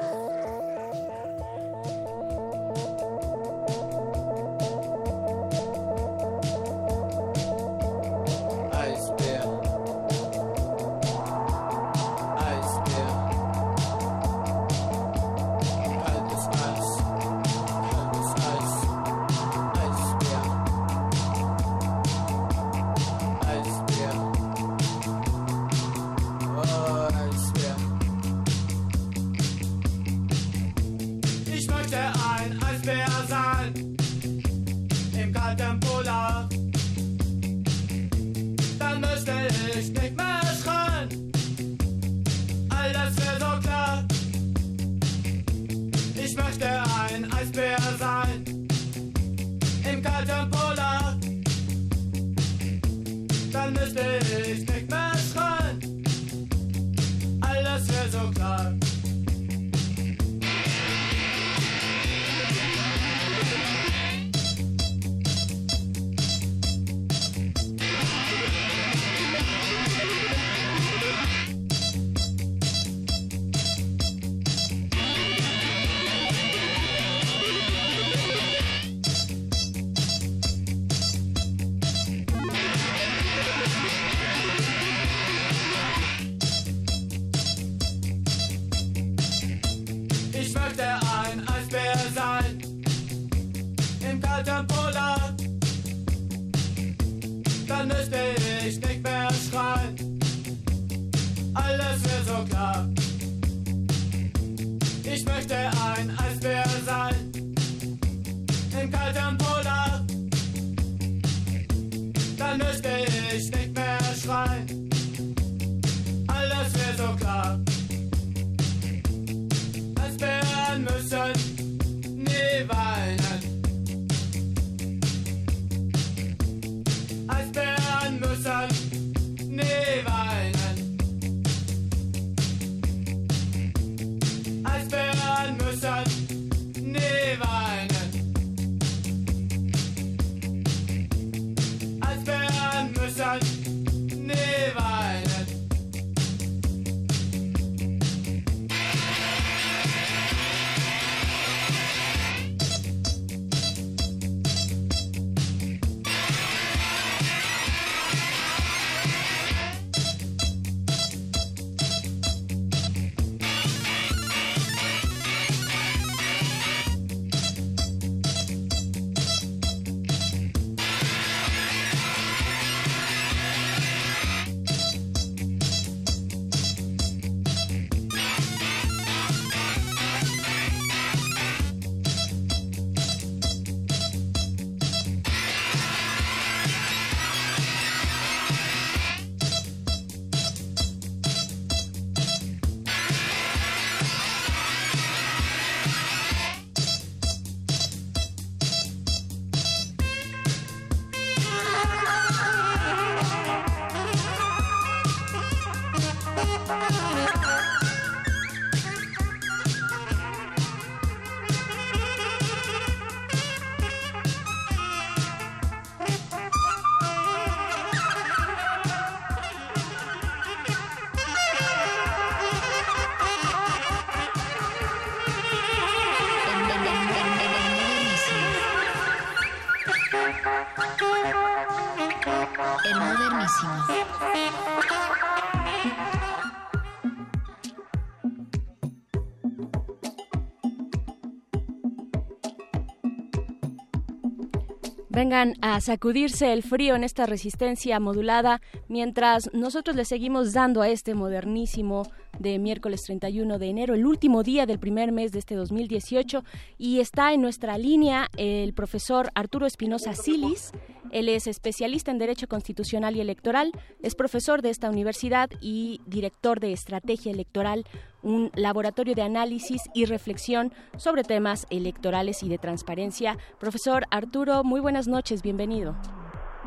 Vengan 245.18 245.56
a 245.62 245.82
sacudirse 245.82 246.54
el 246.54 246.62
frío 246.62 246.96
en 246.96 247.04
esta 247.04 247.26
resistencia 247.26 248.00
modulada 248.00 248.62
mientras 248.88 249.52
nosotros 249.52 249.96
le 249.96 250.06
seguimos 250.06 250.54
dando 250.54 250.84
a 250.84 250.90
este 250.90 251.16
modernísimo 251.16 252.04
de 252.38 252.60
miércoles 252.60 253.02
31 253.02 253.58
de 253.58 253.68
enero, 253.68 253.96
el 253.96 254.06
último 254.06 254.44
día 254.44 254.68
del 254.68 254.78
primer 254.78 255.12
mes 255.12 255.32
de 255.32 255.40
este 255.40 255.56
2018 255.56 256.44
y 256.78 257.00
está 257.00 257.34
en 257.34 257.42
nuestra 257.42 257.80
línea 257.80 258.30
el 258.38 258.76
profesor 258.76 259.32
Arturo 259.34 259.66
Espinosa 259.66 260.14
Silis. 260.14 260.72
Él 261.18 261.30
es 261.30 261.48
especialista 261.48 262.12
en 262.12 262.20
Derecho 262.20 262.48
Constitucional 262.48 263.16
y 263.16 263.22
Electoral, 263.22 263.72
es 264.04 264.14
profesor 264.14 264.62
de 264.62 264.70
esta 264.70 264.88
universidad 264.88 265.50
y 265.62 266.00
director 266.06 266.60
de 266.60 266.74
Estrategia 266.74 267.32
Electoral, 267.32 267.86
un 268.22 268.52
laboratorio 268.54 269.16
de 269.16 269.24
análisis 269.24 269.82
y 269.96 270.06
reflexión 270.06 270.72
sobre 270.96 271.24
temas 271.24 271.66
electorales 271.72 272.44
y 272.44 272.50
de 272.50 272.60
transparencia. 272.60 273.36
Profesor 273.60 274.06
Arturo, 274.12 274.64
muy 274.64 274.80
buenas 274.80 275.08
noches, 275.08 275.42
bienvenido. 275.42 275.96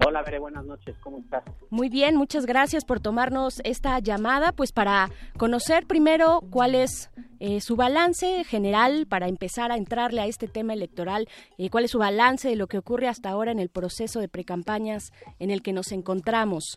Hola, 0.06 0.22
Bere, 0.22 0.38
buenas 0.38 0.64
noches, 0.64 0.96
¿cómo 1.02 1.18
estás? 1.18 1.44
Muy 1.68 1.90
bien, 1.90 2.16
muchas 2.16 2.46
gracias 2.46 2.86
por 2.86 3.00
tomarnos 3.00 3.60
esta 3.64 3.98
llamada, 3.98 4.52
pues 4.52 4.72
para 4.72 5.10
conocer 5.36 5.86
primero 5.86 6.40
cuál 6.50 6.74
es 6.74 7.10
eh, 7.38 7.60
su 7.60 7.76
balance 7.76 8.44
general, 8.44 9.06
para 9.06 9.28
empezar 9.28 9.70
a 9.70 9.76
entrarle 9.76 10.22
a 10.22 10.26
este 10.26 10.48
tema 10.48 10.72
electoral, 10.72 11.28
eh, 11.58 11.68
cuál 11.68 11.84
es 11.84 11.90
su 11.90 11.98
balance 11.98 12.48
de 12.48 12.56
lo 12.56 12.66
que 12.66 12.78
ocurre 12.78 13.08
hasta 13.08 13.28
ahora 13.28 13.52
en 13.52 13.58
el 13.58 13.68
proceso 13.68 14.20
de 14.20 14.28
precampañas 14.28 15.12
en 15.38 15.50
el 15.50 15.62
que 15.62 15.74
nos 15.74 15.92
encontramos. 15.92 16.76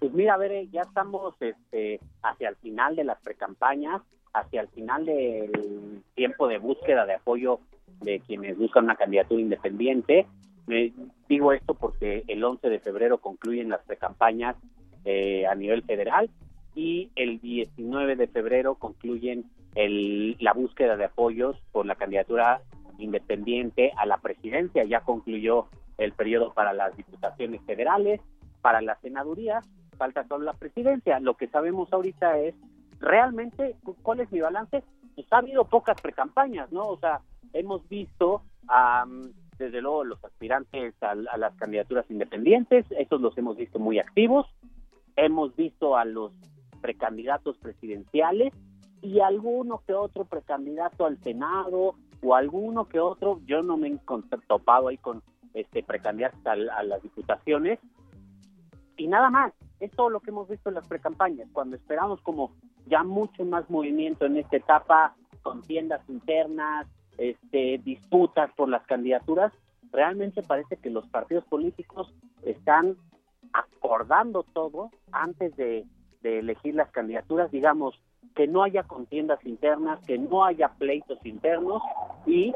Pues 0.00 0.12
mira, 0.12 0.36
Bere, 0.36 0.66
ya 0.68 0.82
estamos 0.82 1.34
este, 1.40 2.00
hacia 2.22 2.48
el 2.48 2.56
final 2.56 2.96
de 2.96 3.04
las 3.04 3.20
precampañas, 3.22 4.02
hacia 4.34 4.62
el 4.62 4.68
final 4.68 5.06
del 5.06 6.02
tiempo 6.14 6.48
de 6.48 6.58
búsqueda 6.58 7.06
de 7.06 7.14
apoyo 7.14 7.60
de 8.00 8.20
quienes 8.20 8.58
buscan 8.58 8.84
una 8.84 8.96
candidatura 8.96 9.40
independiente 9.40 10.26
digo 11.28 11.52
esto 11.52 11.74
porque 11.74 12.24
el 12.26 12.42
11 12.42 12.68
de 12.68 12.80
febrero 12.80 13.18
concluyen 13.18 13.68
las 13.68 13.82
precampañas 13.82 14.56
eh, 15.04 15.46
a 15.46 15.54
nivel 15.54 15.82
federal 15.82 16.28
y 16.74 17.10
el 17.16 17.40
19 17.40 18.16
de 18.16 18.26
febrero 18.26 18.74
concluyen 18.74 19.44
el, 19.74 20.36
la 20.40 20.52
búsqueda 20.52 20.96
de 20.96 21.04
apoyos 21.06 21.56
por 21.72 21.86
la 21.86 21.94
candidatura 21.94 22.60
independiente 22.98 23.92
a 23.96 24.06
la 24.06 24.18
presidencia. 24.18 24.84
Ya 24.84 25.00
concluyó 25.00 25.68
el 25.98 26.12
periodo 26.12 26.52
para 26.52 26.72
las 26.72 26.96
diputaciones 26.96 27.62
federales, 27.62 28.20
para 28.60 28.80
la 28.80 28.96
senaduría, 28.96 29.60
falta 29.96 30.26
solo 30.26 30.44
la 30.44 30.52
presidencia. 30.52 31.20
Lo 31.20 31.36
que 31.36 31.48
sabemos 31.48 31.92
ahorita 31.92 32.38
es 32.38 32.54
realmente 33.00 33.76
cuál 34.02 34.20
es 34.20 34.30
mi 34.32 34.40
balance. 34.40 34.82
Pues 35.14 35.26
ha 35.30 35.38
habido 35.38 35.64
pocas 35.64 36.00
precampañas, 36.00 36.70
¿no? 36.72 36.86
O 36.88 36.98
sea, 36.98 37.20
hemos 37.52 37.88
visto 37.88 38.42
a 38.68 39.06
desde 39.58 39.80
luego 39.80 40.04
los 40.04 40.24
aspirantes 40.24 40.94
a, 41.02 41.14
las 41.14 41.54
candidaturas 41.56 42.10
independientes, 42.10 42.86
esos 42.90 43.20
los 43.20 43.36
hemos 43.38 43.56
visto 43.56 43.78
muy 43.78 43.98
activos, 43.98 44.46
hemos 45.16 45.54
visto 45.56 45.96
a 45.96 46.04
los 46.04 46.32
precandidatos 46.80 47.56
presidenciales 47.58 48.52
y 49.02 49.20
alguno 49.20 49.82
que 49.86 49.94
otro 49.94 50.24
precandidato 50.24 51.06
al 51.06 51.18
Senado 51.22 51.94
o 52.22 52.34
alguno 52.34 52.88
que 52.88 53.00
otro, 53.00 53.40
yo 53.46 53.62
no 53.62 53.76
me 53.76 53.88
he 53.88 53.98
topado 54.46 54.88
ahí 54.88 54.98
con 54.98 55.22
este 55.54 55.82
precandidatos 55.82 56.44
a, 56.46 56.52
a 56.52 56.82
las 56.82 57.02
diputaciones. 57.02 57.78
Y 58.96 59.08
nada 59.08 59.30
más, 59.30 59.52
es 59.80 59.90
todo 59.90 60.10
lo 60.10 60.20
que 60.20 60.30
hemos 60.30 60.48
visto 60.48 60.70
en 60.70 60.74
las 60.76 60.88
precampañas, 60.88 61.48
cuando 61.52 61.76
esperamos 61.76 62.20
como 62.22 62.52
ya 62.86 63.02
mucho 63.02 63.44
más 63.44 63.68
movimiento 63.68 64.24
en 64.26 64.38
esta 64.38 64.56
etapa, 64.56 65.14
contiendas 65.42 66.00
internas, 66.08 66.86
este, 67.18 67.78
disputas 67.84 68.50
por 68.56 68.68
las 68.68 68.84
candidaturas, 68.86 69.52
realmente 69.92 70.42
parece 70.42 70.76
que 70.76 70.90
los 70.90 71.06
partidos 71.08 71.44
políticos 71.44 72.12
están 72.42 72.96
acordando 73.52 74.42
todo 74.42 74.90
antes 75.12 75.56
de, 75.56 75.84
elegir 76.22 76.74
las 76.74 76.90
candidaturas, 76.90 77.52
digamos, 77.52 77.94
que 78.34 78.48
no 78.48 78.64
haya 78.64 78.82
contiendas 78.82 79.38
internas, 79.46 80.00
que 80.04 80.18
no 80.18 80.44
haya 80.44 80.70
pleitos 80.70 81.24
internos 81.24 81.80
y 82.26 82.52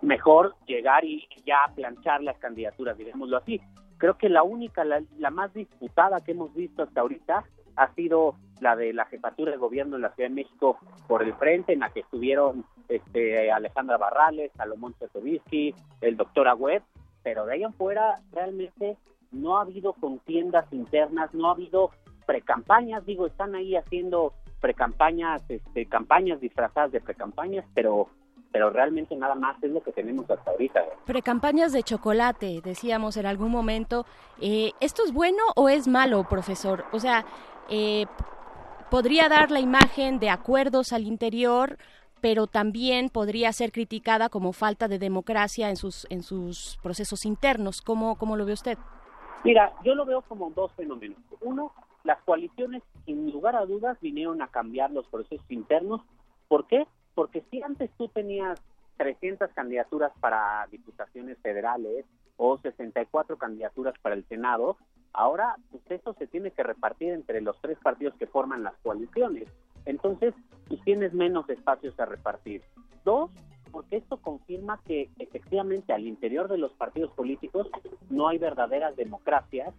mejor 0.00 0.54
llegar 0.66 1.04
y 1.04 1.28
ya 1.44 1.58
planchar 1.74 2.22
las 2.22 2.38
candidaturas, 2.38 2.96
digámoslo 2.96 3.36
así. 3.36 3.60
Creo 3.98 4.16
que 4.16 4.30
la 4.30 4.42
única, 4.42 4.82
la, 4.82 5.02
la, 5.18 5.28
más 5.28 5.52
disputada 5.52 6.22
que 6.24 6.32
hemos 6.32 6.54
visto 6.54 6.82
hasta 6.82 7.02
ahorita 7.02 7.44
ha 7.76 7.94
sido 7.94 8.34
la 8.60 8.76
de 8.76 8.94
la 8.94 9.04
jefatura 9.04 9.50
de 9.50 9.58
gobierno 9.58 9.96
en 9.96 10.02
la 10.02 10.14
Ciudad 10.14 10.30
de 10.30 10.36
México 10.36 10.78
por 11.06 11.22
el 11.22 11.34
frente, 11.34 11.74
en 11.74 11.80
la 11.80 11.90
que 11.90 12.00
estuvieron 12.00 12.64
este, 12.90 13.50
Alejandra 13.50 13.96
Barrales, 13.96 14.50
Salomón 14.56 14.94
Chertovisky, 14.98 15.74
el 16.00 16.16
doctor 16.16 16.48
Agüed, 16.48 16.82
pero 17.22 17.46
de 17.46 17.54
ahí 17.54 17.62
en 17.62 17.72
fuera 17.72 18.20
realmente 18.32 18.96
no 19.32 19.58
ha 19.58 19.62
habido 19.62 19.92
contiendas 19.94 20.70
internas, 20.72 21.32
no 21.32 21.48
ha 21.48 21.52
habido 21.52 21.90
precampañas, 22.26 23.06
digo, 23.06 23.26
están 23.26 23.54
ahí 23.54 23.76
haciendo 23.76 24.34
precampañas, 24.60 25.42
este, 25.48 25.86
campañas 25.86 26.40
disfrazadas 26.40 26.92
de 26.92 27.00
precampañas, 27.00 27.64
pero 27.74 28.08
pero 28.52 28.70
realmente 28.70 29.14
nada 29.14 29.36
más 29.36 29.62
es 29.62 29.70
lo 29.70 29.80
que 29.80 29.92
tenemos 29.92 30.28
hasta 30.28 30.50
ahorita. 30.50 30.80
Precampañas 31.06 31.72
de 31.72 31.84
chocolate, 31.84 32.60
decíamos 32.64 33.16
en 33.16 33.26
algún 33.26 33.52
momento. 33.52 34.06
Eh, 34.40 34.72
¿Esto 34.80 35.04
es 35.04 35.12
bueno 35.12 35.40
o 35.54 35.68
es 35.68 35.86
malo, 35.86 36.24
profesor? 36.28 36.84
O 36.90 36.98
sea, 36.98 37.24
eh, 37.68 38.06
podría 38.90 39.28
dar 39.28 39.52
la 39.52 39.60
imagen 39.60 40.18
de 40.18 40.30
acuerdos 40.30 40.92
al 40.92 41.04
interior 41.04 41.78
pero 42.20 42.46
también 42.46 43.08
podría 43.08 43.52
ser 43.52 43.72
criticada 43.72 44.28
como 44.28 44.52
falta 44.52 44.88
de 44.88 44.98
democracia 44.98 45.70
en 45.70 45.76
sus 45.76 46.06
en 46.10 46.22
sus 46.22 46.78
procesos 46.82 47.24
internos. 47.24 47.82
¿Cómo, 47.82 48.16
cómo 48.16 48.36
lo 48.36 48.44
ve 48.44 48.52
usted? 48.52 48.78
Mira, 49.44 49.72
yo 49.84 49.94
lo 49.94 50.04
veo 50.04 50.22
como 50.22 50.50
dos 50.50 50.72
fenómenos. 50.72 51.18
Uno, 51.40 51.72
las 52.04 52.20
coaliciones, 52.22 52.82
sin 53.06 53.30
lugar 53.30 53.56
a 53.56 53.64
dudas, 53.64 53.98
vinieron 54.00 54.42
a 54.42 54.48
cambiar 54.48 54.90
los 54.90 55.06
procesos 55.06 55.44
internos. 55.50 56.02
¿Por 56.48 56.66
qué? 56.66 56.86
Porque 57.14 57.42
si 57.50 57.62
antes 57.62 57.90
tú 57.96 58.08
tenías 58.08 58.60
300 58.98 59.50
candidaturas 59.52 60.12
para 60.20 60.66
diputaciones 60.70 61.38
federales 61.38 62.04
o 62.36 62.58
64 62.58 63.38
candidaturas 63.38 63.94
para 64.02 64.14
el 64.14 64.26
Senado, 64.28 64.76
ahora 65.14 65.56
pues 65.70 65.82
eso 65.88 66.14
se 66.18 66.26
tiene 66.26 66.50
que 66.50 66.62
repartir 66.62 67.12
entre 67.12 67.40
los 67.40 67.58
tres 67.62 67.78
partidos 67.78 68.14
que 68.16 68.26
forman 68.26 68.62
las 68.62 68.74
coaliciones. 68.82 69.48
Entonces, 69.86 70.34
pues 70.68 70.80
tienes 70.82 71.12
menos 71.12 71.48
espacios 71.48 71.98
a 71.98 72.06
repartir. 72.06 72.62
Dos, 73.04 73.30
porque 73.70 73.96
esto 73.96 74.16
confirma 74.18 74.80
que 74.84 75.10
efectivamente 75.18 75.92
al 75.92 76.06
interior 76.06 76.48
de 76.48 76.58
los 76.58 76.72
partidos 76.72 77.12
políticos 77.12 77.68
no 78.08 78.28
hay 78.28 78.38
verdaderas 78.38 78.96
democracias, 78.96 79.74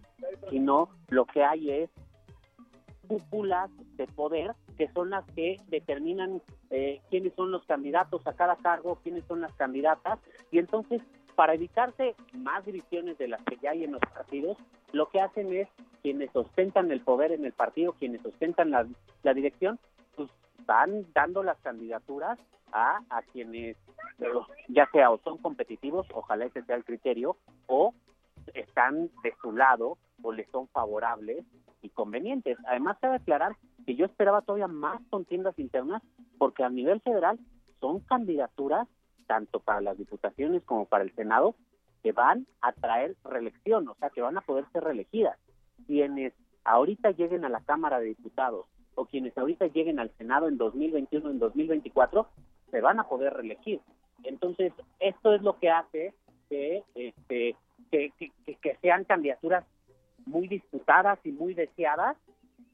sino 0.50 0.88
lo 1.08 1.26
que 1.26 1.44
hay 1.44 1.70
es 1.70 1.90
cúpulas 3.06 3.70
de 3.96 4.06
poder 4.06 4.54
que 4.78 4.88
son 4.92 5.10
las 5.10 5.24
que 5.32 5.56
determinan 5.68 6.40
eh, 6.70 7.00
quiénes 7.10 7.34
son 7.34 7.50
los 7.50 7.64
candidatos 7.64 8.26
a 8.26 8.32
cada 8.32 8.56
cargo, 8.56 8.98
quiénes 9.02 9.24
son 9.26 9.40
las 9.40 9.52
candidatas, 9.54 10.18
y 10.50 10.58
entonces 10.58 11.02
para 11.34 11.54
evitarse 11.54 12.14
más 12.34 12.64
divisiones 12.64 13.18
de 13.18 13.28
las 13.28 13.42
que 13.44 13.56
ya 13.62 13.70
hay 13.70 13.84
en 13.84 13.92
los 13.92 14.00
partidos, 14.00 14.56
lo 14.92 15.08
que 15.08 15.20
hacen 15.20 15.52
es 15.52 15.68
quienes 16.02 16.34
ostentan 16.34 16.90
el 16.90 17.00
poder 17.00 17.32
en 17.32 17.44
el 17.44 17.52
partido, 17.52 17.92
quienes 17.92 18.24
ostentan 18.24 18.70
la, 18.70 18.86
la 19.22 19.34
dirección, 19.34 19.78
van 20.66 21.06
dando 21.12 21.42
las 21.42 21.58
candidaturas 21.60 22.38
a, 22.72 23.00
a 23.10 23.22
quienes 23.22 23.76
ya 24.68 24.88
sea 24.92 25.10
o 25.10 25.18
son 25.18 25.38
competitivos, 25.38 26.06
ojalá 26.12 26.44
ese 26.46 26.62
sea 26.62 26.76
el 26.76 26.84
criterio, 26.84 27.36
o 27.66 27.94
están 28.54 29.10
de 29.22 29.34
su 29.40 29.52
lado 29.52 29.98
o 30.22 30.32
les 30.32 30.48
son 30.50 30.68
favorables 30.68 31.44
y 31.80 31.90
convenientes. 31.90 32.56
Además, 32.66 32.98
cabe 33.00 33.16
aclarar 33.16 33.56
que 33.84 33.96
yo 33.96 34.06
esperaba 34.06 34.42
todavía 34.42 34.68
más 34.68 35.00
contiendas 35.10 35.58
internas 35.58 36.02
porque 36.38 36.64
a 36.64 36.70
nivel 36.70 37.00
federal 37.00 37.38
son 37.80 38.00
candidaturas, 38.00 38.88
tanto 39.26 39.60
para 39.60 39.80
las 39.80 39.98
diputaciones 39.98 40.62
como 40.64 40.86
para 40.86 41.04
el 41.04 41.14
Senado, 41.14 41.54
que 42.02 42.12
van 42.12 42.46
a 42.60 42.72
traer 42.72 43.16
reelección, 43.24 43.88
o 43.88 43.94
sea, 43.94 44.10
que 44.10 44.22
van 44.22 44.36
a 44.36 44.42
poder 44.42 44.66
ser 44.72 44.84
reelegidas. 44.84 45.38
Quienes 45.86 46.32
ahorita 46.64 47.10
lleguen 47.12 47.44
a 47.44 47.48
la 47.48 47.60
Cámara 47.60 47.98
de 47.98 48.06
Diputados 48.06 48.66
o 48.94 49.06
quienes 49.06 49.36
ahorita 49.36 49.66
lleguen 49.68 49.98
al 49.98 50.10
Senado 50.18 50.48
en 50.48 50.58
2021, 50.58 51.30
en 51.30 51.38
2024, 51.38 52.28
se 52.70 52.80
van 52.80 53.00
a 53.00 53.08
poder 53.08 53.34
reelegir. 53.34 53.80
Entonces, 54.24 54.72
esto 55.00 55.34
es 55.34 55.42
lo 55.42 55.58
que 55.58 55.70
hace 55.70 56.14
que, 56.48 56.84
este, 56.94 57.56
que, 57.90 58.12
que, 58.60 58.76
sean 58.80 59.04
candidaturas 59.04 59.64
muy 60.26 60.48
disputadas 60.48 61.18
y 61.24 61.32
muy 61.32 61.54
deseadas, 61.54 62.16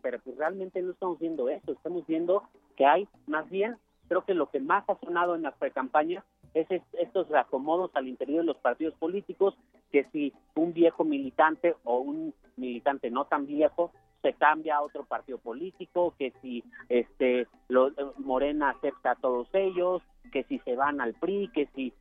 pero 0.03 0.19
pues 0.21 0.37
realmente 0.37 0.83
no 0.83 0.93
estamos 0.93 1.19
viendo 1.19 1.49
eso, 1.49 1.73
estamos 1.73 2.07
viendo 2.07 2.43
que 2.77 2.87
hay 2.87 3.09
más 3.27 3.49
bien, 3.51 3.77
creo 4.09 4.25
que 4.25 4.35
lo 4.35 4.51
que 4.51 4.61
más 4.61 4.89
ha 4.89 4.99
sonado 4.99 5.35
en 5.35 5.43
las 5.43 5.55
precampañas 5.55 6.25
es 6.55 6.67
estos 6.93 7.29
reacomodos 7.29 7.91
al 7.95 8.09
interior 8.09 8.41
de 8.41 8.47
los 8.47 8.57
partidos 8.59 8.95
políticos, 8.95 9.57
que 9.91 10.05
si 10.13 10.33
un 10.55 10.73
viejo 10.73 11.05
militante 11.05 11.77
o 11.85 11.99
un 11.99 12.35
militante 12.57 13.11
no 13.11 13.27
tan 13.27 13.47
viejo 13.47 13.93
se 14.23 14.33
cambia 14.35 14.77
a 14.77 14.83
otro 14.83 15.05
partido 15.05 15.39
político, 15.39 16.15
que 16.19 16.33
si 16.43 16.65
este 16.89 17.47
lo, 17.69 17.91
Morena 18.19 18.71
acepta 18.71 19.13
a 19.13 19.17
todos 19.17 19.49
ellos, 19.53 20.03
que 20.33 20.45
si 20.45 20.59
se 20.61 20.77
van 20.77 21.01
al 21.01 21.15
PRI, 21.15 21.51
que 21.55 21.67
si 21.75 21.93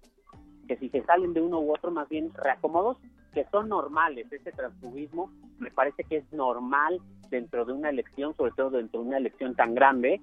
que 0.67 0.77
si 0.77 0.89
se 0.89 1.03
salen 1.03 1.33
de 1.33 1.41
uno 1.41 1.59
u 1.59 1.73
otro, 1.73 1.91
más 1.91 2.09
bien 2.09 2.33
reacomodos 2.33 2.97
que 3.33 3.45
son 3.51 3.69
normales. 3.69 4.31
Ese 4.31 4.51
transfugismo 4.51 5.31
me 5.59 5.71
parece 5.71 6.03
que 6.03 6.17
es 6.17 6.33
normal 6.33 6.99
dentro 7.29 7.65
de 7.65 7.73
una 7.73 7.89
elección, 7.89 8.35
sobre 8.35 8.51
todo 8.51 8.71
dentro 8.71 9.01
de 9.01 9.07
una 9.07 9.17
elección 9.17 9.55
tan 9.55 9.75
grande, 9.75 10.19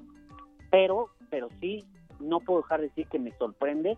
pero, 0.70 1.10
pero 1.30 1.48
sí, 1.60 1.84
no 2.18 2.40
puedo 2.40 2.62
dejar 2.62 2.80
de 2.80 2.88
decir 2.88 3.06
que 3.08 3.18
me 3.18 3.30
sorprende 3.38 3.96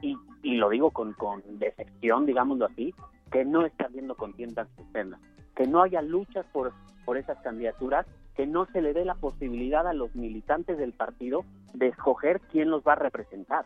y, 0.00 0.16
y 0.42 0.54
lo 0.54 0.68
digo 0.70 0.90
con, 0.90 1.12
con 1.14 1.42
decepción, 1.58 2.24
digámoslo 2.24 2.66
así, 2.66 2.94
que 3.32 3.44
no 3.44 3.64
está 3.64 3.86
habiendo 3.86 4.14
contiendas 4.14 4.68
externas, 4.78 5.20
que 5.56 5.66
no 5.66 5.82
haya 5.82 6.02
luchas 6.02 6.46
por, 6.52 6.72
por 7.04 7.16
esas 7.16 7.38
candidaturas, 7.38 8.06
que 8.36 8.46
no 8.46 8.66
se 8.66 8.80
le 8.80 8.92
dé 8.92 9.04
la 9.04 9.14
posibilidad 9.14 9.86
a 9.86 9.94
los 9.94 10.14
militantes 10.14 10.78
del 10.78 10.92
partido 10.92 11.44
de 11.74 11.88
escoger 11.88 12.40
quién 12.52 12.70
los 12.70 12.82
va 12.86 12.92
a 12.92 12.96
representar. 12.96 13.64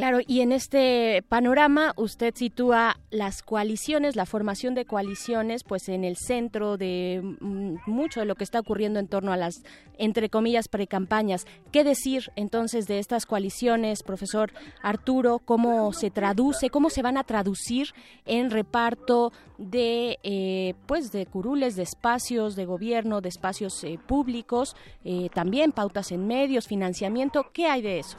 Claro, 0.00 0.20
y 0.26 0.40
en 0.40 0.52
este 0.52 1.22
panorama 1.28 1.92
usted 1.94 2.34
sitúa 2.34 2.96
las 3.10 3.42
coaliciones, 3.42 4.16
la 4.16 4.24
formación 4.24 4.74
de 4.74 4.86
coaliciones, 4.86 5.62
pues 5.62 5.90
en 5.90 6.04
el 6.04 6.16
centro 6.16 6.78
de 6.78 7.20
mm, 7.22 7.74
mucho 7.84 8.20
de 8.20 8.24
lo 8.24 8.34
que 8.34 8.44
está 8.44 8.60
ocurriendo 8.60 8.98
en 8.98 9.08
torno 9.08 9.30
a 9.30 9.36
las, 9.36 9.62
entre 9.98 10.30
comillas, 10.30 10.68
precampañas. 10.68 11.44
¿Qué 11.70 11.84
decir 11.84 12.32
entonces 12.34 12.86
de 12.86 12.98
estas 12.98 13.26
coaliciones, 13.26 14.02
profesor 14.02 14.54
Arturo? 14.80 15.38
¿Cómo 15.38 15.92
se 15.92 16.10
traduce, 16.10 16.70
cómo 16.70 16.88
se 16.88 17.02
van 17.02 17.18
a 17.18 17.24
traducir 17.24 17.88
en 18.24 18.50
reparto 18.50 19.34
de, 19.58 20.18
eh, 20.22 20.72
pues, 20.86 21.12
de 21.12 21.26
curules, 21.26 21.76
de 21.76 21.82
espacios 21.82 22.56
de 22.56 22.64
gobierno, 22.64 23.20
de 23.20 23.28
espacios 23.28 23.84
eh, 23.84 23.98
públicos, 24.06 24.76
eh, 25.04 25.28
también 25.34 25.72
pautas 25.72 26.10
en 26.10 26.26
medios, 26.26 26.66
financiamiento? 26.66 27.50
¿Qué 27.52 27.66
hay 27.66 27.82
de 27.82 27.98
eso? 27.98 28.16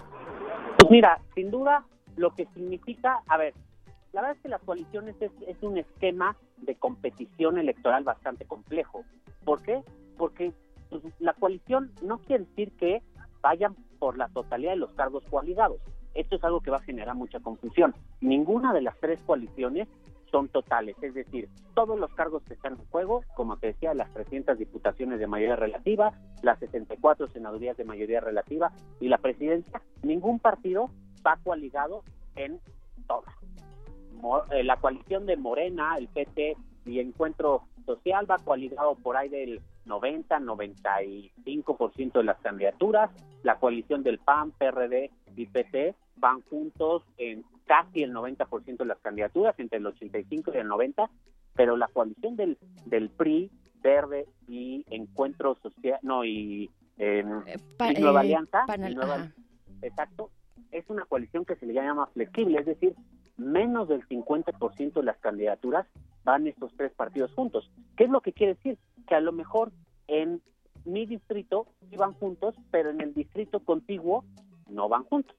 Pues 0.81 0.89
mira, 0.89 1.21
sin 1.35 1.51
duda, 1.51 1.85
lo 2.17 2.33
que 2.33 2.47
significa, 2.55 3.21
a 3.27 3.37
ver, 3.37 3.53
la 4.13 4.21
verdad 4.21 4.37
es 4.37 4.41
que 4.41 4.49
las 4.49 4.63
coaliciones 4.63 5.15
es, 5.21 5.31
un 5.61 5.77
esquema 5.77 6.35
de 6.57 6.73
competición 6.73 7.59
electoral 7.59 8.03
bastante 8.03 8.45
complejo. 8.45 9.03
¿Por 9.45 9.61
qué? 9.61 9.83
Porque 10.17 10.53
pues, 10.89 11.03
la 11.19 11.33
coalición 11.33 11.91
no 12.01 12.17
quiere 12.17 12.45
decir 12.45 12.71
que 12.77 13.03
vayan 13.41 13.75
por 13.99 14.17
la 14.17 14.29
totalidad 14.29 14.71
de 14.71 14.77
los 14.77 14.91
cargos 14.93 15.23
coaligados. 15.29 15.79
Esto 16.15 16.37
es 16.37 16.43
algo 16.43 16.61
que 16.61 16.71
va 16.71 16.77
a 16.77 16.81
generar 16.81 17.13
mucha 17.13 17.39
confusión. 17.41 17.93
Ninguna 18.19 18.73
de 18.73 18.81
las 18.81 18.99
tres 18.99 19.19
coaliciones 19.27 19.87
son 20.31 20.47
totales, 20.47 20.95
es 21.01 21.13
decir, 21.13 21.49
todos 21.73 21.99
los 21.99 22.13
cargos 22.13 22.43
que 22.43 22.53
están 22.53 22.73
en 22.73 22.85
juego, 22.89 23.23
como 23.35 23.57
te 23.57 23.67
decía, 23.67 23.93
las 23.93 24.11
300 24.13 24.57
diputaciones 24.57 25.19
de 25.19 25.27
mayoría 25.27 25.55
relativa, 25.55 26.13
las 26.41 26.59
64 26.59 27.27
senadurías 27.27 27.77
de 27.77 27.83
mayoría 27.83 28.21
relativa 28.21 28.71
y 28.99 29.09
la 29.09 29.17
presidencia, 29.17 29.81
ningún 30.03 30.39
partido 30.39 30.89
va 31.25 31.37
coaligado 31.43 32.03
en 32.35 32.59
todas. 33.07 33.33
Eh, 34.51 34.63
la 34.63 34.77
coalición 34.77 35.25
de 35.25 35.35
Morena, 35.35 35.97
el 35.97 36.07
PT 36.07 36.55
y 36.85 36.99
Encuentro 36.99 37.63
Social 37.85 38.29
va 38.29 38.37
coaligado 38.37 38.93
por 38.95 39.17
ahí 39.17 39.27
del 39.29 39.61
90-95% 39.85 42.11
de 42.13 42.23
las 42.23 42.39
candidaturas. 42.39 43.09
La 43.43 43.57
coalición 43.57 44.03
del 44.03 44.19
PAN, 44.19 44.51
PRD 44.51 45.09
y 45.35 45.47
PT 45.47 45.95
van 46.17 46.41
juntos 46.41 47.03
en 47.17 47.43
casi 47.71 48.03
el 48.03 48.13
90% 48.13 48.79
de 48.79 48.85
las 48.85 48.99
candidaturas, 48.99 49.57
entre 49.57 49.77
el 49.77 49.87
85 49.87 50.51
y 50.53 50.57
el 50.57 50.67
90, 50.67 51.09
pero 51.55 51.77
la 51.77 51.87
coalición 51.87 52.35
del, 52.35 52.57
del 52.85 53.09
PRI, 53.09 53.49
Verde 53.81 54.27
y 54.49 54.83
Encuentro 54.89 55.55
Social, 55.63 55.97
no, 56.01 56.25
y, 56.25 56.69
eh, 56.97 57.23
Nueva 57.23 58.19
eh, 58.19 58.25
Alianza, 58.25 58.65
exacto, 59.81 60.31
es 60.71 60.83
una 60.89 61.05
coalición 61.05 61.45
que 61.45 61.55
se 61.55 61.65
le 61.65 61.73
llama 61.73 62.07
flexible, 62.07 62.59
es 62.59 62.65
decir, 62.65 62.93
menos 63.37 63.87
del 63.87 64.05
50% 64.05 64.91
de 64.91 65.03
las 65.03 65.17
candidaturas 65.19 65.87
van 66.25 66.47
estos 66.47 66.73
tres 66.75 66.91
partidos 66.91 67.31
juntos. 67.31 67.71
¿Qué 67.95 68.03
es 68.03 68.09
lo 68.09 68.19
que 68.19 68.33
quiere 68.33 68.55
decir? 68.55 68.77
Que 69.07 69.15
a 69.15 69.21
lo 69.21 69.31
mejor 69.31 69.71
en 70.07 70.41
mi 70.83 71.05
distrito 71.05 71.67
iban 71.89 72.11
juntos, 72.15 72.53
pero 72.69 72.89
en 72.89 72.99
el 72.99 73.13
distrito 73.13 73.61
contiguo 73.61 74.25
no 74.71 74.89
van 74.89 75.03
juntos, 75.03 75.35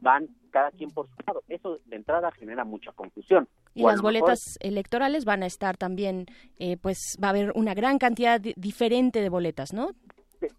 van 0.00 0.28
cada 0.50 0.70
quien 0.72 0.90
por 0.90 1.06
su 1.08 1.14
lado. 1.26 1.42
Eso 1.48 1.78
de 1.86 1.96
entrada 1.96 2.30
genera 2.32 2.64
mucha 2.64 2.92
confusión. 2.92 3.48
Y 3.74 3.82
las 3.84 4.02
boletas 4.02 4.58
electorales 4.60 5.24
van 5.24 5.42
a 5.42 5.46
estar 5.46 5.76
también, 5.76 6.26
eh, 6.58 6.76
pues 6.76 7.16
va 7.22 7.28
a 7.28 7.30
haber 7.30 7.52
una 7.54 7.74
gran 7.74 7.98
cantidad 7.98 8.40
diferente 8.40 9.20
de 9.20 9.28
boletas, 9.28 9.72
¿no? 9.72 9.90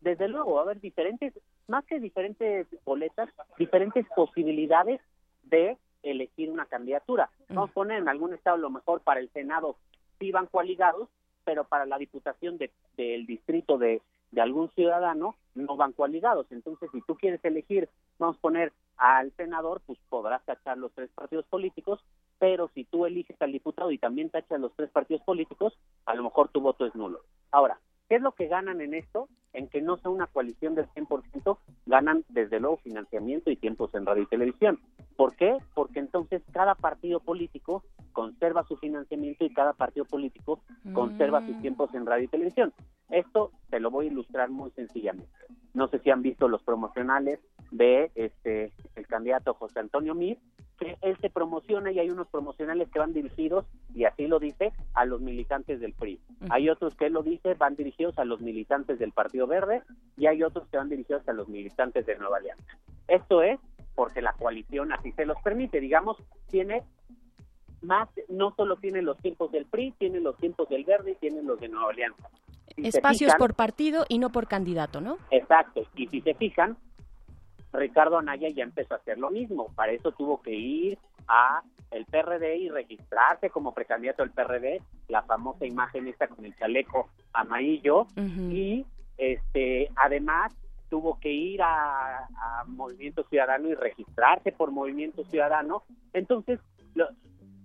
desde 0.01 0.27
luego, 0.27 0.53
va 0.53 0.61
a 0.61 0.63
haber 0.63 0.79
diferentes, 0.79 1.33
más 1.67 1.85
que 1.85 1.99
diferentes 1.99 2.67
boletas, 2.85 3.29
diferentes 3.57 4.05
posibilidades 4.15 5.01
de 5.43 5.77
elegir 6.03 6.49
una 6.49 6.65
candidatura. 6.65 7.29
Vamos 7.49 7.69
a 7.69 7.73
poner 7.73 7.99
en 7.99 8.09
algún 8.09 8.33
estado, 8.33 8.57
lo 8.57 8.69
mejor 8.69 9.01
para 9.01 9.19
el 9.19 9.29
Senado, 9.31 9.77
sí 10.19 10.31
van 10.31 10.47
coaligados, 10.47 11.09
pero 11.45 11.65
para 11.65 11.85
la 11.85 11.97
diputación 11.97 12.57
del 12.57 13.25
distrito 13.25 13.77
de, 13.77 14.01
de 14.33 14.41
algún 14.41 14.69
ciudadano 14.71 15.35
no 15.53 15.77
van 15.77 15.93
coaligados. 15.93 16.47
Entonces, 16.51 16.89
si 16.91 17.01
tú 17.01 17.15
quieres 17.15 17.39
elegir, 17.45 17.87
vamos 18.17 18.37
a 18.37 18.41
poner 18.41 18.73
al 18.97 19.31
senador, 19.33 19.81
pues 19.85 19.99
podrás 20.09 20.43
tachar 20.43 20.77
los 20.77 20.91
tres 20.93 21.09
partidos 21.13 21.45
políticos, 21.45 22.03
pero 22.39 22.69
si 22.73 22.83
tú 22.83 23.05
eliges 23.05 23.39
al 23.41 23.51
diputado 23.51 23.91
y 23.91 23.99
también 23.99 24.29
tachas 24.29 24.59
los 24.59 24.73
tres 24.75 24.89
partidos 24.89 25.21
políticos, 25.23 25.77
a 26.05 26.15
lo 26.15 26.23
mejor 26.23 26.49
tu 26.49 26.61
voto 26.61 26.85
es 26.85 26.95
nulo. 26.95 27.21
Ahora, 27.51 27.79
¿qué 28.09 28.15
es 28.15 28.21
lo 28.21 28.31
que 28.31 28.47
ganan 28.47 28.81
en 28.81 28.95
esto? 28.95 29.29
En 29.53 29.67
que 29.67 29.81
no 29.81 29.97
sea 29.97 30.11
una 30.11 30.27
coalición 30.27 30.75
del 30.75 30.87
100%, 30.89 31.57
ganan 31.85 32.23
desde 32.29 32.59
luego 32.59 32.77
financiamiento 32.77 33.51
y 33.51 33.55
tiempos 33.55 33.93
en 33.93 34.05
radio 34.05 34.23
y 34.23 34.27
televisión. 34.27 34.79
¿Por 35.15 35.35
qué? 35.35 35.57
Porque 35.75 35.99
entonces 35.99 36.41
cada 36.51 36.75
partido 36.75 37.19
político 37.19 37.83
conserva 38.13 38.63
su 38.63 38.77
financiamiento 38.77 39.45
y 39.45 39.53
cada 39.53 39.73
partido 39.73 40.05
político 40.05 40.59
conserva 40.93 41.45
sus 41.45 41.55
mm. 41.57 41.61
tiempos 41.61 41.93
en 41.93 42.05
radio 42.05 42.25
y 42.25 42.27
televisión. 42.27 42.73
Esto 43.09 43.51
te 43.69 43.79
lo 43.79 43.91
voy 43.91 44.07
a 44.07 44.11
ilustrar 44.11 44.49
muy 44.49 44.71
sencillamente. 44.71 45.31
No 45.73 45.87
sé 45.87 45.99
si 45.99 46.09
han 46.09 46.21
visto 46.21 46.47
los 46.47 46.63
promocionales 46.63 47.39
de 47.71 48.11
este 48.15 48.71
el 48.95 49.07
candidato 49.07 49.53
José 49.55 49.79
Antonio 49.79 50.13
Mir, 50.13 50.37
que 50.79 50.97
él 51.01 51.17
se 51.17 51.29
promociona 51.29 51.91
y 51.91 51.99
hay 51.99 52.09
unos 52.09 52.27
promocionales 52.27 52.89
que 52.89 52.99
van 52.99 53.13
dirigidos, 53.13 53.65
y 53.93 54.05
así 54.05 54.27
lo 54.27 54.39
dice, 54.39 54.71
a 54.93 55.05
los 55.05 55.21
militantes 55.21 55.79
del 55.79 55.93
PRI. 55.93 56.19
Hay 56.49 56.69
otros 56.69 56.95
que 56.95 57.07
él 57.07 57.13
lo 57.13 57.23
dice, 57.23 57.53
van 57.55 57.75
dirigidos 57.75 58.17
a 58.17 58.25
los 58.25 58.41
militantes 58.41 58.99
del 58.99 59.11
Partido 59.11 59.42
Verde, 59.47 59.81
y 60.17 60.27
hay 60.27 60.43
otros 60.43 60.67
que 60.69 60.77
van 60.77 60.89
dirigidos 60.89 61.27
a 61.27 61.33
los 61.33 61.47
militantes 61.47 62.05
de 62.05 62.17
Nueva 62.17 62.37
Alianza. 62.37 62.77
Esto 63.07 63.41
es 63.41 63.59
porque 63.95 64.21
la 64.21 64.33
coalición 64.33 64.91
así 64.91 65.11
se 65.11 65.25
los 65.25 65.39
permite, 65.41 65.79
digamos, 65.79 66.17
tiene 66.49 66.83
más, 67.81 68.09
no 68.29 68.53
solo 68.55 68.77
tiene 68.77 69.01
los 69.01 69.17
tiempos 69.19 69.51
del 69.51 69.65
PRI, 69.65 69.93
tiene 69.97 70.19
los 70.19 70.37
tiempos 70.37 70.69
del 70.69 70.85
Verde 70.85 71.11
y 71.11 71.15
tiene 71.15 71.43
los 71.43 71.59
de 71.59 71.67
Nueva 71.67 71.91
Alianza. 71.91 72.29
Espacios 72.77 73.33
por 73.35 73.53
partido 73.55 74.05
y 74.07 74.19
no 74.19 74.31
por 74.31 74.47
candidato, 74.47 75.01
¿no? 75.01 75.17
Exacto, 75.31 75.83
y 75.95 76.07
si 76.07 76.21
se 76.21 76.33
fijan, 76.33 76.77
Ricardo 77.71 78.17
Anaya 78.17 78.49
ya 78.49 78.63
empezó 78.63 78.93
a 78.93 78.97
hacer 78.97 79.17
lo 79.17 79.29
mismo, 79.29 79.67
para 79.75 79.91
eso 79.91 80.11
tuvo 80.11 80.41
que 80.41 80.53
ir 80.53 80.97
a 81.27 81.61
el 81.91 82.05
PRD 82.05 82.57
y 82.57 82.69
registrarse 82.69 83.49
como 83.51 83.73
precandidato 83.73 84.23
del 84.23 84.31
PRD, 84.31 84.81
la 85.09 85.21
famosa 85.23 85.65
imagen 85.65 86.07
esta 86.07 86.27
con 86.27 86.43
el 86.45 86.55
chaleco 86.55 87.09
amarillo, 87.33 88.07
y 88.15 88.85
este 89.17 89.89
además 89.95 90.53
tuvo 90.89 91.19
que 91.19 91.31
ir 91.31 91.61
a, 91.63 92.27
Movimiento 92.67 93.23
Ciudadano 93.23 93.67
y 93.67 93.73
registrarse 93.73 94.51
por 94.51 94.71
Movimiento 94.71 95.23
Ciudadano, 95.25 95.83
entonces 96.13 96.59
lo, 96.93 97.09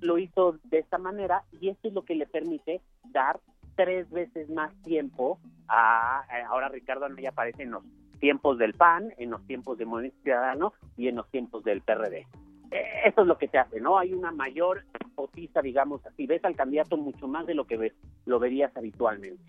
lo 0.01 0.19
hizo 0.19 0.59
de 0.65 0.79
esta 0.79 0.99
manera 0.99 1.45
y 1.61 1.69
esto 1.69 1.89
es 1.89 1.95
lo 1.95 2.07
que 2.07 2.15
le 2.15 2.27
permite 2.27 2.81
dar 3.12 3.39
tres 3.77 4.11
veces 4.11 4.49
más 4.49 4.75
tiempo 4.83 5.39
a, 5.69 6.25
ahora 6.49 6.69
Ricardo 6.69 7.07
ya 7.16 7.29
aparece 7.29 7.65
en 7.65 7.73
los 7.73 7.85
tiempos 8.19 8.59
del 8.59 8.73
PAN, 8.73 9.12
en 9.19 9.31
los 9.31 9.47
tiempos 9.47 9.79
de 9.79 9.85
Movimiento 9.85 10.19
Ciudadano 10.23 10.73
y 10.97 11.09
en 11.09 11.16
los 11.16 11.29
tiempos 11.31 11.62
del 11.65 11.83
PRD. 11.83 12.27
Eh, 12.70 12.85
eso 13.05 13.20
es 13.20 13.27
lo 13.27 13.39
que 13.39 13.49
te 13.49 13.59
hace, 13.59 13.79
¿no? 13.81 13.99
Hay 13.99 14.15
una 14.15 14.33
mayor 14.33 14.85
potiza, 15.15 15.61
digamos 15.62 16.05
así. 16.07 16.27
Ves 16.27 16.45
al 16.45 16.57
candidato 16.57 16.97
mucho 16.97 17.29
más 17.29 17.47
de 17.47 17.55
lo 17.55 17.66
que 17.66 17.77
ves, 17.77 17.93
lo 18.25 18.39
verías 18.39 18.75
habitualmente 18.77 19.45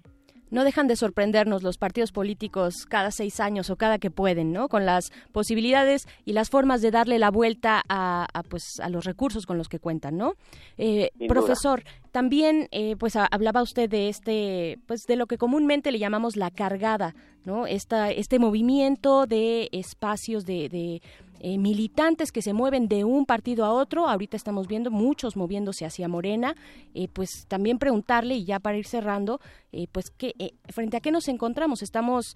no 0.51 0.63
dejan 0.63 0.87
de 0.87 0.95
sorprendernos 0.95 1.63
los 1.63 1.77
partidos 1.77 2.11
políticos 2.11 2.85
cada 2.87 3.11
seis 3.11 3.39
años 3.39 3.69
o 3.69 3.75
cada 3.75 3.99
que 3.99 4.11
pueden, 4.11 4.51
¿no? 4.51 4.69
Con 4.69 4.85
las 4.85 5.11
posibilidades 5.31 6.07
y 6.25 6.33
las 6.33 6.49
formas 6.49 6.81
de 6.81 6.91
darle 6.91 7.19
la 7.19 7.31
vuelta 7.31 7.83
a, 7.87 8.27
pues 8.49 8.63
a 8.81 8.89
los 8.89 9.05
recursos 9.05 9.45
con 9.45 9.57
los 9.57 9.69
que 9.69 9.79
cuentan, 9.79 10.17
¿no? 10.17 10.33
Eh, 10.77 11.11
profesor, 11.27 11.83
también 12.11 12.67
eh, 12.71 12.95
pues 12.97 13.15
hablaba 13.15 13.61
usted 13.61 13.89
de 13.89 14.09
este, 14.09 14.79
pues 14.87 15.01
de 15.07 15.15
lo 15.15 15.27
que 15.27 15.37
comúnmente 15.37 15.91
le 15.91 15.99
llamamos 15.99 16.35
la 16.35 16.51
cargada, 16.51 17.15
¿no? 17.45 17.67
Esta, 17.67 18.11
este 18.11 18.39
movimiento 18.39 19.25
de 19.25 19.69
espacios 19.71 20.45
de, 20.45 21.01
eh, 21.39 21.57
militantes 21.57 22.31
que 22.31 22.41
se 22.41 22.53
mueven 22.53 22.87
de 22.87 23.03
un 23.03 23.25
partido 23.25 23.65
a 23.65 23.73
otro. 23.73 24.07
Ahorita 24.07 24.35
estamos 24.35 24.67
viendo 24.67 24.91
muchos 24.91 25.35
moviéndose 25.35 25.85
hacia 25.85 26.07
Morena. 26.07 26.55
Eh, 26.93 27.07
pues 27.07 27.47
también 27.47 27.79
preguntarle, 27.79 28.35
y 28.35 28.45
ya 28.45 28.59
para 28.59 28.77
ir 28.77 28.85
cerrando, 28.85 29.39
eh, 29.71 29.87
pues 29.91 30.11
que 30.11 30.33
frente 30.69 30.97
a 30.97 30.99
qué 30.99 31.11
nos 31.11 31.27
encontramos. 31.27 31.81
Estamos, 31.81 32.35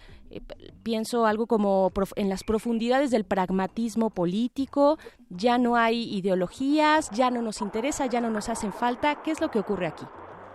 pienso, 0.83 1.25
algo 1.25 1.47
como 1.47 1.91
en 2.15 2.29
las 2.29 2.43
profundidades 2.43 3.11
del 3.11 3.25
pragmatismo 3.25 4.09
político. 4.09 4.97
Ya 5.29 5.57
no 5.57 5.75
hay 5.75 6.03
ideologías, 6.15 7.09
ya 7.11 7.29
no 7.31 7.41
nos 7.41 7.61
interesa, 7.61 8.05
ya 8.05 8.21
no 8.21 8.29
nos 8.29 8.49
hacen 8.49 8.71
falta. 8.71 9.21
¿Qué 9.23 9.31
es 9.31 9.41
lo 9.41 9.49
que 9.49 9.59
ocurre 9.59 9.87
aquí? 9.87 10.05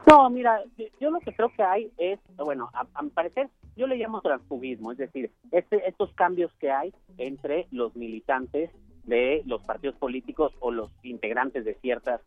No, 0.09 0.31
mira, 0.31 0.63
yo 1.01 1.11
lo 1.11 1.21
que 1.21 1.35
creo 1.35 1.53
que 1.55 1.63
hay 1.63 1.93
es, 1.99 2.19
bueno, 2.37 2.71
a, 2.73 3.03
mi 3.03 3.11
parecer, 3.11 3.51
yo 3.79 3.87
le 3.87 3.97
llamo 3.97 4.21
transfugismo, 4.21 4.93
es 4.93 4.99
decir, 4.99 5.31
este, 5.53 5.89
estos 5.89 6.13
cambios 6.15 6.53
que 6.55 6.71
hay 6.71 6.93
entre 7.17 7.69
los 7.71 7.95
militantes 7.95 8.71
de 9.05 9.43
los 9.47 9.63
partidos 9.63 9.95
políticos 9.97 10.53
o 10.61 10.71
los 10.71 10.91
integrantes 11.03 11.65
de 11.65 11.75
ciertas 11.75 12.21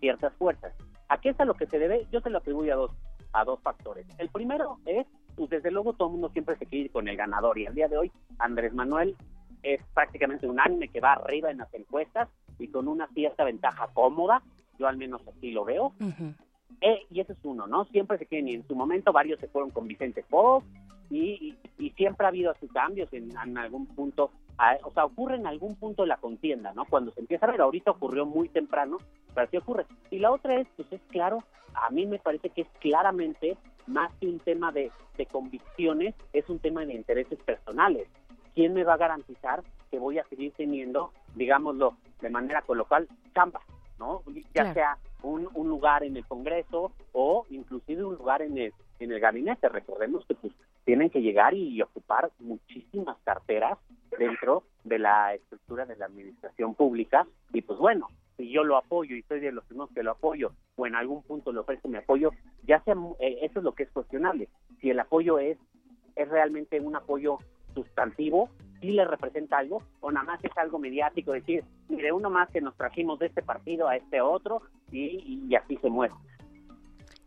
ciertas 0.00 0.34
fuerzas. 0.34 0.74
¿A 1.08 1.20
qué 1.20 1.28
es 1.28 1.40
a 1.40 1.44
lo 1.44 1.54
que 1.54 1.66
se 1.66 1.78
debe? 1.78 2.06
Yo 2.10 2.20
se 2.20 2.30
lo 2.30 2.38
atribuyo 2.38 2.72
a 2.72 2.76
dos 2.76 2.90
a 3.34 3.44
dos 3.44 3.60
factores. 3.60 4.06
El 4.18 4.28
primero 4.28 4.78
es, 4.86 5.06
pues 5.36 5.50
desde 5.50 5.70
luego 5.70 5.92
todo 5.92 6.08
el 6.08 6.12
mundo 6.12 6.30
siempre 6.30 6.56
se 6.56 6.66
quiere 6.66 6.86
ir 6.86 6.92
con 6.92 7.08
el 7.08 7.16
ganador 7.16 7.58
y 7.58 7.66
al 7.66 7.74
día 7.74 7.88
de 7.88 7.98
hoy 7.98 8.12
Andrés 8.38 8.72
Manuel 8.72 9.16
es 9.62 9.82
prácticamente 9.92 10.46
un 10.46 10.52
unánime 10.52 10.88
que 10.88 11.00
va 11.00 11.14
arriba 11.14 11.50
en 11.50 11.58
las 11.58 11.72
encuestas 11.74 12.28
y 12.58 12.68
con 12.68 12.86
una 12.86 13.08
cierta 13.08 13.44
ventaja 13.44 13.88
cómoda, 13.92 14.42
yo 14.78 14.86
al 14.86 14.96
menos 14.96 15.20
así 15.26 15.50
lo 15.50 15.64
veo. 15.64 15.92
Eh, 16.80 17.06
y 17.10 17.20
ese 17.20 17.32
es 17.32 17.38
uno, 17.44 17.66
¿no? 17.66 17.84
Siempre 17.86 18.18
se 18.18 18.26
quieren, 18.26 18.48
y 18.48 18.54
en 18.54 18.66
su 18.66 18.74
momento 18.74 19.12
varios 19.12 19.40
se 19.40 19.48
fueron 19.48 19.70
con 19.70 19.88
Vicente 19.88 20.22
Fox, 20.22 20.66
y, 21.10 21.56
y, 21.78 21.90
siempre 21.90 22.26
ha 22.26 22.28
habido 22.28 22.50
así 22.50 22.66
cambios 22.68 23.12
en, 23.12 23.36
algún 23.58 23.86
punto, 23.86 24.30
o 24.84 24.90
sea, 24.92 25.04
ocurre 25.04 25.36
en 25.36 25.46
algún 25.46 25.76
punto 25.76 26.02
de 26.02 26.08
la 26.08 26.16
contienda, 26.16 26.72
¿no? 26.74 26.84
Cuando 26.86 27.12
se 27.12 27.20
empieza 27.20 27.46
a 27.46 27.50
ver, 27.50 27.60
ahorita 27.60 27.90
ocurrió 27.90 28.26
muy 28.26 28.48
temprano, 28.48 28.98
pero 29.34 29.46
así 29.46 29.56
ocurre. 29.56 29.86
Y 30.10 30.18
la 30.18 30.30
otra 30.30 30.60
es, 30.60 30.66
pues 30.76 30.92
es 30.92 31.00
claro, 31.10 31.44
a 31.74 31.90
mí 31.90 32.06
me 32.06 32.18
parece 32.18 32.50
que 32.50 32.62
es 32.62 32.68
claramente 32.80 33.56
más 33.86 34.12
que 34.14 34.26
un 34.26 34.38
tema 34.40 34.72
de, 34.72 34.90
de 35.16 35.26
convicciones, 35.26 36.14
es 36.32 36.48
un 36.48 36.58
tema 36.58 36.84
de 36.84 36.94
intereses 36.94 37.38
personales. 37.40 38.08
¿Quién 38.54 38.72
me 38.72 38.84
va 38.84 38.94
a 38.94 38.98
garantizar 38.98 39.62
que 39.90 39.98
voy 39.98 40.18
a 40.18 40.24
seguir 40.28 40.52
teniendo, 40.56 41.12
digámoslo 41.34 41.96
de 42.20 42.30
manera 42.30 42.62
coloquial, 42.62 43.08
chamba? 43.34 43.60
¿no? 43.98 44.22
Ya 44.54 44.72
sea 44.72 44.98
un, 45.22 45.48
un, 45.54 45.68
lugar 45.68 46.02
en 46.04 46.16
el 46.16 46.26
Congreso 46.26 46.92
o 47.12 47.46
inclusive 47.50 48.04
un 48.04 48.16
lugar 48.16 48.42
en 48.42 48.58
el, 48.58 48.72
en 48.98 49.12
el 49.12 49.20
gabinete. 49.20 49.68
Recordemos 49.68 50.24
que 50.26 50.34
pues, 50.34 50.52
tienen 50.84 51.10
que 51.10 51.22
llegar 51.22 51.54
y, 51.54 51.80
ocupar 51.82 52.30
muchísimas 52.38 53.16
carteras 53.24 53.78
dentro 54.18 54.64
de 54.84 54.98
la 54.98 55.34
estructura 55.34 55.86
de 55.86 55.96
la 55.96 56.06
administración 56.06 56.74
pública 56.74 57.26
y 57.52 57.62
pues 57.62 57.78
bueno, 57.78 58.08
si 58.36 58.50
yo 58.50 58.64
lo 58.64 58.76
apoyo 58.76 59.16
y 59.16 59.22
soy 59.22 59.40
de 59.40 59.52
los 59.52 59.64
primeros 59.64 59.90
que 59.92 60.02
lo 60.02 60.12
apoyo 60.12 60.52
o 60.76 60.86
en 60.86 60.94
algún 60.94 61.22
punto 61.22 61.52
le 61.52 61.60
ofrezco 61.60 61.88
mi 61.88 61.98
apoyo, 61.98 62.30
ya 62.64 62.80
sea, 62.84 62.94
eh, 63.20 63.38
eso 63.42 63.60
es 63.60 63.64
lo 63.64 63.72
que 63.72 63.84
es 63.84 63.90
cuestionable. 63.90 64.48
Si 64.80 64.90
el 64.90 64.98
apoyo 65.00 65.38
es, 65.38 65.58
es 66.16 66.28
realmente 66.28 66.80
un 66.80 66.96
apoyo 66.96 67.38
sustantivo, 67.74 68.50
si 68.80 68.90
le 68.90 69.04
representa 69.04 69.58
algo 69.58 69.82
o 70.00 70.10
nada 70.10 70.26
más 70.26 70.44
es 70.44 70.56
algo 70.56 70.78
mediático, 70.78 71.32
decir, 71.32 71.64
mire, 71.88 72.12
uno 72.12 72.30
más 72.30 72.50
que 72.50 72.60
nos 72.60 72.76
trajimos 72.76 73.18
de 73.18 73.26
este 73.26 73.42
partido 73.42 73.88
a 73.88 73.96
este 73.96 74.20
otro 74.20 74.62
y, 74.90 75.46
y 75.48 75.54
así 75.54 75.76
se 75.78 75.90
muestra. 75.90 76.20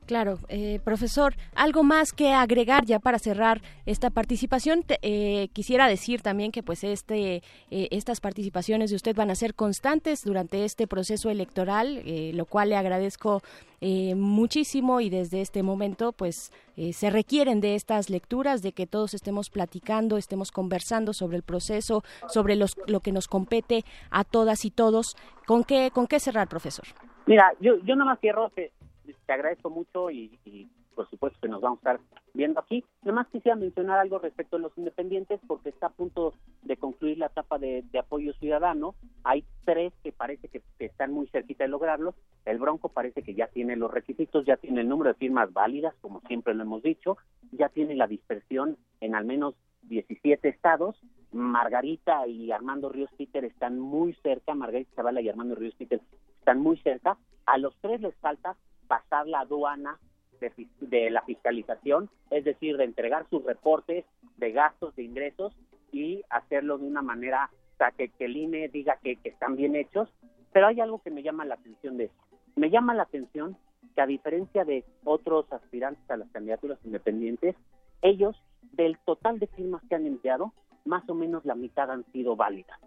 Claro, 0.08 0.40
eh, 0.48 0.80
profesor, 0.86 1.36
algo 1.54 1.84
más 1.84 2.14
que 2.14 2.32
agregar 2.32 2.86
ya 2.86 2.98
para 2.98 3.20
cerrar 3.20 3.62
esta 3.86 4.10
participación. 4.10 4.86
Eh, 5.02 5.50
quisiera 5.52 5.90
decir 5.90 6.22
también 6.22 6.54
que 6.54 6.64
pues 6.64 6.86
este, 6.86 7.44
eh, 7.72 7.90
estas 7.92 8.22
participaciones 8.22 8.90
de 8.90 8.96
usted 8.96 9.18
van 9.18 9.32
a 9.32 9.36
ser 9.36 9.54
constantes 9.54 10.24
durante 10.24 10.64
este 10.64 10.88
proceso 10.88 11.30
electoral, 11.30 12.04
lo 12.34 12.46
cual 12.46 12.70
le 12.70 12.78
agradezco 12.78 13.42
muchísimo 13.82 15.02
y 15.02 15.10
desde 15.10 15.42
este 15.42 15.62
momento 15.62 16.14
pues 16.14 16.54
se 16.94 17.10
requieren 17.10 17.60
de 17.60 17.76
estas 17.76 18.10
lecturas, 18.10 18.62
de 18.62 18.72
que 18.72 18.88
todos 18.88 19.14
estemos 19.14 19.50
platicando, 19.50 20.18
estemos 20.18 20.52
conversando 20.52 21.12
sobre 21.12 21.36
el 21.36 21.44
proceso, 21.44 22.04
sobre 22.30 22.56
los, 22.56 22.76
lo 22.88 23.02
que 23.02 23.12
nos 23.12 23.28
compete 23.28 23.84
a 24.10 24.24
todas 24.24 24.64
y 24.64 24.72
todos. 24.72 25.18
¿Con 25.46 25.66
qué, 25.66 25.92
con 25.92 26.08
qué 26.08 26.20
cerrar, 26.20 26.48
profesor? 26.48 26.86
Mira, 27.26 27.52
yo, 27.60 27.76
yo 27.84 27.96
nada 27.96 28.12
más 28.12 28.20
cierro 28.22 28.50
te 29.26 29.34
agradezco 29.34 29.70
mucho 29.70 30.10
y, 30.12 30.70
por 30.96 31.10
supuesto 31.10 31.38
que 31.42 31.48
nos 31.48 31.62
vamos 31.62 31.80
a 31.84 31.94
estar 31.94 32.08
viendo 32.34 32.60
aquí. 32.60 32.84
Nomás 33.04 33.28
quisiera 33.28 33.56
mencionar 33.56 34.00
algo 34.00 34.18
respecto 34.18 34.56
a 34.56 34.60
los 34.60 34.76
independientes 34.78 35.40
porque 35.48 35.70
está 35.70 35.88
a 35.88 35.92
punto 35.92 36.34
de 36.64 36.78
concluir 36.78 37.20
la 37.20 37.28
etapa 37.28 37.60
de, 37.60 37.84
apoyo 38.00 38.34
ciudadano. 38.34 38.96
Hay 39.24 39.46
tres 39.66 39.94
que 40.04 40.12
parece 40.12 40.48
que, 40.48 40.62
están 40.80 41.12
muy 41.12 41.28
cerquita 41.28 41.64
de 41.64 41.70
lograrlo. 41.70 42.16
El 42.46 42.58
Bronco 42.58 42.90
parece 42.90 43.22
que 43.22 43.36
ya 43.36 43.48
tiene 43.48 43.76
los 43.76 43.92
requisitos, 43.92 44.46
ya 44.46 44.58
tiene 44.58 44.82
el 44.82 44.90
número 44.90 45.10
de 45.10 45.20
firmas 45.20 45.54
válidas, 45.54 45.94
como 46.02 46.22
siempre 46.22 46.54
lo 46.56 46.64
hemos 46.64 46.82
dicho, 46.82 47.18
ya 47.52 47.70
tiene 47.70 47.96
la 47.96 48.08
dispersión 48.08 48.78
en 49.02 49.16
al 49.16 49.26
menos 49.26 49.56
17 49.84 50.48
estados. 50.50 51.00
Margarita 51.32 52.26
y 52.28 52.52
Armando 52.52 52.90
Ríos 52.90 53.12
Peter 53.18 53.44
están 53.46 53.78
muy 53.80 54.14
cerca, 54.24 54.56
Margarita 54.56 54.96
Zavala 54.96 55.22
y 55.22 55.30
Armando 55.30 55.56
Ríos 55.56 55.76
Peter 55.76 56.02
están 56.40 56.60
muy 56.60 56.78
cerca. 56.78 57.18
A 57.46 57.58
los 57.58 57.76
tres 57.82 58.02
les 58.02 58.16
falta 58.16 58.56
pasar 58.88 59.28
la 59.28 59.42
aduana 59.42 60.00
de, 60.82 61.10
la 61.10 61.22
fiscalización, 61.24 62.10
es 62.30 62.44
decir, 62.44 62.78
de 62.78 62.84
entregar 62.84 63.28
sus 63.30 63.44
reportes 63.44 64.06
de 64.38 64.52
gastos, 64.52 64.96
de 64.96 65.04
ingresos 65.04 65.54
y 65.92 66.24
hacerlo 66.30 66.78
de 66.78 66.86
una 66.86 67.02
manera, 67.02 67.50
o 67.74 67.78
sea, 67.78 67.92
que, 67.92 68.12
el 68.20 68.38
INE 68.38 68.70
diga 68.70 68.98
que, 69.02 69.18
están 69.24 69.56
bien 69.56 69.76
hechos. 69.76 70.10
Pero 70.54 70.68
hay 70.68 70.80
algo 70.80 71.02
que 71.02 71.12
me 71.12 71.24
llama 71.24 71.46
la 71.46 71.56
atención 71.56 71.98
de 71.98 72.06
eso. 72.06 72.16
Me 72.56 72.70
llama 72.70 72.94
la 72.94 73.04
atención 73.04 73.58
que 73.96 74.02
a 74.02 74.08
diferencia 74.08 74.64
de 74.64 74.84
otros 75.04 75.52
aspirantes 75.52 76.10
a 76.10 76.18
las 76.18 76.30
candidaturas 76.32 76.80
independientes, 76.84 77.56
ellos, 78.02 78.36
del 78.74 78.98
total 79.00 79.40
de 79.40 79.48
firmas 79.48 79.82
que 79.90 79.96
han 79.96 80.06
enviado, 80.06 80.54
más 80.86 81.08
o 81.10 81.14
menos 81.14 81.46
la 81.46 81.56
mitad 81.56 81.92
han 81.92 82.06
sido 82.12 82.36
válidas. 82.36 82.80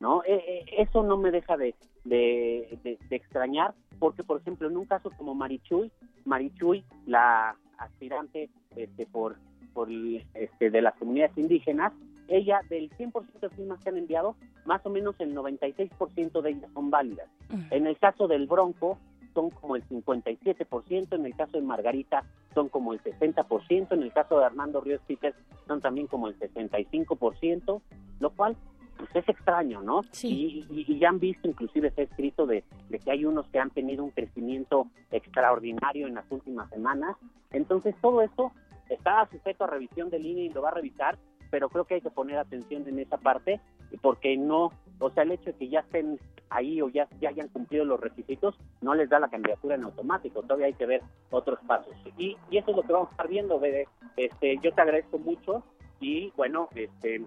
¿No? 0.00 0.22
Eh, 0.24 0.42
eh, 0.46 0.64
eso 0.78 1.02
no 1.02 1.16
me 1.16 1.30
deja 1.30 1.56
de, 1.56 1.74
de, 2.04 2.98
extrañar, 3.10 3.74
porque, 3.98 4.22
por 4.22 4.40
ejemplo, 4.40 4.68
en 4.68 4.76
un 4.76 4.84
caso 4.84 5.10
como 5.16 5.34
Marichuy, 5.34 5.90
Marichuy, 6.24 6.84
la 7.06 7.56
aspirante 7.78 8.50
este, 8.74 9.06
por, 9.06 9.36
por 9.74 9.88
este, 10.34 10.70
de 10.70 10.82
las 10.82 10.94
comunidades 10.96 11.36
indígenas, 11.36 11.92
ella, 12.28 12.60
del 12.68 12.90
100% 12.90 13.40
de 13.40 13.48
firmas 13.50 13.80
que 13.82 13.90
han 13.90 13.98
enviado, 13.98 14.36
más 14.64 14.84
o 14.84 14.90
menos 14.90 15.14
el 15.20 15.34
96% 15.34 16.42
de 16.42 16.50
ellas 16.50 16.70
son 16.74 16.90
válidas. 16.90 17.28
En 17.70 17.86
el 17.86 17.96
caso 17.98 18.26
del 18.26 18.46
Bronco, 18.46 18.98
son 19.36 19.50
como 19.50 19.76
el 19.76 19.86
57%, 19.86 21.12
en 21.12 21.26
el 21.26 21.36
caso 21.36 21.58
de 21.58 21.62
Margarita 21.62 22.24
son 22.54 22.70
como 22.70 22.94
el 22.94 23.02
60%, 23.02 23.92
en 23.92 24.02
el 24.02 24.12
caso 24.12 24.38
de 24.38 24.46
Armando 24.46 24.80
Ríos 24.80 25.02
Peter 25.06 25.34
son 25.68 25.82
también 25.82 26.06
como 26.06 26.28
el 26.28 26.38
65%, 26.38 27.82
lo 28.18 28.30
cual 28.30 28.56
pues 28.96 29.10
es 29.14 29.28
extraño, 29.28 29.82
¿no? 29.82 30.02
Sí. 30.10 30.66
Y, 30.70 30.98
ya 30.98 31.08
han 31.08 31.18
visto, 31.18 31.48
inclusive 31.48 31.90
se 31.90 32.02
ha 32.02 32.04
escrito 32.04 32.46
de, 32.46 32.64
que 32.90 33.10
hay 33.10 33.24
unos 33.24 33.46
que 33.48 33.58
han 33.58 33.70
tenido 33.70 34.04
un 34.04 34.10
crecimiento 34.10 34.88
extraordinario 35.10 36.06
en 36.06 36.14
las 36.14 36.24
últimas 36.30 36.68
semanas. 36.70 37.16
Entonces 37.50 37.94
todo 38.00 38.22
esto 38.22 38.52
está 38.88 39.28
sujeto 39.30 39.64
a 39.64 39.68
revisión 39.68 40.10
del 40.10 40.26
INE 40.26 40.42
y 40.42 40.48
lo 40.50 40.62
va 40.62 40.70
a 40.70 40.74
revisar, 40.74 41.18
pero 41.50 41.68
creo 41.68 41.84
que 41.84 41.94
hay 41.94 42.00
que 42.00 42.10
poner 42.10 42.38
atención 42.38 42.86
en 42.88 42.98
esa 42.98 43.18
parte 43.18 43.60
porque 44.00 44.36
no, 44.36 44.72
o 44.98 45.10
sea, 45.10 45.22
el 45.22 45.32
hecho 45.32 45.52
de 45.52 45.54
que 45.54 45.68
ya 45.68 45.80
estén 45.80 46.18
ahí 46.50 46.80
o 46.80 46.88
ya, 46.88 47.08
ya 47.20 47.28
hayan 47.28 47.48
cumplido 47.48 47.84
los 47.84 48.00
requisitos 48.00 48.56
no 48.80 48.94
les 48.94 49.08
da 49.08 49.18
la 49.18 49.28
candidatura 49.28 49.74
en 49.74 49.84
automático, 49.84 50.42
todavía 50.42 50.66
hay 50.66 50.74
que 50.74 50.86
ver 50.86 51.02
otros 51.30 51.58
pasos. 51.66 51.94
Y, 52.16 52.36
y 52.50 52.58
eso 52.58 52.70
es 52.70 52.76
lo 52.76 52.82
que 52.82 52.92
vamos 52.92 53.08
a 53.08 53.12
estar 53.12 53.28
viendo, 53.28 53.58
Bede. 53.58 53.88
Este, 54.16 54.58
yo 54.62 54.72
te 54.72 54.80
agradezco 54.80 55.18
mucho 55.18 55.62
y 56.00 56.32
bueno, 56.36 56.68
este 56.74 57.24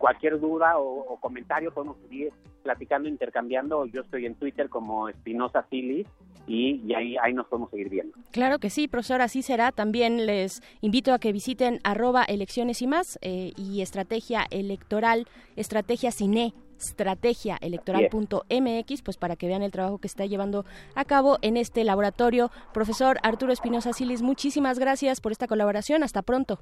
cualquier 0.00 0.40
duda 0.40 0.78
o, 0.78 1.18
comentario 1.20 1.72
podemos 1.72 1.98
seguir 2.00 2.32
platicando, 2.62 3.06
intercambiando. 3.06 3.84
Yo 3.84 4.00
estoy 4.00 4.24
en 4.24 4.34
Twitter 4.34 4.70
como 4.70 5.10
Espinosa 5.10 5.66
Silis 5.68 6.06
y, 6.46 6.92
ahí, 6.94 7.16
ahí 7.22 7.34
nos 7.34 7.46
podemos 7.46 7.70
seguir 7.70 7.90
viendo. 7.90 8.16
Claro 8.32 8.58
que 8.58 8.70
sí, 8.70 8.88
profesor, 8.88 9.20
así 9.20 9.42
será. 9.42 9.72
También 9.72 10.24
les 10.24 10.62
invito 10.80 11.12
a 11.12 11.18
que 11.18 11.32
visiten 11.32 11.80
arroba 11.84 12.24
elecciones 12.24 12.80
y 12.80 12.86
más 12.86 13.18
eh, 13.20 13.52
y 13.56 13.82
estrategia 13.82 14.46
electoral, 14.50 15.28
estrategia 15.54 16.10
cine 16.10 16.54
estrategiaelectoral.mx, 16.80 19.02
pues 19.02 19.18
para 19.18 19.36
que 19.36 19.46
vean 19.46 19.62
el 19.62 19.70
trabajo 19.70 19.98
que 19.98 20.06
está 20.06 20.24
llevando 20.24 20.64
a 20.94 21.04
cabo 21.04 21.36
en 21.42 21.58
este 21.58 21.84
laboratorio. 21.84 22.50
Profesor 22.72 23.18
Arturo 23.22 23.52
Espinosa 23.52 23.92
Silis, 23.92 24.22
muchísimas 24.22 24.78
gracias 24.78 25.20
por 25.20 25.32
esta 25.32 25.46
colaboración. 25.46 26.02
Hasta 26.02 26.22
pronto. 26.22 26.60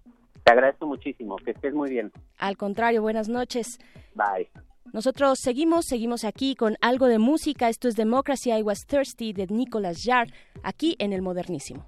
Te 0.49 0.53
agradezco 0.53 0.87
muchísimo, 0.87 1.37
que 1.37 1.51
estés 1.51 1.75
muy 1.75 1.91
bien. 1.91 2.11
Al 2.39 2.57
contrario, 2.57 3.03
buenas 3.03 3.29
noches. 3.29 3.79
Bye. 4.15 4.49
Nosotros 4.95 5.39
seguimos, 5.43 5.85
seguimos 5.85 6.25
aquí 6.25 6.55
con 6.55 6.79
algo 6.81 7.05
de 7.05 7.19
música. 7.19 7.69
Esto 7.69 7.87
es 7.87 7.97
Democracy 7.97 8.51
I 8.51 8.63
Was 8.63 8.87
Thirsty 8.87 9.35
de 9.35 9.47
Nicolas 9.49 9.99
Jarre, 10.03 10.33
aquí 10.63 10.97
en 11.01 11.13
el 11.13 11.21
Modernísimo. 11.21 11.85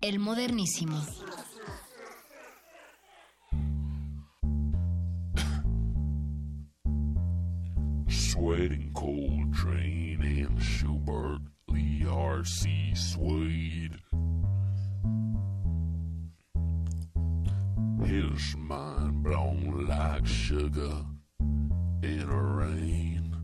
El 0.00 0.18
Modernísimo. 0.18 0.98
sweating 8.08 8.90
Coltrane 8.94 10.22
and 10.22 10.58
Schubert, 10.58 11.42
Lee 11.68 12.06
R.C. 12.06 12.94
Swede. 12.94 14.09
His 18.04 18.56
mind 18.56 19.22
blown 19.22 19.86
like 19.88 20.26
sugar 20.26 21.04
in 22.02 22.26
a 22.28 22.42
rain. 22.42 23.36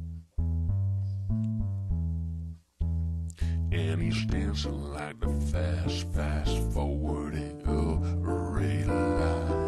And 3.73 4.01
he's 4.01 4.25
dancing 4.27 4.93
like 4.93 5.21
the 5.21 5.33
fast, 5.53 6.13
fast 6.13 6.57
forwarding 6.73 7.63
of 7.67 8.03
uh, 8.03 8.31
a 8.31 8.53
red 8.53 8.87
light. 8.87 9.66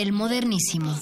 El 0.00 0.14
modernísimo. 0.14 0.98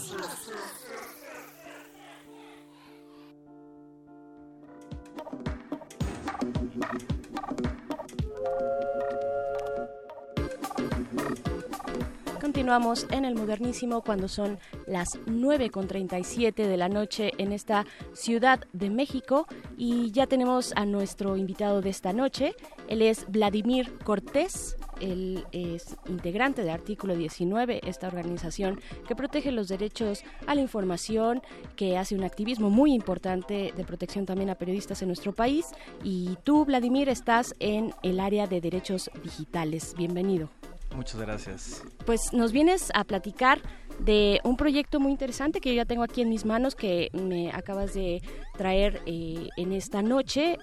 Continuamos 12.68 13.06
en 13.12 13.24
el 13.24 13.34
modernísimo 13.34 14.02
cuando 14.02 14.28
son 14.28 14.58
las 14.86 15.18
9.37 15.24 16.52
de 16.52 16.76
la 16.76 16.90
noche 16.90 17.32
en 17.38 17.52
esta 17.52 17.86
Ciudad 18.12 18.60
de 18.74 18.90
México 18.90 19.46
y 19.78 20.10
ya 20.10 20.26
tenemos 20.26 20.74
a 20.76 20.84
nuestro 20.84 21.38
invitado 21.38 21.80
de 21.80 21.88
esta 21.88 22.12
noche. 22.12 22.54
Él 22.86 23.00
es 23.00 23.24
Vladimir 23.26 23.96
Cortés. 24.04 24.76
Él 25.00 25.46
es 25.50 25.96
integrante 26.10 26.62
de 26.62 26.70
Artículo 26.70 27.16
19, 27.16 27.80
esta 27.88 28.06
organización 28.06 28.78
que 29.06 29.16
protege 29.16 29.50
los 29.50 29.68
derechos 29.68 30.22
a 30.46 30.54
la 30.54 30.60
información, 30.60 31.40
que 31.74 31.96
hace 31.96 32.16
un 32.16 32.24
activismo 32.24 32.68
muy 32.68 32.92
importante 32.92 33.72
de 33.74 33.84
protección 33.84 34.26
también 34.26 34.50
a 34.50 34.56
periodistas 34.56 35.00
en 35.00 35.08
nuestro 35.08 35.34
país. 35.34 35.68
Y 36.04 36.36
tú, 36.44 36.66
Vladimir, 36.66 37.08
estás 37.08 37.54
en 37.60 37.94
el 38.02 38.20
área 38.20 38.46
de 38.46 38.60
derechos 38.60 39.10
digitales. 39.24 39.94
Bienvenido. 39.96 40.50
Muchas 40.94 41.20
gracias. 41.20 41.82
Pues 42.06 42.32
nos 42.32 42.52
vienes 42.52 42.90
a 42.94 43.04
platicar 43.04 43.60
de 43.98 44.40
un 44.44 44.56
proyecto 44.56 45.00
muy 45.00 45.10
interesante 45.12 45.60
que 45.60 45.70
yo 45.70 45.76
ya 45.76 45.84
tengo 45.84 46.02
aquí 46.02 46.22
en 46.22 46.28
mis 46.28 46.44
manos 46.44 46.74
que 46.74 47.10
me 47.12 47.50
acabas 47.50 47.94
de 47.94 48.22
traer 48.56 49.02
eh, 49.06 49.48
en 49.56 49.72
esta 49.72 50.02
noche. 50.02 50.56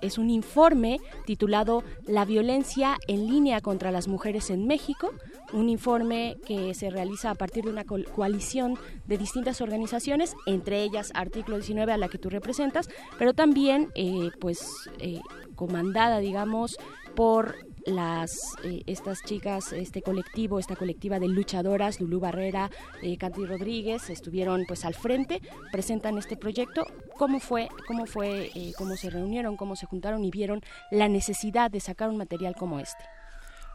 Es 0.00 0.18
un 0.18 0.30
informe 0.30 1.00
titulado 1.24 1.82
La 2.06 2.24
violencia 2.24 2.96
en 3.08 3.26
línea 3.26 3.60
contra 3.60 3.90
las 3.90 4.08
mujeres 4.08 4.50
en 4.50 4.66
México, 4.66 5.12
un 5.52 5.68
informe 5.68 6.36
que 6.46 6.74
se 6.74 6.90
realiza 6.90 7.30
a 7.30 7.34
partir 7.34 7.64
de 7.64 7.70
una 7.70 7.84
coalición 7.84 8.78
de 9.06 9.18
distintas 9.18 9.60
organizaciones, 9.60 10.34
entre 10.46 10.82
ellas 10.82 11.12
Artículo 11.14 11.56
19 11.56 11.92
a 11.92 11.98
la 11.98 12.08
que 12.08 12.18
tú 12.18 12.30
representas, 12.30 12.88
pero 13.18 13.34
también 13.34 13.90
eh, 13.94 14.30
pues 14.40 14.90
eh, 14.98 15.20
comandada, 15.54 16.18
digamos, 16.18 16.76
por 17.14 17.56
las 17.86 18.56
eh, 18.64 18.82
estas 18.86 19.22
chicas, 19.22 19.72
este 19.72 20.02
colectivo, 20.02 20.58
esta 20.58 20.76
colectiva 20.76 21.18
de 21.18 21.28
luchadoras, 21.28 22.00
Lulú 22.00 22.20
Barrera, 22.20 22.70
eh, 23.02 23.16
Rodríguez, 23.20 24.10
estuvieron 24.10 24.64
pues 24.66 24.84
al 24.84 24.94
frente, 24.94 25.40
presentan 25.72 26.18
este 26.18 26.36
proyecto. 26.36 26.86
¿Cómo 27.16 27.40
fue, 27.40 27.68
cómo 27.86 28.06
fue, 28.06 28.50
eh, 28.54 28.72
cómo 28.76 28.96
se 28.96 29.10
reunieron, 29.10 29.56
cómo 29.56 29.76
se 29.76 29.86
juntaron 29.86 30.24
y 30.24 30.30
vieron 30.30 30.60
la 30.90 31.08
necesidad 31.08 31.70
de 31.70 31.80
sacar 31.80 32.08
un 32.10 32.16
material 32.16 32.54
como 32.56 32.80
este? 32.80 33.04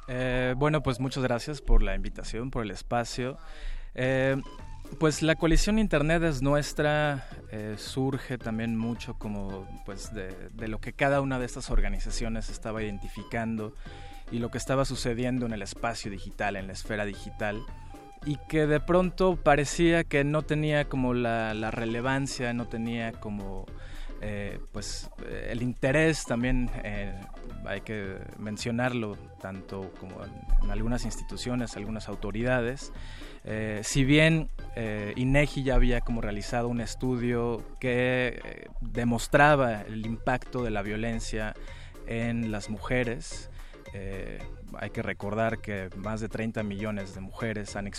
Eh, 0.07 0.53
bueno, 0.57 0.83
pues 0.83 0.99
muchas 0.99 1.23
gracias 1.23 1.61
por 1.61 1.81
la 1.81 1.95
invitación, 1.95 2.51
por 2.51 2.63
el 2.63 2.71
espacio. 2.71 3.37
Pues 4.99 5.23
la 5.23 5.35
coalición 5.35 5.79
Internet 5.79 6.21
es 6.23 6.41
nuestra, 6.41 7.27
eh, 7.51 7.75
surge 7.77 8.37
también 8.37 8.77
mucho 8.77 9.15
como 9.15 9.67
pues 9.85 10.13
de, 10.13 10.49
de 10.53 10.67
lo 10.67 10.79
que 10.79 10.93
cada 10.93 11.21
una 11.21 11.39
de 11.39 11.45
estas 11.45 11.71
organizaciones 11.71 12.49
estaba 12.49 12.83
identificando 12.83 13.73
y 14.31 14.39
lo 14.39 14.51
que 14.51 14.57
estaba 14.57 14.85
sucediendo 14.85 15.45
en 15.45 15.53
el 15.53 15.61
espacio 15.61 16.11
digital, 16.11 16.55
en 16.55 16.67
la 16.67 16.73
esfera 16.73 17.05
digital 17.05 17.61
y 18.25 18.37
que 18.47 18.67
de 18.67 18.79
pronto 18.79 19.35
parecía 19.35 20.03
que 20.03 20.23
no 20.23 20.43
tenía 20.43 20.85
como 20.85 21.13
la, 21.13 21.71
relevancia, 21.71 22.53
no 22.53 22.67
tenía 22.67 23.13
como 23.13 23.65
eh, 24.21 24.59
pues 24.71 25.09
eh, 25.25 25.49
el 25.51 25.63
interés 25.63 26.25
también 26.25 26.69
hay 27.65 27.81
que 27.81 28.17
mencionarlo 28.37 29.15
tanto 29.41 29.91
como 29.99 30.17
en 30.61 30.71
algunas 30.71 31.05
instituciones, 31.05 31.75
algunas 31.75 32.07
autoridades. 32.07 32.91
Eh, 33.43 33.81
si 33.83 34.03
bien 34.03 34.49
eh, 34.75 35.13
INEGI 35.15 35.63
ya 35.63 35.75
había 35.75 36.01
como 36.01 36.21
realizado 36.21 36.67
un 36.67 36.81
estudio 36.81 37.63
que 37.79 38.39
eh, 38.43 38.67
demostraba 38.81 39.81
el 39.81 40.05
impacto 40.05 40.63
de 40.63 40.71
la 40.71 40.81
violencia 40.81 41.53
en 42.07 42.51
las 42.51 42.69
mujeres, 42.69 43.50
eh, 43.93 44.39
hay 44.79 44.89
que 44.89 45.01
recordar 45.01 45.59
que 45.59 45.89
más 45.97 46.21
de 46.21 46.29
30 46.29 46.63
millones 46.63 47.13
de 47.13 47.21
mujeres 47.21 47.75
han, 47.75 47.89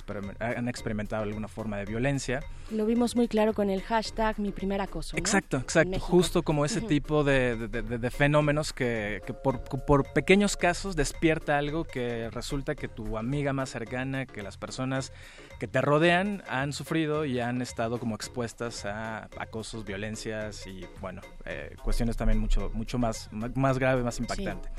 han 0.40 0.68
experimentado 0.68 1.22
alguna 1.22 1.48
forma 1.48 1.76
de 1.76 1.84
violencia. 1.84 2.40
Lo 2.70 2.86
vimos 2.86 3.14
muy 3.14 3.28
claro 3.28 3.52
con 3.52 3.68
el 3.68 3.82
hashtag 3.82 4.38
mi 4.38 4.52
primer 4.52 4.80
acoso. 4.80 5.14
¿no? 5.14 5.18
Exacto, 5.18 5.58
exacto. 5.58 6.00
Justo 6.00 6.42
como 6.42 6.64
ese 6.64 6.80
tipo 6.80 7.24
de, 7.24 7.56
de- 7.68 7.82
de- 7.82 7.98
de 7.98 8.10
fenómenos 8.10 8.72
que, 8.72 9.20
que 9.26 9.34
por, 9.34 9.60
por 9.84 10.12
pequeños 10.14 10.56
casos 10.56 10.96
despierta 10.96 11.58
algo 11.58 11.84
que 11.84 12.30
resulta 12.30 12.74
que 12.74 12.88
tu 12.88 13.18
amiga 13.18 13.52
más 13.52 13.68
cercana, 13.70 14.24
que 14.24 14.42
las 14.42 14.56
personas 14.56 15.12
que 15.60 15.68
te 15.68 15.80
rodean 15.82 16.42
han 16.48 16.72
sufrido 16.72 17.24
y 17.26 17.38
han 17.40 17.60
estado 17.60 17.98
como 18.00 18.14
expuestas 18.14 18.84
a 18.86 19.28
acosos, 19.38 19.84
violencias 19.84 20.66
y 20.66 20.86
bueno, 21.00 21.20
eh, 21.44 21.76
cuestiones 21.82 22.16
también 22.16 22.38
mucho, 22.38 22.70
mucho 22.72 22.98
más, 22.98 23.28
más 23.54 23.78
graves, 23.78 24.02
más 24.04 24.18
impactantes. 24.18 24.72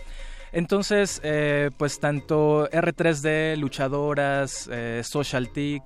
Entonces, 0.53 1.19
eh, 1.23 1.71
pues 1.77 1.99
tanto 1.99 2.69
R3D, 2.69 3.57
luchadoras, 3.57 4.69
eh, 4.71 5.01
SocialTIC, 5.03 5.83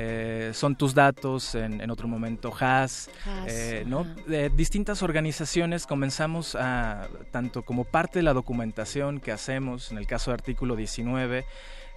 eh, 0.00 0.52
son 0.54 0.76
tus 0.76 0.94
datos, 0.94 1.56
en, 1.56 1.80
en 1.80 1.90
otro 1.90 2.06
momento 2.06 2.52
Has, 2.58 3.10
eh, 3.48 3.84
¿no? 3.86 4.04
De 4.28 4.48
distintas 4.48 5.02
organizaciones 5.02 5.86
comenzamos 5.86 6.54
a, 6.54 7.08
tanto 7.32 7.62
como 7.64 7.82
parte 7.84 8.20
de 8.20 8.22
la 8.22 8.32
documentación 8.32 9.18
que 9.18 9.32
hacemos, 9.32 9.90
en 9.90 9.98
el 9.98 10.06
caso 10.06 10.30
de 10.30 10.34
artículo 10.34 10.76
19, 10.76 11.44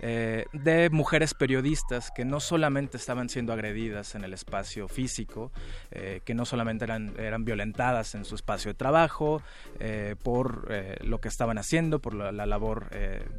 eh, 0.03 0.45
de 0.51 0.89
mujeres 0.89 1.35
periodistas 1.35 2.09
que 2.09 2.25
no 2.25 2.39
solamente 2.39 2.97
estaban 2.97 3.29
siendo 3.29 3.53
agredidas 3.53 4.15
en 4.15 4.23
el 4.23 4.33
espacio 4.33 4.87
físico, 4.87 5.51
eh, 5.91 6.21
que 6.25 6.33
no 6.33 6.45
solamente 6.45 6.85
eran, 6.85 7.13
eran 7.19 7.45
violentadas 7.45 8.15
en 8.15 8.25
su 8.25 8.33
espacio 8.33 8.71
de 8.71 8.73
trabajo, 8.73 9.43
eh, 9.79 10.15
por 10.23 10.71
lo 11.03 11.21
que 11.21 11.27
estaban 11.27 11.59
haciendo, 11.59 11.99
por 11.99 12.15
la, 12.15 12.31
la 12.31 12.45
labor 12.47 12.89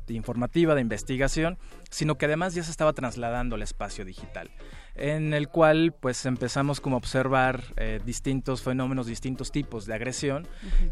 informativa, 0.08 0.74
de 0.74 0.80
investigación, 0.80 1.58
sino 1.90 2.16
que 2.16 2.26
además 2.26 2.54
ya 2.54 2.62
se 2.62 2.70
estaba 2.70 2.92
trasladando 2.92 3.56
al 3.56 3.62
espacio 3.62 4.04
digital 4.04 4.50
en 4.94 5.34
el 5.34 5.48
cual 5.48 5.94
pues 5.98 6.26
empezamos 6.26 6.80
como 6.80 6.96
a 6.96 6.98
observar 6.98 7.62
eh, 7.76 8.00
distintos 8.04 8.62
fenómenos, 8.62 9.06
distintos 9.06 9.50
tipos 9.50 9.86
de 9.86 9.94
agresión, 9.94 10.46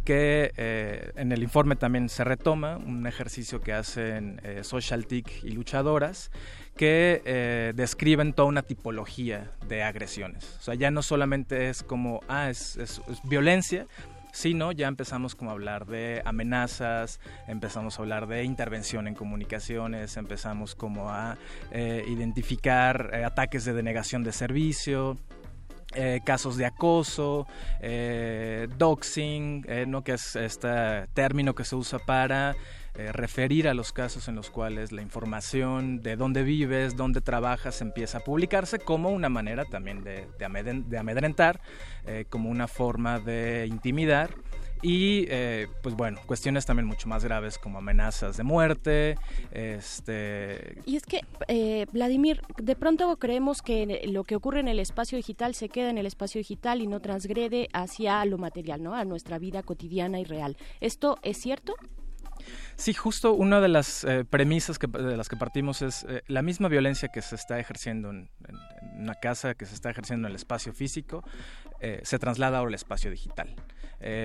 que 0.05 0.53
eh, 0.57 1.13
en 1.17 1.33
el 1.33 1.43
informe 1.43 1.77
también 1.77 2.09
se 2.09 2.25
retoma, 2.25 2.77
un 2.77 3.07
ejercicio 3.07 3.61
que 3.61 3.73
hacen 3.73 4.41
eh, 4.43 4.65
Social 4.65 5.07
TIC 5.07 5.45
y 5.45 5.51
luchadoras, 5.51 6.31
que 6.77 7.73
describen 7.75 8.33
toda 8.33 8.49
una 8.49 8.63
tipología 8.63 9.51
de 9.69 9.83
agresiones. 9.83 10.57
O 10.61 10.63
sea, 10.63 10.75
ya 10.75 10.91
no 10.91 11.03
solamente 11.03 11.69
es 11.69 11.83
como, 11.83 12.21
ah, 12.27 12.49
es 12.49 13.03
violencia, 13.25 13.87
Sí, 14.33 14.55
¿no? 14.55 14.73
Ya 14.73 14.89
empezamos 14.89 15.35
como 15.35 15.51
a 15.51 15.55
hablar 15.55 15.87
de 15.87 16.23
amenazas, 16.25 17.21
empezamos 17.47 17.99
a 17.99 18.03
hablar 18.03 18.27
de 18.27 18.45
intervención 18.45 19.09
en 19.09 19.15
comunicaciones, 19.15 20.17
empezamos 20.17 20.75
como 20.75 21.11
a 21.11 21.37
eh, 21.73 22.05
identificar 22.09 23.11
eh, 23.13 23.25
ataques 23.25 23.65
de 23.65 23.73
denegación 23.73 24.23
de 24.23 24.33
servicio, 24.33 25.19
eh, 25.95 26.21
casos 26.25 26.57
de 26.57 26.67
acoso, 26.67 27.47
doxing, 28.79 29.67
¿no? 29.89 30.05
que 30.05 30.13
es 30.13 30.37
este 30.37 31.09
término 31.15 31.55
que 31.55 31.65
se 31.65 31.75
usa 31.75 31.99
para 31.99 32.55
eh, 32.95 33.13
referir 33.13 33.69
a 33.69 33.75
los 33.75 33.93
casos 33.93 34.27
en 34.27 34.35
los 34.35 34.51
cuales 34.51 34.91
la 34.91 35.01
información 35.01 36.03
de 36.03 36.17
dónde 36.17 36.43
vives, 36.43 36.97
dónde 36.97 37.21
trabajas 37.21 37.81
empieza 37.83 38.19
a 38.19 38.21
publicarse 38.23 38.81
como 38.81 39.11
una 39.11 39.29
manera 39.29 39.65
también 39.65 40.03
de, 40.03 40.27
amedrentar, 40.45 41.61
eh, 42.05 42.25
como 42.29 42.51
una 42.51 42.67
forma 42.67 43.21
de 43.21 43.67
intimidar 43.69 44.31
y 44.83 45.27
eh, 45.29 45.69
pues 45.83 45.95
bueno 45.95 46.19
cuestiones 46.25 46.65
también 46.65 46.87
mucho 46.87 47.07
más 47.07 47.23
graves 47.23 47.59
como 47.59 47.77
amenazas 47.77 48.39
de 48.39 48.43
muerte 48.45 49.19
este 49.51 50.79
y 50.87 50.97
es 50.97 51.05
que 51.05 51.21
Vladimir 51.93 52.41
de 52.57 52.77
pronto 52.77 53.15
creemos 53.19 53.61
que 53.61 54.01
lo 54.07 54.25
que 54.25 54.37
ocurre 54.37 54.61
en 54.61 54.69
el 54.69 54.79
espacio 54.79 55.17
digital 55.17 55.55
se 55.55 55.69
queda 55.69 55.91
en 55.91 55.99
el 55.99 56.07
espacio 56.07 56.39
digital 56.39 56.81
y 56.81 56.87
no 56.87 57.01
transgrede 57.01 57.69
hacia 57.75 58.25
lo 58.25 58.39
material 58.39 58.83
no 58.83 58.95
a 58.95 59.05
nuestra 59.05 59.39
vida 59.39 59.63
cotidiana 59.63 60.19
y 60.19 60.25
real. 60.25 60.57
Esto 60.81 61.19
es 61.23 61.37
cierto 61.37 61.75
Sí, 62.81 62.95
justo 62.95 63.35
una 63.35 63.61
de 63.61 63.69
las 63.69 64.05
eh, 64.05 64.25
premisas 64.25 64.79
que, 64.79 64.87
de 64.87 65.15
las 65.15 65.29
que 65.29 65.37
partimos 65.37 65.83
es 65.83 66.07
eh, 66.09 66.23
la 66.29 66.41
misma 66.41 66.69
violencia 66.69 67.11
que 67.11 67.21
se 67.21 67.35
está 67.35 67.59
ejerciendo 67.59 68.09
en, 68.09 68.31
una 68.99 69.15
casa, 69.17 69.53
que 69.55 69.67
se 69.67 69.75
está 69.75 69.91
ejerciendo 69.91 70.27
en 70.27 70.31
el 70.31 70.37
espacio 70.37 70.73
físico, 70.73 71.23
eh, 71.81 72.01
se 72.05 72.19
traslada 72.19 72.59
al 72.59 72.73
espacio 72.73 73.11
digital. 73.11 73.55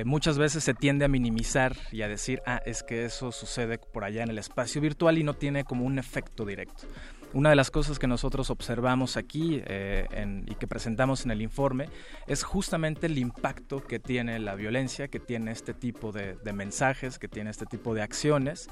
muchas 0.06 0.38
veces 0.38 0.64
se 0.64 0.74
tiende 0.74 1.04
a 1.04 1.10
minimizar 1.10 1.76
y 1.92 2.02
a 2.02 2.08
decir, 2.08 2.42
ah, 2.46 2.62
es 2.66 2.82
que 2.82 3.04
eso 3.04 3.34
sucede 3.34 3.78
por 3.78 4.06
allá 4.06 4.24
en 4.24 4.30
el 4.30 4.38
espacio 4.38 4.80
virtual 4.80 5.18
y 5.18 5.24
no 5.24 5.34
tiene 5.34 5.66
como 5.66 5.84
un 5.84 6.00
efecto 6.00 6.46
directo. 6.46 6.88
Una 7.34 7.50
de 7.50 7.58
las 7.58 7.70
cosas 7.70 8.00
que 8.00 8.08
nosotros 8.08 8.50
observamos 8.50 9.18
aquí 9.18 9.62
eh, 9.66 10.08
y 10.48 10.56
que 10.56 10.68
presentamos 10.68 11.26
en 11.26 11.32
el 11.32 11.42
informe 11.42 11.90
es 12.28 12.44
justamente 12.44 13.08
el 13.08 13.18
impacto 13.18 13.84
que 13.84 14.00
tiene 14.00 14.40
la 14.40 14.56
violencia, 14.56 15.10
que 15.10 15.20
tiene 15.20 15.52
este 15.52 15.74
tipo 15.74 16.14
de, 16.14 16.38
mensajes, 16.54 17.20
que 17.20 17.28
tiene 17.28 17.50
este 17.50 17.66
tipo 17.66 17.94
de 17.94 18.02
acciones 18.02 18.70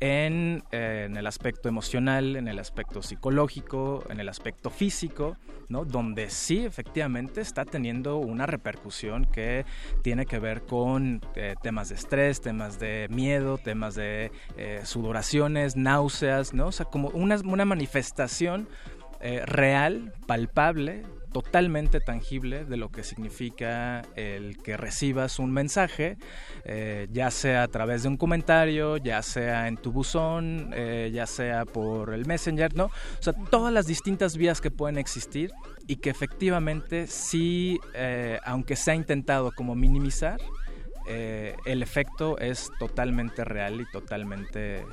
en, 0.00 0.64
eh, 0.72 1.04
en, 1.06 1.18
el 1.18 1.26
aspecto 1.26 1.68
emocional, 1.68 2.36
en 2.36 2.48
el 2.48 2.58
aspecto 2.58 3.02
psicológico, 3.02 4.04
en 4.08 4.20
el 4.20 4.30
aspecto 4.30 4.70
físico, 4.70 5.36
¿no? 5.68 5.84
donde 5.84 6.30
sí 6.30 6.64
efectivamente 6.64 7.42
está 7.42 7.66
teniendo 7.66 8.16
una 8.16 8.46
repercusión 8.46 9.26
que 9.26 9.66
tiene 10.02 10.24
que 10.24 10.38
ver 10.38 10.62
con 10.62 11.20
eh, 11.34 11.54
temas 11.62 11.90
de 11.90 11.96
estrés, 11.96 12.40
temas 12.40 12.78
de 12.78 13.08
miedo, 13.10 13.58
temas 13.58 13.94
de 13.94 14.30
sudoraciones, 14.84 15.76
náuseas, 15.76 16.54
¿no? 16.54 16.68
o 16.68 16.72
sea, 16.72 16.86
como 16.86 17.08
una, 17.08 17.36
una 17.44 17.64
manifestación 17.66 17.95
manifestación 17.96 18.68
eh, 19.20 19.42
real, 19.46 20.12
palpable, 20.26 21.02
totalmente 21.32 22.00
tangible 22.00 22.66
de 22.66 22.76
lo 22.76 22.90
que 22.90 23.02
significa 23.02 24.02
el 24.14 24.58
que 24.62 24.76
recibas 24.76 25.38
un 25.38 25.50
mensaje, 25.50 26.18
eh, 26.64 27.08
ya 27.10 27.30
sea 27.30 27.62
a 27.62 27.68
través 27.68 28.02
de 28.02 28.10
un 28.10 28.18
comentario, 28.18 28.98
ya 28.98 29.22
sea 29.22 29.68
en 29.68 29.78
tu 29.78 29.92
buzón, 29.92 30.70
eh, 30.74 31.10
ya 31.12 31.26
sea 31.26 31.64
por 31.64 32.12
el 32.12 32.26
Messenger, 32.26 32.74
¿no? 32.74 32.84
O 32.84 33.22
sea, 33.22 33.32
todas 33.32 33.72
las 33.72 33.86
distintas 33.86 34.36
vías 34.36 34.60
que 34.60 34.70
pueden 34.70 34.98
existir 34.98 35.50
y 35.86 35.96
que 35.96 36.10
efectivamente 36.10 37.06
sí, 37.06 37.80
aunque 38.44 38.76
se 38.76 38.90
ha 38.90 38.94
intentado 38.94 39.52
como 39.52 39.74
minimizar, 39.74 40.40
el 41.06 41.82
efecto 41.82 42.36
es 42.38 42.70
totalmente 42.78 43.44
real 43.44 43.80
y 43.80 43.90
totalmente 43.90 44.84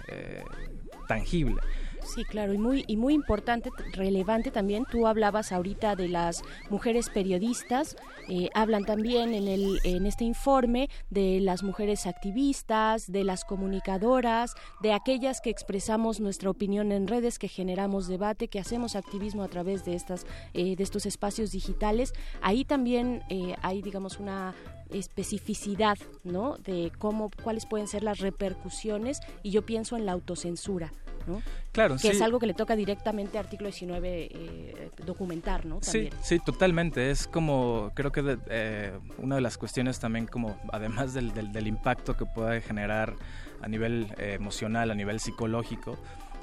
tangible. 1.07 1.59
Sí, 2.05 2.25
claro, 2.25 2.53
y 2.53 2.57
muy, 2.57 2.83
y 2.87 2.97
muy 2.97 3.13
importante, 3.13 3.71
relevante 3.93 4.51
también, 4.51 4.85
tú 4.89 5.07
hablabas 5.07 5.51
ahorita 5.51 5.95
de 5.95 6.09
las 6.09 6.43
mujeres 6.69 7.09
periodistas, 7.09 7.95
eh, 8.27 8.49
hablan 8.53 8.85
también 8.85 9.33
en, 9.33 9.47
el, 9.47 9.79
en 9.83 10.05
este 10.05 10.23
informe 10.23 10.89
de 11.09 11.39
las 11.39 11.63
mujeres 11.63 12.05
activistas, 12.05 13.11
de 13.11 13.23
las 13.23 13.45
comunicadoras, 13.45 14.53
de 14.81 14.93
aquellas 14.93 15.41
que 15.41 15.49
expresamos 15.49 16.19
nuestra 16.19 16.49
opinión 16.49 16.91
en 16.91 17.07
redes, 17.07 17.39
que 17.39 17.47
generamos 17.47 18.07
debate, 18.07 18.47
que 18.47 18.59
hacemos 18.59 18.95
activismo 18.95 19.43
a 19.43 19.47
través 19.47 19.85
de, 19.85 19.95
estas, 19.95 20.25
eh, 20.53 20.75
de 20.75 20.83
estos 20.83 21.05
espacios 21.05 21.51
digitales. 21.51 22.13
Ahí 22.41 22.65
también 22.65 23.23
eh, 23.29 23.55
hay, 23.61 23.81
digamos, 23.81 24.19
una 24.19 24.53
especificidad, 24.89 25.97
¿no? 26.23 26.57
De 26.57 26.91
cómo, 26.99 27.31
cuáles 27.43 27.65
pueden 27.65 27.87
ser 27.87 28.03
las 28.03 28.19
repercusiones 28.19 29.19
y 29.41 29.51
yo 29.51 29.65
pienso 29.65 29.97
en 29.97 30.05
la 30.05 30.11
autocensura. 30.11 30.91
¿No? 31.27 31.41
Claro, 31.71 31.95
que 31.99 32.09
es 32.09 32.21
algo 32.21 32.39
que 32.39 32.45
le 32.45 32.53
toca 32.53 32.75
directamente 32.75 33.37
al 33.37 33.45
artículo 33.45 33.69
19 33.69 34.29
eh, 34.31 34.89
documentar, 35.05 35.65
¿no? 35.65 35.79
Sí, 35.81 36.09
sí, 36.21 36.39
totalmente. 36.39 37.09
Es 37.09 37.27
como, 37.27 37.91
creo 37.95 38.11
que 38.11 38.37
eh, 38.49 38.97
una 39.17 39.35
de 39.35 39.41
las 39.41 39.57
cuestiones 39.57 39.99
también 39.99 40.27
como, 40.27 40.59
además 40.71 41.13
del, 41.13 41.33
del, 41.33 41.67
impacto 41.67 42.15
que 42.15 42.25
puede 42.25 42.61
generar 42.61 43.15
a 43.61 43.67
nivel 43.67 44.13
eh, 44.17 44.33
emocional, 44.33 44.91
a 44.91 44.95
nivel 44.95 45.19
psicológico, 45.19 45.97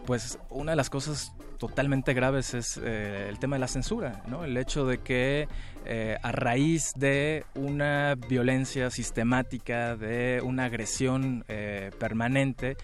pues 0.06 0.38
una 0.50 0.72
de 0.72 0.76
las 0.76 0.90
cosas 0.90 1.32
totalmente 1.60 2.14
graves 2.14 2.54
es 2.54 2.80
eh, 2.82 3.26
el 3.28 3.38
tema 3.38 3.56
de 3.56 3.60
la 3.60 3.68
censura, 3.68 4.22
¿no? 4.26 4.44
El 4.44 4.56
hecho 4.56 4.86
de 4.86 4.98
que 4.98 5.46
eh, 5.84 6.16
a 6.22 6.32
raíz 6.32 6.92
de 6.96 7.44
una 7.54 8.14
violencia 8.14 8.90
sistemática, 8.90 9.94
de 9.94 10.40
una 10.42 10.64
agresión 10.64 11.44
eh, 11.48 11.90
permanente, 11.98 12.78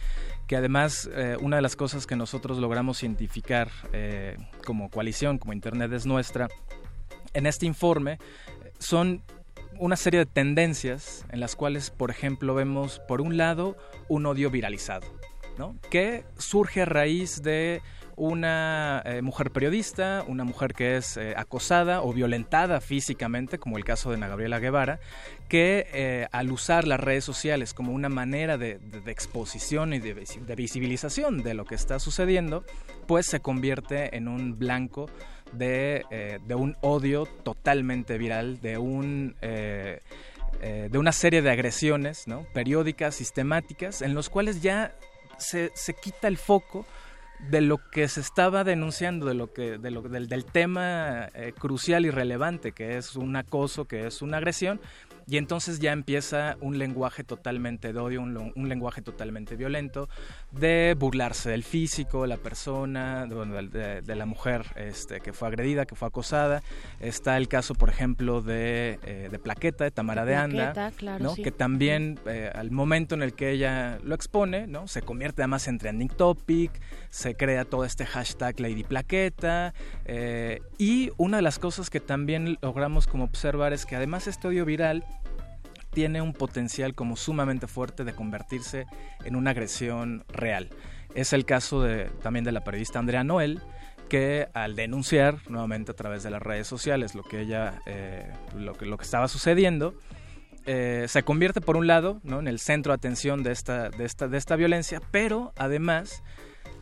que 0.47 0.57
además 0.57 1.11
una 1.41 1.57
de 1.57 1.63
las 1.63 1.75
cosas 1.75 2.07
que 2.07 2.15
nosotros 2.15 2.59
logramos 2.59 3.03
identificar 3.03 3.69
como 4.65 4.91
coalición, 4.91 5.39
como 5.39 5.53
Internet 5.55 5.93
es 5.93 6.07
nuestra, 6.07 6.47
en 7.35 7.47
este 7.47 7.67
informe 7.67 8.19
son 8.79 9.25
una 9.79 9.97
serie 9.97 10.21
de 10.21 10.27
tendencias 10.27 11.25
en 11.31 11.41
las 11.41 11.57
cuales, 11.57 11.91
por 11.91 12.13
ejemplo, 12.13 12.55
vemos 12.55 13.01
por 13.09 13.21
un 13.21 13.37
lado 13.37 13.77
un 14.09 14.27
odio 14.27 14.51
viralizado 14.51 15.16
que 15.91 16.25
surge 16.39 16.83
a 16.83 16.85
raíz 16.85 17.43
de 17.43 17.81
una 18.17 19.03
eh, 19.05 19.21
mujer 19.21 19.51
periodista, 19.51 20.25
una 20.27 20.45
mujer 20.45 20.73
que 20.73 20.97
es 20.97 21.19
eh, 21.19 21.35
acosada 21.37 22.03
o 22.03 22.13
violentada 22.15 22.81
físicamente, 22.81 23.59
como 23.59 23.77
el 23.77 23.85
caso 23.85 24.09
de 24.09 24.17
Ana 24.17 24.29
Gabriela 24.29 24.59
Guevara, 24.59 24.99
que 25.49 25.87
eh, 25.93 26.27
al 26.33 26.51
usar 26.51 26.87
las 26.87 26.99
redes 26.99 27.25
sociales 27.25 27.75
como 27.75 27.93
una 27.93 28.09
manera 28.09 28.57
de, 28.57 28.81
exposición 29.07 29.93
y 29.93 29.99
de, 29.99 30.15
visibilización 30.57 31.43
de 31.43 31.55
lo 31.55 31.67
que 31.67 31.75
está 31.75 31.99
sucediendo, 31.99 32.65
pues 33.07 33.27
se 33.27 33.41
convierte 33.41 34.17
en 34.17 34.29
un 34.29 34.59
blanco 34.59 35.11
de, 35.53 36.05
un 36.49 36.77
odio 36.81 37.27
totalmente 37.27 38.19
viral, 38.19 38.61
de 38.61 38.79
un... 38.79 39.37
de 39.41 40.01
una 40.99 41.13
serie 41.13 41.43
de 41.43 41.51
agresiones 41.51 42.25
periódicas, 42.55 43.15
sistemáticas, 43.15 44.01
en 44.01 44.15
los 44.15 44.31
cuales 44.31 44.63
ya 44.63 44.95
se, 45.39 45.73
se 45.75 45.95
quita 45.95 46.29
el 46.29 46.37
foco 46.37 46.87
de 47.39 47.61
lo 47.61 47.79
que 47.91 48.09
se 48.09 48.21
estaba 48.21 48.65
denunciando, 48.65 49.27
de 49.27 49.35
lo 49.35 49.53
que, 49.53 49.79
de 49.79 49.91
lo, 49.91 50.03
del, 50.03 50.29
del 50.29 50.45
tema 50.45 51.29
eh, 51.35 51.53
crucial 51.57 52.07
y 52.07 52.11
relevante, 52.11 52.73
que 52.73 52.97
es 52.97 53.17
un 53.17 53.37
acoso, 53.37 53.87
que 53.87 54.07
es 54.07 54.23
una 54.23 54.39
agresión, 54.39 54.81
Y 55.29 55.39
entonces 55.39 55.81
ya 55.81 55.93
empieza 55.93 56.57
un 56.61 56.79
lenguaje 56.79 57.25
totalmente 57.25 57.93
de 57.93 57.99
odio, 57.99 58.23
un, 58.23 58.69
lenguaje 58.69 59.03
totalmente 59.03 59.57
violento, 59.57 60.09
de 60.53 60.95
burlarse 60.97 61.51
del 61.51 61.65
físico, 61.65 62.27
la 62.27 62.37
persona, 62.37 63.27
de, 63.27 64.15
la 64.17 64.27
mujer 64.27 64.67
este, 64.77 65.21
que 65.21 65.33
fue 65.33 65.49
agredida, 65.49 65.85
que 65.85 65.97
fue 65.97 66.07
acosada. 66.09 66.63
Está 67.01 67.37
el 67.37 67.49
caso, 67.49 67.75
por 67.75 67.89
ejemplo, 67.89 68.41
de, 68.41 69.01
eh, 69.05 69.29
de 69.31 69.39
Plaqueta, 69.41 69.83
de 69.83 69.91
Tamara 69.91 70.25
de 70.25 70.37
Anda, 70.37 70.93
que 71.43 71.51
también 71.51 72.21
eh, 72.27 72.51
al 72.55 72.71
momento 72.71 73.17
en 73.17 73.23
el 73.23 73.35
que 73.35 73.51
ella 73.51 73.99
lo 74.05 74.15
expone, 74.15 74.67
¿no? 74.67 74.87
se 74.87 75.03
convierte 75.03 75.43
además 75.43 75.67
en 75.67 75.79
trending 75.79 76.09
topic, 76.09 76.71
se 77.11 77.35
crea 77.35 77.65
todo 77.65 77.85
este 77.85 78.07
hashtag 78.07 78.61
Lady 78.61 78.85
Plaqueta. 78.85 79.75
Eh, 80.05 80.61
y 80.79 81.11
una 81.17 81.39
de 81.39 81.43
las 81.43 81.59
cosas 81.59 81.91
que 81.91 82.01
también 82.01 82.59
logramos 82.63 83.07
como 83.07 83.25
observar 83.25 83.73
es 83.73 83.87
que 83.87 83.97
además 83.97 84.27
este 84.27 84.49
odio 84.49 84.65
viral 84.65 85.05
tiene 85.97 86.21
un 86.21 86.35
potencial 86.35 86.95
como 86.95 87.17
sumamente 87.17 87.67
fuerte 87.67 88.05
de 88.05 88.13
convertirse 88.13 88.85
en 89.25 89.35
una 89.35 89.53
agresión 89.53 90.27
real. 90.29 90.69
Es 91.15 91.33
el 91.33 91.47
caso 91.47 91.81
de, 91.81 92.11
también 92.23 92.45
de 92.45 92.53
la 92.53 92.63
periodista 92.65 92.99
Andrea 92.99 93.25
Noel, 93.25 93.63
que 94.11 94.47
al 94.53 94.77
denunciar 94.77 95.39
nuevamente 95.49 95.93
a 95.93 95.95
través 95.95 96.23
de 96.23 96.29
las 96.29 96.43
redes 96.43 96.67
sociales 96.67 97.15
lo 97.15 97.23
que 97.23 97.41
ella, 97.41 97.81
eh, 97.87 98.31
lo, 98.55 98.75
que, 98.75 98.85
lo 98.85 98.99
que 98.99 99.05
estaba 99.05 99.27
sucediendo, 99.27 99.95
eh, 100.67 101.07
se 101.09 101.23
convierte 101.23 101.63
por 101.63 101.79
un 101.79 101.87
lado 101.87 102.21
en 102.27 102.47
el 102.47 102.59
centro 102.59 102.93
de 102.93 102.97
atención 102.97 103.43
de 103.43 103.53
esta, 103.53 103.89
de 103.89 104.05
esta, 104.05 104.29
de 104.29 104.37
esta 104.37 104.55
violencia, 104.57 105.01
pero 105.11 105.55
además 105.57 106.23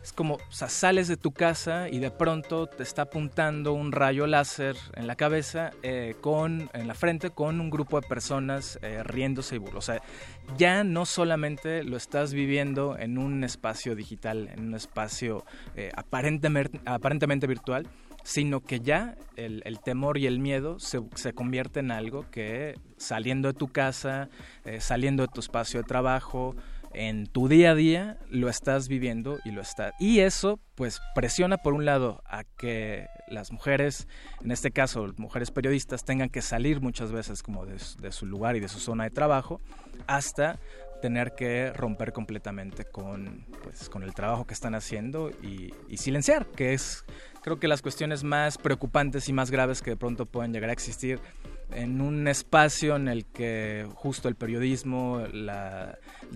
es 0.05 0.13
como, 0.13 0.37
sales 0.49 1.07
de 1.07 1.17
tu 1.17 1.31
casa 1.31 1.89
y 1.89 1.97
de 1.97 2.11
pronto 2.11 2.67
te 2.67 2.83
está 2.83 3.01
apuntando 3.01 3.73
un 3.73 3.91
rayo 3.91 4.27
láser 4.27 4.75
en 4.93 5.07
la 5.07 5.15
cabeza, 5.15 5.71
eh, 5.81 6.13
con, 6.21 6.69
en 6.73 6.87
la 6.87 6.93
frente, 6.93 7.31
con 7.31 7.59
un 7.59 7.71
grupo 7.71 7.99
de 7.99 8.07
personas 8.07 8.77
eh, 8.83 9.01
riéndose 9.01 9.55
y. 9.55 9.61
O 9.73 9.81
sea, 9.81 10.03
ya 10.59 10.83
no 10.83 11.07
solamente 11.07 11.83
lo 11.83 11.97
estás 11.97 12.35
viviendo 12.35 12.95
en 12.99 13.17
un 13.17 13.43
espacio 13.43 13.95
digital, 13.95 14.47
en 14.53 14.67
un 14.67 14.75
espacio 14.75 15.43
eh, 15.75 15.91
aparentemente, 15.95 16.79
aparentemente 16.85 17.47
virtual, 17.47 17.87
sino 18.23 18.59
que 18.59 18.81
ya 18.81 19.17
el, 19.37 19.63
temor 19.83 20.19
y 20.19 20.27
el 20.27 20.37
miedo 20.37 20.77
se, 20.77 21.01
se 21.15 21.33
convierte 21.33 21.79
en 21.79 21.89
algo 21.89 22.29
que 22.29 22.75
saliendo 22.97 23.47
de 23.47 23.55
tu 23.55 23.69
casa, 23.69 24.29
saliendo 24.79 25.23
de 25.23 25.29
tu 25.33 25.39
espacio 25.41 25.81
de 25.81 25.87
trabajo, 25.87 26.55
en 26.95 27.27
tu 27.27 27.47
día 27.47 27.71
a 27.71 27.75
día 27.75 28.17
lo 28.29 28.49
estás 28.49 28.87
viviendo 28.87 29.39
y 29.43 29.51
lo 29.51 29.61
está 29.61 29.93
y 29.99 30.19
eso 30.19 30.59
pues 30.75 31.01
presiona 31.13 31.57
por 31.57 31.73
un 31.73 31.85
lado 31.85 32.23
a 32.25 32.43
que 32.43 33.07
las 33.27 33.51
mujeres 33.51 34.07
en 34.43 34.51
este 34.51 34.71
caso 34.71 35.13
mujeres 35.17 35.51
periodistas 35.51 36.05
tengan 36.05 36.29
que 36.29 36.41
salir 36.41 36.81
muchas 36.81 37.11
veces 37.11 37.43
como 37.43 37.65
de, 37.65 37.79
su 38.11 38.25
lugar 38.25 38.55
y 38.55 38.59
de 38.59 38.67
su 38.67 38.79
zona 38.79 39.03
de 39.03 39.09
trabajo 39.09 39.61
hasta 40.07 40.59
tener 41.01 41.33
que 41.35 41.71
romper 41.73 42.13
completamente 42.13 42.85
con 42.85 43.45
pues 43.63 43.89
con 43.89 44.03
el 44.03 44.13
trabajo 44.13 44.47
que 44.47 44.53
están 44.53 44.75
haciendo 44.75 45.29
y, 45.29 45.73
y 45.89 45.97
silenciar 45.97 46.45
que 46.47 46.73
es 46.73 47.03
creo 47.41 47.59
que 47.59 47.67
las 47.67 47.81
cuestiones 47.81 48.23
más 48.23 48.57
preocupantes 48.57 49.27
y 49.29 49.33
más 49.33 49.51
graves 49.51 49.81
que 49.81 49.91
de 49.91 49.97
pronto 49.97 50.25
pueden 50.25 50.53
llegar 50.53 50.69
a 50.69 50.73
existir 50.73 51.19
en 51.71 52.01
un 52.01 52.27
espacio 52.27 52.95
en 52.95 53.07
el 53.07 53.25
que 53.25 53.87
justo 53.95 54.27
el 54.27 54.35
periodismo, 54.35 55.19
el 55.19 55.49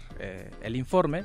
el 0.62 0.76
informe. 0.76 1.24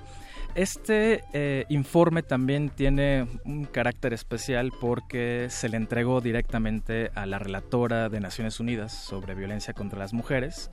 Este 0.56 1.24
eh, 1.34 1.66
informe 1.70 2.24
también 2.24 2.70
tiene 2.70 3.28
un 3.46 3.66
carácter 3.66 4.14
especial 4.14 4.72
porque 4.82 5.48
se 5.50 5.70
le 5.70 5.78
entregó 5.78 6.20
directamente 6.20 7.12
a 7.14 7.26
la 7.26 7.38
relatora 7.38 8.10
de 8.10 8.20
Naciones 8.20 8.60
Unidas 8.60 8.92
sobre 8.92 9.36
violencia 9.36 9.74
contra 9.74 10.00
las 10.00 10.14
mujeres, 10.14 10.72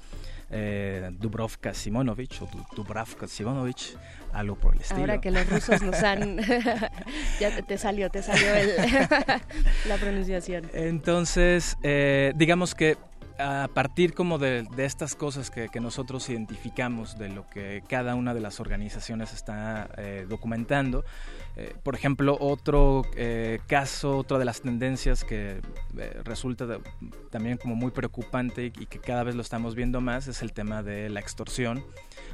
eh, 0.50 1.10
Dubrovka 1.18 1.74
Simonovich 1.74 2.40
o 2.40 2.48
Dubravka 2.74 3.26
Simonovich, 3.26 3.96
algo 4.32 4.56
por 4.56 4.74
el 4.74 4.80
estilo. 4.80 5.00
Ahora 5.00 5.20
que 5.20 5.30
los 5.30 5.48
rusos 5.48 5.82
nos 5.82 6.02
han... 6.02 6.38
ya 7.40 7.62
te 7.62 7.78
salió, 7.78 8.10
te 8.10 8.22
salió 8.22 8.46
la 9.88 9.96
pronunciación. 9.96 10.70
Entonces, 10.72 11.76
eh, 11.82 12.32
digamos 12.36 12.74
que 12.74 12.96
a 13.38 13.68
partir 13.72 14.14
como 14.14 14.38
de, 14.38 14.66
estas 14.76 15.14
cosas 15.14 15.50
que, 15.50 15.68
nosotros 15.80 16.30
identificamos 16.30 17.18
de 17.18 17.28
lo 17.28 17.48
que 17.50 17.82
cada 17.88 18.14
una 18.14 18.32
de 18.32 18.40
las 18.40 18.60
organizaciones 18.60 19.32
está 19.32 19.90
eh, 19.96 20.24
documentando, 20.28 21.04
eh, 21.56 21.74
por 21.82 21.94
ejemplo, 21.94 22.36
otro 22.40 23.02
eh, 23.16 23.58
caso, 23.66 24.18
otra 24.18 24.38
de 24.38 24.44
las 24.44 24.62
tendencias 24.62 25.24
que 25.24 25.60
resulta 26.24 26.78
también 27.30 27.58
como 27.58 27.74
muy 27.74 27.90
preocupante 27.90 28.66
y 28.66 28.86
que 28.86 28.98
cada 28.98 29.24
vez 29.24 29.34
lo 29.34 29.42
estamos 29.42 29.74
viendo 29.74 30.00
más 30.00 30.28
es 30.28 30.42
el 30.42 30.52
tema 30.52 30.82
de 30.82 31.10
la 31.10 31.20
extorsión 31.20 31.84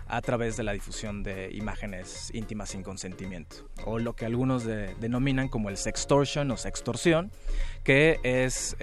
a 0.06 0.20
través 0.20 0.56
de 0.56 0.64
la 0.64 0.72
difusión 0.72 1.22
de 1.22 1.50
imágenes 1.52 2.30
íntimas 2.34 2.70
sin 2.70 2.82
consentimiento, 2.82 3.68
o 3.84 3.98
lo 3.98 4.14
que 4.14 4.26
algunos 4.26 4.64
denominan 4.64 5.48
como 5.48 5.70
el 5.70 5.76
sextortion 5.76 6.50
o 6.50 6.56
sextorsión, 6.56 7.30
que 7.84 8.20
es 8.22 8.76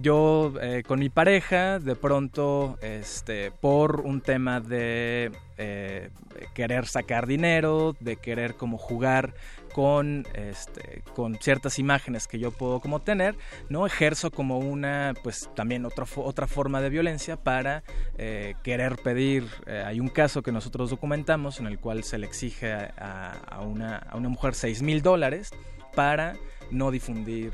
yo 0.00 0.54
eh, 0.60 0.82
con 0.86 1.00
mi 1.00 1.08
pareja, 1.08 1.78
de 1.78 1.96
pronto, 1.96 2.78
este, 2.82 3.50
por 3.50 4.00
un 4.00 4.20
tema 4.20 4.60
de 4.60 5.32
eh, 5.58 6.10
querer 6.54 6.86
sacar 6.86 7.26
dinero, 7.26 7.96
de 8.00 8.16
querer 8.16 8.54
como 8.54 8.78
jugar 8.78 9.34
con, 9.72 10.26
este, 10.34 11.02
con 11.14 11.36
ciertas 11.36 11.78
imágenes 11.78 12.26
que 12.26 12.38
yo 12.38 12.50
puedo 12.50 12.80
como 12.80 13.00
tener, 13.00 13.36
¿no? 13.68 13.86
Ejerzo 13.86 14.30
como 14.30 14.58
una, 14.58 15.14
pues 15.22 15.50
también 15.54 15.84
otra, 15.84 16.06
otra 16.16 16.46
forma 16.46 16.80
de 16.80 16.90
violencia 16.90 17.36
para 17.36 17.82
eh, 18.18 18.54
querer 18.62 18.96
pedir, 18.96 19.46
hay 19.84 20.00
un 20.00 20.08
caso 20.08 20.42
que 20.42 20.50
nosotros 20.50 20.90
documentamos 20.90 21.60
en 21.60 21.66
el 21.66 21.78
cual 21.78 22.04
se 22.04 22.18
le 22.18 22.26
exige 22.26 22.72
a, 22.72 23.60
una, 23.62 23.98
a 23.98 24.16
una 24.16 24.28
mujer 24.28 24.54
6 24.54 24.82
mil 24.82 25.02
dólares 25.02 25.50
para 25.94 26.36
no 26.70 26.90
difundir 26.90 27.52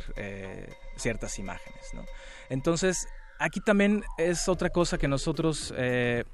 ciertas 0.96 1.38
imágenes. 1.38 1.92
Entonces, 2.48 3.08
aquí 3.38 3.60
también 3.60 4.04
es 4.18 4.48
otra 4.48 4.70
cosa 4.70 4.98
que 4.98 5.08
nosotros 5.08 5.72
eh, 5.76 6.24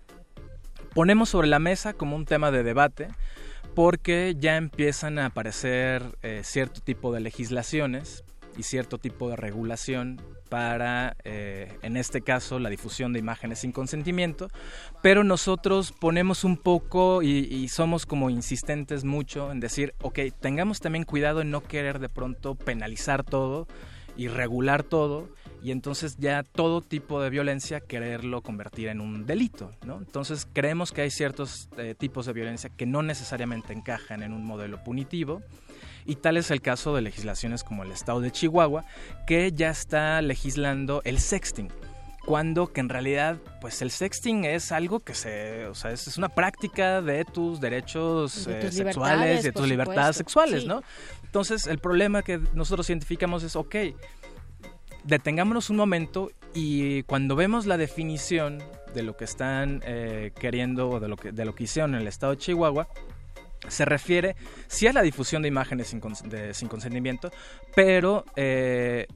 ponemos 0.95 1.31
sobre 1.31 1.49
la 1.49 1.59
mesa 1.59 1.93
como 1.93 2.17
un 2.17 2.27
tema 2.27 2.51
de 2.51 2.63
debate, 2.63 3.09
porque 3.75 4.37
ya 4.39 4.57
empiezan 4.57 5.19
a 5.19 5.27
aparecer 5.27 6.03
eh, 6.23 6.43
cierto 6.45 6.81
tipo 6.81 7.13
de 7.13 7.21
legislaciones 7.21 8.25
y 8.57 8.65
cierto 8.65 8.99
tipo 8.99 9.31
de 9.31 9.37
regulación 9.37 10.21
para, 10.51 11.17
eh, 11.25 11.79
en 11.81 11.97
este 11.97 12.21
caso, 12.21 12.59
la 12.59 12.69
difusión 12.69 13.15
de 13.15 13.19
imágenes 13.19 13.61
sin 13.61 13.73
consentimiento, 13.73 14.49
pero 15.01 15.25
nosotros 15.25 15.93
ponemos 15.93 16.45
un 16.45 16.59
poco 16.59 17.23
y, 17.23 17.39
y, 17.39 17.69
somos 17.69 18.05
como 18.05 18.29
insistentes 18.29 19.05
mucho 19.05 19.51
en 19.51 19.61
decir, 19.61 19.95
ok, 20.03 20.19
tengamos 20.39 20.81
también 20.81 21.05
cuidado 21.05 21.41
en 21.41 21.51
no 21.51 21.63
querer 21.63 21.99
de 22.01 22.11
pronto 22.11 22.55
penalizar 22.55 23.25
todo 23.25 23.67
y 24.17 24.29
regular 24.29 24.83
todo 24.83 25.29
y 25.63 25.71
entonces 25.71 26.17
ya 26.19 26.43
todo 26.43 26.81
tipo 26.81 27.23
de 27.23 27.31
violencia 27.31 27.81
quererlo 27.81 28.43
convertir 28.43 28.89
en 28.89 29.01
un 29.01 29.27
delito, 29.27 29.71
¿no? 29.87 29.99
Entonces 29.99 30.47
creemos 30.53 30.91
que 30.91 31.03
hay 31.03 31.11
ciertos 31.11 31.69
eh, 31.77 31.95
tipos 31.97 32.27
de 32.27 32.33
violencia 32.33 32.71
que 32.71 32.85
no 32.85 33.03
necesariamente 33.03 33.73
encajan 33.73 34.23
en 34.23 34.33
un 34.33 34.45
modelo 34.45 34.83
punitivo 34.83 35.43
y 36.05 36.17
tal 36.17 36.37
es 36.37 36.51
el 36.51 36.61
caso 36.61 36.95
de 36.97 37.03
legislaciones 37.03 37.63
como 37.63 37.85
el 37.85 37.93
estado 37.93 38.21
de 38.21 38.33
Chihuahua 38.33 38.85
que 39.27 39.53
ya 39.53 39.71
está 39.71 40.21
legislando 40.21 41.01
el 41.05 41.21
sexting 41.21 41.71
cuando 42.25 42.73
que 42.73 42.81
en 42.81 42.89
realidad 42.89 43.39
pues 43.61 43.83
el 43.83 43.91
sexting 43.91 44.45
es 44.45 44.73
algo 44.73 45.01
que 45.01 45.15
se, 45.15 45.67
o 45.67 45.75
sea, 45.75 45.91
es, 45.91 46.17
una 46.17 46.29
práctica 46.29 47.03
de 47.03 47.25
tus 47.25 47.61
derechos 47.61 48.47
eh, 48.47 48.71
sexuales, 48.71 49.43
de 49.43 49.53
tus 49.53 49.69
libertades 49.69 50.17
sexuales, 50.17 50.65
¿no? 50.65 50.83
Entonces 51.33 51.67
el 51.67 51.79
problema 51.79 52.21
que 52.21 52.39
nosotros 52.53 52.91
identificamos 52.91 53.43
es, 53.43 53.57
ok, 53.57 53.75
detengámonos 55.05 55.71
un 55.71 55.79
momento 55.79 56.31
y 56.53 57.05
cuando 57.05 57.37
vemos 57.37 57.65
la 57.65 57.79
definición 57.79 58.63
de 58.95 59.03
lo 59.03 59.17
que 59.17 59.25
están 59.25 59.81
eh, 59.87 60.33
queriendo 60.39 60.91
o 60.91 61.01
de 61.01 61.09
lo 61.09 61.17
que, 61.17 61.33
de 61.33 61.47
lo 61.47 61.55
que 61.55 61.65
hicieron 61.65 61.95
en 61.95 62.03
el 62.03 62.07
estado 62.07 62.33
de 62.33 62.39
Chihuahua, 62.39 62.87
se 63.67 63.87
refiere 63.87 64.37
sí 64.67 64.87
a 64.89 64.93
la 64.93 65.01
difusión 65.01 65.41
de 65.41 65.49
imágenes 65.49 65.87
sin, 65.87 66.01
consentimiento, 66.69 67.33
pero 67.75 68.27
eh, 68.37 69.07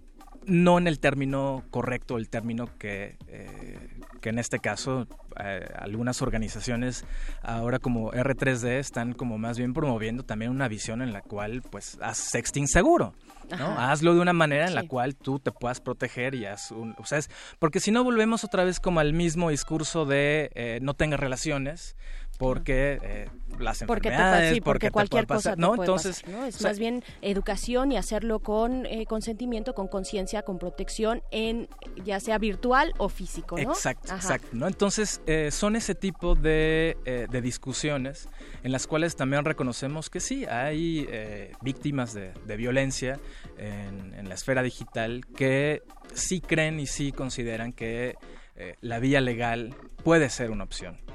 no 0.47 0.79
en 0.79 0.87
el 0.87 1.01
término 1.01 1.65
correcto, 1.71 2.17
el 2.17 2.31
término 2.31 2.79
que, 2.79 3.19
eh, 3.29 3.96
que 4.21 4.31
en 4.31 4.39
este 4.39 4.59
caso 4.59 5.07
eh, 5.43 5.67
algunas 5.79 6.23
organizaciones 6.23 7.05
ahora 7.43 7.79
como 7.79 8.13
R3D 8.13 8.79
están 8.79 9.13
como 9.13 9.39
más 9.39 9.59
bien 9.59 9.75
promoviendo 9.75 10.25
también 10.25 10.51
una 10.51 10.69
visión 10.69 11.03
en 11.03 11.13
la 11.13 11.21
cual 11.21 11.63
pues 11.71 11.99
haz 12.01 12.19
sexting 12.19 12.69
seguro. 12.69 13.15
¿no? 13.59 13.79
Hazlo 13.79 14.15
de 14.15 14.21
una 14.21 14.33
manera 14.33 14.67
en 14.67 14.75
la 14.75 14.89
cual 14.89 15.15
tú 15.15 15.39
te 15.39 15.53
puedas 15.53 15.81
proteger 15.81 16.35
y 16.35 16.47
haz 16.47 16.73
un... 16.73 16.95
O 16.99 17.05
sea, 17.05 17.21
porque 17.59 17.79
si 17.81 17.93
no 17.93 18.03
volvemos 18.03 18.43
otra 18.45 18.65
vez 18.65 18.81
como 18.81 19.01
al 19.01 19.13
mismo 19.13 19.51
discurso 19.51 20.05
de 20.05 20.51
eh, 20.55 20.79
no 20.83 20.95
tengas 20.95 21.21
relaciones, 21.21 21.97
porque 22.37 22.99
eh, 23.03 23.29
las 23.59 23.83
enfermedades, 23.83 24.61
porque, 24.61 24.91
cualquier 24.91 25.27
cosa 25.27 25.57
¿no? 25.57 25.75
Entonces, 25.75 26.23
es 26.47 26.63
más 26.63 26.79
bien 26.79 27.03
educación 27.23 27.93
y 27.93 27.97
hacerlo 27.97 28.41
con 28.41 28.87
eh, 28.87 29.07
consentimiento, 29.07 29.75
con 29.75 29.89
conciencia, 29.89 30.43
con 30.43 30.59
protección 30.59 31.23
en 31.31 31.69
ya 32.05 32.21
sea 32.21 32.39
virtual 32.39 32.93
o 32.99 33.09
físico, 33.09 33.57
¿no? 33.57 33.73
Exacto, 33.73 34.15
exacto, 34.15 34.49
¿no? 34.53 34.67
Entonces, 34.67 35.21
eh, 35.27 35.51
son 35.51 35.77
ese 35.77 35.95
tipo 35.95 36.35
de, 36.35 36.97
de, 37.31 37.41
discusiones 37.41 38.29
en 38.63 38.73
las 38.73 38.87
cuales 38.87 39.17
también 39.17 39.45
reconocemos 39.45 40.11
que 40.11 40.21
sí, 40.21 40.45
hay 40.47 41.09
víctimas 41.63 42.13
de, 42.13 42.33
de 42.47 42.57
violencia 42.57 43.19
en, 43.57 44.15
en, 44.15 44.29
la 44.29 44.35
esfera 44.35 44.63
digital 44.63 45.25
que 45.37 45.83
sí 46.15 46.41
creen 46.41 46.81
y 46.81 46.87
sí 46.87 47.13
consideran 47.13 47.73
que 47.73 48.17
la 48.81 48.99
vía 48.99 49.21
legal 49.21 49.75
puede 50.03 50.31
ser 50.31 50.51
una 50.51 50.65
opción 50.65 51.06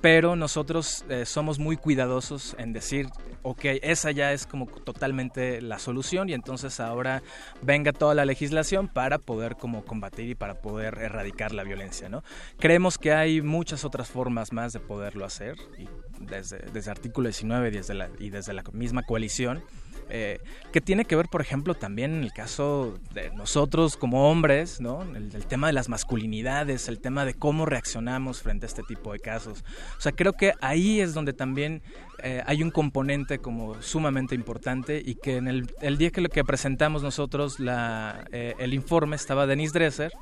pero 0.00 0.36
nosotros 0.36 1.04
eh, 1.08 1.24
somos 1.26 1.58
muy 1.58 1.76
cuidadosos 1.76 2.54
en 2.58 2.72
decir, 2.72 3.08
ok, 3.42 3.64
esa 3.82 4.10
ya 4.10 4.32
es 4.32 4.46
como 4.46 4.66
totalmente 4.66 5.60
la 5.60 5.78
solución 5.78 6.28
y 6.28 6.34
entonces 6.34 6.80
ahora 6.80 7.22
venga 7.62 7.92
toda 7.92 8.14
la 8.14 8.24
legislación 8.24 8.88
para 8.88 9.18
poder 9.18 9.56
como 9.56 9.84
combatir 9.84 10.28
y 10.28 10.34
para 10.34 10.60
poder 10.60 10.98
erradicar 10.98 11.52
la 11.52 11.64
violencia, 11.64 12.08
¿no? 12.08 12.22
Creemos 12.58 12.98
que 12.98 13.12
hay 13.12 13.42
muchas 13.42 13.84
otras 13.84 14.08
formas 14.08 14.52
más 14.52 14.72
de 14.72 14.80
poderlo 14.80 15.24
hacer 15.24 15.56
y 15.76 15.88
desde, 16.20 16.90
artículo 16.90 17.28
19 17.28 17.70
desde 17.70 17.94
la, 17.94 18.08
y 18.18 18.30
desde 18.30 18.52
la 18.52 18.62
misma 18.72 19.02
coalición 19.02 19.62
eh, 20.10 20.40
que 20.72 20.80
tiene 20.80 21.04
que 21.04 21.16
ver, 21.16 21.28
por 21.28 21.40
ejemplo, 21.40 21.74
también 21.74 22.14
en 22.14 22.22
el 22.22 22.32
caso 22.32 22.98
de 23.12 23.30
nosotros 23.30 23.96
como 23.96 24.30
hombres, 24.30 24.80
¿no? 24.80 25.02
El, 25.02 25.28
tema 25.46 25.66
de 25.66 25.72
las 25.72 25.88
masculinidades, 25.88 26.88
el 26.88 27.00
tema 27.00 27.24
de 27.24 27.34
cómo 27.34 27.66
reaccionamos 27.66 28.42
frente 28.42 28.66
a 28.66 28.68
este 28.68 28.82
tipo 28.82 29.12
de 29.12 29.20
casos. 29.20 29.64
O 29.96 30.00
sea, 30.00 30.12
creo 30.12 30.34
que 30.34 30.52
ahí 30.60 31.00
es 31.00 31.14
donde 31.14 31.32
también 31.32 31.82
eh, 32.22 32.42
hay 32.46 32.62
un 32.62 32.70
componente 32.70 33.38
como 33.38 33.80
sumamente 33.82 34.34
importante 34.34 35.02
y 35.04 35.14
que 35.14 35.36
en 35.36 35.48
el, 35.48 35.72
el 35.80 35.98
día 35.98 36.10
que, 36.10 36.20
lo 36.20 36.28
que 36.28 36.44
presentamos 36.44 37.02
nosotros 37.02 37.60
la, 37.60 38.26
eh, 38.32 38.54
el 38.58 38.74
informe 38.74 39.16
estaba 39.16 39.46
Denise 39.46 39.72
Dresser, 39.72 40.12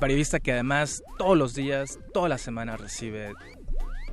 periodista 0.00 0.40
que 0.40 0.52
además 0.52 1.02
todos 1.18 1.36
los 1.36 1.54
días, 1.54 1.98
toda 2.12 2.28
la 2.28 2.38
semana 2.38 2.76
recibe 2.76 3.32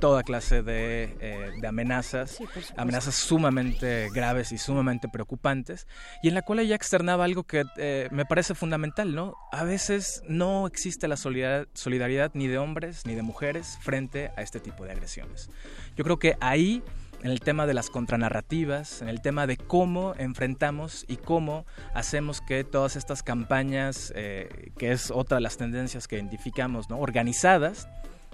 toda 0.02 0.24
clase 0.24 0.64
de, 0.64 1.16
eh, 1.20 1.52
amenazas, 1.64 2.38
amenazas 2.76 3.14
sumamente 3.14 4.08
graves 4.12 4.50
y 4.50 4.58
sumamente 4.58 5.06
preocupantes, 5.08 5.86
y 6.24 6.28
en 6.28 6.34
la 6.34 6.42
cual 6.42 6.58
ella 6.58 6.74
externaba 6.74 7.24
algo 7.24 7.44
que 7.44 7.62
eh, 7.76 8.08
me 8.10 8.24
parece 8.24 8.56
fundamental, 8.56 9.14
¿no? 9.14 9.36
A 9.52 9.62
veces 9.62 10.24
no 10.26 10.66
existe 10.66 11.06
la 11.06 11.16
solidaridad 11.16 12.32
ni 12.34 12.48
de 12.48 12.58
hombres 12.58 13.06
ni 13.06 13.14
de 13.14 13.22
mujeres 13.22 13.78
frente 13.80 14.32
a 14.36 14.42
este 14.42 14.58
tipo 14.58 14.84
de 14.84 14.90
agresiones. 14.90 15.50
Yo 15.94 16.02
creo 16.02 16.18
que 16.18 16.36
ahí 16.40 16.82
en 17.22 17.30
el 17.30 17.38
tema 17.38 17.68
de 17.68 17.74
las 17.74 17.88
contranarrativas, 17.88 19.02
en 19.02 19.08
el 19.08 19.22
tema 19.22 19.46
de 19.46 19.56
cómo 19.56 20.14
enfrentamos 20.18 21.04
y 21.06 21.16
cómo 21.16 21.64
hacemos 21.94 22.40
que 22.40 22.64
todas 22.64 22.96
estas 22.96 23.22
campañas, 23.22 24.12
eh, 24.16 24.72
que 24.76 24.90
es 24.90 25.12
otra 25.12 25.36
de 25.36 25.42
las 25.42 25.58
tendencias 25.58 26.08
que 26.08 26.16
identificamos, 26.16 26.90
¿no? 26.90 26.98
organizadas, 26.98 27.86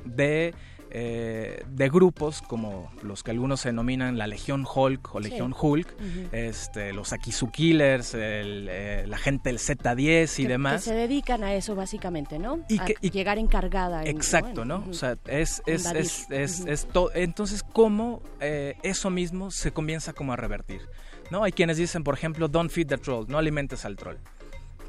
de 0.07 0.55
eh, 0.91 1.63
de 1.69 1.89
grupos 1.91 2.41
como 2.43 2.91
los 3.03 3.23
que 3.23 3.31
algunos 3.31 3.61
se 3.61 3.69
denominan 3.69 4.17
la 4.17 4.27
Legión 4.27 4.67
Hulk 4.67 5.15
o 5.15 5.21
Legión 5.21 5.55
Hulk, 5.59 5.95
este, 6.33 6.93
los 6.93 7.13
Akizu 7.13 7.51
Killers, 7.51 8.13
eh, 8.15 9.05
la 9.07 9.19
gente 9.19 9.51
del 9.51 9.59
Z10 9.59 10.39
y 10.39 10.47
demás. 10.47 10.85
Que 10.85 10.91
se 10.91 10.95
dedican 10.95 11.45
a 11.45 11.55
eso 11.55 11.75
básicamente, 11.75 12.39
¿no? 12.39 12.61
Y, 12.69 12.79
que, 12.79 12.95
llegar 13.11 13.39
encargada. 13.39 14.05
exacto, 14.05 14.65
¿no? 14.65 14.85
O 14.89 14.95
sea, 14.95 15.17
es, 15.27 15.63
es, 15.67 15.87
es, 16.31 16.67
es, 16.67 16.87
todo. 16.87 17.11
Entonces, 17.15 17.63
¿cómo 17.63 18.23
eh, 18.41 18.77
eso 18.83 19.11
mismo 19.11 19.51
se 19.51 19.73
comienza 19.73 20.13
como 20.13 20.33
a 20.33 20.37
revertir? 20.37 20.83
¿No? 21.31 21.45
Hay 21.45 21.53
quienes 21.53 21.77
dicen, 21.77 22.05
por 22.05 22.15
ejemplo, 22.15 22.49
don't 22.49 22.71
feed 22.71 22.87
the 22.87 22.97
troll, 22.97 23.27
no 23.29 23.37
alimentes 23.37 23.85
al 23.85 23.97
troll. 23.97 24.17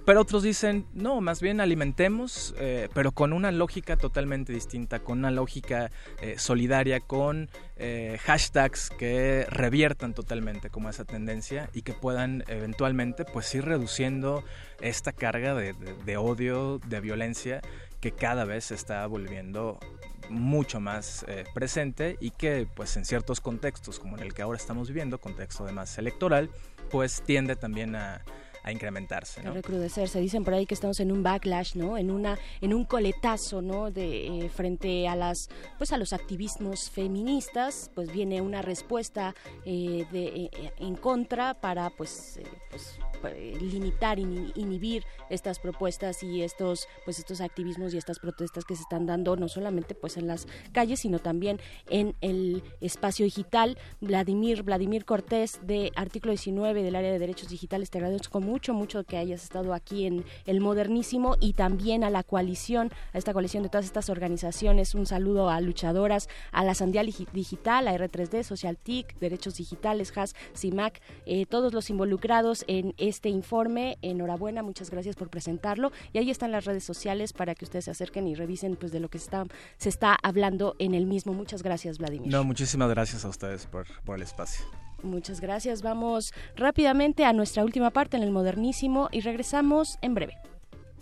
Pero 0.09 0.21
otros 0.21 0.41
dicen, 0.41 0.87
no, 0.95 1.21
más 1.21 1.39
bien 1.39 1.61
alimentemos, 1.61 2.55
eh, 2.57 2.89
pero 2.95 3.11
con 3.11 3.31
una 3.31 3.51
lógica 3.51 3.95
totalmente 3.95 4.51
distinta, 4.51 5.01
con 5.01 5.19
una 5.19 5.29
lógica 5.29 5.91
eh, 6.19 6.39
solidaria, 6.39 6.99
con 6.99 7.47
eh, 7.75 8.17
hashtags 8.23 8.89
que 8.89 9.45
reviertan 9.51 10.15
totalmente 10.15 10.71
como 10.71 10.89
esa 10.89 11.05
tendencia 11.05 11.69
y 11.75 11.83
que 11.83 11.93
puedan 11.93 12.43
eventualmente 12.47 13.23
pues 13.23 13.53
ir 13.53 13.65
reduciendo 13.65 14.43
esta 14.81 15.11
carga 15.11 15.53
de, 15.53 16.17
odio, 16.17 16.79
de 16.87 17.01
violencia 17.01 17.61
que 17.99 18.11
cada 18.11 18.45
vez 18.45 18.65
se 18.65 18.73
está 18.73 19.05
volviendo 19.05 19.77
mucho 20.31 20.79
más 20.79 21.23
presente 21.53 22.17
y 22.19 22.31
que 22.31 22.67
pues 22.73 22.97
en 22.97 23.05
ciertos 23.05 23.41
contextos 23.41 23.99
como 23.99 24.17
en 24.17 24.23
el 24.23 24.33
que 24.33 24.41
ahora 24.41 24.57
estamos 24.57 24.87
viviendo, 24.87 25.19
contexto 25.19 25.65
además 25.65 25.95
electoral, 25.99 26.49
pues 26.89 27.21
tiende 27.21 27.55
también 27.55 27.95
a, 27.95 28.23
a 28.63 28.71
incrementarse. 28.71 29.41
A 29.41 29.51
recrudecerse. 29.51 30.19
Dicen 30.19 30.43
por 30.43 30.53
ahí 30.53 30.65
que 30.65 30.73
estamos 30.73 30.99
en 30.99 31.11
un 31.11 31.23
backlash, 31.23 31.75
¿no? 31.75 31.97
En 31.97 32.11
una, 32.11 32.37
en 32.61 32.73
un 32.73 32.85
coletazo, 32.85 33.61
¿no? 33.61 33.91
De 33.91 34.27
eh, 34.27 34.49
frente 34.49 35.07
a 35.07 35.15
las, 35.15 35.49
pues 35.77 35.91
a 35.91 35.97
los 35.97 36.13
activismos 36.13 36.89
feministas, 36.89 37.91
pues 37.95 38.11
viene 38.11 38.41
una 38.41 38.61
respuesta 38.61 39.35
eh, 39.65 40.05
de, 40.11 40.25
eh, 40.25 40.73
en 40.77 40.95
contra 40.95 41.53
para, 41.53 41.89
pues, 41.89 42.39
pues 42.69 42.99
limitar, 43.59 44.19
inhibir 44.19 45.03
estas 45.29 45.59
propuestas 45.59 46.23
y 46.23 46.41
estos, 46.41 46.87
pues 47.05 47.19
estos 47.19 47.41
activismos 47.41 47.93
y 47.93 47.97
estas 47.97 48.19
protestas 48.19 48.65
que 48.65 48.75
se 48.75 48.81
están 48.81 49.05
dando 49.05 49.35
no 49.35 49.47
solamente 49.47 49.95
pues 49.95 50.17
en 50.17 50.27
las 50.27 50.47
calles, 50.71 51.01
sino 51.01 51.19
también 51.19 51.59
en 51.89 52.15
el 52.21 52.63
espacio 52.81 53.25
digital. 53.25 53.77
Vladimir, 54.01 54.63
Vladimir 54.63 55.05
Cortés 55.05 55.59
de 55.63 55.91
Artículo 55.95 56.31
19 56.31 56.83
del 56.83 56.95
área 56.95 57.11
de 57.11 57.19
derechos 57.19 57.49
digitales, 57.49 57.89
te 57.89 57.97
agradezco 57.97 58.41
mucho, 58.41 58.73
mucho 58.73 59.03
que 59.03 59.17
hayas 59.17 59.43
estado 59.43 59.73
aquí 59.73 60.05
en 60.05 60.25
el 60.45 60.61
modernísimo 60.61 61.35
y 61.39 61.53
también 61.53 62.03
a 62.03 62.09
la 62.09 62.23
coalición, 62.23 62.91
a 63.13 63.17
esta 63.17 63.33
coalición 63.33 63.63
de 63.63 63.69
todas 63.69 63.85
estas 63.85 64.09
organizaciones. 64.09 64.95
Un 64.95 65.05
saludo 65.05 65.49
a 65.49 65.61
luchadoras, 65.61 66.29
a 66.51 66.63
la 66.63 66.73
Sandial 66.73 67.13
Digital, 67.33 67.87
a 67.87 67.95
R3D, 67.95 68.43
Social 68.43 68.77
TIC, 68.77 69.17
Derechos 69.19 69.55
Digitales, 69.55 70.15
HAS, 70.15 70.35
CIMAC, 70.55 71.01
eh, 71.25 71.45
todos 71.45 71.73
los 71.73 71.89
involucrados 71.89 72.63
en 72.67 72.93
informe. 73.29 73.97
Enhorabuena, 74.01 74.61
muchas 74.61 74.89
gracias 74.89 75.15
por 75.15 75.29
presentarlo. 75.29 75.91
Y 76.13 76.19
ahí 76.19 76.29
están 76.29 76.51
las 76.51 76.65
redes 76.65 76.83
sociales 76.83 77.33
para 77.33 77.55
que 77.55 77.65
ustedes 77.65 77.85
se 77.85 77.91
acerquen 77.91 78.27
y 78.27 78.35
revisen 78.35 78.75
pues 78.75 78.91
de 78.91 78.99
lo 78.99 79.09
que 79.09 79.17
se 79.17 79.25
está, 79.25 79.45
se 79.77 79.89
está 79.89 80.17
hablando 80.21 80.75
en 80.79 80.93
el 80.93 81.05
mismo. 81.05 81.33
Muchas 81.33 81.63
gracias, 81.63 81.97
Vladimir. 81.97 82.31
No, 82.31 82.43
muchísimas 82.43 82.89
gracias 82.89 83.25
a 83.25 83.29
ustedes 83.29 83.65
por, 83.65 83.87
por 84.03 84.17
el 84.17 84.21
espacio. 84.21 84.65
Muchas 85.03 85.41
gracias. 85.41 85.81
Vamos 85.81 86.33
rápidamente 86.55 87.25
a 87.25 87.33
nuestra 87.33 87.63
última 87.63 87.89
parte 87.89 88.17
en 88.17 88.23
el 88.23 88.31
modernísimo 88.31 89.09
y 89.11 89.21
regresamos 89.21 89.97
en 90.01 90.13
breve. 90.13 90.37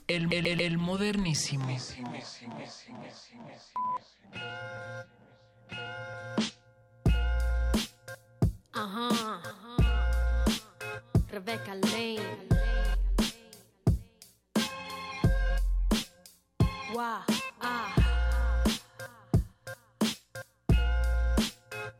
El, 0.07 0.31
el, 0.31 0.77
modernísimo. 0.77 1.67
Ajá. 8.71 9.46
Rebecca 11.37 11.75
Lane. 11.75 12.19
Wow, 16.95 17.21
ah. 17.61 17.93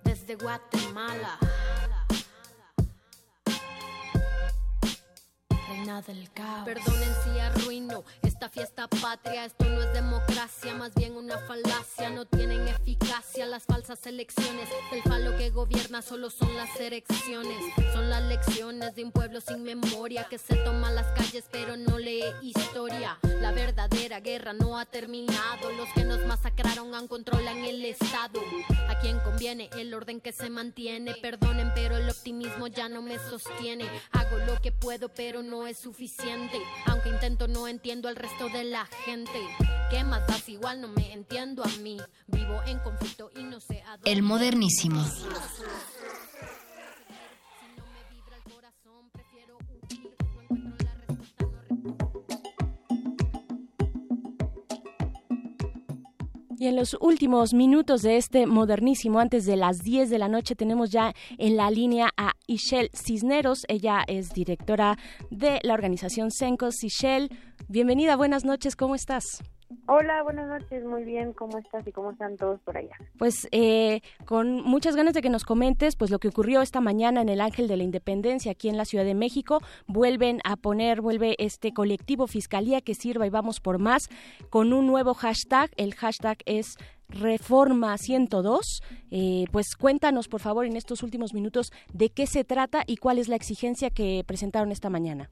Desde 0.03 0.33
Guatemala. 0.37 1.37
Reina 5.69 6.01
del 6.01 6.31
caos. 6.31 6.65
Perdonen 6.65 7.13
si 7.23 7.39
arruino 7.39 8.03
esta 8.23 8.49
fiesta 8.49 8.87
patria. 8.87 9.45
Esto 9.45 9.65
no 9.65 9.83
es 9.83 9.93
democracia, 9.93 10.73
más 10.73 10.95
bien 10.95 11.15
una 11.15 11.37
falacia. 11.37 12.09
No 12.09 12.25
tienen 12.25 12.67
eficacia 12.67 13.45
las 13.45 13.65
falsas 13.65 14.03
elecciones 14.07 14.67
gobierna 15.57 16.03
solo 16.03 16.29
son 16.29 16.55
las 16.55 16.79
elecciones. 16.79 17.57
Son 17.91 18.11
las 18.11 18.21
lecciones 18.21 18.93
de 18.93 19.03
un 19.03 19.11
pueblo 19.11 19.41
sin 19.41 19.63
memoria 19.63 20.27
que 20.29 20.37
se 20.37 20.55
toma 20.57 20.91
las 20.91 21.07
calles 21.13 21.45
pero 21.51 21.75
no 21.75 21.97
lee 21.97 22.25
historia. 22.43 23.17
La 23.41 23.51
verdadera 23.51 24.19
guerra 24.19 24.53
no 24.53 24.77
ha 24.77 24.85
terminado. 24.85 25.71
Los 25.75 25.89
que 25.95 26.03
nos 26.03 26.23
masacraron 26.27 26.93
aún 26.93 27.07
controlan 27.07 27.57
el 27.65 27.83
Estado. 27.85 28.39
Quien 29.07 29.19
conviene 29.21 29.69
el 29.77 29.93
orden 29.93 30.19
que 30.19 30.33
se 30.33 30.49
mantiene. 30.49 31.15
Perdonen, 31.21 31.71
pero 31.73 31.95
el 31.95 32.09
optimismo 32.09 32.67
ya 32.67 32.89
no 32.89 33.01
me 33.01 33.17
sostiene. 33.17 33.85
Hago 34.11 34.37
lo 34.39 34.59
que 34.61 34.73
puedo, 34.73 35.07
pero 35.07 35.41
no 35.41 35.65
es 35.65 35.79
suficiente. 35.79 36.61
Aunque 36.87 37.07
intento, 37.07 37.47
no 37.47 37.69
entiendo 37.69 38.09
al 38.09 38.17
resto 38.17 38.49
de 38.49 38.65
la 38.65 38.85
gente. 39.05 39.39
¿Qué 39.89 40.03
más 40.03 40.27
das? 40.27 40.49
Igual 40.49 40.81
no 40.81 40.89
me 40.89 41.13
entiendo 41.13 41.63
a 41.63 41.69
mí. 41.77 41.97
Vivo 42.27 42.61
en 42.65 42.79
conflicto 42.79 43.31
y 43.33 43.43
no 43.43 43.61
sé 43.61 43.81
a 43.83 43.91
dónde. 43.91 44.11
El 44.11 44.23
modernísimo. 44.23 45.01
Y 56.59 56.65
en 56.65 56.75
los 56.75 56.97
últimos 56.99 57.53
minutos 57.53 58.01
de 58.01 58.17
este 58.17 58.47
modernísimo, 58.47 59.19
antes 59.19 59.45
de 59.45 59.55
las 59.55 59.83
10 59.83 60.09
de 60.09 60.17
la 60.17 60.27
noche, 60.27 60.55
tenemos 60.55 60.89
ya 60.89 61.13
en 61.37 61.55
la 61.55 61.69
línea 61.69 62.09
a 62.17 62.31
Ishel 62.47 62.89
Cisneros. 62.95 63.63
Ella 63.67 64.03
es 64.07 64.31
directora 64.31 64.97
de 65.29 65.59
la 65.61 65.75
organización 65.75 66.31
Sencos. 66.31 66.83
Ishel, 66.83 67.29
bienvenida, 67.67 68.15
buenas 68.15 68.43
noches, 68.43 68.75
¿cómo 68.75 68.95
estás? 68.95 69.43
Hola, 69.87 70.23
buenas 70.23 70.47
noches, 70.47 70.85
muy 70.85 71.03
bien, 71.03 71.33
¿cómo 71.33 71.57
estás 71.57 71.85
y 71.85 71.91
cómo 71.91 72.11
están 72.11 72.37
todos 72.37 72.59
por 72.61 72.77
allá? 72.77 72.95
Pues 73.17 73.49
eh, 73.51 74.01
con 74.25 74.61
muchas 74.63 74.95
ganas 74.95 75.13
de 75.13 75.21
que 75.21 75.29
nos 75.29 75.43
comentes 75.43 75.97
pues 75.97 76.09
lo 76.09 76.19
que 76.19 76.29
ocurrió 76.29 76.61
esta 76.61 76.79
mañana 76.79 77.21
en 77.21 77.27
el 77.27 77.41
Ángel 77.41 77.67
de 77.67 77.75
la 77.75 77.83
Independencia 77.83 78.51
aquí 78.51 78.69
en 78.69 78.77
la 78.77 78.85
Ciudad 78.85 79.03
de 79.03 79.13
México. 79.13 79.59
Vuelven 79.85 80.39
a 80.45 80.55
poner, 80.55 81.01
vuelve 81.01 81.35
este 81.37 81.73
colectivo 81.73 82.27
Fiscalía 82.27 82.79
que 82.79 82.95
sirva 82.95 83.27
y 83.27 83.29
vamos 83.29 83.59
por 83.59 83.77
más 83.77 84.09
con 84.49 84.71
un 84.71 84.87
nuevo 84.87 85.13
hashtag. 85.13 85.69
El 85.75 85.95
hashtag 85.95 86.37
es 86.45 86.77
Reforma 87.09 87.97
102. 87.97 88.81
Eh, 89.11 89.45
pues 89.51 89.75
cuéntanos, 89.75 90.29
por 90.29 90.39
favor, 90.39 90.65
en 90.65 90.77
estos 90.77 91.03
últimos 91.03 91.33
minutos 91.33 91.71
de 91.93 92.09
qué 92.09 92.25
se 92.25 92.45
trata 92.45 92.83
y 92.87 92.97
cuál 92.97 93.19
es 93.19 93.27
la 93.27 93.35
exigencia 93.35 93.89
que 93.89 94.23
presentaron 94.25 94.71
esta 94.71 94.89
mañana. 94.89 95.29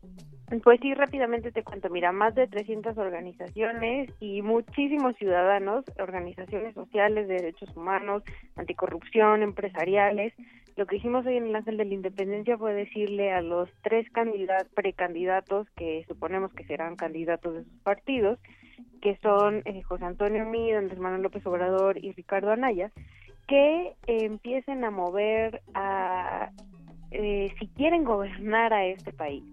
Pues 0.63 0.79
sí, 0.79 0.93
rápidamente 0.93 1.51
te 1.51 1.63
cuento. 1.63 1.89
Mira, 1.89 2.11
más 2.11 2.35
de 2.35 2.47
300 2.47 2.97
organizaciones 2.97 4.11
y 4.19 4.43
muchísimos 4.43 5.15
ciudadanos, 5.17 5.85
organizaciones 5.99 6.75
sociales 6.75 7.27
de 7.27 7.35
derechos 7.35 7.75
humanos, 7.75 8.23
anticorrupción, 8.55 9.41
empresariales. 9.41 10.33
Lo 10.75 10.85
que 10.85 10.97
hicimos 10.97 11.25
hoy 11.25 11.37
en 11.37 11.47
el 11.47 11.55
Ángel 11.55 11.77
de 11.77 11.85
la 11.85 11.93
Independencia 11.93 12.57
fue 12.57 12.73
decirle 12.73 13.31
a 13.31 13.41
los 13.41 13.69
tres 13.81 14.07
candidatos, 14.11 14.71
precandidatos 14.75 15.67
que 15.71 16.05
suponemos 16.07 16.53
que 16.53 16.65
serán 16.65 16.95
candidatos 16.95 17.55
de 17.55 17.63
sus 17.63 17.79
partidos, 17.81 18.37
que 19.01 19.17
son 19.23 19.63
eh, 19.65 19.81
José 19.81 20.05
Antonio 20.05 20.45
Mid, 20.45 20.75
Andrés 20.75 20.99
Manuel 20.99 21.23
López 21.23 21.45
Obrador 21.47 21.97
y 21.97 22.11
Ricardo 22.11 22.51
Anaya, 22.51 22.91
que 23.47 23.93
eh, 24.05 24.25
empiecen 24.25 24.83
a 24.83 24.91
mover 24.91 25.61
a, 25.73 26.51
eh, 27.11 27.53
si 27.59 27.67
quieren 27.69 28.03
gobernar 28.03 28.73
a 28.73 28.85
este 28.85 29.13
país, 29.13 29.43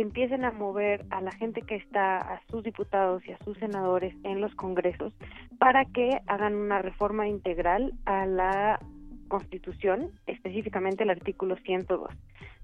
empiecen 0.00 0.44
a 0.44 0.52
mover 0.52 1.04
a 1.10 1.20
la 1.20 1.32
gente 1.32 1.62
que 1.62 1.76
está, 1.76 2.18
a 2.18 2.42
sus 2.50 2.62
diputados 2.62 3.26
y 3.26 3.32
a 3.32 3.38
sus 3.44 3.58
senadores 3.58 4.14
en 4.24 4.40
los 4.40 4.54
congresos, 4.54 5.12
para 5.58 5.84
que 5.86 6.20
hagan 6.26 6.54
una 6.54 6.80
reforma 6.80 7.28
integral 7.28 7.92
a 8.04 8.26
la 8.26 8.80
Constitución, 9.28 10.10
específicamente 10.26 11.04
el 11.04 11.10
artículo 11.10 11.56
102. 11.56 12.10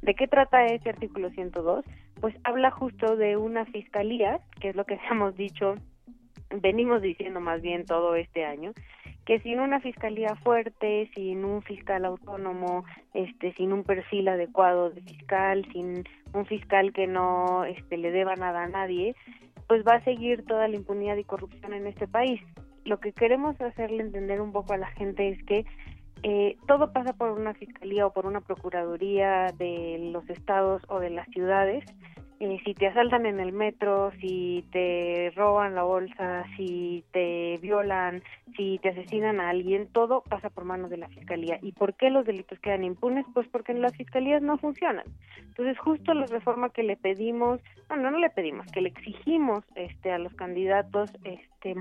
¿De 0.02 0.14
qué 0.14 0.26
trata 0.26 0.66
ese 0.66 0.90
artículo 0.90 1.30
102? 1.30 1.84
Pues 2.20 2.34
habla 2.44 2.70
justo 2.70 3.16
de 3.16 3.36
una 3.36 3.64
fiscalía, 3.66 4.40
que 4.60 4.70
es 4.70 4.76
lo 4.76 4.84
que 4.84 4.98
hemos 5.10 5.36
dicho, 5.36 5.76
venimos 6.50 7.02
diciendo 7.02 7.40
más 7.40 7.62
bien 7.62 7.84
todo 7.86 8.14
este 8.14 8.44
año, 8.44 8.72
que 9.24 9.40
sin 9.40 9.60
una 9.60 9.80
fiscalía 9.80 10.34
fuerte, 10.36 11.10
sin 11.14 11.44
un 11.44 11.62
fiscal 11.62 12.04
autónomo, 12.04 12.84
este, 13.14 13.52
sin 13.54 13.72
un 13.72 13.82
perfil 13.82 14.28
adecuado 14.28 14.90
de 14.90 15.00
fiscal, 15.00 15.66
sin 15.72 16.04
un 16.32 16.46
fiscal 16.46 16.92
que 16.92 17.06
no 17.06 17.64
este, 17.64 17.96
le 17.96 18.10
deba 18.10 18.36
nada 18.36 18.64
a 18.64 18.68
nadie, 18.68 19.16
pues 19.66 19.82
va 19.86 19.94
a 19.94 20.04
seguir 20.04 20.44
toda 20.44 20.68
la 20.68 20.76
impunidad 20.76 21.16
y 21.16 21.24
corrupción 21.24 21.72
en 21.72 21.86
este 21.86 22.06
país. 22.06 22.40
Lo 22.84 23.00
que 23.00 23.12
queremos 23.12 23.58
hacerle 23.60 24.02
entender 24.02 24.42
un 24.42 24.52
poco 24.52 24.74
a 24.74 24.78
la 24.78 24.88
gente 24.88 25.30
es 25.30 25.42
que 25.44 25.64
eh, 26.22 26.56
todo 26.66 26.92
pasa 26.92 27.14
por 27.14 27.30
una 27.30 27.54
fiscalía 27.54 28.06
o 28.06 28.12
por 28.12 28.26
una 28.26 28.40
procuraduría 28.40 29.52
de 29.58 30.10
los 30.12 30.28
estados 30.28 30.82
o 30.88 31.00
de 31.00 31.10
las 31.10 31.26
ciudades 31.28 31.84
eh, 32.44 32.60
si 32.62 32.74
te 32.74 32.88
asaltan 32.88 33.24
en 33.24 33.40
el 33.40 33.52
metro, 33.52 34.12
si 34.20 34.66
te 34.70 35.32
roban 35.34 35.74
la 35.74 35.82
bolsa, 35.82 36.44
si 36.58 37.02
te 37.10 37.58
violan, 37.62 38.22
si 38.54 38.78
te 38.82 38.90
asesinan 38.90 39.40
a 39.40 39.48
alguien, 39.48 39.88
todo 39.90 40.20
pasa 40.20 40.50
por 40.50 40.66
manos 40.66 40.90
de 40.90 40.98
la 40.98 41.08
fiscalía. 41.08 41.58
¿Y 41.62 41.72
por 41.72 41.94
qué 41.94 42.10
los 42.10 42.26
delitos 42.26 42.58
quedan 42.58 42.84
impunes? 42.84 43.24
Pues 43.32 43.48
porque 43.48 43.72
las 43.72 43.96
fiscalías 43.96 44.42
no 44.42 44.58
funcionan. 44.58 45.06
Entonces, 45.38 45.78
justo 45.78 46.12
la 46.12 46.26
reforma 46.26 46.68
que 46.68 46.82
le 46.82 46.98
pedimos, 46.98 47.62
bueno, 47.88 48.10
no 48.10 48.18
le 48.18 48.28
pedimos, 48.28 48.70
que 48.72 48.82
le 48.82 48.90
exigimos 48.90 49.64
este 49.74 50.12
a 50.12 50.18
los 50.18 50.34
candidatos 50.34 51.10
este 51.24 51.74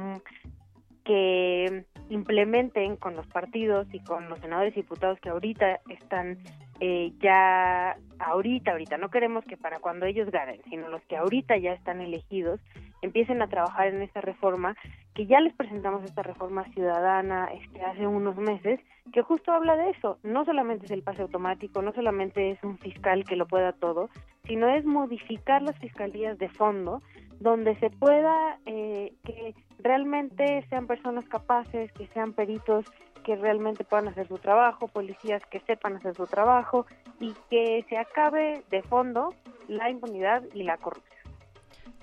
que 1.04 1.84
implementen 2.10 2.96
con 2.96 3.18
los 3.18 3.28
partidos 3.28 3.86
y 3.94 4.00
con 4.00 4.30
los 4.30 4.40
senadores 4.40 4.72
y 4.78 4.82
diputados 4.82 5.20
que 5.20 5.28
ahorita 5.28 5.82
están 5.90 6.38
eh, 6.86 7.14
ya 7.22 7.96
ahorita, 8.20 8.72
ahorita, 8.72 8.98
no 8.98 9.10
queremos 9.10 9.46
que 9.46 9.56
para 9.56 9.80
cuando 9.80 10.06
ellos 10.06 10.30
ganen, 10.30 10.60
sino 10.70 10.90
los 10.90 11.02
que 11.04 11.16
ahorita 11.16 11.56
ya 11.56 11.72
están 11.72 12.02
elegidos, 12.02 12.60
empiecen 13.02 13.42
a 13.42 13.48
trabajar 13.48 13.88
en 13.88 14.02
esta 14.02 14.20
reforma, 14.20 14.76
que 15.14 15.26
ya 15.26 15.40
les 15.40 15.54
presentamos 15.54 16.04
esta 16.04 16.24
reforma 16.24 16.66
ciudadana 16.74 17.48
este, 17.54 17.82
hace 17.82 18.06
unos 18.06 18.36
meses, 18.36 18.82
que 19.14 19.22
justo 19.22 19.54
habla 19.54 19.78
de 19.78 19.92
eso, 19.92 20.18
no 20.24 20.44
solamente 20.44 20.88
es 20.88 20.92
el 20.92 21.04
pase 21.04 21.22
automático, 21.22 21.82
no 21.82 21.94
solamente 21.94 22.52
es 22.52 22.62
un 22.66 22.78
fiscal 22.78 23.24
que 23.24 23.38
lo 23.38 23.48
pueda 23.48 23.72
todo, 23.72 24.10
sino 24.44 24.68
es 24.68 24.84
modificar 24.84 25.62
las 25.62 25.80
fiscalías 25.80 26.38
de 26.38 26.50
fondo, 26.50 27.02
donde 27.40 27.78
se 27.78 27.92
pueda 27.92 28.60
eh, 28.66 29.14
que 29.24 29.56
realmente 29.80 30.66
sean 30.70 30.88
personas 30.88 31.24
capaces, 31.30 31.94
que 31.94 32.08
sean 32.08 32.34
peritos 32.34 32.84
que 33.24 33.36
realmente 33.36 33.84
puedan 33.84 34.08
hacer 34.08 34.28
su 34.28 34.38
trabajo, 34.38 34.88
policías 34.88 35.42
que 35.48 35.60
sepan 35.62 35.96
hacer 35.96 36.16
su 36.16 36.28
trabajo 36.28 36.86
y 37.20 37.34
que 37.50 37.86
se 37.90 37.98
acabe 37.98 38.64
de 38.70 38.84
fondo 38.84 39.34
la 39.68 39.90
impunidad 39.90 40.44
y 40.54 40.64
la 40.64 40.78
corrupción. 40.78 41.14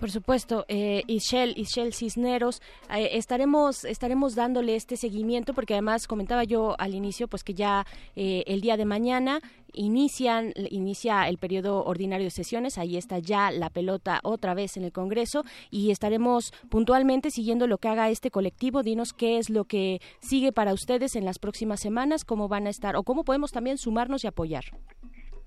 Por 0.01 0.11
supuesto, 0.11 0.65
eh, 0.69 1.03
Ishel, 1.09 1.53
Ishel 1.59 1.93
Cisneros, 1.93 2.63
eh, 2.89 3.11
estaremos, 3.19 3.85
estaremos 3.85 4.35
dándole 4.35 4.75
este 4.75 4.97
seguimiento 4.97 5.53
porque 5.53 5.75
además 5.75 6.07
comentaba 6.07 6.43
yo 6.45 6.75
al 6.79 6.95
inicio 6.95 7.29
pues 7.29 7.45
que 7.45 7.53
ya 7.53 7.85
eh, 8.17 8.43
el 8.47 8.63
día 8.63 8.79
de 8.79 8.87
mañana 8.87 9.43
inician, 9.73 10.53
inicia 10.71 11.29
el 11.29 11.39
periodo 11.39 11.85
ordinario 11.85 12.27
de 12.27 12.31
sesiones, 12.31 12.79
ahí 12.79 12.97
está 12.97 13.19
ya 13.19 13.51
la 13.51 13.71
pelota 13.71 14.21
otra 14.23 14.55
vez 14.55 14.77
en 14.77 14.85
el 14.85 14.93
Congreso 14.93 15.45
y 15.71 15.91
estaremos 15.91 16.53
puntualmente 16.69 17.31
siguiendo 17.31 17.67
lo 17.67 17.79
que 17.79 17.89
haga 17.89 18.11
este 18.11 18.31
colectivo. 18.31 18.83
Dinos 18.83 19.13
qué 19.13 19.39
es 19.39 19.51
lo 19.51 19.65
que 19.65 20.01
sigue 20.21 20.53
para 20.53 20.73
ustedes 20.73 21.17
en 21.17 21.25
las 21.25 21.39
próximas 21.39 21.81
semanas, 21.81 22.25
cómo 22.25 22.49
van 22.49 22.67
a 22.67 22.71
estar 22.71 22.97
o 22.97 23.03
cómo 23.03 23.25
podemos 23.25 23.51
también 23.51 23.79
sumarnos 23.79 24.25
y 24.25 24.27
apoyar. 24.27 24.65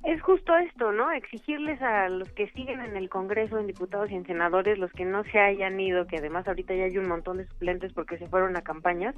Es 0.04 0.22
justo 0.22 0.54
esto, 0.58 0.92
¿no? 0.92 1.12
Exigirles 1.12 1.82
a 1.82 2.10
los 2.10 2.30
que 2.34 2.50
siguen 2.50 2.82
en 2.82 2.98
el 2.98 3.10
Congreso, 3.10 3.58
en 3.58 3.68
diputados 3.68 4.12
y 4.12 4.16
en 4.16 4.26
senadores, 4.26 4.78
los 4.78 4.92
que 4.92 5.06
no 5.06 5.24
se 5.24 5.40
hayan 5.40 5.80
ido, 5.80 6.08
que 6.08 6.18
además 6.18 6.46
ahorita 6.46 6.76
ya 6.76 6.84
hay 6.84 6.98
un 6.98 7.08
montón 7.08 7.38
de 7.38 7.48
suplentes 7.48 7.94
porque 7.94 8.18
se 8.18 8.28
fueron 8.28 8.58
a 8.58 8.64
campañas, 8.64 9.16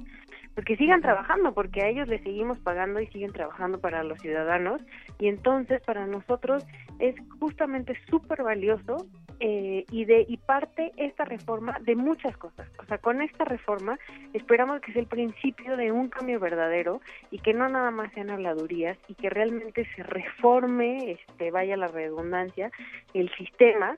pues 0.54 0.64
que 0.64 0.76
sigan 0.76 1.02
trabajando, 1.02 1.54
porque 1.54 1.82
a 1.82 1.88
ellos 1.88 2.06
les 2.06 2.22
seguimos 2.22 2.60
pagando 2.60 3.00
y 3.00 3.08
siguen 3.08 3.32
trabajando 3.32 3.80
para 3.80 4.04
los 4.04 4.20
ciudadanos. 4.20 4.80
Y 5.18 5.26
entonces 5.26 5.82
para 5.82 6.06
nosotros 6.06 6.64
es 7.00 7.16
justamente 7.40 7.98
súper 8.08 8.44
valioso 8.44 9.08
eh, 9.40 9.84
y 9.90 10.04
de 10.04 10.24
y 10.28 10.36
parte 10.36 10.92
esta 10.96 11.24
reforma 11.24 11.78
de 11.80 11.96
muchas 11.96 12.36
cosas. 12.36 12.68
O 12.78 12.84
sea, 12.84 12.98
con 12.98 13.22
esta 13.22 13.44
reforma 13.44 13.98
esperamos 14.32 14.80
que 14.80 14.92
sea 14.92 15.02
el 15.02 15.08
principio 15.08 15.76
de 15.76 15.92
un 15.92 16.08
cambio 16.08 16.40
verdadero 16.40 17.00
y 17.30 17.38
que 17.38 17.54
no 17.54 17.68
nada 17.68 17.90
más 17.90 18.12
sean 18.12 18.30
habladurías 18.30 18.98
y 19.08 19.14
que 19.14 19.30
realmente 19.30 19.86
se 19.94 20.02
reforme, 20.02 21.12
este, 21.12 21.50
vaya 21.50 21.76
la 21.76 21.88
redundancia, 21.88 22.70
el 23.14 23.30
sistema 23.36 23.96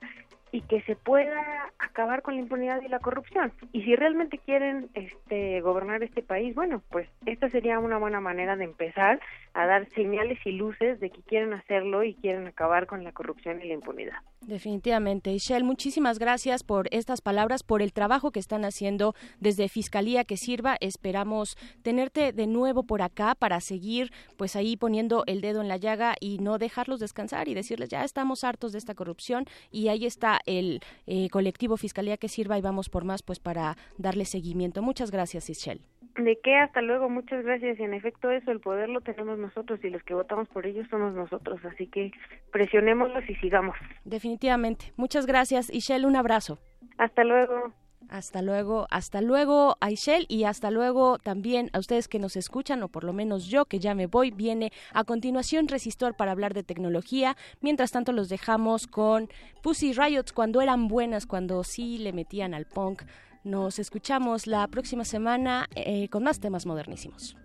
y 0.51 0.61
que 0.61 0.81
se 0.81 0.95
pueda 0.95 1.71
acabar 1.77 2.21
con 2.21 2.35
la 2.35 2.41
impunidad 2.41 2.81
y 2.81 2.87
la 2.87 2.99
corrupción. 2.99 3.51
Y 3.71 3.83
si 3.83 3.95
realmente 3.95 4.39
quieren 4.39 4.89
este 4.93 5.61
gobernar 5.61 6.03
este 6.03 6.23
país, 6.23 6.55
bueno, 6.55 6.81
pues 6.89 7.07
esta 7.25 7.49
sería 7.49 7.79
una 7.79 7.97
buena 7.97 8.19
manera 8.19 8.55
de 8.55 8.65
empezar 8.65 9.19
a 9.59 9.67
dar 9.67 9.89
señales 9.89 10.39
y 10.45 10.51
luces 10.51 10.99
de 10.99 11.09
que 11.09 11.21
quieren 11.23 11.53
hacerlo 11.53 12.03
y 12.03 12.15
quieren 12.15 12.47
acabar 12.47 12.87
con 12.87 13.03
la 13.03 13.11
corrupción 13.11 13.61
y 13.61 13.67
la 13.67 13.73
impunidad. 13.73 14.17
Definitivamente. 14.41 15.31
Ishel, 15.31 15.63
muchísimas 15.63 16.17
gracias 16.17 16.63
por 16.63 16.87
estas 16.91 17.21
palabras, 17.21 17.63
por 17.63 17.81
el 17.81 17.93
trabajo 17.93 18.31
que 18.31 18.39
están 18.39 18.65
haciendo 18.65 19.13
desde 19.39 19.69
Fiscalía 19.69 20.23
que 20.23 20.37
sirva. 20.37 20.77
Esperamos 20.79 21.57
tenerte 21.83 22.31
de 22.31 22.47
nuevo 22.47 22.83
por 22.83 23.01
acá 23.01 23.35
para 23.35 23.59
seguir 23.59 24.11
pues 24.37 24.55
ahí 24.55 24.77
poniendo 24.77 25.23
el 25.27 25.41
dedo 25.41 25.61
en 25.61 25.67
la 25.67 25.77
llaga 25.77 26.15
y 26.19 26.39
no 26.39 26.57
dejarlos 26.57 26.99
descansar 26.99 27.47
y 27.47 27.53
decirles 27.53 27.89
ya 27.89 28.03
estamos 28.03 28.43
hartos 28.43 28.71
de 28.71 28.77
esta 28.77 28.95
corrupción 28.95 29.45
y 29.71 29.89
ahí 29.89 30.05
está 30.05 30.39
el 30.45 30.81
eh, 31.05 31.29
colectivo 31.29 31.77
Fiscalía 31.77 32.17
que 32.17 32.29
sirva 32.29 32.57
y 32.57 32.61
vamos 32.61 32.89
por 32.89 33.03
más 33.03 33.21
pues 33.21 33.39
para 33.39 33.77
darle 33.97 34.25
seguimiento. 34.25 34.81
Muchas 34.81 35.11
gracias, 35.11 35.49
Ishel. 35.49 35.81
De 36.15 36.39
qué, 36.43 36.57
hasta 36.57 36.81
luego, 36.81 37.09
muchas 37.09 37.43
gracias. 37.45 37.79
Y 37.79 37.83
en 37.83 37.93
efecto 37.93 38.29
eso, 38.29 38.51
el 38.51 38.59
poder 38.59 38.89
lo 38.89 39.01
tenemos 39.01 39.37
nosotros 39.37 39.79
y 39.83 39.89
los 39.89 40.03
que 40.03 40.13
votamos 40.13 40.47
por 40.49 40.65
ellos 40.65 40.87
somos 40.89 41.13
nosotros. 41.13 41.63
Así 41.65 41.87
que 41.87 42.11
presionémoslos 42.51 43.29
y 43.29 43.35
sigamos. 43.35 43.77
Definitivamente. 44.03 44.91
Muchas 44.97 45.25
gracias. 45.25 45.69
Ishel, 45.73 46.05
un 46.05 46.15
abrazo. 46.15 46.59
Hasta 46.97 47.23
luego. 47.23 47.73
Hasta 48.09 48.41
luego, 48.41 48.87
hasta 48.89 49.21
luego 49.21 49.77
Aishel 49.81 50.25
y 50.29 50.45
hasta 50.45 50.71
luego 50.71 51.19
también 51.19 51.69
a 51.73 51.79
ustedes 51.79 52.07
que 52.07 52.17
nos 52.17 52.35
escuchan, 52.37 52.81
o 52.81 52.87
por 52.87 53.03
lo 53.03 53.13
menos 53.13 53.45
yo 53.45 53.65
que 53.65 53.77
ya 53.77 53.93
me 53.93 54.07
voy, 54.07 54.31
viene 54.31 54.71
a 54.93 55.03
continuación 55.03 55.67
Resistor 55.67 56.15
para 56.15 56.31
hablar 56.31 56.55
de 56.55 56.63
tecnología. 56.63 57.37
Mientras 57.61 57.91
tanto 57.91 58.11
los 58.11 58.27
dejamos 58.27 58.87
con 58.87 59.29
Pussy 59.61 59.93
Riots 59.93 60.33
cuando 60.33 60.61
eran 60.61 60.87
buenas, 60.87 61.27
cuando 61.27 61.63
sí 61.63 61.99
le 61.99 62.11
metían 62.11 62.55
al 62.55 62.65
punk. 62.65 63.03
Nos 63.43 63.79
escuchamos 63.79 64.47
la 64.47 64.67
próxima 64.67 65.05
semana 65.05 65.67
eh, 65.75 66.09
con 66.09 66.23
más 66.23 66.39
temas 66.39 66.65
modernísimos. 66.65 67.35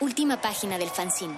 Última 0.00 0.40
página 0.40 0.78
del 0.78 0.88
fanzine. 0.88 1.36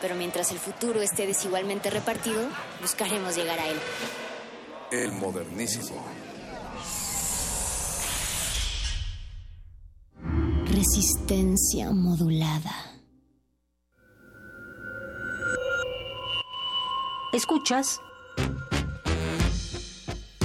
Pero 0.00 0.14
mientras 0.14 0.50
el 0.50 0.58
futuro 0.58 1.00
esté 1.02 1.26
desigualmente 1.26 1.90
repartido, 1.90 2.48
buscaremos 2.80 3.36
llegar 3.36 3.58
a 3.58 3.68
él. 3.68 3.76
El 4.90 5.12
modernísimo. 5.12 6.02
Resistencia 10.66 11.90
modulada. 11.90 12.72
¿Escuchas? 17.32 18.00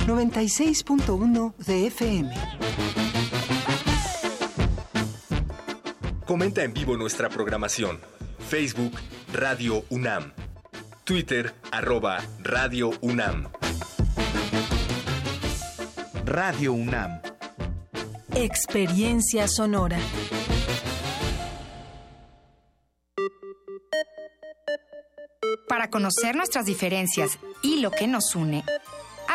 96.1 0.05 1.55
de 1.57 1.87
FM. 1.87 2.31
Comenta 6.25 6.63
en 6.63 6.73
vivo 6.73 6.95
nuestra 6.95 7.29
programación. 7.29 7.99
Facebook 8.37 8.93
Radio 9.33 9.83
UNAM. 9.89 10.31
Twitter 11.05 11.55
arroba 11.71 12.23
Radio 12.39 12.91
UNAM. 13.01 13.47
Radio 16.25 16.73
UNAM. 16.73 17.21
Experiencia 18.35 19.47
sonora. 19.47 19.97
Para 25.67 25.89
conocer 25.89 26.35
nuestras 26.35 26.65
diferencias 26.65 27.39
y 27.63 27.81
lo 27.81 27.89
que 27.89 28.07
nos 28.07 28.35
une, 28.35 28.63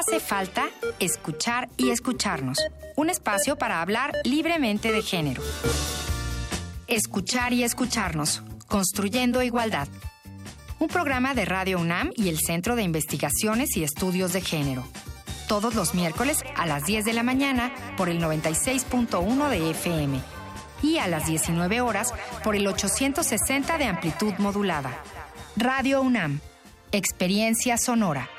hace 0.01 0.18
falta 0.18 0.70
escuchar 0.98 1.68
y 1.77 1.90
escucharnos. 1.90 2.59
Un 2.97 3.10
espacio 3.10 3.56
para 3.56 3.82
hablar 3.82 4.12
libremente 4.24 4.93
de 4.93 5.02
género. 5.02 5.43
Escuchar 6.86 7.52
y 7.52 7.64
escucharnos. 7.64 8.43
Construyendo 8.66 9.43
igualdad. 9.43 9.89
Un 10.78 10.89
programa 10.89 11.35
de 11.35 11.44
Radio 11.44 11.78
UNAM 11.78 12.12
y 12.16 12.31
el 12.31 12.39
Centro 12.39 12.77
de 12.77 12.82
Investigaciones 12.82 13.77
y 13.77 13.85
Estudios 13.85 14.32
de 14.32 14.40
Género 14.40 14.85
todos 15.47 15.74
los 15.74 15.97
miércoles 15.97 16.44
a 16.55 16.64
las 16.64 16.85
10 16.85 17.05
de 17.05 17.12
la 17.12 17.24
mañana 17.24 17.72
por 17.97 18.09
el 18.09 18.22
96.1 18.22 19.48
de 19.48 19.70
FM 19.70 20.20
y 20.81 20.98
a 20.98 21.09
las 21.09 21.27
19 21.27 21.81
horas 21.81 22.14
por 22.44 22.55
el 22.55 22.68
860 22.68 23.77
de 23.77 23.86
amplitud 23.86 24.32
modulada. 24.39 25.02
Radio 25.56 26.02
UNAM, 26.02 26.39
Experiencia 26.93 27.78
Sonora. 27.78 28.31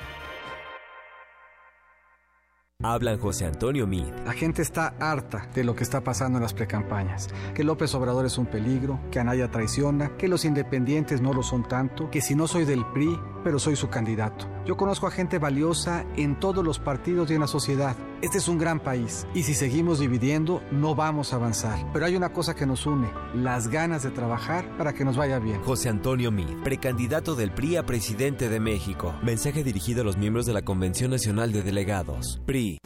Hablan 2.83 3.19
José 3.19 3.45
Antonio 3.45 3.85
Mid. 3.85 4.07
La 4.25 4.33
gente 4.33 4.61
está 4.61 4.95
harta 4.99 5.47
de 5.53 5.63
lo 5.63 5.75
que 5.75 5.83
está 5.83 6.01
pasando 6.01 6.37
en 6.37 6.43
las 6.43 6.53
precampañas. 6.53 7.29
Que 7.53 7.63
López 7.63 7.93
Obrador 7.93 8.25
es 8.25 8.37
un 8.37 8.47
peligro, 8.47 8.99
que 9.11 9.19
Anaya 9.19 9.51
traiciona, 9.51 10.17
que 10.17 10.27
los 10.27 10.45
independientes 10.45 11.21
no 11.21 11.33
lo 11.33 11.43
son 11.43 11.67
tanto, 11.67 12.09
que 12.09 12.21
si 12.21 12.35
no 12.35 12.47
soy 12.47 12.65
del 12.65 12.85
PRI, 12.93 13.19
pero 13.43 13.59
soy 13.59 13.75
su 13.75 13.89
candidato. 13.89 14.47
Yo 14.65 14.77
conozco 14.77 15.07
a 15.07 15.11
gente 15.11 15.39
valiosa 15.39 16.05
en 16.15 16.39
todos 16.39 16.63
los 16.63 16.77
partidos 16.77 17.31
y 17.31 17.33
en 17.33 17.41
la 17.41 17.47
sociedad. 17.47 17.95
Este 18.21 18.37
es 18.37 18.47
un 18.47 18.59
gran 18.59 18.79
país 18.79 19.25
y 19.33 19.41
si 19.43 19.55
seguimos 19.55 19.99
dividiendo 19.99 20.61
no 20.71 20.93
vamos 20.93 21.33
a 21.33 21.37
avanzar. 21.37 21.79
Pero 21.91 22.05
hay 22.05 22.15
una 22.15 22.31
cosa 22.31 22.55
que 22.55 22.67
nos 22.67 22.85
une, 22.85 23.09
las 23.33 23.69
ganas 23.69 24.03
de 24.03 24.11
trabajar 24.11 24.77
para 24.77 24.93
que 24.93 25.03
nos 25.03 25.17
vaya 25.17 25.39
bien. 25.39 25.61
José 25.63 25.89
Antonio 25.89 26.31
Mid, 26.31 26.61
precandidato 26.63 27.35
del 27.35 27.51
PRI 27.51 27.77
a 27.77 27.85
presidente 27.87 28.49
de 28.49 28.59
México. 28.59 29.15
Mensaje 29.23 29.63
dirigido 29.63 30.01
a 30.01 30.05
los 30.05 30.17
miembros 30.17 30.45
de 30.45 30.53
la 30.53 30.61
Convención 30.61 31.09
Nacional 31.09 31.51
de 31.51 31.63
Delegados. 31.63 32.39
PRI. 32.45 32.77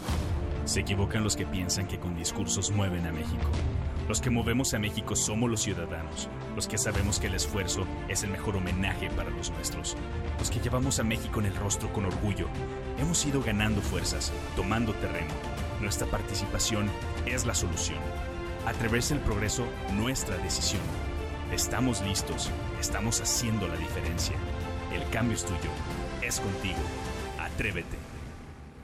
Se 0.63 0.79
equivocan 0.79 1.23
los 1.23 1.35
que 1.35 1.45
piensan 1.45 1.87
que 1.87 1.99
con 1.99 2.15
discursos 2.15 2.71
mueven 2.71 3.05
a 3.05 3.11
México. 3.11 3.49
Los 4.07 4.21
que 4.21 4.29
movemos 4.29 4.71
a 4.75 4.79
México 4.79 5.15
somos 5.15 5.49
los 5.49 5.61
ciudadanos, 5.61 6.29
los 6.55 6.67
que 6.67 6.77
sabemos 6.77 7.19
que 7.19 7.25
el 7.25 7.33
esfuerzo 7.33 7.87
es 8.07 8.23
el 8.23 8.29
mejor 8.29 8.55
homenaje 8.55 9.09
para 9.09 9.31
los 9.31 9.49
nuestros, 9.49 9.97
los 10.37 10.51
que 10.51 10.59
llevamos 10.59 10.99
a 10.99 11.03
México 11.03 11.39
en 11.39 11.47
el 11.47 11.55
rostro 11.55 11.91
con 11.91 12.05
orgullo. 12.05 12.47
Hemos 12.99 13.25
ido 13.25 13.41
ganando 13.41 13.81
fuerzas, 13.81 14.31
tomando 14.55 14.93
terreno. 14.93 15.33
Nuestra 15.81 16.05
participación 16.05 16.87
es 17.25 17.47
la 17.47 17.55
solución. 17.55 17.97
Atreverse 18.67 19.15
el 19.15 19.21
progreso, 19.21 19.65
nuestra 19.93 20.37
decisión. 20.37 20.83
Estamos 21.51 22.01
listos, 22.03 22.51
estamos 22.79 23.21
haciendo 23.21 23.67
la 23.67 23.75
diferencia. 23.75 24.35
El 24.93 25.07
cambio 25.09 25.35
es 25.35 25.45
tuyo, 25.45 25.71
es 26.21 26.39
contigo. 26.39 26.79
Atrévete. 27.39 28.04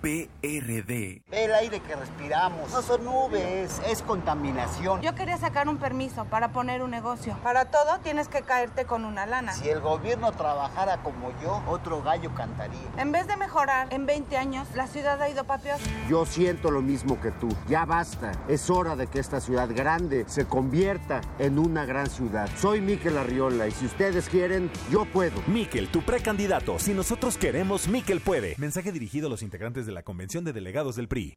PRD. 0.01 1.21
El 1.31 1.53
aire 1.53 1.79
que 1.79 1.95
respiramos 1.95 2.71
no 2.71 2.81
son 2.81 3.05
nubes, 3.05 3.79
es 3.87 4.01
contaminación. 4.01 4.99
Yo 5.01 5.13
quería 5.13 5.37
sacar 5.37 5.69
un 5.69 5.77
permiso 5.77 6.25
para 6.25 6.51
poner 6.51 6.81
un 6.81 6.89
negocio. 6.89 7.37
Para 7.43 7.65
todo 7.65 7.99
tienes 7.99 8.27
que 8.27 8.41
caerte 8.41 8.85
con 8.85 9.05
una 9.05 9.27
lana. 9.27 9.53
Si 9.53 9.69
el 9.69 9.79
gobierno 9.79 10.31
trabajara 10.31 11.03
como 11.03 11.31
yo, 11.41 11.61
otro 11.67 12.01
gallo 12.01 12.33
cantaría. 12.33 12.79
En 12.97 13.11
vez 13.11 13.27
de 13.27 13.37
mejorar, 13.37 13.93
en 13.93 14.07
20 14.07 14.37
años 14.37 14.67
la 14.73 14.87
ciudad 14.87 15.21
ha 15.21 15.29
ido 15.29 15.43
para 15.43 15.61
peor. 15.61 15.79
Yo 16.09 16.25
siento 16.25 16.71
lo 16.71 16.81
mismo 16.81 17.21
que 17.21 17.31
tú. 17.31 17.49
Ya 17.67 17.85
basta. 17.85 18.31
Es 18.47 18.71
hora 18.71 18.95
de 18.95 19.05
que 19.05 19.19
esta 19.19 19.39
ciudad 19.39 19.69
grande 19.71 20.25
se 20.27 20.45
convierta 20.45 21.21
en 21.37 21.59
una 21.59 21.85
gran 21.85 22.09
ciudad. 22.09 22.49
Soy 22.57 22.81
Miquel 22.81 23.17
Arriola 23.17 23.67
y 23.67 23.71
si 23.71 23.85
ustedes 23.85 24.29
quieren, 24.29 24.71
yo 24.89 25.05
puedo. 25.05 25.41
Miquel, 25.45 25.89
tu 25.89 26.01
precandidato. 26.01 26.79
Si 26.79 26.93
nosotros 26.93 27.37
queremos, 27.37 27.87
Miquel 27.87 28.19
puede. 28.21 28.55
Mensaje 28.57 28.91
dirigido 28.91 29.27
a 29.27 29.29
los 29.29 29.43
integrantes 29.43 29.85
de 29.85 29.90
la 29.93 30.03
Convención 30.03 30.43
de 30.43 30.53
Delegados 30.53 30.95
del 30.95 31.07
PRI. 31.07 31.35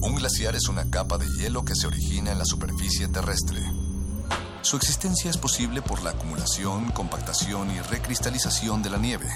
Un 0.00 0.14
glaciar 0.14 0.54
es 0.54 0.68
una 0.68 0.88
capa 0.90 1.18
de 1.18 1.26
hielo 1.26 1.64
que 1.64 1.74
se 1.74 1.86
origina 1.86 2.30
en 2.30 2.38
la 2.38 2.44
superficie 2.44 3.08
terrestre. 3.08 3.60
Su 4.62 4.76
existencia 4.76 5.30
es 5.30 5.36
posible 5.36 5.82
por 5.82 6.02
la 6.02 6.10
acumulación, 6.10 6.90
compactación 6.92 7.70
y 7.70 7.80
recristalización 7.80 8.82
de 8.82 8.90
la 8.90 8.98
nieve. 8.98 9.26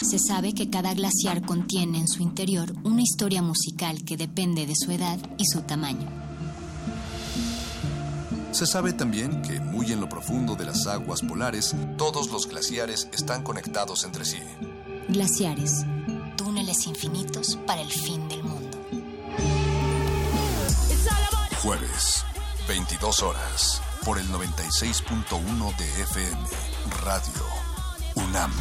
Se 0.00 0.18
sabe 0.18 0.54
que 0.54 0.70
cada 0.70 0.94
glaciar 0.94 1.42
contiene 1.42 1.98
en 1.98 2.08
su 2.08 2.22
interior 2.22 2.72
una 2.82 3.02
historia 3.02 3.42
musical 3.42 4.04
que 4.04 4.16
depende 4.16 4.66
de 4.66 4.74
su 4.76 4.90
edad 4.90 5.18
y 5.38 5.44
su 5.46 5.62
tamaño. 5.62 6.08
Se 8.54 8.66
sabe 8.66 8.92
también 8.92 9.42
que 9.42 9.58
muy 9.58 9.90
en 9.90 10.00
lo 10.00 10.08
profundo 10.08 10.54
de 10.54 10.64
las 10.64 10.86
aguas 10.86 11.22
polares, 11.22 11.74
todos 11.98 12.30
los 12.30 12.48
glaciares 12.48 13.08
están 13.12 13.42
conectados 13.42 14.04
entre 14.04 14.24
sí. 14.24 14.38
Glaciares, 15.08 15.84
túneles 16.36 16.86
infinitos 16.86 17.58
para 17.66 17.80
el 17.80 17.90
fin 17.90 18.28
del 18.28 18.42
mundo. 18.42 18.78
Jueves, 21.62 22.24
22 22.68 23.22
horas, 23.22 23.82
por 24.04 24.18
el 24.18 24.26
96.1 24.28 25.76
de 25.76 26.02
FM, 26.02 26.42
Radio 27.02 27.44
UNAM. 28.14 28.52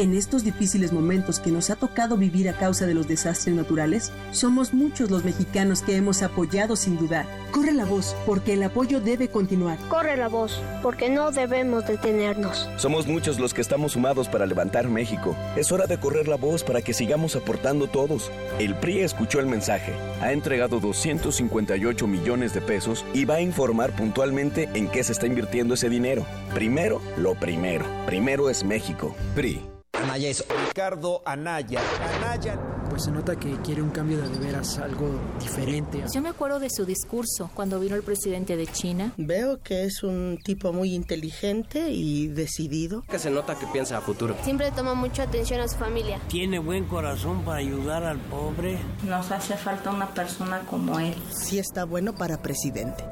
En 0.00 0.14
estos 0.14 0.44
difíciles 0.44 0.94
momentos 0.94 1.40
que 1.40 1.50
nos 1.50 1.68
ha 1.68 1.76
tocado 1.76 2.16
vivir 2.16 2.48
a 2.48 2.54
causa 2.54 2.86
de 2.86 2.94
los 2.94 3.06
desastres 3.06 3.54
naturales, 3.54 4.12
somos 4.30 4.72
muchos 4.72 5.10
los 5.10 5.26
mexicanos 5.26 5.82
que 5.82 5.94
hemos 5.94 6.22
apoyado 6.22 6.74
sin 6.74 6.96
dudar. 6.96 7.26
Corre 7.50 7.74
la 7.74 7.84
voz, 7.84 8.16
porque 8.24 8.54
el 8.54 8.62
apoyo 8.62 9.02
debe 9.02 9.28
continuar. 9.28 9.76
Corre 9.90 10.16
la 10.16 10.28
voz, 10.28 10.58
porque 10.82 11.10
no 11.10 11.32
debemos 11.32 11.86
detenernos. 11.86 12.66
Somos 12.78 13.06
muchos 13.06 13.38
los 13.38 13.52
que 13.52 13.60
estamos 13.60 13.92
sumados 13.92 14.26
para 14.26 14.46
levantar 14.46 14.88
México. 14.88 15.36
Es 15.54 15.70
hora 15.70 15.86
de 15.86 16.00
correr 16.00 16.28
la 16.28 16.36
voz 16.36 16.64
para 16.64 16.80
que 16.80 16.94
sigamos 16.94 17.36
aportando 17.36 17.86
todos. 17.86 18.30
El 18.58 18.76
PRI 18.76 19.00
escuchó 19.00 19.38
el 19.38 19.48
mensaje, 19.48 19.92
ha 20.22 20.32
entregado 20.32 20.80
258 20.80 22.06
millones 22.06 22.54
de 22.54 22.62
pesos 22.62 23.04
y 23.12 23.26
va 23.26 23.34
a 23.34 23.42
informar 23.42 23.94
puntualmente 23.94 24.70
en 24.72 24.88
qué 24.88 25.04
se 25.04 25.12
está 25.12 25.26
invirtiendo 25.26 25.74
ese 25.74 25.90
dinero. 25.90 26.24
Primero, 26.54 27.02
lo 27.18 27.34
primero. 27.34 27.84
Primero 28.06 28.48
es 28.48 28.64
México. 28.64 29.14
PRI. 29.34 29.60
Anaya 29.92 30.28
es 30.28 30.44
Ricardo 30.66 31.22
Anaya. 31.24 31.80
Anaya. 32.16 32.58
Pues 32.88 33.04
se 33.04 33.12
nota 33.12 33.36
que 33.36 33.56
quiere 33.62 33.82
un 33.82 33.90
cambio 33.90 34.20
de, 34.20 34.28
de 34.28 34.38
veras, 34.38 34.78
algo 34.78 35.08
diferente. 35.38 36.02
Yo 36.12 36.20
me 36.20 36.28
acuerdo 36.28 36.58
de 36.58 36.68
su 36.70 36.84
discurso 36.84 37.48
cuando 37.54 37.78
vino 37.78 37.94
el 37.94 38.02
presidente 38.02 38.56
de 38.56 38.66
China. 38.66 39.12
Veo 39.16 39.60
que 39.62 39.84
es 39.84 40.02
un 40.02 40.38
tipo 40.42 40.72
muy 40.72 40.94
inteligente 40.94 41.90
y 41.90 42.26
decidido. 42.26 43.02
Que 43.02 43.20
se 43.20 43.30
nota 43.30 43.54
que 43.56 43.66
piensa 43.66 43.98
a 43.98 44.00
futuro. 44.00 44.34
Siempre 44.42 44.72
toma 44.72 44.94
mucha 44.94 45.24
atención 45.24 45.60
a 45.60 45.68
su 45.68 45.76
familia. 45.76 46.18
Tiene 46.28 46.58
buen 46.58 46.86
corazón 46.86 47.44
para 47.44 47.58
ayudar 47.58 48.02
al 48.02 48.18
pobre. 48.18 48.78
Nos 49.04 49.30
hace 49.30 49.56
falta 49.56 49.90
una 49.90 50.12
persona 50.12 50.60
como 50.68 50.98
él. 50.98 51.14
Sí 51.30 51.60
está 51.60 51.84
bueno 51.84 52.14
para 52.14 52.42
presidente. 52.42 53.04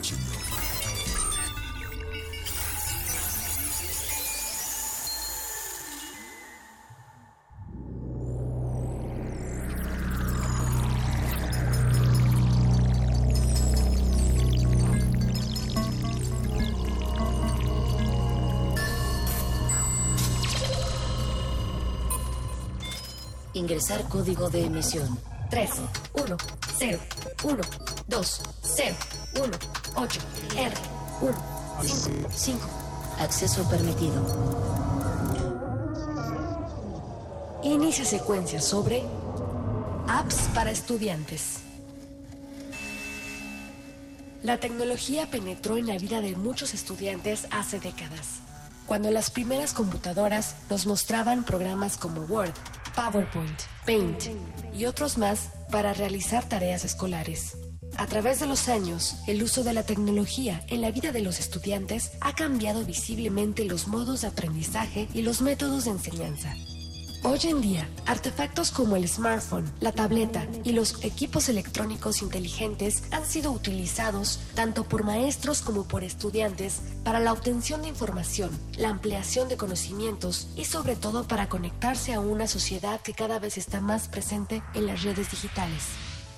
Ingresar 23.66 24.08
código 24.08 24.48
de 24.48 24.64
emisión. 24.64 25.18
13 25.50 25.82
1 26.14 26.36
0 26.78 26.98
1 27.42 27.62
2 28.06 28.40
0 28.62 28.96
1 29.42 29.58
8 29.96 30.20
R 30.56 30.74
1 31.20 31.34
5 31.82 32.28
5. 32.30 32.60
Acceso 33.18 33.68
permitido. 33.68 34.24
Inicia 37.64 38.04
secuencia 38.04 38.60
sobre 38.60 39.02
apps 40.06 40.48
para 40.54 40.70
estudiantes. 40.70 41.62
La 44.44 44.58
tecnología 44.58 45.28
penetró 45.28 45.76
en 45.76 45.88
la 45.88 45.98
vida 45.98 46.20
de 46.20 46.36
muchos 46.36 46.72
estudiantes 46.72 47.48
hace 47.50 47.80
décadas, 47.80 48.38
cuando 48.86 49.10
las 49.10 49.32
primeras 49.32 49.72
computadoras 49.72 50.54
nos 50.70 50.86
mostraban 50.86 51.42
programas 51.42 51.96
como 51.96 52.20
Word, 52.20 52.54
PowerPoint, 52.96 53.60
Paint 53.84 54.24
y 54.74 54.86
otros 54.86 55.18
más 55.18 55.50
para 55.70 55.92
realizar 55.92 56.48
tareas 56.48 56.84
escolares. 56.84 57.56
A 57.98 58.06
través 58.06 58.40
de 58.40 58.46
los 58.46 58.68
años, 58.68 59.16
el 59.26 59.42
uso 59.42 59.62
de 59.62 59.74
la 59.74 59.84
tecnología 59.84 60.64
en 60.68 60.80
la 60.80 60.90
vida 60.90 61.12
de 61.12 61.22
los 61.22 61.38
estudiantes 61.38 62.12
ha 62.20 62.34
cambiado 62.34 62.84
visiblemente 62.84 63.64
los 63.64 63.86
modos 63.86 64.22
de 64.22 64.28
aprendizaje 64.28 65.08
y 65.14 65.22
los 65.22 65.42
métodos 65.42 65.84
de 65.84 65.92
enseñanza. 65.92 66.54
Hoy 67.28 67.40
en 67.42 67.60
día, 67.60 67.88
artefactos 68.06 68.70
como 68.70 68.94
el 68.94 69.08
smartphone, 69.08 69.68
la 69.80 69.90
tableta 69.90 70.46
y 70.62 70.70
los 70.70 71.02
equipos 71.02 71.48
electrónicos 71.48 72.22
inteligentes 72.22 73.02
han 73.10 73.26
sido 73.26 73.50
utilizados 73.50 74.38
tanto 74.54 74.84
por 74.84 75.02
maestros 75.02 75.60
como 75.60 75.88
por 75.88 76.04
estudiantes 76.04 76.82
para 77.02 77.18
la 77.18 77.32
obtención 77.32 77.82
de 77.82 77.88
información, 77.88 78.50
la 78.76 78.90
ampliación 78.90 79.48
de 79.48 79.56
conocimientos 79.56 80.46
y 80.54 80.66
sobre 80.66 80.94
todo 80.94 81.26
para 81.26 81.48
conectarse 81.48 82.14
a 82.14 82.20
una 82.20 82.46
sociedad 82.46 83.00
que 83.00 83.12
cada 83.12 83.40
vez 83.40 83.58
está 83.58 83.80
más 83.80 84.06
presente 84.06 84.62
en 84.74 84.86
las 84.86 85.02
redes 85.02 85.28
digitales. 85.32 85.82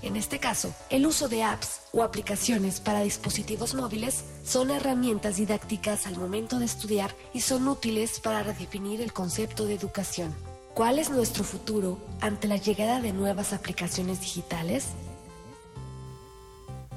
En 0.01 0.17
este 0.17 0.39
caso, 0.39 0.75
el 0.89 1.07
uso 1.07 1.29
de 1.29 1.43
apps 1.43 1.81
o 1.93 2.03
aplicaciones 2.03 2.81
para 2.81 3.03
dispositivos 3.03 3.75
móviles 3.75 4.25
son 4.43 4.71
herramientas 4.71 5.37
didácticas 5.37 6.07
al 6.07 6.17
momento 6.17 6.59
de 6.59 6.65
estudiar 6.65 7.15
y 7.35 7.43
son 7.43 7.69
útiles 7.69 8.21
para 8.21 8.43
redefinir 8.43 9.03
el 9.03 9.13
concepto 9.13 9.67
de 9.67 9.75
educación. 9.75 10.48
¿Cuál 10.79 11.01
es 11.01 11.11
nuestro 11.11 11.43
futuro 11.43 11.99
ante 12.21 12.47
la 12.47 12.55
llegada 12.57 13.01
de 13.01 13.13
nuevas 13.13 13.53
aplicaciones 13.53 14.21
digitales? 14.21 14.91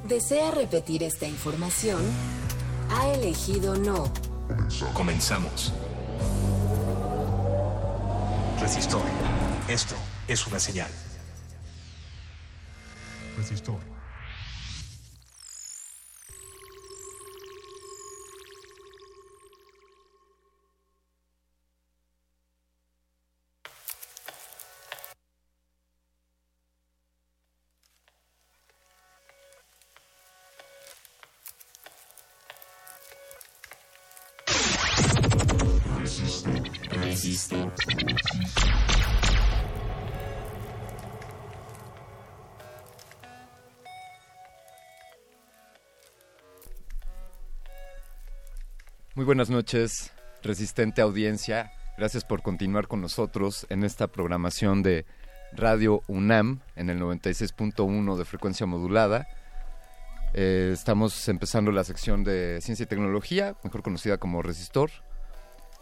¿Desea 0.07 0.51
repetir 0.51 1.01
esta 1.01 1.25
información? 1.25 1.99
Ha 2.91 3.11
elegido 3.13 3.75
no. 3.75 4.03
Comenzamos. 4.93 5.73
Resistor. 8.59 9.01
Esto 9.67 9.95
es 10.27 10.45
una 10.45 10.59
señal. 10.59 10.91
Resistor. 13.35 13.90
Buenas 49.31 49.49
noches, 49.49 50.11
resistente 50.43 51.01
audiencia. 51.01 51.71
Gracias 51.97 52.25
por 52.25 52.41
continuar 52.41 52.89
con 52.89 52.99
nosotros 52.99 53.65
en 53.69 53.85
esta 53.85 54.07
programación 54.07 54.83
de 54.83 55.05
Radio 55.53 56.01
UNAM 56.09 56.59
en 56.75 56.89
el 56.89 56.99
96.1 56.99 58.17
de 58.17 58.25
frecuencia 58.25 58.65
modulada. 58.65 59.29
Eh, 60.33 60.71
estamos 60.73 61.29
empezando 61.29 61.71
la 61.71 61.85
sección 61.85 62.25
de 62.25 62.59
ciencia 62.59 62.83
y 62.83 62.87
tecnología, 62.87 63.55
mejor 63.63 63.83
conocida 63.83 64.17
como 64.17 64.41
Resistor. 64.41 64.91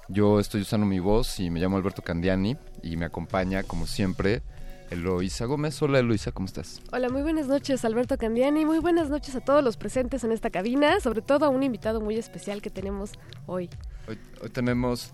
Yo 0.09 0.39
estoy 0.39 0.61
usando 0.61 0.85
mi 0.85 0.99
voz 0.99 1.39
y 1.39 1.49
me 1.49 1.59
llamo 1.59 1.77
Alberto 1.77 2.03
Candiani 2.03 2.55
y 2.83 2.97
me 2.97 3.05
acompaña, 3.05 3.63
como 3.63 3.87
siempre, 3.87 4.43
Eloisa 4.89 5.45
Gómez. 5.45 5.81
Hola 5.81 5.99
Eloisa, 5.99 6.31
¿cómo 6.31 6.47
estás? 6.47 6.81
Hola, 6.91 7.09
muy 7.09 7.21
buenas 7.21 7.47
noches 7.47 7.85
Alberto 7.85 8.17
Candiani, 8.17 8.65
muy 8.65 8.79
buenas 8.79 9.09
noches 9.09 9.35
a 9.35 9.41
todos 9.41 9.63
los 9.63 9.77
presentes 9.77 10.23
en 10.23 10.31
esta 10.31 10.49
cabina, 10.49 10.99
sobre 10.99 11.21
todo 11.21 11.45
a 11.45 11.49
un 11.49 11.63
invitado 11.63 12.01
muy 12.01 12.15
especial 12.17 12.61
que 12.61 12.69
tenemos 12.69 13.11
hoy. 13.45 13.69
Hoy, 14.07 14.17
tenemos, 14.49 15.13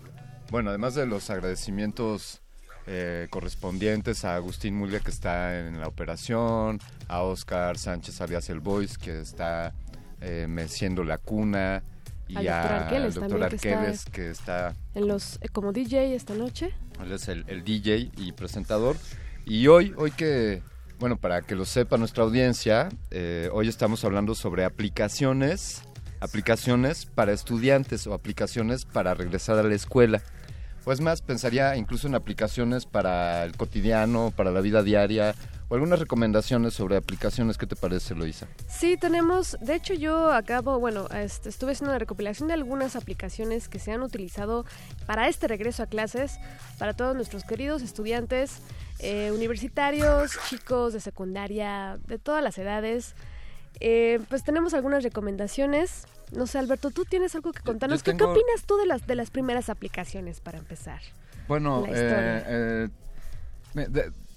bueno, 0.50 0.70
además 0.70 0.94
de 0.94 1.06
los 1.06 1.28
agradecimientos 1.28 2.40
eh, 2.86 3.26
correspondientes 3.30 4.24
a 4.24 4.36
Agustín 4.36 4.76
Mulia 4.76 5.00
que 5.00 5.10
está 5.10 5.58
en 5.58 5.80
la 5.80 5.88
operación, 5.88 6.80
a 7.08 7.22
Oscar 7.22 7.76
Sánchez 7.76 8.20
alias 8.20 8.48
El 8.48 8.60
Voice 8.60 8.96
que 8.98 9.20
está 9.20 9.74
eh, 10.20 10.46
meciendo 10.48 11.04
la 11.04 11.18
cuna 11.18 11.82
y 12.28 12.36
al 12.38 12.48
al 12.48 13.12
doctor 13.12 13.44
Arqueles 13.44 14.04
que 14.06 14.30
está, 14.30 14.74
en 14.94 15.06
los 15.06 15.36
eh, 15.42 15.48
como 15.48 15.72
DJ 15.72 16.14
esta 16.14 16.34
noche. 16.34 16.72
Él 17.02 17.12
es 17.12 17.28
el, 17.28 17.44
el 17.46 17.62
DJ 17.62 18.10
y 18.16 18.32
presentador. 18.32 18.96
Y 19.48 19.68
hoy, 19.68 19.94
hoy 19.96 20.10
que, 20.10 20.60
bueno, 20.98 21.16
para 21.16 21.40
que 21.42 21.54
lo 21.54 21.64
sepa 21.64 21.96
nuestra 21.98 22.24
audiencia, 22.24 22.88
eh, 23.12 23.48
hoy 23.52 23.68
estamos 23.68 24.04
hablando 24.04 24.34
sobre 24.34 24.64
aplicaciones, 24.64 25.82
aplicaciones 26.18 27.06
para 27.06 27.30
estudiantes 27.30 28.08
o 28.08 28.12
aplicaciones 28.12 28.84
para 28.84 29.14
regresar 29.14 29.56
a 29.58 29.62
la 29.62 29.76
escuela. 29.76 30.20
Pues 30.82 31.00
más, 31.00 31.22
pensaría 31.22 31.76
incluso 31.76 32.08
en 32.08 32.16
aplicaciones 32.16 32.86
para 32.86 33.44
el 33.44 33.56
cotidiano, 33.56 34.32
para 34.34 34.50
la 34.50 34.60
vida 34.60 34.82
diaria, 34.82 35.36
o 35.68 35.74
algunas 35.74 35.98
recomendaciones 35.98 36.74
sobre 36.74 36.96
aplicaciones. 36.96 37.58
¿Qué 37.58 37.66
te 37.66 37.76
parece, 37.76 38.14
Loisa? 38.14 38.46
Sí, 38.68 38.96
tenemos, 38.96 39.56
de 39.60 39.74
hecho 39.74 39.94
yo 39.94 40.32
acabo, 40.32 40.78
bueno, 40.78 41.08
este, 41.08 41.48
estuve 41.48 41.72
haciendo 41.72 41.90
una 41.90 41.98
recopilación 41.98 42.48
de 42.48 42.54
algunas 42.54 42.96
aplicaciones 42.96 43.68
que 43.68 43.78
se 43.78 43.92
han 43.92 44.02
utilizado 44.02 44.64
para 45.06 45.28
este 45.28 45.48
regreso 45.48 45.82
a 45.82 45.86
clases, 45.86 46.38
para 46.78 46.94
todos 46.94 47.16
nuestros 47.16 47.44
queridos 47.44 47.82
estudiantes 47.82 48.60
eh, 48.98 49.30
universitarios, 49.32 50.38
chicos 50.48 50.92
de 50.92 51.00
secundaria, 51.00 51.98
de 52.06 52.18
todas 52.18 52.42
las 52.42 52.56
edades. 52.58 53.14
Eh, 53.80 54.20
pues 54.28 54.42
tenemos 54.42 54.72
algunas 54.72 55.02
recomendaciones. 55.02 56.06
No 56.32 56.46
sé, 56.46 56.58
Alberto, 56.58 56.90
tú 56.90 57.04
tienes 57.04 57.34
algo 57.34 57.52
que 57.52 57.62
contarnos. 57.62 58.02
¿Qué, 58.02 58.12
opinas 58.12 58.64
tú 58.66 58.76
de 58.76 58.86
las, 58.86 59.06
de 59.06 59.14
las 59.14 59.30
primeras 59.30 59.68
aplicaciones 59.68 60.40
para 60.40 60.58
empezar? 60.58 61.00
Bueno, 61.46 61.84
eh, 61.88 62.88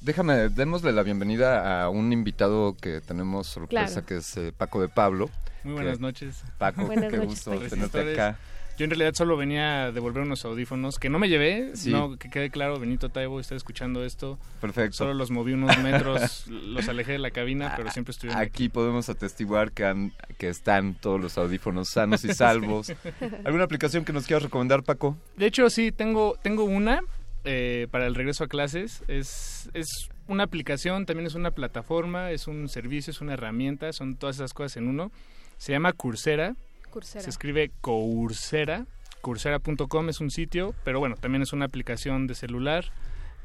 déjame, 0.02 0.50
démosle 0.50 0.92
la 0.92 1.04
bienvenida 1.04 1.84
a 1.84 1.90
un 1.90 2.12
invitado 2.14 2.76
que 2.80 3.02
tenemos 3.02 3.48
sorpresa, 3.48 4.06
que 4.06 4.18
es 4.18 4.40
Paco 4.58 4.82
de 4.82 4.90
Pablo. 4.90 5.30
Muy 5.64 5.74
buenas 5.74 6.00
noches. 6.00 6.44
Paco, 6.58 6.90
qué 6.90 7.20
gusto 7.20 7.52
tenerte 7.60 8.14
acá. 8.14 8.38
Yo 8.80 8.86
en 8.86 8.92
realidad 8.92 9.14
solo 9.14 9.36
venía 9.36 9.84
a 9.84 9.92
devolver 9.92 10.24
unos 10.24 10.46
audífonos 10.46 11.00
que 11.00 11.10
no 11.10 11.20
me 11.20 11.28
llevé, 11.28 11.74
no, 11.88 12.18
que 12.18 12.30
quede 12.30 12.50
claro, 12.50 12.80
Benito 12.80 13.10
Taibo 13.10 13.42
está 13.42 13.54
escuchando 13.56 14.06
esto. 14.06 14.40
Perfecto. 14.62 14.96
Solo 14.96 15.14
los 15.14 15.32
moví 15.32 15.52
unos 15.52 15.78
metros, 15.80 16.48
los 16.48 16.88
alejé 16.88 17.12
de 17.12 17.20
la 17.20 17.32
cabina, 17.32 17.74
pero 17.76 17.92
siempre 17.92 18.12
estuvieron 18.12 18.42
aquí. 18.42 18.70
podemos 18.70 19.10
atestiguar 19.10 19.74
que, 19.74 19.84
han, 19.84 20.14
que 20.38 20.48
están 20.48 20.94
todos 20.94 21.20
los 21.20 21.38
audífonos 21.38 21.90
sanos 21.90 22.24
y 22.24 22.34
salvos. 22.34 22.94
¿Alguna 23.44 23.66
aplicación 23.66 24.06
que 24.06 24.14
nos 24.14 24.26
quieras 24.26 24.44
recomendar, 24.44 24.82
Paco? 24.84 25.18
De 25.36 25.48
hecho, 25.48 25.70
sí, 25.70 25.92
tengo, 25.92 26.38
tengo 26.42 26.64
una 26.64 27.02
eh, 27.44 27.88
para 27.92 28.08
el 28.08 28.16
regreso 28.16 28.44
a 28.44 28.48
clases. 28.48 29.04
Es, 29.08 29.70
es 29.74 30.10
una 30.28 30.44
aplicación, 30.44 31.06
también 31.06 31.28
es 31.28 31.36
una 31.36 31.52
plataforma, 31.52 32.32
es 32.32 32.48
un 32.48 32.70
servicio, 32.70 33.12
es 33.12 33.22
una 33.22 33.34
herramienta, 33.34 33.94
son 33.94 34.16
todas 34.16 34.38
esas 34.38 34.54
cosas 34.54 34.78
en 34.78 34.88
uno. 34.88 35.12
Se 35.58 35.72
llama 35.72 35.94
Coursera 35.94 36.56
se 37.02 37.30
escribe 37.30 37.72
Coursera. 37.82 38.86
Coursera.com 39.22 40.10
es 40.10 40.22
un 40.22 40.32
sitio, 40.32 40.74
pero 40.84 41.00
bueno, 41.00 41.16
también 41.16 41.42
es 41.42 41.52
una 41.52 41.66
aplicación 41.66 42.26
de 42.26 42.36
celular. 42.36 42.86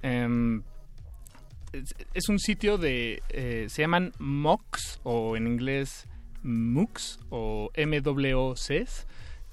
Em, 0.02 0.62
es, 2.12 2.28
un 2.28 2.38
sitio 2.38 2.78
de... 2.78 3.22
Eh, 3.30 3.66
se 3.68 3.82
llaman 3.82 4.12
MOOCs 4.18 5.00
o 5.02 5.36
en 5.36 5.48
inglés 5.48 6.06
MOOCs 6.42 7.18
o 7.30 7.70
MWOCs, 7.76 9.06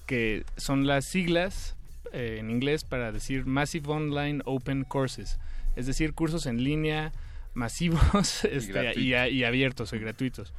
que 0.06 0.46
son 0.58 0.86
las 0.86 1.06
siglas 1.06 1.76
eh, 2.14 2.38
en 2.40 2.50
inglés 2.50 2.84
para 2.84 3.12
decir 3.12 3.46
Massive 3.46 3.92
Online 3.92 4.42
Open 4.46 4.84
Courses. 4.84 5.40
Es 5.76 5.88
decir, 5.88 6.14
cursos 6.14 6.46
en 6.46 6.64
línea 6.64 7.12
masivos 7.54 8.46
este, 8.46 9.00
y, 9.00 9.44
abiertos 9.44 9.94
y 9.94 10.00
gratuitos. 10.00 10.54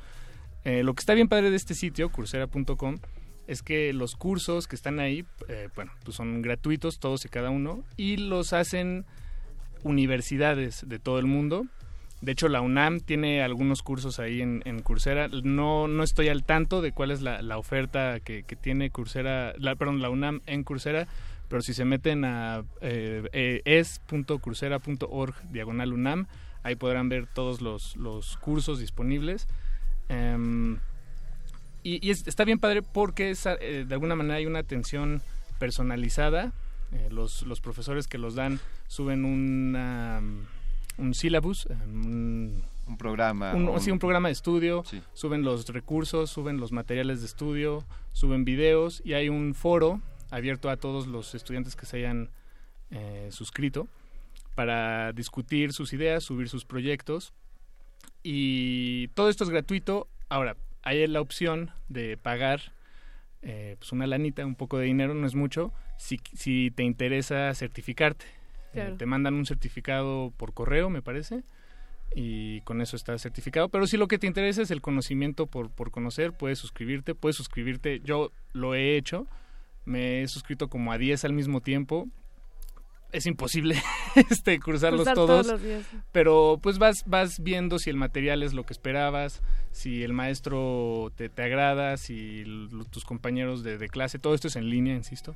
Eh, 0.65 0.83
lo 0.83 0.95
que 0.95 1.01
está 1.01 1.15
bien 1.15 1.29
padre 1.29 1.51
de 1.51 1.57
este 1.57 1.74
sitio, 1.74 2.11
coursera.com, 2.11 2.99
es 3.47 3.62
que 3.62 3.93
los 3.93 4.15
cursos 4.16 4.69
que 4.69 4.77
están 4.77 5.01
ahí, 5.01 5.24
eh, 5.49 5.69
bueno, 5.74 5.93
pues 6.05 6.16
son 6.16 6.43
gratuitos 6.43 7.01
todos 7.01 7.24
y 7.24 7.29
cada 7.29 7.51
uno 7.51 7.85
y 7.97 8.16
los 8.16 8.53
hacen 8.53 9.05
universidades 9.83 10.89
de 10.89 10.99
todo 10.99 11.19
el 11.19 11.27
mundo. 11.27 11.66
De 12.20 12.31
hecho, 12.31 12.49
la 12.49 12.61
UNAM 12.61 13.01
tiene 13.01 13.43
algunos 13.43 13.83
cursos 13.83 14.20
ahí 14.20 14.41
en, 14.41 14.81
Coursera. 14.83 15.27
No, 15.27 15.89
no 15.89 16.05
estoy 16.05 16.29
al 16.29 16.45
tanto 16.45 16.81
de 16.81 16.93
cuál 16.93 17.11
es 17.11 17.20
la, 17.20 17.59
oferta 17.59 18.20
que, 18.20 18.45
tiene 18.61 18.91
Coursera, 18.91 19.55
la, 19.59 19.74
perdón, 19.74 20.01
la 20.01 20.09
UNAM 20.09 20.41
en 20.47 20.62
Coursera, 20.62 21.09
pero 21.53 21.61
si 21.61 21.74
se 21.74 21.85
meten 21.85 22.24
a 22.24 22.65
eh, 22.81 23.29
eh 23.35 23.61
es.coursera.org 23.66 25.35
diagonal 25.51 25.93
UNAM, 25.93 26.27
ahí 26.62 26.77
podrán 26.77 27.11
ver 27.11 27.27
todos 27.27 27.61
los, 27.61 27.95
los 27.97 28.39
cursos 28.39 28.79
disponibles. 28.79 29.49
Em, 30.09 30.79
y, 31.83 32.11
está 32.11 32.47
bien 32.47 32.59
padre 32.59 32.81
porque 32.81 33.35
eh, 33.61 33.85
de 33.87 33.95
alguna 33.95 34.16
manera 34.16 34.37
hay 34.37 34.47
una 34.47 34.61
atención 34.61 35.20
personalizada. 35.59 36.55
Eh, 36.91 37.09
los, 37.11 37.43
los, 37.43 37.61
profesores 37.61 38.09
que 38.09 38.16
los 38.16 38.35
dan 38.35 38.59
suben 38.87 39.27
una, 39.27 40.23
un 40.97 41.15
syllabus, 41.15 41.66
eh, 41.66 41.74
un, 41.85 42.65
programa. 42.99 43.53
Un, 43.53 43.79
sí, 43.79 43.91
un 43.91 43.99
programa 43.99 44.29
de 44.29 44.33
estudio, 44.33 44.85
suben 45.12 45.43
los 45.43 45.69
recursos, 45.69 46.31
suben 46.31 46.57
los 46.57 46.73
materiales 46.73 47.20
de 47.20 47.27
estudio, 47.27 47.85
suben 48.12 48.47
videos 48.47 49.03
y 49.05 49.12
hay 49.12 49.29
un 49.29 49.55
foro 49.55 50.01
abierto 50.33 50.69
a 50.69 50.77
todos 50.77 51.07
los 51.07 51.35
estudiantes 51.35 51.77
que 51.77 51.87
se 51.87 51.99
hayan 51.99 52.31
suscrito 53.31 53.89
para 54.55 55.13
discutir 55.13 55.73
sus 55.73 55.93
ideas, 55.93 56.25
subir 56.25 56.49
sus 56.49 56.65
proyectos. 56.65 57.33
Y 58.23 59.09
todo 59.09 59.29
esto 59.29 59.45
es 59.45 59.51
gratuito. 59.51 60.09
Ahora, 60.29 60.57
hay 60.83 61.07
la 61.07 61.21
opción 61.21 61.71
de 61.89 62.17
pagar 62.17 62.73
eh, 63.43 63.77
pues 63.79 63.93
una 63.93 64.07
lanita, 64.07 64.45
un 64.47 64.55
poco 64.55 64.79
de 64.79 64.87
dinero, 64.87 65.15
no 65.15 65.27
es 65.27 65.35
mucho, 65.35 65.73
si, 65.97 66.21
si 66.35 66.71
te 66.71 66.85
interesa 66.85 67.53
certificarte. 67.55 68.27
Eh, 68.75 68.95
te 68.97 69.05
mandan 69.05 69.35
un 69.35 69.45
certificado 69.45 70.33
por 70.39 70.55
correo, 70.55 70.89
me 70.89 71.03
parece, 71.03 71.43
y 72.15 72.63
con 72.63 72.81
eso 72.81 72.97
estás 72.97 73.21
certificado. 73.21 73.69
Pero 73.69 73.87
si 73.87 73.97
lo 73.97 74.09
que 74.09 74.19
te 74.19 74.27
interesa 74.27 74.63
es 74.63 74.71
el 74.71 74.81
conocimiento 74.81 75.47
por, 75.47 75.71
por 75.71 75.91
conocer, 75.91 76.33
puedes 76.33 76.59
suscribirte, 76.59 77.15
puedes 77.15 77.37
suscribirte. 77.37 78.01
Yo 78.03 78.33
lo 78.53 78.75
he 78.75 78.97
hecho, 78.97 79.27
me 79.85 80.23
he 80.23 80.29
suscrito 80.29 80.69
como 80.69 80.93
a 80.93 80.99
10 80.99 81.25
al 81.25 81.33
mismo 81.33 81.61
tiempo. 81.61 82.09
Es 83.13 83.27
imposible 83.27 83.77
este 84.31 84.59
cruzarlos 84.59 85.07
todos, 85.13 85.55
pero 86.13 86.59
pues 86.63 86.79
vas 86.79 87.05
vas 87.07 87.43
viendo 87.43 87.79
si 87.79 87.91
el 87.91 87.97
material 87.97 88.43
es 88.43 88.55
lo 88.55 88.65
que 88.65 88.73
esperabas 88.73 89.43
si 89.71 90.03
el 90.03 90.15
maestro 90.15 91.13
te, 91.15 91.29
te 91.29 91.43
agrada 91.43 91.99
si 91.99 92.45
tus 92.91 93.05
compañeros 93.05 93.63
de, 93.63 93.87
clase 93.89 94.19
todo 94.19 94.35
esto 94.35 94.49
es 94.49 94.57
en 94.57 94.71
línea 94.71 94.95
insisto 94.95 95.35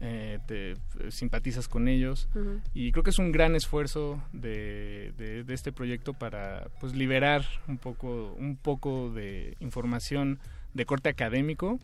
eh, 0.00 0.38
te 0.46 0.72
eh, 0.72 0.76
simpatizas 1.10 1.68
con 1.68 1.88
ellos. 1.88 2.28
Y 2.74 2.92
creo 2.92 3.04
que 3.04 3.10
es 3.10 3.18
un 3.18 3.32
gran 3.32 3.54
esfuerzo 3.54 4.22
de, 4.32 5.14
de, 5.16 5.54
este 5.54 5.72
proyecto 5.72 6.12
para 6.12 6.68
pues 6.80 6.94
liberar 6.94 7.44
un 7.68 7.78
poco 7.78 8.34
un 8.38 8.56
poco 8.56 9.10
de 9.10 9.56
información 9.60 10.40
de 10.74 10.84
corte 10.84 11.08
académico 11.08 11.78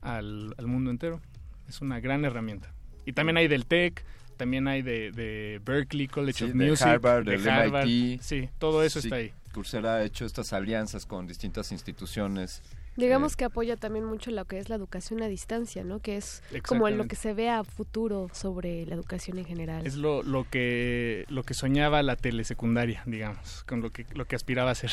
al, 0.00 0.54
al 0.56 0.66
mundo 0.66 0.90
entero 0.90 1.20
es 1.68 1.80
una 1.80 2.00
gran 2.00 2.24
herramienta 2.24 2.72
y 3.04 3.12
también 3.12 3.36
hay 3.36 3.48
del 3.48 3.66
TEC 3.66 4.04
también 4.38 4.68
hay 4.68 4.80
de, 4.80 5.60
Berkeley 5.64 6.06
College 6.06 6.44
of 6.44 6.54
Music, 6.54 6.86
de 6.86 6.92
Harvard, 6.92 7.24
de 7.24 7.36
MIT. 7.36 8.22
Sí, 8.22 8.48
todo 8.58 8.82
eso 8.82 9.00
está 9.00 9.16
ahí. 9.16 9.32
Coursera 9.52 9.96
ha 9.96 10.04
hecho 10.04 10.24
estas 10.24 10.52
alianzas 10.52 11.04
con 11.04 11.26
distintas 11.26 11.72
instituciones. 11.72 12.62
Digamos 12.96 13.32
eh, 13.32 13.36
que 13.38 13.44
apoya 13.44 13.76
también 13.76 14.04
mucho 14.04 14.30
lo 14.30 14.44
que 14.44 14.58
es 14.58 14.68
la 14.68 14.76
educación 14.76 15.22
a 15.22 15.26
distancia, 15.26 15.82
¿no? 15.82 16.00
Que 16.00 16.16
es 16.16 16.42
como 16.66 16.88
lo 16.88 17.06
que 17.06 17.16
se 17.16 17.34
ve 17.34 17.50
a 17.50 17.64
futuro 17.64 18.30
sobre 18.32 18.86
la 18.86 18.94
educación 18.94 19.38
en 19.38 19.44
general. 19.44 19.86
Es 19.86 19.96
lo, 19.96 20.22
lo 20.22 20.48
que 20.48 21.24
lo 21.28 21.42
que 21.42 21.54
soñaba 21.54 22.02
la 22.02 22.14
telesecundaria, 22.16 23.02
digamos, 23.06 23.64
con 23.64 23.80
lo 23.80 23.90
que 23.90 24.06
lo 24.14 24.26
que 24.26 24.36
aspiraba 24.36 24.70
a 24.70 24.74
ser. 24.74 24.92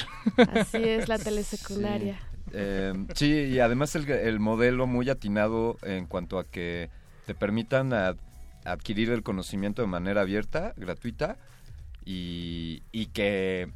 Así 0.54 0.84
es 0.84 1.08
la 1.08 1.20
telesecundaria. 1.20 2.20
Eh, 2.58 2.94
sí, 3.16 3.32
y 3.32 3.60
además 3.60 3.96
el, 3.96 4.10
el, 4.10 4.40
modelo 4.40 4.88
muy 4.88 5.10
atinado 5.10 5.78
en 5.84 6.06
cuanto 6.06 6.40
a 6.40 6.46
que 6.46 6.90
te 7.26 7.36
permitan 7.36 7.92
adquirir 8.64 9.10
el 9.10 9.24
conocimiento 9.24 9.82
de 9.82 9.90
manera 9.90 10.22
abierta, 10.22 10.74
gratuita, 10.78 11.38
y, 12.06 12.84
y 12.92 13.08
que 13.08 13.70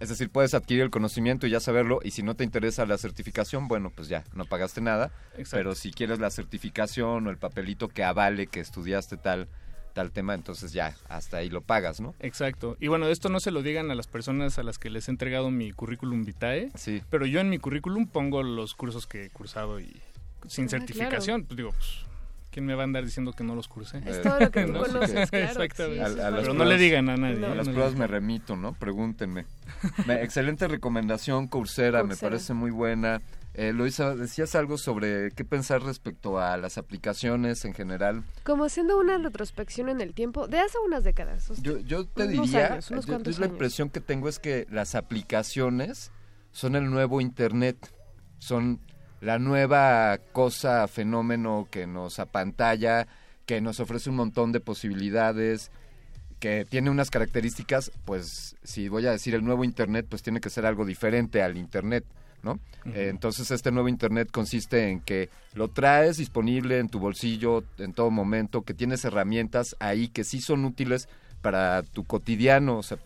es 0.00 0.08
decir, 0.08 0.30
puedes 0.30 0.54
adquirir 0.54 0.84
el 0.84 0.90
conocimiento 0.90 1.46
y 1.46 1.50
ya 1.50 1.60
saberlo, 1.60 1.98
y 2.04 2.12
si 2.12 2.22
no 2.22 2.34
te 2.36 2.44
interesa 2.44 2.86
la 2.86 2.98
certificación, 2.98 3.66
bueno, 3.66 3.90
pues 3.94 4.08
ya, 4.08 4.24
no 4.32 4.44
pagaste 4.44 4.80
nada. 4.80 5.10
Pero 5.50 5.74
si 5.74 5.90
quieres 5.90 6.20
la 6.20 6.30
certificación 6.30 7.26
o 7.26 7.30
el 7.30 7.36
papelito 7.36 7.88
que 7.88 8.04
avale 8.04 8.46
que 8.46 8.60
estudiaste 8.60 9.16
tal 9.16 9.48
tal 9.92 10.12
tema, 10.12 10.34
entonces 10.34 10.72
ya, 10.72 10.96
hasta 11.08 11.38
ahí 11.38 11.50
lo 11.50 11.60
pagas, 11.60 12.00
¿no? 12.00 12.14
Exacto. 12.20 12.76
Y 12.80 12.88
bueno, 12.88 13.08
esto 13.08 13.28
no 13.28 13.40
se 13.40 13.50
lo 13.50 13.62
digan 13.62 13.90
a 13.90 13.94
las 13.94 14.06
personas 14.06 14.58
a 14.58 14.62
las 14.62 14.78
que 14.78 14.90
les 14.90 15.08
he 15.08 15.10
entregado 15.10 15.50
mi 15.50 15.72
currículum 15.72 16.24
vitae, 16.24 16.70
sí. 16.74 17.02
pero 17.10 17.26
yo 17.26 17.40
en 17.40 17.50
mi 17.50 17.58
currículum 17.58 18.06
pongo 18.06 18.42
los 18.42 18.74
cursos 18.74 19.06
que 19.06 19.26
he 19.26 19.30
cursado 19.30 19.80
y 19.80 20.00
sin 20.46 20.66
ah, 20.66 20.68
certificación, 20.68 21.44
pues 21.44 21.56
digo, 21.56 21.70
pues, 21.72 22.06
¿quién 22.50 22.66
me 22.66 22.74
va 22.74 22.82
a 22.82 22.84
andar 22.84 23.04
diciendo 23.04 23.32
que 23.32 23.44
no 23.44 23.54
los 23.54 23.68
cursé? 23.68 24.02
Es 24.06 24.22
todo 24.22 24.38
lo 24.38 24.50
que 24.50 24.64
tú 24.66 24.72
conoces, 24.72 25.30
claro. 25.30 25.46
Exactamente. 25.46 26.22
Pero 26.40 26.54
no 26.54 26.64
le 26.64 26.76
digan 26.76 27.08
a 27.08 27.16
nadie. 27.16 27.44
A 27.44 27.54
las 27.54 27.68
pruebas 27.68 27.94
me 27.94 28.06
remito, 28.06 28.56
¿no? 28.56 28.72
Pregúntenme. 28.74 29.46
excelente 30.08 30.68
recomendación, 30.68 31.48
Coursera, 31.48 32.04
me 32.04 32.16
parece 32.16 32.54
muy 32.54 32.70
buena. 32.70 33.20
Eh, 33.58 33.72
Luisa, 33.72 34.14
decías 34.14 34.54
algo 34.54 34.78
sobre 34.78 35.32
qué 35.32 35.44
pensar 35.44 35.82
respecto 35.82 36.38
a 36.38 36.56
las 36.56 36.78
aplicaciones 36.78 37.64
en 37.64 37.74
general. 37.74 38.22
Como 38.44 38.64
haciendo 38.64 38.96
una 38.96 39.18
retrospección 39.18 39.88
en 39.88 40.00
el 40.00 40.14
tiempo 40.14 40.46
de 40.46 40.60
hace 40.60 40.78
unas 40.78 41.02
décadas. 41.02 41.50
Yo, 41.60 41.78
yo 41.78 42.06
te 42.06 42.28
diría, 42.28 42.78
la 42.88 43.46
impresión 43.46 43.90
que 43.90 44.00
tengo 44.00 44.28
es 44.28 44.38
que 44.38 44.68
las 44.70 44.94
aplicaciones 44.94 46.12
son 46.52 46.76
el 46.76 46.88
nuevo 46.88 47.20
Internet, 47.20 47.92
son 48.38 48.78
la 49.20 49.40
nueva 49.40 50.18
cosa, 50.30 50.86
fenómeno 50.86 51.66
que 51.68 51.88
nos 51.88 52.20
apantalla, 52.20 53.08
que 53.44 53.60
nos 53.60 53.80
ofrece 53.80 54.08
un 54.08 54.14
montón 54.14 54.52
de 54.52 54.60
posibilidades, 54.60 55.72
que 56.38 56.64
tiene 56.64 56.90
unas 56.90 57.10
características, 57.10 57.90
pues 58.04 58.54
si 58.62 58.88
voy 58.88 59.08
a 59.08 59.10
decir 59.10 59.34
el 59.34 59.44
nuevo 59.44 59.64
Internet, 59.64 60.06
pues 60.08 60.22
tiene 60.22 60.40
que 60.40 60.48
ser 60.48 60.64
algo 60.64 60.84
diferente 60.84 61.42
al 61.42 61.56
Internet. 61.56 62.04
¿No? 62.42 62.58
Eh, 62.86 63.08
entonces 63.10 63.50
este 63.50 63.70
nuevo 63.70 63.88
Internet 63.88 64.30
consiste 64.30 64.88
en 64.88 65.00
que 65.00 65.28
lo 65.54 65.68
traes 65.68 66.16
disponible 66.16 66.78
en 66.78 66.88
tu 66.88 66.98
bolsillo 66.98 67.64
en 67.78 67.92
todo 67.92 68.10
momento, 68.10 68.62
que 68.62 68.74
tienes 68.74 69.04
herramientas 69.04 69.76
ahí 69.80 70.08
que 70.08 70.24
sí 70.24 70.40
son 70.40 70.64
útiles 70.64 71.08
para 71.42 71.82
tu 71.82 72.04
cotidiano, 72.04 72.78
o 72.78 72.82
sea, 72.82 72.98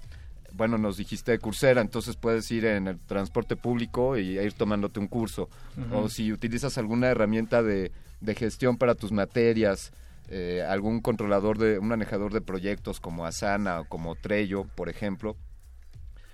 bueno, 0.55 0.79
nos 0.79 0.97
dijiste 0.97 1.33
de 1.33 1.39
Coursera, 1.39 1.81
entonces 1.81 2.17
puedes 2.17 2.51
ir 2.51 2.67
en 2.67 2.87
el 2.87 2.99
transporte 2.99 3.57
público 3.57 4.19
y 4.19 4.39
ir 4.39 4.53
tomándote 4.53 5.01
un 5.01 5.09
curso. 5.09 5.49
O 5.93 6.09
si 6.09 6.33
utilizas 6.33 6.77
alguna 6.79 7.09
herramienta 7.09 7.63
de, 7.63 7.91
gestión 8.37 8.77
para 8.77 8.95
tus 8.95 9.13
materias, 9.13 9.93
eh, 10.29 10.63
algún 10.67 11.01
controlador 11.01 11.59
de, 11.59 11.79
un 11.79 11.89
manejador 11.89 12.33
de 12.33 12.41
proyectos 12.41 13.01
como 13.01 13.27
Asana 13.27 13.81
o 13.81 13.85
como 13.87 14.15
Trello, 14.15 14.65
por 14.65 14.89
ejemplo, 14.89 15.37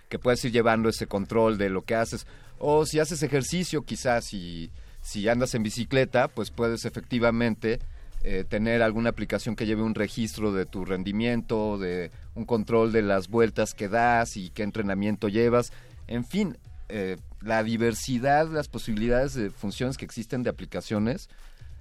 que 0.09 0.19
puedes 0.19 0.45
ir 0.45 0.53
llevando 0.53 0.89
ese 0.89 1.07
control 1.07 1.59
de 1.59 1.71
lo 1.71 1.83
que 1.83 1.95
haces. 1.95 2.27
O 2.59 2.87
si 2.87 2.99
haces 2.99 3.23
ejercicio, 3.23 3.83
quizás 3.83 4.25
si, 4.25 4.71
si 5.03 5.29
andas 5.29 5.55
en 5.55 5.63
bicicleta, 5.63 6.29
pues 6.29 6.51
puedes 6.51 6.85
efectivamente 6.85 7.79
eh, 8.25 8.45
tener 8.49 8.83
alguna 8.83 9.11
aplicación 9.11 9.55
que 9.55 9.65
lleve 9.65 9.83
un 9.83 9.95
registro 9.95 10.53
de 10.53 10.67
tu 10.67 10.85
rendimiento, 10.85 11.79
de 11.79 12.11
un 12.35 12.47
control 12.47 12.91
de 12.91 13.03
las 13.03 13.29
vueltas 13.29 13.75
que 13.75 13.89
das 13.89 14.37
y 14.37 14.51
qué 14.51 14.65
entrenamiento 14.65 15.29
llevas. 15.29 15.73
En 16.09 16.25
fin, 16.25 16.59
eh, 16.89 17.17
la 17.43 17.63
diversidad, 17.63 18.49
las 18.49 18.69
posibilidades 18.69 19.35
de 19.35 19.51
funciones 19.51 19.97
que 19.97 20.05
existen 20.05 20.43
de 20.43 20.51
aplicaciones, 20.51 21.29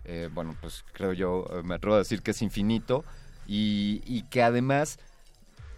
eh, 0.05 0.29
bueno, 0.31 0.55
pues 0.61 0.85
creo 0.93 1.11
yo, 1.13 1.47
me 1.63 1.75
atrevo 1.75 1.95
a 1.95 1.99
decir 1.99 2.21
que 2.21 2.31
es 2.31 2.41
infinito 2.41 3.03
y, 3.47 4.01
y 4.05 4.21
que 4.23 4.43
además, 4.43 4.99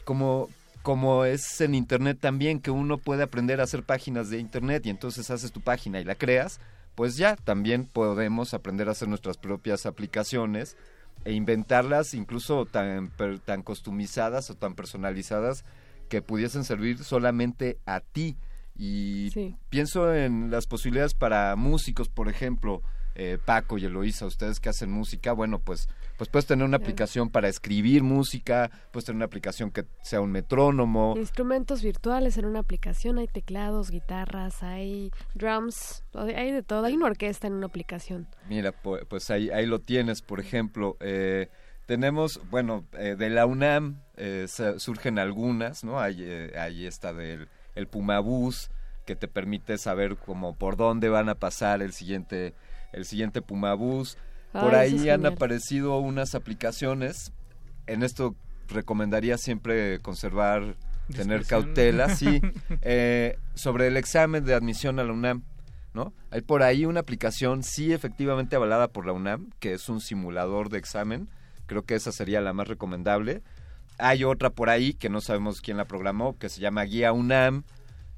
como, 0.03 0.49
como 0.89 1.23
es 1.23 1.61
en 1.61 1.75
Internet 1.75 2.17
también, 2.19 2.59
que 2.59 2.71
uno 2.71 2.97
puede 2.97 3.21
aprender 3.21 3.61
a 3.61 3.65
hacer 3.65 3.83
páginas 3.83 4.31
de 4.31 4.39
Internet 4.39 4.87
y 4.87 4.89
entonces 4.89 5.29
haces 5.29 5.51
tu 5.51 5.61
página 5.61 5.99
y 5.99 6.03
la 6.03 6.15
creas, 6.15 6.59
pues 6.95 7.15
ya 7.15 7.35
también 7.35 7.85
podemos 7.85 8.55
aprender 8.55 8.89
a 8.89 8.93
hacer 8.93 9.07
nuestras 9.07 9.37
propias 9.37 9.85
aplicaciones 9.85 10.77
e 11.25 11.33
inventarlas 11.33 12.15
incluso 12.15 12.65
tan, 12.65 13.11
tan 13.45 13.61
customizadas 13.61 14.49
o 14.49 14.55
tan 14.55 14.73
personalizadas 14.73 15.63
que 16.09 16.23
pudiesen 16.23 16.63
servir 16.63 17.03
solamente 17.03 17.77
a 17.85 17.99
ti. 17.99 18.35
Y 18.75 19.29
pienso 19.69 20.15
en 20.15 20.49
las 20.49 20.65
posibilidades 20.65 21.13
para 21.13 21.55
músicos, 21.55 22.09
por 22.09 22.29
ejemplo, 22.29 22.81
eh, 23.13 23.37
Paco 23.45 23.77
y 23.77 23.85
Eloisa, 23.85 24.25
ustedes 24.25 24.59
que 24.59 24.69
hacen 24.69 24.89
música, 24.89 25.33
bueno, 25.33 25.59
pues, 25.59 25.87
pues 26.19 26.29
puedes 26.29 26.45
tener 26.45 26.65
una 26.65 26.75
aplicación 26.75 27.29
para 27.29 27.47
escribir 27.47 28.03
música, 28.03 28.69
puedes 28.91 29.05
tener 29.05 29.15
una 29.15 29.25
aplicación 29.25 29.71
que 29.71 29.85
sea 30.01 30.19
un 30.19 30.33
metrónomo. 30.33 31.13
Instrumentos 31.15 31.81
virtuales 31.81 32.37
en 32.37 32.43
una 32.43 32.59
aplicación, 32.59 33.19
hay 33.19 33.27
teclados, 33.27 33.89
guitarras, 33.89 34.61
hay 34.61 35.11
drums, 35.33 36.03
hay 36.13 36.51
de 36.51 36.61
todo, 36.61 36.83
hay 36.83 36.97
una 36.97 37.05
orquesta 37.05 37.47
en 37.47 37.53
una 37.53 37.67
aplicación. 37.67 38.27
Mira, 38.49 38.73
pues, 38.73 39.31
ahí, 39.31 39.49
ahí 39.49 39.65
lo 39.65 39.79
tienes, 39.79 40.21
por 40.21 40.41
ejemplo. 40.41 40.97
Eh, 40.99 41.47
tenemos, 41.85 42.41
bueno, 42.49 42.85
eh, 42.97 43.15
de 43.17 43.29
la 43.29 43.45
UNAM 43.45 44.01
surgen 44.75 45.19
algunas, 45.19 45.85
¿no? 45.85 46.01
Hay, 46.01 46.21
ahí 46.57 46.85
está 46.85 47.13
del 47.13 47.47
el 47.75 47.87
Pumabús, 47.87 48.71
que 49.05 49.15
te 49.15 49.29
permite 49.29 49.77
saber 49.77 50.17
como 50.17 50.57
por 50.57 50.75
dónde 50.75 51.07
van 51.07 51.29
a 51.29 51.35
pasar 51.35 51.81
el 51.81 51.93
siguiente 51.93 52.55
el 52.91 53.05
siguiente 53.05 53.41
Pumabús. 53.41 54.17
Por 54.51 54.75
ahí 54.75 55.09
han 55.09 55.25
aparecido 55.25 55.97
unas 55.99 56.35
aplicaciones. 56.35 57.31
En 57.87 58.03
esto 58.03 58.35
recomendaría 58.67 59.37
siempre 59.37 59.99
conservar, 59.99 60.75
tener 61.15 61.45
cautela, 61.45 62.15
sí, 62.15 62.41
eh, 62.81 63.37
sobre 63.53 63.87
el 63.87 63.97
examen 63.97 64.45
de 64.45 64.53
admisión 64.53 64.99
a 64.99 65.03
la 65.03 65.13
UNAM. 65.13 65.43
¿no? 65.93 66.13
Hay 66.31 66.41
por 66.41 66.63
ahí 66.63 66.85
una 66.85 66.99
aplicación, 66.99 67.63
sí, 67.63 67.93
efectivamente 67.93 68.55
avalada 68.55 68.89
por 68.89 69.05
la 69.05 69.13
UNAM, 69.13 69.49
que 69.59 69.73
es 69.73 69.89
un 69.89 70.01
simulador 70.01 70.69
de 70.69 70.77
examen. 70.77 71.29
Creo 71.65 71.83
que 71.83 71.95
esa 71.95 72.11
sería 72.11 72.41
la 72.41 72.53
más 72.53 72.67
recomendable. 72.67 73.41
Hay 73.97 74.23
otra 74.23 74.49
por 74.49 74.69
ahí 74.69 74.93
que 74.93 75.09
no 75.09 75.19
sabemos 75.21 75.61
quién 75.61 75.77
la 75.77 75.85
programó, 75.85 76.37
que 76.37 76.49
se 76.49 76.61
llama 76.61 76.83
Guía 76.83 77.11
UNAM. 77.11 77.63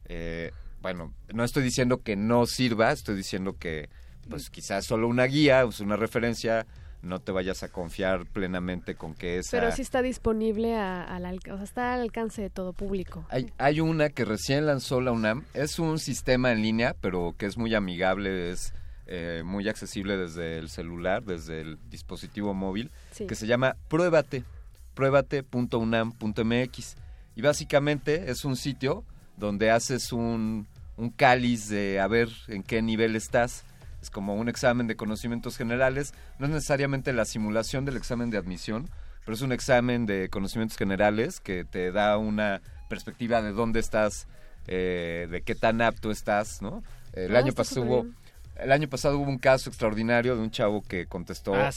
Eh, 0.06 0.52
bueno, 0.82 1.14
no 1.34 1.44
estoy 1.44 1.64
diciendo 1.64 2.02
que 2.02 2.16
no 2.16 2.46
sirva, 2.46 2.92
estoy 2.92 3.16
diciendo 3.16 3.58
que 3.58 3.90
pues 4.32 4.50
quizás 4.50 4.86
solo 4.86 5.08
una 5.08 5.26
guía, 5.26 5.64
o 5.66 5.70
una 5.84 5.96
referencia, 5.96 6.66
no 7.04 7.20
te 7.20 7.32
vayas 7.32 7.62
a 7.64 7.70
confiar 7.70 8.26
plenamente 8.26 8.96
con 8.96 9.14
que 9.14 9.38
esa... 9.40 9.60
Pero 9.60 9.72
sí 9.72 9.84
está 9.84 10.02
disponible, 10.02 10.76
al, 10.76 11.40
o 11.52 11.56
sea, 11.56 11.64
está 11.64 11.94
al 11.94 12.02
alcance 12.02 12.42
de 12.42 12.50
todo 12.50 12.74
público. 12.74 13.26
Hay, 13.30 13.54
hay 13.58 13.80
una 13.82 14.10
que 14.10 14.26
recién 14.26 14.66
lanzó 14.66 15.02
la 15.02 15.12
UNAM, 15.12 15.46
es 15.54 15.78
un 15.78 16.00
sistema 16.00 16.52
en 16.52 16.64
línea, 16.64 16.96
pero 17.00 17.36
que 17.38 17.46
es 17.46 17.58
muy 17.58 17.76
amigable, 17.76 18.52
es 18.52 18.74
eh, 19.08 19.42
muy 19.44 19.68
accesible 19.68 20.16
desde 20.16 20.58
el 20.58 20.70
celular, 20.70 21.24
desde 21.24 21.62
el 21.62 21.78
dispositivo 21.90 22.54
móvil, 22.54 22.92
que 23.28 23.36
se 23.36 23.46
llama 23.46 23.76
Pruébate, 23.90 24.46
pruébate.unam.mx. 24.94 26.96
Y 27.36 27.42
básicamente 27.42 28.32
es 28.32 28.46
un 28.46 28.56
sitio 28.56 29.04
donde 29.38 29.72
haces 29.72 30.14
un, 30.14 30.68
un 30.98 31.10
cáliz 31.10 31.68
de 31.68 32.00
a 32.00 32.08
ver 32.08 32.30
en 32.48 32.64
qué 32.64 32.82
nivel 32.82 33.16
estás 33.16 33.66
es 34.02 34.10
como 34.10 34.36
un 34.36 34.50
examen 34.50 34.88
de 34.88 34.96
conocimientos 34.96 35.58
generales, 35.58 36.14
no 36.40 36.48
es 36.48 36.52
necesariamente 36.52 37.14
la 37.14 37.26
simulación 37.26 37.86
del 37.86 37.98
examen 37.98 38.30
de 38.30 38.38
admisión, 38.38 38.90
pero 39.26 39.36
es 39.36 39.42
un 39.42 39.52
examen 39.52 40.06
de 40.06 40.30
conocimientos 40.30 40.78
generales 40.78 41.40
que 41.40 41.64
te 41.64 41.92
da 41.92 42.18
una 42.18 42.62
perspectiva 42.90 43.42
de 43.42 43.52
dónde 43.52 43.80
estás, 43.80 44.28
eh, 44.68 45.28
de 45.30 45.42
qué 45.42 45.56
tan 45.56 45.82
apto 45.82 46.12
estás, 46.12 46.62
¿no? 46.62 46.84
El 47.14 47.36
ah, 47.36 47.40
año 47.40 47.54
pasado 47.54 47.84
hubo... 47.84 48.06
El 48.58 48.72
año 48.72 48.88
pasado 48.88 49.18
hubo 49.18 49.30
un 49.30 49.40
caso 49.40 49.70
extraordinario 49.72 50.36
de 50.36 50.42
un 50.42 50.52
chavo 50.52 50.84
que 50.84 51.08
contestó 51.08 51.56
ah, 51.56 51.70
el 51.70 51.72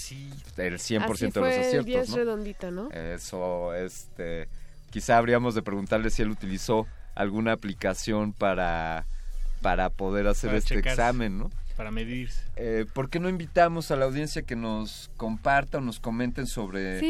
100% 0.74 1.32
de 1.32 1.40
los 1.40 1.55
aciertos. 1.55 2.10
¿no? 2.10 2.16
redondito, 2.16 2.70
¿no? 2.70 2.90
Eso, 2.90 3.72
este, 3.74 4.48
quizá 4.90 5.16
habríamos 5.16 5.55
de 5.55 5.62
preguntarle 5.62 6.10
si 6.10 6.20
él 6.20 6.28
utilizó 6.28 6.86
alguna 7.14 7.52
aplicación 7.52 8.32
para, 8.34 9.06
para 9.62 9.88
poder 9.88 10.26
hacer 10.26 10.55
este 10.55 10.78
examen, 10.78 11.38
¿no? 11.38 11.51
Para 11.76 11.90
medirse. 11.90 12.44
Eh, 12.56 12.86
¿Por 12.92 13.10
qué 13.10 13.18
no 13.18 13.28
invitamos 13.28 13.90
a 13.90 13.96
la 13.96 14.05
audiencia 14.05 14.42
que 14.42 14.55
nos 14.55 15.10
comparta 15.16 15.78
o 15.78 15.80
nos 15.80 15.98
comenten 15.98 16.46
sobre, 16.46 17.01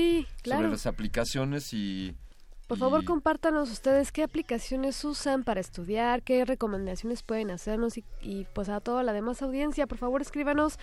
sobre 0.42 0.68
las 0.68 0.86
aplicaciones 0.86 1.72
y... 1.72 2.14
Por 2.66 2.78
favor, 2.78 3.04
compártanos 3.04 3.70
ustedes 3.70 4.10
qué 4.10 4.22
aplicaciones 4.22 5.04
usan 5.04 5.44
para 5.44 5.60
estudiar, 5.60 6.22
qué 6.22 6.46
recomendaciones 6.46 7.22
pueden 7.22 7.50
hacernos 7.50 7.98
y, 7.98 8.04
pues 8.54 8.70
a 8.70 8.80
toda 8.80 9.02
la 9.02 9.12
demás 9.12 9.42
audiencia, 9.42 9.86
por 9.86 9.98
favor 9.98 10.22
escríbanos 10.22 10.78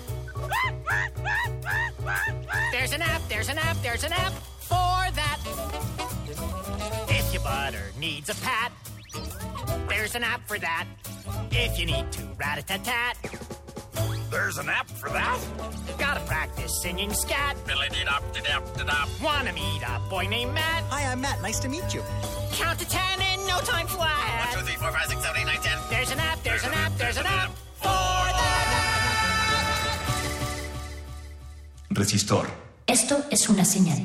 There's 2.73 2.93
an 2.93 3.03
app, 3.03 3.23
there's 3.29 3.49
an 3.49 3.59
app, 3.59 3.77
there's 3.83 4.05
an 4.05 4.13
app 4.13 4.33
for 4.61 5.11
that. 5.15 5.39
If 7.09 7.33
your 7.33 7.43
butter 7.43 7.93
needs 7.99 8.29
a 8.29 8.35
pat, 8.37 8.73
there's 9.89 10.15
an 10.15 10.25
app 10.25 10.47
for 10.47 10.59
that. 10.59 10.87
If 11.51 11.79
you 11.79 11.87
need 11.87 12.11
to 12.13 12.23
rat 12.39 12.59
a 12.59 12.63
tat 12.63 12.85
tat, 12.85 13.17
there's 14.35 14.59
an 14.59 14.69
app 14.69 14.91
for 14.91 15.09
that. 15.11 15.39
Gotta 15.97 16.21
practice 16.27 16.83
singing 16.83 17.13
scat. 17.15 17.57
Billy 17.67 17.89
dee 17.91 18.05
dop 18.05 18.23
dee 18.35 18.43
dop 18.43 18.65
dee 18.77 18.85
dop. 18.85 19.09
Wanna 19.23 19.53
meet 19.53 19.83
a 19.87 20.01
boy 20.11 20.27
named 20.27 20.53
Matt? 20.53 20.83
Hi, 20.91 21.11
I'm 21.11 21.21
Matt. 21.21 21.41
Nice 21.41 21.61
to 21.61 21.69
meet 21.69 21.95
you. 21.95 22.03
Count 22.53 22.79
to 22.81 22.87
ten 22.89 23.17
in 23.31 23.47
no 23.47 23.59
time 23.61 23.87
flat. 23.87 24.51
One, 24.51 24.59
two, 24.59 24.65
three, 24.67 24.77
four, 24.83 24.91
five, 24.91 25.07
six, 25.07 25.23
seven, 25.23 25.41
eight, 25.41 25.47
nine, 25.47 25.63
ten. 25.63 25.79
There's 25.89 26.11
an 26.11 26.19
app, 26.19 26.43
there's 26.43 26.65
an 26.65 26.75
app, 26.75 26.93
there's 26.99 27.17
an 27.17 27.27
app 27.27 27.51
for 27.79 28.27
that. 28.39 28.65
Resistor. 31.91 32.47
Esto 32.87 33.25
es 33.31 33.49
una 33.49 33.65
señal. 33.65 33.99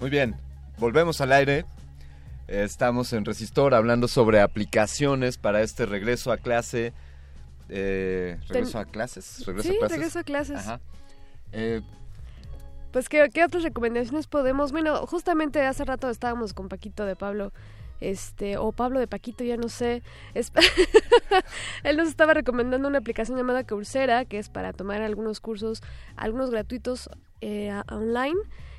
Muy 0.00 0.10
bien, 0.10 0.36
volvemos 0.76 1.22
al 1.22 1.32
aire. 1.32 1.64
Estamos 2.46 3.12
en 3.12 3.24
Resistor 3.24 3.74
hablando 3.74 4.06
sobre 4.08 4.40
aplicaciones 4.40 5.38
para 5.38 5.62
este 5.62 5.86
regreso 5.86 6.30
a 6.30 6.36
clase. 6.36 6.92
Eh, 7.68 8.38
regreso 8.48 8.78
a 8.78 8.84
clases. 8.84 9.44
Regreso 9.46 9.68
Sí, 9.68 9.74
a 9.76 9.78
clases. 9.78 9.96
regreso 9.96 10.18
a 10.18 10.24
clases. 10.24 10.56
Ajá. 10.58 10.80
Eh, 11.52 11.80
Pues, 12.92 13.08
¿qué, 13.08 13.28
qué 13.32 13.42
otras 13.44 13.62
recomendaciones 13.64 14.26
podemos? 14.26 14.70
Bueno, 14.72 15.06
justamente 15.06 15.62
hace 15.66 15.84
rato 15.84 16.10
estábamos 16.10 16.52
con 16.54 16.68
Paquito 16.68 17.04
de 17.06 17.16
Pablo, 17.16 17.52
este, 18.00 18.56
o 18.56 18.70
Pablo 18.72 19.00
de 19.00 19.08
Paquito, 19.08 19.42
ya 19.42 19.56
no 19.56 19.68
sé. 19.68 20.02
Es- 20.34 20.52
Él 21.82 21.96
nos 21.96 22.08
estaba 22.08 22.34
recomendando 22.34 22.86
una 22.86 22.98
aplicación 22.98 23.36
llamada 23.38 23.64
Coursera, 23.64 24.26
que 24.26 24.38
es 24.38 24.48
para 24.48 24.72
tomar 24.72 25.00
algunos 25.02 25.40
cursos, 25.40 25.82
algunos 26.14 26.50
gratuitos 26.50 27.08
eh, 27.40 27.72
online. 27.90 28.38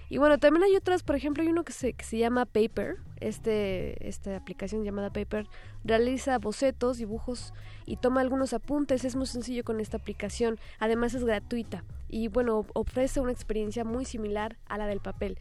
Y 0.09 0.17
bueno, 0.17 0.37
también 0.37 0.63
hay 0.63 0.75
otras, 0.75 1.03
por 1.03 1.15
ejemplo, 1.15 1.43
hay 1.43 1.49
uno 1.49 1.63
que 1.63 1.73
se, 1.73 1.93
que 1.93 2.05
se 2.05 2.17
llama 2.17 2.45
Paper. 2.45 2.97
Este, 3.19 4.07
esta 4.07 4.35
aplicación 4.35 4.83
llamada 4.83 5.09
Paper 5.09 5.47
realiza 5.83 6.37
bocetos, 6.37 6.97
dibujos 6.97 7.53
y 7.85 7.97
toma 7.97 8.21
algunos 8.21 8.53
apuntes. 8.53 9.03
Es 9.03 9.15
muy 9.15 9.25
sencillo 9.25 9.63
con 9.63 9.79
esta 9.79 9.97
aplicación. 9.97 10.59
Además 10.79 11.13
es 11.13 11.23
gratuita 11.23 11.83
y 12.09 12.27
bueno, 12.27 12.65
ofrece 12.73 13.19
una 13.19 13.31
experiencia 13.31 13.83
muy 13.83 14.05
similar 14.05 14.57
a 14.67 14.77
la 14.77 14.87
del 14.87 14.99
papel. 14.99 15.37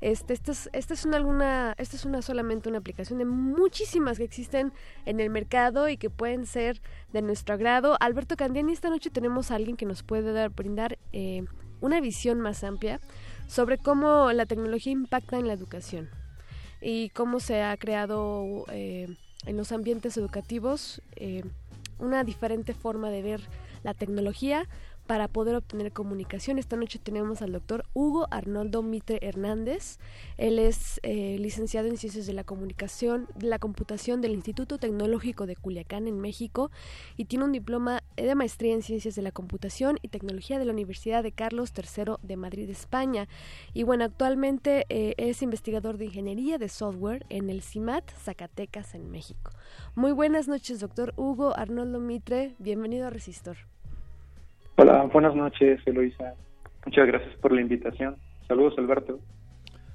Este, 0.00 0.34
esta 0.34 0.52
es, 0.52 0.68
esta 0.72 0.94
es 0.94 1.04
una, 1.04 1.16
alguna, 1.16 1.74
esta 1.78 1.96
es 1.96 2.04
una 2.04 2.20
solamente 2.20 2.68
una 2.68 2.78
aplicación 2.78 3.18
de 3.18 3.24
muchísimas 3.24 4.18
que 4.18 4.24
existen 4.24 4.72
en 5.06 5.20
el 5.20 5.30
mercado 5.30 5.88
y 5.88 5.96
que 5.96 6.10
pueden 6.10 6.46
ser 6.46 6.80
de 7.12 7.22
nuestro 7.22 7.54
agrado. 7.54 7.96
Alberto 8.00 8.36
Candiani, 8.36 8.72
esta 8.72 8.90
noche 8.90 9.10
tenemos 9.10 9.50
a 9.50 9.54
alguien 9.54 9.76
que 9.76 9.86
nos 9.86 10.02
puede 10.02 10.32
dar, 10.32 10.50
brindar 10.50 10.98
eh, 11.12 11.44
una 11.80 12.00
visión 12.00 12.40
más 12.40 12.64
amplia 12.64 13.00
sobre 13.46 13.78
cómo 13.78 14.32
la 14.32 14.46
tecnología 14.46 14.92
impacta 14.92 15.38
en 15.38 15.46
la 15.46 15.52
educación 15.52 16.08
y 16.80 17.10
cómo 17.10 17.40
se 17.40 17.62
ha 17.62 17.76
creado 17.76 18.64
eh, 18.70 19.08
en 19.46 19.56
los 19.56 19.72
ambientes 19.72 20.16
educativos 20.16 21.02
eh, 21.16 21.42
una 21.98 22.24
diferente 22.24 22.74
forma 22.74 23.10
de 23.10 23.22
ver 23.22 23.40
la 23.82 23.94
tecnología 23.94 24.68
para 25.06 25.28
poder 25.28 25.54
obtener 25.54 25.92
comunicación. 25.92 26.58
Esta 26.58 26.76
noche 26.76 26.98
tenemos 26.98 27.42
al 27.42 27.52
doctor 27.52 27.84
Hugo 27.94 28.26
Arnoldo 28.30 28.82
Mitre 28.82 29.18
Hernández. 29.22 29.98
Él 30.36 30.58
es 30.58 31.00
eh, 31.02 31.36
licenciado 31.38 31.88
en 31.88 31.96
Ciencias 31.96 32.26
de 32.26 32.32
la 32.32 32.44
Comunicación, 32.44 33.28
de 33.36 33.46
la 33.46 33.58
Computación 33.58 34.20
del 34.20 34.34
Instituto 34.34 34.78
Tecnológico 34.78 35.46
de 35.46 35.56
Culiacán 35.56 36.08
en 36.08 36.20
México 36.20 36.70
y 37.16 37.26
tiene 37.26 37.44
un 37.44 37.52
diploma 37.52 38.02
de 38.16 38.34
maestría 38.34 38.74
en 38.74 38.82
Ciencias 38.82 39.14
de 39.14 39.22
la 39.22 39.32
Computación 39.32 39.98
y 40.02 40.08
Tecnología 40.08 40.58
de 40.58 40.64
la 40.64 40.72
Universidad 40.72 41.22
de 41.22 41.32
Carlos 41.32 41.72
III 41.76 42.14
de 42.22 42.36
Madrid, 42.36 42.68
España. 42.68 43.28
Y 43.74 43.84
bueno, 43.84 44.04
actualmente 44.04 44.86
eh, 44.88 45.14
es 45.18 45.42
investigador 45.42 45.98
de 45.98 46.06
Ingeniería 46.06 46.58
de 46.58 46.68
Software 46.68 47.24
en 47.28 47.50
el 47.50 47.62
CIMAT 47.62 48.10
Zacatecas 48.10 48.94
en 48.94 49.10
México. 49.10 49.52
Muy 49.94 50.12
buenas 50.12 50.48
noches, 50.48 50.80
doctor 50.80 51.14
Hugo 51.16 51.56
Arnoldo 51.56 52.00
Mitre. 52.00 52.54
Bienvenido 52.58 53.06
a 53.06 53.10
Resistor. 53.10 53.75
Hola, 54.78 55.08
buenas 55.12 55.34
noches, 55.34 55.80
Eloisa. 55.86 56.34
Muchas 56.84 57.06
gracias 57.06 57.34
por 57.38 57.52
la 57.52 57.62
invitación. 57.62 58.16
Saludos, 58.46 58.74
Alberto. 58.76 59.20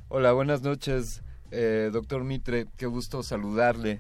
Hola, 0.10 0.34
buenas 0.34 0.64
noches, 0.64 1.24
eh, 1.52 1.92
doctor 1.94 2.24
Mitre. 2.24 2.66
Qué 2.78 2.88
gusto 2.88 3.22
saludarle. 3.22 4.00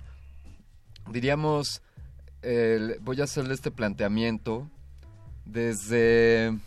Diríamos, 1.11 1.83
eh, 2.41 2.97
voy 3.01 3.21
a 3.21 3.25
hacerle 3.25 3.53
este 3.53 3.69
planteamiento 3.69 4.67
desde, 5.45 6.57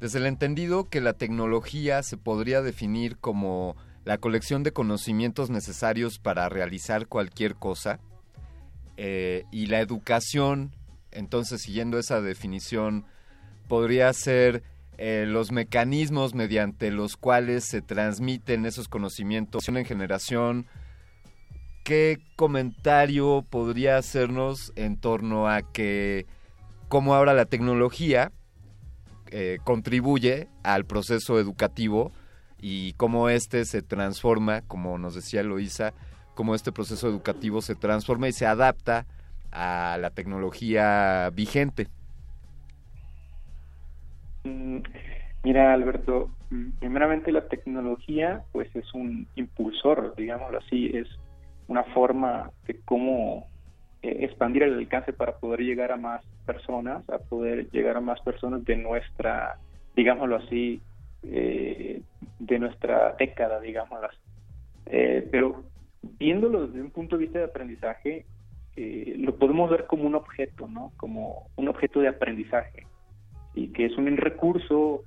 desde 0.00 0.18
el 0.20 0.26
entendido 0.26 0.88
que 0.88 1.00
la 1.00 1.14
tecnología 1.14 2.04
se 2.04 2.16
podría 2.16 2.62
definir 2.62 3.18
como 3.18 3.74
la 4.04 4.18
colección 4.18 4.62
de 4.62 4.72
conocimientos 4.72 5.50
necesarios 5.50 6.20
para 6.20 6.48
realizar 6.48 7.08
cualquier 7.08 7.56
cosa 7.56 7.98
eh, 8.96 9.44
y 9.50 9.66
la 9.66 9.80
educación, 9.80 10.70
entonces 11.12 11.62
siguiendo 11.62 11.98
esa 11.98 12.20
definición, 12.20 13.04
podría 13.68 14.12
ser 14.12 14.62
eh, 14.98 15.24
los 15.26 15.50
mecanismos 15.52 16.34
mediante 16.34 16.90
los 16.90 17.16
cuales 17.16 17.64
se 17.64 17.80
transmiten 17.80 18.66
esos 18.66 18.88
conocimientos 18.88 19.68
en 19.68 19.84
generación. 19.84 20.66
¿Qué 21.84 22.18
comentario 22.36 23.46
podría 23.48 23.96
hacernos 23.96 24.72
en 24.76 25.00
torno 25.00 25.48
a 25.48 25.62
que 25.62 26.26
cómo 26.88 27.14
ahora 27.14 27.32
la 27.32 27.46
tecnología 27.46 28.32
eh, 29.30 29.58
contribuye 29.64 30.48
al 30.62 30.84
proceso 30.84 31.38
educativo 31.38 32.12
y 32.58 32.92
cómo 32.94 33.28
este 33.28 33.64
se 33.64 33.80
transforma, 33.80 34.62
como 34.62 34.98
nos 34.98 35.14
decía 35.14 35.42
Loisa, 35.42 35.94
cómo 36.34 36.54
este 36.54 36.72
proceso 36.72 37.08
educativo 37.08 37.62
se 37.62 37.74
transforma 37.74 38.28
y 38.28 38.32
se 38.32 38.44
adapta 38.44 39.06
a 39.52 39.98
la 40.00 40.10
tecnología 40.10 41.30
vigente? 41.34 41.88
Mm, 44.44 44.78
Mira, 45.42 45.72
Alberto, 45.72 46.30
mm, 46.50 46.70
primeramente 46.80 47.32
la 47.32 47.48
tecnología 47.48 48.42
pues 48.52 48.74
es 48.76 48.92
un 48.92 49.26
impulsor, 49.36 50.14
digámoslo 50.16 50.58
así, 50.58 50.90
es 50.94 51.08
una 51.66 51.84
forma 51.84 52.50
de 52.66 52.78
cómo 52.84 53.48
eh, 54.02 54.18
expandir 54.20 54.64
el 54.64 54.74
alcance 54.76 55.14
para 55.14 55.38
poder 55.38 55.60
llegar 55.60 55.92
a 55.92 55.96
más 55.96 56.22
personas, 56.44 57.08
a 57.08 57.18
poder 57.18 57.70
llegar 57.70 57.96
a 57.96 58.00
más 58.00 58.20
personas 58.20 58.64
de 58.66 58.76
nuestra, 58.76 59.56
digámoslo 59.96 60.36
así, 60.36 60.82
eh, 61.22 62.02
de 62.38 62.58
nuestra 62.58 63.14
década, 63.18 63.60
digámoslo 63.60 64.08
así. 64.08 64.18
Eh, 64.86 65.26
pero 65.30 65.64
viéndolo 66.18 66.66
desde 66.66 66.82
un 66.82 66.90
punto 66.90 67.16
de 67.16 67.24
vista 67.24 67.38
de 67.38 67.44
aprendizaje, 67.46 68.26
eh, 68.82 69.14
lo 69.18 69.36
podemos 69.36 69.68
ver 69.68 69.86
como 69.86 70.04
un 70.04 70.14
objeto, 70.14 70.66
¿no? 70.66 70.90
Como 70.96 71.50
un 71.56 71.68
objeto 71.68 72.00
de 72.00 72.08
aprendizaje 72.08 72.86
y 73.54 73.68
que 73.74 73.84
es 73.84 73.98
un 73.98 74.16
recurso, 74.16 75.04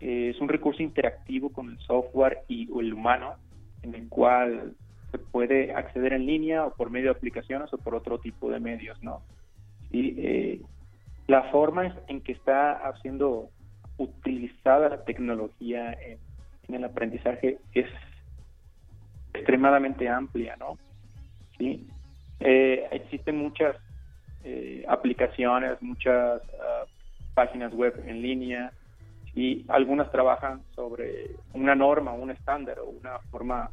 eh, 0.00 0.32
es 0.34 0.40
un 0.40 0.48
recurso 0.48 0.82
interactivo 0.82 1.50
con 1.52 1.70
el 1.70 1.78
software 1.78 2.40
y 2.48 2.68
o 2.72 2.80
el 2.80 2.92
humano, 2.92 3.34
en 3.82 3.94
el 3.94 4.08
cual 4.08 4.74
se 5.12 5.18
puede 5.18 5.72
acceder 5.72 6.14
en 6.14 6.26
línea 6.26 6.66
o 6.66 6.74
por 6.74 6.90
medio 6.90 7.12
de 7.12 7.16
aplicaciones 7.16 7.72
o 7.72 7.78
por 7.78 7.94
otro 7.94 8.18
tipo 8.18 8.50
de 8.50 8.58
medios, 8.58 9.00
¿no? 9.04 9.22
Y 9.92 10.14
eh, 10.18 10.60
la 11.28 11.44
forma 11.52 11.94
en 12.08 12.22
que 12.22 12.32
está 12.32 12.82
siendo 13.02 13.50
utilizada 13.98 14.88
la 14.88 15.04
tecnología 15.04 15.92
en, 15.92 16.18
en 16.66 16.74
el 16.74 16.82
aprendizaje 16.82 17.58
es 17.72 17.86
extremadamente 19.32 20.08
amplia, 20.08 20.56
¿no? 20.56 20.76
Sí. 21.56 21.86
Eh, 22.44 22.88
existen 22.90 23.36
muchas 23.38 23.76
eh, 24.44 24.84
aplicaciones, 24.88 25.80
muchas 25.80 26.42
ah, 26.60 26.84
páginas 27.34 27.72
web 27.74 27.94
en 28.06 28.20
línea 28.22 28.72
y 29.34 29.64
algunas 29.68 30.10
trabajan 30.10 30.62
sobre 30.74 31.30
una 31.54 31.74
norma, 31.74 32.12
un 32.12 32.30
estándar 32.30 32.78
o 32.80 32.86
una 32.90 33.18
forma 33.30 33.70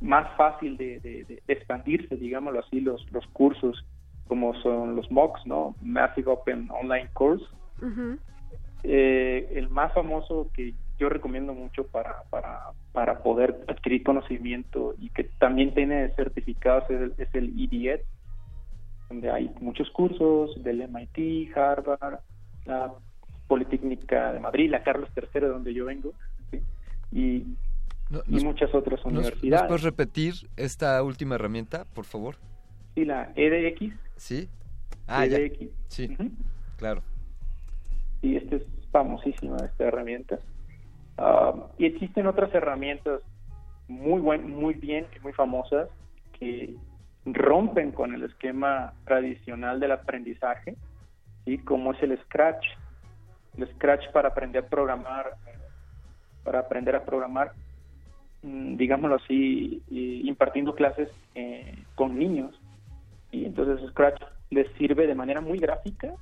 más 0.00 0.26
fácil 0.36 0.76
de, 0.76 1.00
de- 1.00 1.24
de 1.24 1.42
expandirse, 1.48 2.16
digámoslo 2.16 2.60
así, 2.60 2.80
los, 2.80 3.10
los 3.12 3.26
cursos 3.28 3.84
como 4.26 4.54
son 4.62 4.96
los 4.96 5.08
MOOCs, 5.10 5.46
¿no? 5.46 5.76
Massive 5.80 6.30
Open 6.32 6.68
Online 6.70 7.08
Course. 7.12 7.44
Eh, 8.82 9.48
el 9.54 9.68
más 9.68 9.92
famoso 9.94 10.50
que 10.54 10.74
yo 10.98 11.08
recomiendo 11.08 11.52
mucho 11.52 11.86
para, 11.86 12.22
para, 12.30 12.60
para 12.92 13.22
poder 13.22 13.64
adquirir 13.68 14.02
conocimiento 14.02 14.94
y 14.98 15.10
que 15.10 15.24
también 15.38 15.74
tiene 15.74 16.08
certificados 16.16 16.84
es 16.90 17.00
el, 17.00 17.14
es 17.18 17.28
el 17.34 17.52
EDED, 17.58 18.00
donde 19.08 19.30
hay 19.30 19.50
muchos 19.60 19.90
cursos 19.90 20.62
del 20.62 20.80
MIT, 20.88 21.56
Harvard, 21.56 22.20
la 22.64 22.92
Politécnica 23.46 24.32
de 24.32 24.40
Madrid, 24.40 24.70
la 24.70 24.82
Carlos 24.82 25.08
III, 25.14 25.40
de 25.40 25.48
donde 25.48 25.74
yo 25.74 25.84
vengo, 25.84 26.12
¿sí? 26.50 26.60
y, 27.12 27.44
No- 28.10 28.22
y 28.26 28.32
nos- 28.34 28.44
muchas 28.44 28.74
otras 28.74 28.98
¿Nos, 29.04 29.12
nos 29.12 29.24
universidades. 29.24 29.66
puedes 29.68 29.82
repetir 29.84 30.34
esta 30.56 31.02
última 31.02 31.34
herramienta, 31.36 31.84
por 31.94 32.04
favor? 32.04 32.36
Sí, 32.94 33.04
la 33.04 33.32
EDX. 33.36 33.92
¿Sí? 34.16 34.48
Ah, 35.06 35.26
ya. 35.26 35.36
EDX. 35.36 35.70
Sí, 35.88 36.16
claro. 36.78 37.02
y 38.22 38.36
esta 38.36 38.56
es 38.56 38.62
famosísima 38.90 39.56
esta 39.58 39.84
herramienta. 39.84 40.40
Ah, 41.18 41.54
y 41.78 41.86
existen 41.86 42.26
otras 42.26 42.54
herramientas 42.54 43.22
muy 43.88 44.20
buen, 44.20 44.50
muy 44.50 44.74
bien 44.74 45.06
y 45.16 45.20
muy 45.20 45.32
famosas 45.32 45.88
que 46.38 46.74
rompen 47.24 47.92
con 47.92 48.14
el 48.14 48.24
esquema 48.24 48.92
tradicional 49.04 49.80
del 49.80 49.92
aprendizaje, 49.92 50.76
¿sí? 51.44 51.58
como 51.58 51.92
es 51.92 52.02
el 52.02 52.18
Scratch. 52.24 52.66
El 53.56 53.68
Scratch 53.74 54.10
para 54.12 54.28
aprender 54.28 54.64
a 54.64 54.68
programar, 54.68 55.32
para 56.44 56.60
aprender 56.60 56.94
a 56.94 57.04
programar, 57.04 57.52
mm, 58.42 58.76
digámoslo 58.76 59.16
así, 59.16 59.82
impartiendo 59.88 60.74
clases 60.74 61.08
eh, 61.34 61.78
con 61.94 62.18
niños. 62.18 62.60
Y 63.32 63.46
entonces 63.46 63.88
Scratch 63.90 64.22
les 64.50 64.70
sirve 64.76 65.06
de 65.06 65.14
manera 65.14 65.40
muy 65.40 65.58
gráfica 65.58 66.14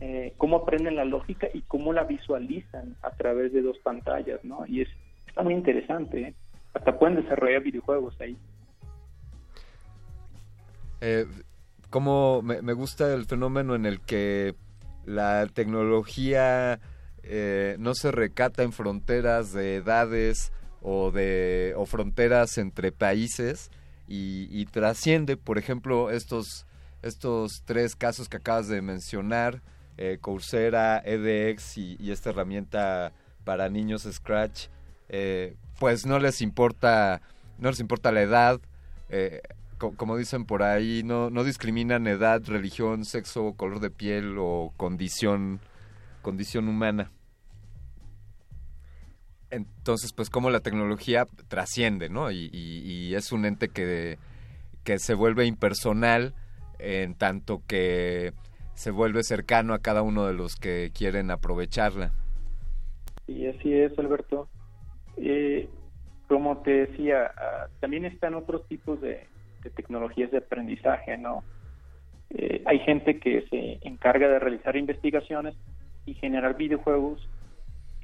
eh, 0.00 0.34
cómo 0.36 0.58
aprenden 0.58 0.96
la 0.96 1.04
lógica 1.04 1.48
y 1.52 1.62
cómo 1.62 1.92
la 1.92 2.04
visualizan 2.04 2.96
a 3.02 3.10
través 3.10 3.52
de 3.52 3.62
dos 3.62 3.78
pantallas, 3.78 4.44
¿no? 4.44 4.66
Y 4.66 4.82
es 4.82 4.88
está 5.36 5.42
muy 5.42 5.54
interesante. 5.54 6.20
¿eh? 6.20 6.34
Hasta 6.72 6.98
pueden 6.98 7.22
desarrollar 7.22 7.62
videojuegos 7.62 8.18
ahí. 8.20 8.38
Eh, 11.02 11.26
como 11.90 12.40
me, 12.42 12.72
gusta 12.72 13.12
el 13.12 13.26
fenómeno 13.26 13.74
en 13.74 13.84
el 13.84 14.00
que 14.00 14.54
la 15.04 15.46
tecnología 15.46 16.80
eh, 17.22 17.76
no 17.78 17.94
se 17.94 18.10
recata 18.10 18.62
en 18.62 18.72
fronteras 18.72 19.52
de 19.52 19.76
edades 19.76 20.52
o 20.80 21.10
de 21.10 21.74
o 21.76 21.84
fronteras 21.84 22.56
entre 22.58 22.92
países 22.92 23.70
y, 24.08 24.48
y 24.50 24.64
trasciende, 24.64 25.36
por 25.36 25.58
ejemplo, 25.58 26.10
estos 26.10 26.66
estos 27.02 27.62
tres 27.64 27.94
casos 27.94 28.28
que 28.28 28.38
acabas 28.38 28.68
de 28.68 28.80
mencionar, 28.82 29.62
eh, 29.98 30.18
Coursera, 30.20 31.02
edX 31.04 31.78
y, 31.78 32.10
esta 32.10 32.30
herramienta 32.30 33.12
para 33.44 33.68
niños 33.68 34.02
Scratch, 34.10 34.66
eh, 35.08 35.56
pues 35.78 36.06
no 36.06 36.18
les 36.18 36.40
importa 36.40 37.20
no 37.58 37.70
les 37.70 37.80
importa 37.80 38.12
la 38.12 38.20
edad, 38.22 38.60
eh, 39.08 39.40
co- 39.78 39.94
como 39.96 40.16
dicen 40.16 40.44
por 40.44 40.62
ahí, 40.62 41.02
no, 41.04 41.30
no 41.30 41.42
discriminan 41.44 42.06
edad, 42.06 42.42
religión, 42.44 43.04
sexo, 43.06 43.54
color 43.54 43.80
de 43.80 43.90
piel 43.90 44.36
o 44.38 44.72
condición, 44.76 45.60
condición 46.22 46.68
humana. 46.68 47.10
Entonces, 49.50 50.12
pues 50.12 50.28
como 50.28 50.50
la 50.50 50.60
tecnología 50.60 51.26
trasciende, 51.48 52.08
¿no? 52.08 52.30
Y, 52.30 52.50
y- 52.52 52.80
y 52.84 53.14
es 53.14 53.32
un 53.32 53.44
ente 53.46 53.68
que, 53.68 54.18
que 54.84 54.98
se 54.98 55.14
vuelve 55.14 55.46
impersonal 55.46 56.34
en 56.78 57.14
tanto 57.14 57.62
que 57.66 58.32
se 58.76 58.90
vuelve 58.90 59.22
cercano 59.22 59.72
a 59.72 59.78
cada 59.78 60.02
uno 60.02 60.26
de 60.26 60.34
los 60.34 60.54
que 60.54 60.90
quieren 60.94 61.30
aprovecharla. 61.30 62.12
Y 63.26 63.46
así 63.46 63.72
es, 63.72 63.98
Alberto. 63.98 64.48
Eh, 65.16 65.68
como 66.28 66.58
te 66.58 66.86
decía, 66.86 67.32
ah, 67.36 67.68
también 67.80 68.04
están 68.04 68.34
otros 68.34 68.68
tipos 68.68 69.00
de, 69.00 69.26
tecnologías 69.74 70.30
de 70.30 70.38
aprendizaje, 70.38 71.16
¿no? 71.16 71.42
Eh, 72.30 72.62
hay 72.66 72.78
gente 72.80 73.18
que 73.18 73.46
se 73.48 73.78
encarga 73.80 74.28
de 74.28 74.38
realizar 74.38 74.76
investigaciones 74.76 75.56
y 76.04 76.14
generar 76.14 76.56
videojuegos 76.56 77.28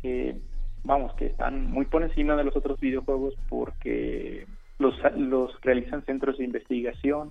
que, 0.00 0.36
vamos, 0.84 1.12
que 1.14 1.26
están 1.26 1.70
muy 1.70 1.84
por 1.84 2.02
encima 2.02 2.34
de 2.34 2.44
los 2.44 2.56
otros 2.56 2.80
videojuegos 2.80 3.34
porque 3.48 4.46
los, 4.78 4.94
los 5.16 5.60
realizan 5.60 6.04
centros 6.06 6.38
de 6.38 6.44
investigación. 6.44 7.30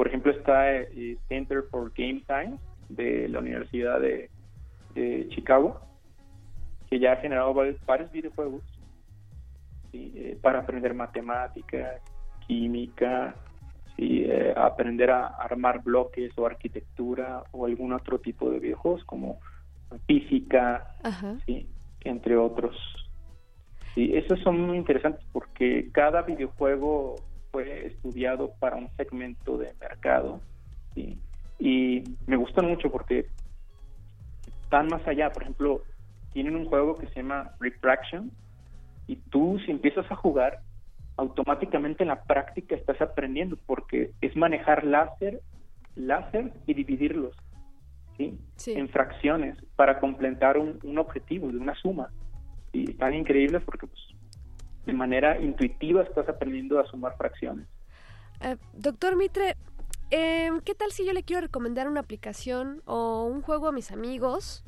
Por 0.00 0.08
ejemplo, 0.08 0.32
está 0.32 0.72
eh, 0.72 1.18
Center 1.28 1.64
for 1.70 1.92
Game 1.94 2.22
Science 2.24 2.58
de 2.88 3.28
la 3.28 3.40
Universidad 3.40 4.00
de, 4.00 4.30
de 4.94 5.28
Chicago, 5.28 5.78
que 6.88 6.98
ya 6.98 7.12
ha 7.12 7.16
generado 7.16 7.52
varios, 7.52 7.84
varios 7.84 8.10
videojuegos 8.10 8.62
¿sí? 9.92 10.10
Eh, 10.16 10.38
para 10.40 10.60
aprender 10.60 10.94
matemáticas, 10.94 12.00
química, 12.46 13.34
¿sí? 13.94 14.24
Eh, 14.24 14.54
aprender 14.56 15.10
a 15.10 15.26
armar 15.26 15.82
bloques 15.82 16.32
o 16.38 16.46
arquitectura 16.46 17.44
o 17.52 17.66
algún 17.66 17.92
otro 17.92 18.18
tipo 18.20 18.50
de 18.50 18.58
videojuegos 18.58 19.04
como 19.04 19.38
física. 20.06 20.94
¿sí? 21.44 21.68
entre 22.04 22.38
otros. 22.38 22.74
Sí, 23.94 24.16
esos 24.16 24.40
son 24.40 24.62
muy 24.62 24.78
interesantes 24.78 25.22
porque 25.30 25.90
cada 25.92 26.22
videojuego 26.22 27.16
fue 27.50 27.86
estudiado 27.86 28.52
para 28.58 28.76
un 28.76 28.88
segmento 28.96 29.58
de 29.58 29.74
mercado 29.80 30.40
¿sí? 30.94 31.18
y 31.58 32.02
me 32.26 32.36
gustan 32.36 32.66
mucho 32.66 32.90
porque 32.90 33.26
van 34.70 34.88
más 34.88 35.06
allá. 35.06 35.30
Por 35.30 35.42
ejemplo, 35.42 35.82
tienen 36.32 36.56
un 36.56 36.66
juego 36.66 36.96
que 36.96 37.06
se 37.08 37.16
llama 37.16 37.52
Refraction 37.60 38.30
y 39.06 39.16
tú 39.16 39.58
si 39.64 39.70
empiezas 39.70 40.10
a 40.10 40.16
jugar, 40.16 40.60
automáticamente 41.16 42.02
en 42.02 42.08
la 42.08 42.22
práctica 42.22 42.74
estás 42.74 43.00
aprendiendo 43.02 43.58
porque 43.66 44.12
es 44.20 44.34
manejar 44.36 44.84
láser, 44.84 45.40
láser 45.96 46.52
y 46.66 46.74
dividirlos 46.74 47.36
¿sí? 48.16 48.38
en 48.66 48.88
fracciones 48.88 49.56
para 49.76 50.00
completar 50.00 50.56
un, 50.56 50.78
un 50.82 50.98
objetivo 50.98 51.48
de 51.48 51.58
una 51.58 51.74
suma. 51.74 52.08
Y 52.72 52.92
están 52.92 53.14
increíbles 53.14 53.62
porque 53.64 53.86
pues, 53.86 54.00
de 54.86 54.92
manera 54.92 55.40
intuitiva 55.40 56.02
estás 56.02 56.28
aprendiendo 56.28 56.78
a 56.78 56.86
sumar 56.86 57.16
fracciones. 57.16 57.66
Eh, 58.40 58.56
doctor 58.72 59.16
Mitre, 59.16 59.56
eh, 60.10 60.50
¿qué 60.64 60.74
tal 60.74 60.90
si 60.92 61.04
yo 61.04 61.12
le 61.12 61.22
quiero 61.22 61.42
recomendar 61.42 61.88
una 61.88 62.00
aplicación 62.00 62.82
o 62.86 63.24
un 63.24 63.42
juego 63.42 63.68
a 63.68 63.72
mis 63.72 63.92
amigos 63.92 64.64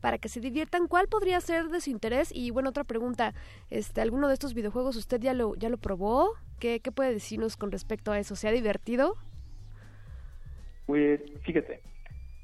para 0.00 0.18
que 0.18 0.28
se 0.28 0.40
diviertan? 0.40 0.86
¿Cuál 0.86 1.08
podría 1.08 1.40
ser 1.40 1.68
de 1.68 1.80
su 1.80 1.90
interés? 1.90 2.30
Y 2.32 2.50
bueno, 2.50 2.70
otra 2.70 2.84
pregunta, 2.84 3.34
este, 3.70 4.00
¿alguno 4.00 4.28
de 4.28 4.34
estos 4.34 4.54
videojuegos 4.54 4.96
usted 4.96 5.20
ya 5.20 5.34
lo, 5.34 5.54
ya 5.56 5.68
lo 5.68 5.78
probó? 5.78 6.30
¿Qué, 6.60 6.80
¿Qué 6.80 6.92
puede 6.92 7.12
decirnos 7.12 7.56
con 7.56 7.72
respecto 7.72 8.12
a 8.12 8.18
eso? 8.18 8.36
¿Se 8.36 8.48
ha 8.48 8.52
divertido? 8.52 9.16
Pues 10.86 11.20
fíjate, 11.42 11.82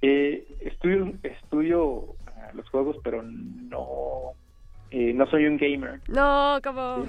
eh, 0.03 0.45
estudio, 0.61 1.13
estudio 1.23 2.17
ah, 2.27 2.51
los 2.55 2.69
juegos, 2.69 2.97
pero 3.05 3.23
no, 3.23 4.35
eh, 4.93 5.13
no 5.15 5.27
soy 5.27 5.47
un 5.47 5.57
gamer. 5.57 6.01
No, 6.09 6.59
como... 6.63 7.07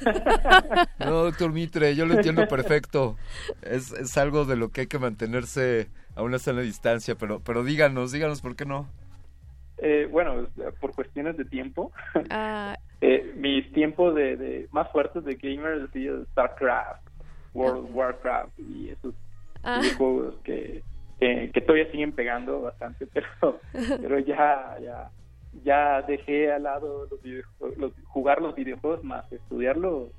No, 0.98 1.24
doctor 1.24 1.52
Mitre, 1.52 1.94
yo 1.94 2.06
lo 2.06 2.14
entiendo 2.14 2.46
perfecto. 2.48 3.16
Es, 3.62 3.92
es 3.92 4.16
algo 4.18 4.44
de 4.44 4.56
lo 4.56 4.70
que 4.70 4.82
hay 4.82 4.86
que 4.88 4.98
mantenerse 4.98 5.88
a 6.16 6.22
una 6.22 6.38
sana 6.38 6.60
distancia, 6.62 7.14
pero, 7.14 7.40
pero 7.40 7.62
díganos, 7.62 8.12
díganos 8.12 8.40
por 8.42 8.56
qué 8.56 8.64
no. 8.64 8.88
Eh, 9.78 10.08
bueno, 10.10 10.46
por 10.80 10.92
cuestiones 10.94 11.36
de 11.36 11.44
tiempo, 11.44 11.92
Ah, 12.30 12.76
eh, 13.00 13.32
mis 13.36 13.70
tiempos 13.72 14.14
de, 14.14 14.36
de 14.36 14.68
más 14.72 14.90
fuertes 14.90 15.24
de 15.24 15.34
gamer 15.36 15.74
han 15.82 15.92
sido 15.92 16.24
StarCraft, 16.32 17.06
World 17.54 17.84
of 17.84 17.90
Warcraft 17.94 18.58
y 18.58 18.88
esos 18.90 19.14
Ah. 19.62 19.80
videojuegos 19.82 20.34
que, 20.44 20.82
que, 21.18 21.50
que 21.52 21.60
todavía 21.60 21.90
siguen 21.90 22.12
pegando 22.12 22.60
bastante, 22.62 23.06
pero, 23.12 23.60
pero 23.72 24.18
ya, 24.20 24.76
ya, 24.80 25.10
ya 25.64 26.02
dejé 26.02 26.52
al 26.52 26.62
lado 26.64 27.06
los 27.10 27.20
videojuegos, 27.22 27.78
los- 27.78 27.92
jugar 28.06 28.40
los 28.42 28.54
videojuegos 28.54 29.02
más 29.04 29.30
estudiarlos 29.32 30.10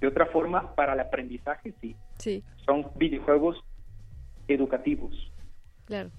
de 0.00 0.06
otra 0.06 0.26
forma 0.26 0.74
para 0.74 0.92
el 0.94 1.00
aprendizaje, 1.00 1.74
sí. 1.80 1.96
Sí, 2.18 2.42
Son 2.64 2.86
videojuegos 2.96 3.56
educativos. 4.48 5.14
claro. 5.86 6.10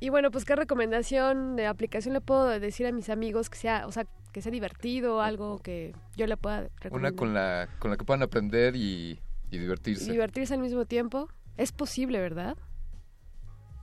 Y 0.00 0.10
bueno, 0.10 0.30
pues 0.30 0.44
qué 0.44 0.54
recomendación 0.56 1.56
de 1.56 1.66
aplicación 1.66 2.12
le 2.14 2.20
puedo 2.20 2.46
decir 2.60 2.86
a 2.86 2.92
mis 2.92 3.08
amigos 3.08 3.48
que 3.48 3.56
sea, 3.56 3.86
o 3.86 3.92
sea, 3.92 4.04
que 4.32 4.42
sea 4.42 4.52
divertido, 4.52 5.22
algo 5.22 5.58
que 5.60 5.94
yo 6.16 6.26
le 6.26 6.36
pueda 6.36 6.68
recomendar. 6.80 7.12
Una 7.12 7.16
con 7.16 7.32
la, 7.34 7.68
con 7.78 7.90
la 7.90 7.96
que 7.96 8.04
puedan 8.04 8.22
aprender 8.22 8.76
y, 8.76 9.18
y 9.50 9.58
divertirse. 9.58 10.10
divertirse 10.12 10.52
al 10.54 10.60
mismo 10.60 10.84
tiempo. 10.84 11.28
Es 11.56 11.72
posible, 11.72 12.20
¿verdad? 12.20 12.56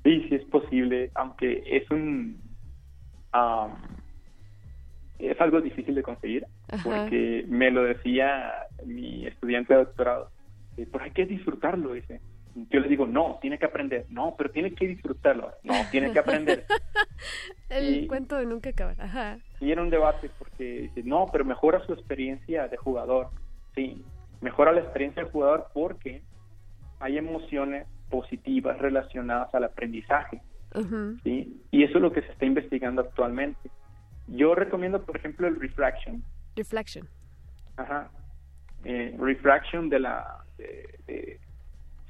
Sí, 0.03 0.25
sí 0.29 0.35
es 0.35 0.45
posible, 0.45 1.11
aunque 1.15 1.63
es 1.65 1.89
un... 1.91 2.41
am, 3.31 3.71
es 5.19 5.39
algo 5.39 5.61
difícil 5.61 5.93
de 5.95 6.03
conseguir. 6.03 6.45
Ajá. 6.69 6.83
porque 6.83 7.45
me 7.47 7.69
lo 7.69 7.83
decía 7.83 8.51
mi 8.85 9.27
estudiante 9.27 9.73
de 9.73 9.79
doctorado. 9.85 10.31
Eh, 10.77 10.87
Pero 10.91 11.03
hay 11.03 11.11
que 11.11 11.25
disfrutarlo, 11.25 11.93
dice. 11.93 12.21
Yo 12.69 12.79
le 12.79 12.87
digo, 12.89 13.05
no, 13.07 13.37
tiene 13.41 13.57
que 13.59 13.65
aprender. 13.65 14.05
No, 14.09 14.35
pero 14.37 14.51
tiene 14.51 14.73
que 14.73 14.87
disfrutarlo. 14.87 15.51
No, 15.63 15.73
tiene 15.91 16.11
que 16.11 16.19
aprender. 16.19 16.65
El 17.69 18.03
Y- 18.03 18.07
cuento 18.07 18.37
de 18.37 18.45
nunca 18.45 18.69
acabar. 18.71 18.95
Ajá. 18.99 19.37
Y 19.59 19.71
era 19.71 19.81
un 19.81 19.89
debate 19.89 20.29
porque 20.39 20.63
dice, 20.93 21.03
no, 21.03 21.27
pero 21.31 21.45
mejora 21.45 21.85
su 21.85 21.93
experiencia 21.93 22.67
de 22.67 22.77
jugador. 22.77 23.29
Sí, 23.75 24.03
mejora 24.41 24.71
la 24.73 24.81
experiencia 24.81 25.23
del 25.23 25.31
jugador 25.31 25.67
porque 25.73 26.23
hay 26.99 27.17
emociones 27.17 27.85
positivas 28.11 28.77
relacionadas 28.77 29.53
al 29.55 29.63
aprendizaje. 29.63 30.41
Y 31.23 31.83
eso 31.83 31.97
es 31.97 32.01
lo 32.01 32.11
que 32.11 32.21
se 32.21 32.31
está 32.31 32.45
investigando 32.45 33.01
actualmente. 33.01 33.69
Yo 34.27 34.53
recomiendo, 34.53 35.01
por 35.03 35.17
ejemplo, 35.17 35.47
el 35.47 35.59
refraction. 35.59 36.23
Reflection. 36.55 37.07
Ajá. 37.77 38.11
Eh, 38.83 39.15
refraction 39.19 39.89
de 39.89 39.99
la 39.99 40.43
de, 40.57 40.99
de 41.07 41.39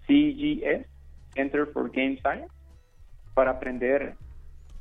CGS, 0.07 0.85
Center 1.33 1.67
for 1.67 1.89
Game 1.91 2.17
Science, 2.17 2.47
para 3.33 3.51
aprender 3.51 4.15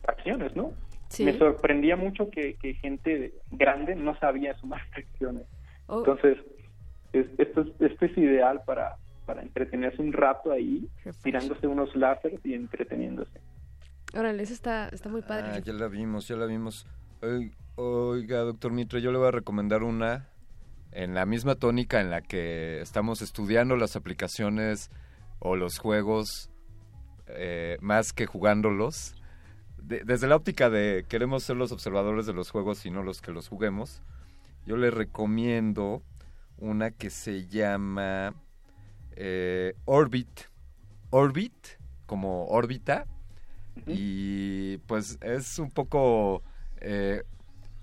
fracciones, 0.03 0.55
¿no? 0.57 0.73
Sí. 1.09 1.25
Me 1.25 1.37
sorprendía 1.39 1.97
mucho 1.97 2.31
que, 2.31 2.55
que 2.55 2.75
gente 2.75 3.33
grande 3.51 3.95
no 3.97 4.17
sabía 4.19 4.55
sumar 4.59 4.81
fracciones. 4.93 5.45
Oh. 5.87 5.99
Entonces, 6.01 6.39
es- 7.13 7.27
esto, 7.39 7.63
es, 7.63 7.69
esto 7.93 8.05
es 8.07 8.17
ideal 8.19 8.63
para, 8.67 8.97
para 9.27 9.43
entretenerse 9.43 10.01
un 10.03 10.13
rato 10.13 10.53
ahí, 10.53 10.89
tirándose 11.23 11.67
unos 11.67 11.95
láseres 11.97 12.41
y 12.45 12.55
entreteniéndose. 12.55 13.41
Órale, 14.15 14.43
eso 14.43 14.53
está, 14.55 14.89
está 14.89 15.09
muy 15.09 15.23
padre. 15.23 15.49
Ah, 15.55 15.59
ya 15.61 15.73
la 15.73 15.89
vimos, 15.89 16.27
ya 16.27 16.37
la 16.37 16.47
vimos. 16.47 16.87
Oiga, 17.77 18.39
doctor 18.41 18.73
Mitre, 18.73 19.01
yo 19.01 19.13
le 19.13 19.19
voy 19.19 19.29
a 19.29 19.33
recomendar 19.33 19.83
una 19.83 20.29
en 20.93 21.15
la 21.15 21.25
misma 21.27 21.55
tónica 21.55 22.01
en 22.01 22.11
la 22.11 22.21
que 22.21 22.81
estamos 22.81 23.23
estudiando 23.23 23.77
las 23.77 23.95
aplicaciones 23.97 24.91
o 25.39 25.55
los 25.57 25.79
juegos 25.79 26.51
eh, 27.29 27.79
más 27.81 28.13
que 28.13 28.27
jugándolos. 28.27 29.15
De- 29.79 30.03
desde 30.05 30.27
la 30.27 30.37
óptica 30.37 30.69
de 30.69 31.07
queremos 31.09 31.45
ser 31.45 31.57
los 31.57 31.71
observadores 31.73 32.27
de 32.27 32.33
los 32.33 32.51
juegos 32.51 32.85
y 32.87 32.91
no 32.91 33.03
los 33.03 33.23
que 33.23 33.31
los 33.33 33.49
juguemos, 33.49 34.03
yo 34.67 34.77
le 34.77 34.91
recomiendo 34.91 36.03
una 36.59 36.91
que 36.91 37.09
se 37.11 37.47
llama 37.47 38.35
eh, 39.23 39.75
Orbit. 39.85 40.29
Orbit, 41.11 41.53
como 42.07 42.47
órbita. 42.47 43.07
Y 43.87 44.79
pues 44.87 45.19
es 45.21 45.59
un 45.59 45.71
poco... 45.71 46.43
eh, 46.81 47.23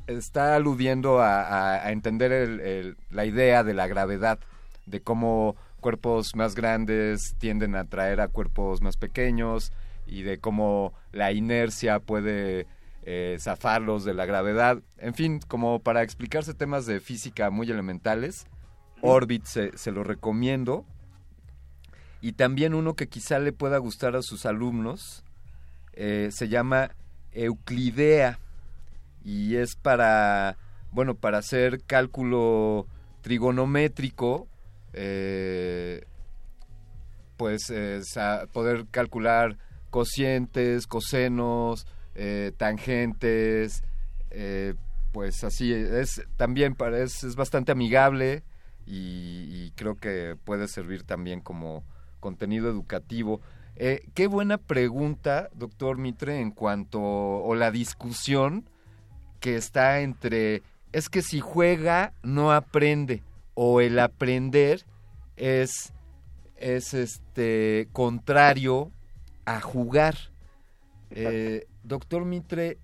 está 0.08 0.56
aludiendo 0.56 1.20
a, 1.20 1.42
a- 1.42 1.86
a 1.88 1.92
entender 1.92 2.32
el- 2.32 2.60
el- 2.62 2.98
la 3.10 3.26
idea 3.26 3.64
de 3.64 3.74
la 3.74 3.88
gravedad, 3.88 4.40
de 4.86 5.02
cómo 5.02 5.56
cuerpos 5.82 6.34
más 6.36 6.56
grandes 6.56 7.36
tienden 7.40 7.76
a 7.76 7.82
atraer 7.82 8.22
a 8.22 8.30
cuerpos 8.30 8.82
más 8.82 8.96
pequeños 8.98 9.72
y 10.06 10.24
de 10.24 10.40
cómo 10.40 10.94
la 11.12 11.34
inercia 11.34 12.00
puede 12.00 12.68
eh, 13.04 13.38
zafarlos 13.40 14.06
de 14.06 14.14
la 14.14 14.26
gravedad. 14.26 14.82
En 14.98 15.14
fin, 15.14 15.40
como 15.46 15.80
para 15.80 16.04
explicarse 16.04 16.54
temas 16.54 16.86
de 16.86 17.00
física 17.02 17.50
muy 17.50 17.70
elementales, 17.70 18.48
Orbit 19.02 19.44
se, 19.46 19.78
se 19.78 19.92
lo 19.92 20.04
recomiendo. 20.06 20.86
Y 22.22 22.34
también 22.34 22.74
uno 22.74 22.96
que 22.96 23.08
quizá 23.08 23.40
le 23.40 23.54
pueda 23.54 23.78
gustar 23.78 24.16
a 24.16 24.22
sus 24.22 24.46
alumnos, 24.46 25.24
eh, 25.94 26.30
se 26.32 26.48
llama 26.48 26.92
Euclidea 27.32 28.40
y 29.24 29.56
es 29.56 29.76
para, 29.76 30.58
bueno, 30.92 31.16
para 31.16 31.40
hacer 31.40 31.84
cálculo 31.84 32.88
trigonométrico, 33.22 34.48
eh, 34.94 36.06
pues 37.36 37.74
poder 38.52 38.86
calcular 38.90 39.58
cocientes, 39.92 40.88
cosenos, 40.88 41.86
eh, 42.16 42.52
tangentes, 42.58 43.84
pues 45.12 45.44
así 45.44 45.74
es 45.74 46.22
también 46.36 46.76
es, 46.94 47.24
es 47.24 47.36
bastante 47.36 47.72
amigable 47.72 48.44
y 48.86 49.72
creo 49.72 49.96
que 49.96 50.36
puede 50.44 50.68
servir 50.68 51.04
también 51.04 51.42
como 51.42 51.84
contenido 52.20 52.70
educativo. 52.70 53.42
Eh, 53.76 54.08
qué 54.14 54.28
buena 54.28 54.58
pregunta, 54.58 55.50
doctor 55.54 55.98
Mitre, 55.98 56.40
en 56.42 56.52
cuanto 56.52 57.02
o 57.02 57.56
la 57.56 57.72
discusión 57.72 58.70
que 59.40 59.56
está 59.56 60.02
entre 60.02 60.64
es 60.92 61.10
que 61.10 61.22
si 61.22 61.40
juega 61.40 62.14
no 62.24 62.52
aprende 62.52 63.22
o 63.54 63.82
el 63.82 64.00
aprender 64.00 64.84
es 65.36 65.94
es 66.58 66.94
este 66.94 67.88
contrario 67.94 68.92
a 69.46 69.62
jugar. 69.62 70.16
Eh, 71.12 71.68
doctor 71.84 72.26
Mitre, 72.26 72.78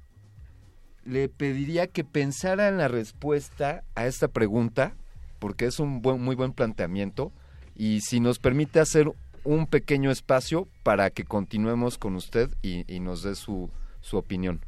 le 1.06 1.28
pediría 1.28 1.88
que 1.88 2.04
pensara 2.04 2.68
en 2.68 2.78
la 2.78 2.88
respuesta 2.88 3.84
a 3.96 4.06
esta 4.06 4.28
pregunta, 4.28 4.96
porque 5.40 5.66
es 5.66 5.80
un 5.80 6.02
muy 6.02 6.36
buen 6.36 6.54
planteamiento, 6.54 7.32
y 7.76 8.02
si 8.02 8.20
nos 8.20 8.40
permite 8.40 8.80
hacer 8.80 9.12
un 9.44 9.68
pequeño 9.68 10.12
espacio 10.12 10.68
para 10.84 11.10
que 11.10 11.26
continuemos 11.26 11.98
con 11.98 12.16
usted 12.16 12.50
y, 12.62 12.92
y 12.94 13.00
nos 13.00 13.24
dé 13.24 13.36
su, 13.36 13.70
su 14.02 14.18
opinión. 14.18 14.62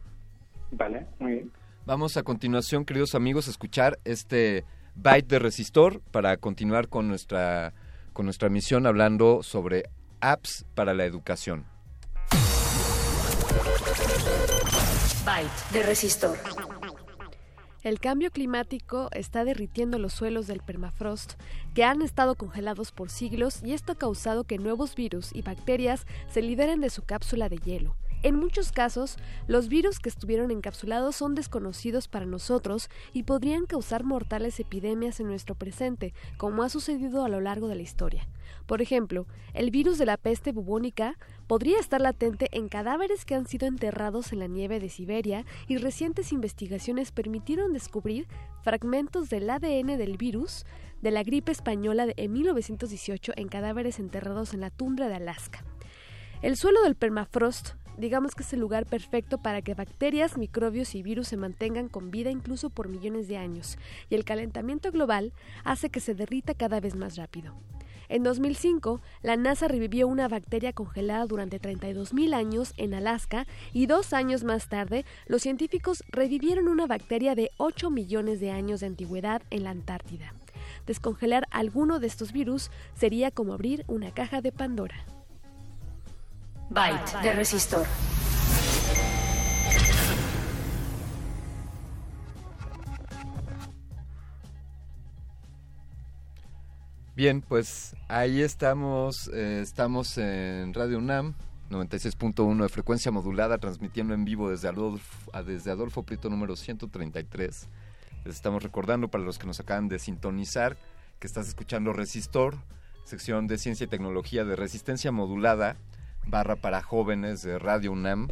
Vale, 0.72 1.08
muy 1.20 1.32
bien. 1.32 1.52
Vamos 1.86 2.18
a 2.18 2.24
continuación, 2.24 2.84
queridos 2.84 3.14
amigos, 3.14 3.48
a 3.48 3.52
escuchar 3.52 4.00
este 4.06 4.66
byte 4.96 5.28
de 5.28 5.40
resistor 5.40 6.02
para 6.12 6.38
continuar 6.38 6.88
con 6.88 7.08
nuestra, 7.08 7.74
con 8.14 8.26
nuestra 8.26 8.50
misión 8.50 8.88
hablando 8.88 9.44
sobre 9.44 9.84
apps 10.20 10.66
para 10.74 10.94
la 10.94 11.06
educación. 11.06 11.66
Byte 15.26 15.74
de 15.74 15.84
resistor. 15.84 16.38
El 17.86 18.00
cambio 18.00 18.32
climático 18.32 19.10
está 19.12 19.46
derritiendo 19.46 20.00
los 20.00 20.12
suelos 20.12 20.48
del 20.48 20.62
permafrost, 20.62 21.34
que 21.76 21.84
han 21.84 22.02
estado 22.02 22.34
congelados 22.34 22.92
por 22.92 23.12
siglos, 23.12 23.62
y 23.62 23.74
esto 23.74 23.92
ha 23.92 23.96
causado 23.96 24.44
que 24.44 24.58
nuevos 24.58 24.96
virus 24.96 25.30
y 25.36 25.44
bacterias 25.44 26.08
se 26.28 26.42
liberen 26.42 26.82
de 26.82 26.90
su 26.90 27.04
cápsula 27.04 27.48
de 27.48 27.58
hielo. 27.58 27.96
En 28.24 28.36
muchos 28.36 28.72
casos, 28.72 29.18
los 29.48 29.68
virus 29.68 30.00
que 30.00 30.10
estuvieron 30.10 30.52
encapsulados 30.52 31.16
son 31.16 31.36
desconocidos 31.36 32.08
para 32.08 32.26
nosotros 32.26 32.90
y 33.14 33.24
podrían 33.24 33.66
causar 33.66 34.04
mortales 34.04 34.60
epidemias 34.60 35.20
en 35.20 35.28
nuestro 35.28 35.56
presente, 35.56 36.14
como 36.38 36.64
ha 36.64 36.70
sucedido 36.70 37.24
a 37.24 37.30
lo 37.30 37.40
largo 37.40 37.68
de 37.68 37.76
la 37.76 37.84
historia. 37.84 38.28
Por 38.66 38.82
ejemplo, 38.82 39.28
el 39.54 39.70
virus 39.70 39.98
de 39.98 40.06
la 40.06 40.18
peste 40.18 40.52
bubónica 40.52 41.18
podría 41.48 41.80
estar 41.80 42.02
latente 42.02 42.48
en 42.52 42.68
cadáveres 42.68 43.26
que 43.26 43.36
han 43.36 43.48
sido 43.48 43.68
enterrados 43.68 44.34
en 44.34 44.40
la 44.40 44.48
nieve 44.48 44.80
de 44.80 44.90
Siberia 44.90 45.46
y 45.68 45.78
recientes 45.78 46.32
investigaciones 46.32 47.12
permitieron 47.12 47.74
descubrir 47.74 48.28
fragmentos 48.64 49.30
del 49.30 49.50
ADN 49.50 49.98
del 49.98 50.18
virus 50.18 50.66
de 51.02 51.12
la 51.12 51.24
gripe 51.24 51.52
española 51.52 52.08
de 52.08 52.16
en 52.18 52.34
1918 52.34 53.34
en 53.36 53.48
cadáveres 53.48 54.00
enterrados 54.00 54.54
en 54.54 54.62
la 54.62 54.72
tundra 54.72 55.08
de 55.08 55.16
Alaska. 55.16 55.64
El 56.42 56.58
suelo 56.58 56.82
del 56.82 56.96
permafrost 56.96 57.76
digamos 57.98 58.36
que 58.36 58.44
es 58.44 58.54
el 58.54 58.60
lugar 58.60 58.86
perfecto 58.86 59.38
para 59.38 59.62
que 59.62 59.74
bacterias, 59.74 60.38
microbios 60.38 60.96
y 60.96 61.04
virus 61.04 61.30
se 61.30 61.38
mantengan 61.38 61.88
con 61.88 62.12
vida 62.12 62.30
incluso 62.30 62.70
por 62.70 62.90
millones 62.90 63.28
de 63.28 63.38
años, 63.38 63.78
y 64.10 64.16
el 64.16 64.26
calentamiento 64.26 64.92
global 64.92 65.34
hace 65.64 65.90
que 65.90 66.00
se 66.00 66.16
derrita 66.16 66.54
cada 66.54 66.80
vez 66.80 66.96
más 66.96 67.16
rápido. 67.16 67.54
En 68.08 68.24
2005, 68.24 69.02
la 69.24 69.36
NASA 69.36 69.68
revivió 69.68 70.08
una 70.08 70.28
bacteria 70.28 70.74
congelada 70.74 71.26
durante 71.26 71.60
32.000 71.60 72.36
años 72.36 72.74
en 72.78 72.94
Alaska 72.94 73.48
y 73.74 73.88
dos 73.88 74.14
años 74.14 74.44
más 74.44 74.70
tarde, 74.70 75.06
los 75.28 75.42
científicos 75.42 76.04
revivieron 76.10 76.68
una 76.68 76.86
bacteria 76.86 77.36
de 77.36 77.52
8 77.58 77.90
millones 77.90 78.40
de 78.40 78.52
años 78.52 78.82
de 78.82 78.88
antigüedad 78.88 79.42
en 79.50 79.64
la 79.64 79.72
Antártida. 79.72 80.34
Descongelar 80.86 81.48
alguno 81.50 82.00
de 82.00 82.08
estos 82.08 82.32
virus 82.32 82.70
sería 82.94 83.32
como 83.32 83.54
abrir 83.54 83.84
una 83.88 84.14
caja 84.14 84.42
de 84.42 84.52
Pandora. 84.52 85.15
Byte 86.70 87.22
de 87.22 87.34
resistor. 87.34 87.86
Bien, 97.16 97.42
pues 97.42 97.96
ahí 98.10 98.42
estamos, 98.42 99.30
eh, 99.34 99.62
estamos 99.62 100.18
en 100.18 100.74
Radio 100.74 100.98
UNAM, 100.98 101.34
96.1 101.70 102.64
de 102.64 102.70
frecuencia 102.70 103.10
modulada, 103.10 103.58
transmitiendo 103.58 104.14
en 104.14 104.26
vivo 104.26 104.50
desde 104.50 104.68
Adolfo, 104.68 105.32
desde 105.46 105.72
Adolfo 105.72 106.04
Prieto 106.04 106.30
número 106.30 106.58
133. 106.58 107.68
Les 108.26 108.36
estamos 108.36 108.64
recordando 108.64 109.08
para 109.08 109.24
los 109.24 109.40
que 109.40 109.48
nos 109.48 109.62
acaban 109.62 109.88
de 109.88 109.98
sintonizar 110.00 110.78
que 111.20 111.28
estás 111.28 111.48
escuchando 111.48 111.94
Resistor, 111.94 112.58
sección 113.06 113.48
de 113.48 113.60
ciencia 113.60 113.86
y 113.86 113.88
tecnología 113.88 114.44
de 114.44 114.58
resistencia 114.58 115.14
modulada, 115.14 115.78
barra 116.28 116.56
para 116.56 116.82
jóvenes 116.82 117.42
de 117.42 117.60
Radio 117.60 117.92
UNAM. 117.92 118.28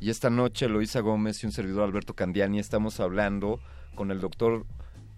Y 0.00 0.10
esta 0.10 0.30
noche 0.30 0.68
Loisa 0.68 1.00
Gómez 1.00 1.42
y 1.42 1.46
un 1.46 1.52
servidor 1.52 1.84
Alberto 1.84 2.14
Candiani 2.14 2.58
estamos 2.58 3.00
hablando 3.00 3.60
con 3.94 4.10
el 4.10 4.20
doctor 4.20 4.66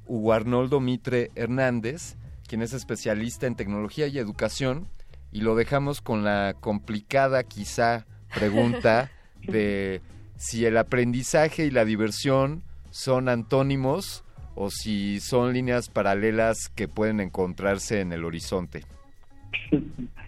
Hugo 0.07 0.33
Arnoldo 0.33 0.81
Mitre 0.81 1.31
Hernández, 1.35 2.17
quien 2.47 2.63
es 2.63 2.73
especialista 2.73 3.47
en 3.47 3.57
tecnología 3.57 4.07
y 4.07 4.19
educación, 4.19 4.89
y 5.33 5.41
lo 5.41 5.57
dejamos 5.57 6.01
con 6.01 6.25
la 6.25 6.55
complicada 6.61 7.43
quizá 7.43 8.07
pregunta 8.35 9.11
de 9.43 10.01
si 10.37 10.65
el 10.67 10.77
aprendizaje 10.77 11.67
y 11.67 11.71
la 11.71 11.85
diversión 11.85 12.63
son 12.91 13.29
antónimos 13.29 14.25
o 14.55 14.71
si 14.71 15.21
son 15.21 15.53
líneas 15.53 15.89
paralelas 15.89 16.69
que 16.75 16.89
pueden 16.89 17.21
encontrarse 17.21 18.01
en 18.01 18.13
el 18.13 18.25
horizonte. 18.25 18.85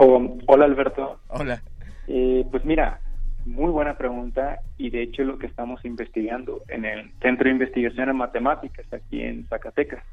Oh, 0.00 0.38
hola 0.46 0.64
Alberto. 0.64 1.18
Hola. 1.26 1.60
Eh, 2.06 2.46
pues 2.52 2.64
mira, 2.64 3.00
muy 3.44 3.72
buena 3.72 3.98
pregunta 3.98 4.60
y 4.76 4.90
de 4.90 5.02
hecho 5.02 5.24
lo 5.24 5.38
que 5.38 5.48
estamos 5.48 5.84
investigando 5.84 6.62
en 6.68 6.84
el 6.84 7.10
Centro 7.20 7.46
de 7.46 7.50
Investigación 7.50 8.08
en 8.08 8.16
Matemáticas 8.16 8.86
aquí 8.92 9.22
en 9.22 9.48
Zacatecas. 9.48 10.04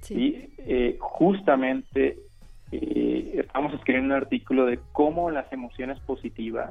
Sí. 0.00 0.54
Y 0.66 0.96
justamente 0.98 2.16
eh, 2.72 3.32
estamos 3.34 3.74
escribiendo 3.74 4.14
un 4.14 4.22
artículo 4.22 4.64
de 4.64 4.78
cómo 4.92 5.30
las 5.30 5.52
emociones 5.52 6.00
positivas 6.00 6.70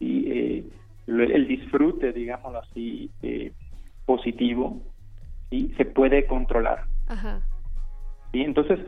y 0.00 0.28
eh, 0.28 0.64
el 1.06 1.46
disfrute, 1.46 2.12
digámoslo 2.12 2.58
así, 2.58 3.12
eh, 3.22 3.52
positivo, 4.06 4.82
¿sí? 5.50 5.72
se 5.76 5.84
puede 5.84 6.26
controlar. 6.26 6.82
Ajá. 7.06 7.42
Y 8.32 8.42
entonces, 8.42 8.80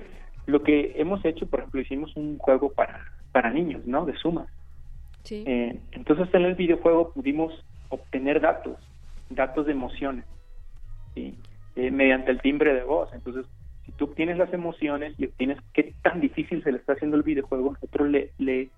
lo 0.46 0.62
que 0.62 0.94
hemos 0.96 1.24
hecho, 1.24 1.46
por 1.46 1.60
ejemplo, 1.60 1.80
hicimos 1.80 2.14
un 2.16 2.38
juego 2.38 2.72
para, 2.72 3.04
para 3.32 3.50
niños, 3.50 3.86
¿no? 3.86 4.04
De 4.04 4.16
sumas. 4.16 4.48
Sí. 5.22 5.44
Eh, 5.46 5.78
entonces, 5.92 6.28
en 6.34 6.42
el 6.42 6.54
videojuego 6.54 7.12
pudimos 7.12 7.52
obtener 7.88 8.40
datos, 8.40 8.76
datos 9.30 9.66
de 9.66 9.72
emociones, 9.72 10.24
¿sí? 11.14 11.36
Eh, 11.76 11.90
mediante 11.90 12.30
el 12.30 12.40
timbre 12.40 12.74
de 12.74 12.82
voz. 12.82 13.12
Entonces, 13.14 13.46
si 13.86 13.92
tú 13.92 14.06
obtienes 14.06 14.36
las 14.36 14.52
emociones 14.52 15.14
y 15.18 15.26
obtienes 15.26 15.58
qué 15.72 15.94
tan 16.02 16.20
difícil 16.20 16.62
se 16.62 16.72
le 16.72 16.78
está 16.78 16.94
haciendo 16.94 17.16
el 17.16 17.22
videojuego, 17.22 17.72
nosotros 17.72 18.08
le, 18.08 18.30
le, 18.38 18.68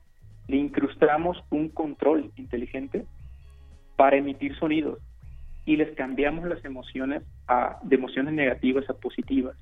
le 0.48 0.56
incrustamos 0.56 1.42
un 1.50 1.70
control 1.70 2.30
inteligente 2.36 3.04
para 3.96 4.16
emitir 4.16 4.56
sonidos 4.56 4.98
y 5.66 5.76
les 5.76 5.94
cambiamos 5.96 6.46
las 6.46 6.64
emociones 6.64 7.22
a, 7.48 7.78
de 7.82 7.96
emociones 7.96 8.34
negativas 8.34 8.88
a 8.90 8.94
positivas. 8.94 9.56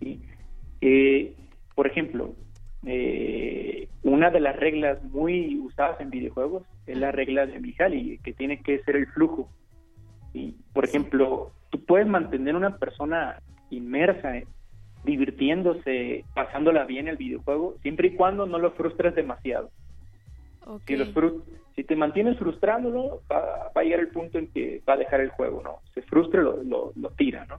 ¿sí? 0.00 0.20
Eh, 0.80 1.34
por 1.74 1.86
ejemplo, 1.86 2.34
eh, 2.86 3.88
una 4.02 4.30
de 4.30 4.40
las 4.40 4.56
reglas 4.56 5.02
muy 5.04 5.58
usadas 5.58 6.00
en 6.00 6.10
videojuegos 6.10 6.62
es 6.86 6.96
la 6.98 7.12
regla 7.12 7.46
de 7.46 7.60
Mihaly, 7.60 8.18
que 8.22 8.32
tiene 8.32 8.60
que 8.62 8.78
ser 8.80 8.96
el 8.96 9.06
flujo. 9.08 9.48
¿sí? 10.32 10.56
Por 10.72 10.84
ejemplo, 10.84 11.52
tú 11.70 11.84
puedes 11.84 12.06
mantener 12.06 12.54
una 12.56 12.76
persona 12.78 13.40
inmersa, 13.70 14.36
eh, 14.36 14.46
divirtiéndose, 15.04 16.24
pasándola 16.34 16.84
bien 16.84 17.06
en 17.06 17.12
el 17.12 17.16
videojuego, 17.16 17.76
siempre 17.82 18.08
y 18.08 18.14
cuando 18.16 18.46
no 18.46 18.58
lo 18.58 18.72
frustres 18.72 19.14
demasiado. 19.14 19.70
Si, 20.86 20.96
los 20.96 21.14
frus- 21.14 21.42
si 21.76 21.84
te 21.84 21.96
mantienes 21.96 22.36
frustrándolo, 22.38 23.22
va, 23.30 23.70
va 23.74 23.80
a 23.80 23.84
llegar 23.84 24.00
el 24.00 24.08
punto 24.08 24.38
en 24.38 24.48
que 24.48 24.82
va 24.86 24.94
a 24.94 24.98
dejar 24.98 25.20
el 25.20 25.30
juego, 25.30 25.62
¿no? 25.62 25.78
Se 25.94 26.02
frustra, 26.02 26.42
lo, 26.42 26.62
lo, 26.62 26.92
lo 26.94 27.10
tira, 27.10 27.46
¿no? 27.46 27.58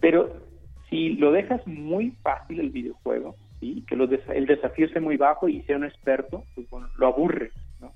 Pero 0.00 0.43
si 0.94 1.08
lo 1.16 1.32
dejas 1.32 1.60
muy 1.66 2.12
fácil 2.22 2.60
el 2.60 2.70
videojuego, 2.70 3.34
¿sí? 3.58 3.84
Que 3.88 3.96
los 3.96 4.08
desa- 4.08 4.32
el 4.34 4.46
desafío 4.46 4.88
sea 4.90 5.00
muy 5.00 5.16
bajo 5.16 5.48
y 5.48 5.62
sea 5.62 5.76
un 5.76 5.84
experto, 5.84 6.44
pues 6.54 6.70
bueno, 6.70 6.88
lo 6.98 7.08
aburre, 7.08 7.50
¿no? 7.80 7.92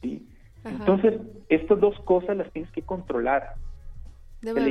¿Sí? 0.00 0.28
Entonces, 0.64 1.14
estas 1.48 1.80
dos 1.80 1.98
cosas 2.04 2.36
las 2.36 2.50
tienes 2.52 2.70
que 2.70 2.82
controlar. 2.82 3.54
Debe 4.42 4.60
se 4.60 4.66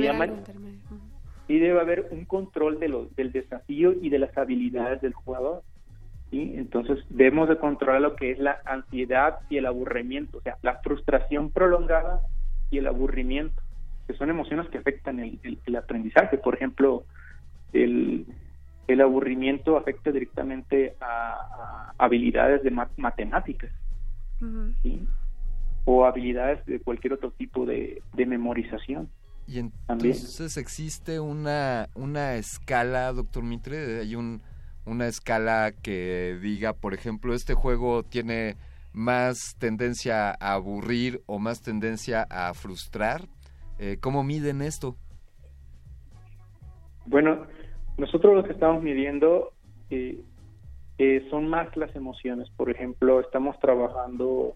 Ujú. 0.90 1.00
y 1.48 1.58
debe 1.58 1.78
haber 1.80 2.08
un 2.10 2.24
control 2.24 2.80
de 2.80 2.88
lo, 2.88 3.08
del 3.16 3.30
desafío 3.30 3.92
y 3.92 4.08
de 4.08 4.18
las 4.18 4.36
habilidades 4.38 5.02
del 5.02 5.12
jugador. 5.12 5.62
¿sí? 6.30 6.54
Entonces 6.56 7.04
debemos 7.10 7.50
de 7.50 7.58
controlar 7.58 8.00
lo 8.00 8.16
que 8.16 8.30
es 8.30 8.38
la 8.38 8.58
ansiedad 8.64 9.38
y 9.50 9.58
el 9.58 9.66
aburrimiento, 9.66 10.38
o 10.38 10.40
sea, 10.40 10.56
la 10.62 10.76
frustración 10.78 11.50
prolongada 11.50 12.22
y 12.70 12.78
el 12.78 12.86
aburrimiento, 12.86 13.60
que 14.06 14.14
son 14.14 14.30
emociones 14.30 14.68
que 14.70 14.78
afectan 14.78 15.20
el, 15.20 15.38
el- 15.42 15.58
el 15.66 15.76
aprendizaje. 15.76 16.38
Por 16.38 16.54
ejemplo, 16.54 17.04
el, 17.74 18.26
el 18.88 19.00
aburrimiento 19.00 19.76
afecta 19.76 20.10
directamente 20.12 20.96
a, 21.00 21.32
a 21.98 22.04
habilidades 22.04 22.62
de 22.62 22.70
ma- 22.70 22.90
matemáticas. 22.96 23.70
¿sí? 24.82 25.06
o 25.86 26.06
habilidades 26.06 26.64
de 26.66 26.80
cualquier 26.80 27.12
otro 27.12 27.30
tipo 27.32 27.66
de, 27.66 28.02
de 28.14 28.26
memorización. 28.26 29.10
Y 29.46 29.58
También. 29.86 30.14
entonces 30.16 30.56
existe 30.56 31.20
una, 31.20 31.88
una 31.94 32.36
escala, 32.36 33.12
doctor 33.12 33.42
Mitre, 33.42 34.00
hay 34.00 34.14
un, 34.14 34.40
una 34.86 35.06
escala 35.06 35.72
que 35.82 36.38
diga, 36.40 36.72
por 36.72 36.94
ejemplo, 36.94 37.34
este 37.34 37.52
juego 37.52 38.02
tiene 38.02 38.56
más 38.94 39.56
tendencia 39.58 40.30
a 40.30 40.54
aburrir 40.54 41.22
o 41.26 41.38
más 41.38 41.60
tendencia 41.60 42.26
a 42.30 42.54
frustrar. 42.54 43.28
Eh, 43.78 43.98
¿Cómo 44.00 44.24
miden 44.24 44.62
esto? 44.62 44.96
Bueno, 47.06 47.46
nosotros 47.98 48.34
lo 48.34 48.44
que 48.44 48.52
estamos 48.52 48.82
midiendo 48.82 49.52
eh, 49.90 50.20
eh, 50.98 51.26
son 51.30 51.48
más 51.48 51.76
las 51.76 51.94
emociones. 51.96 52.48
Por 52.50 52.70
ejemplo, 52.70 53.20
estamos 53.20 53.58
trabajando 53.60 54.54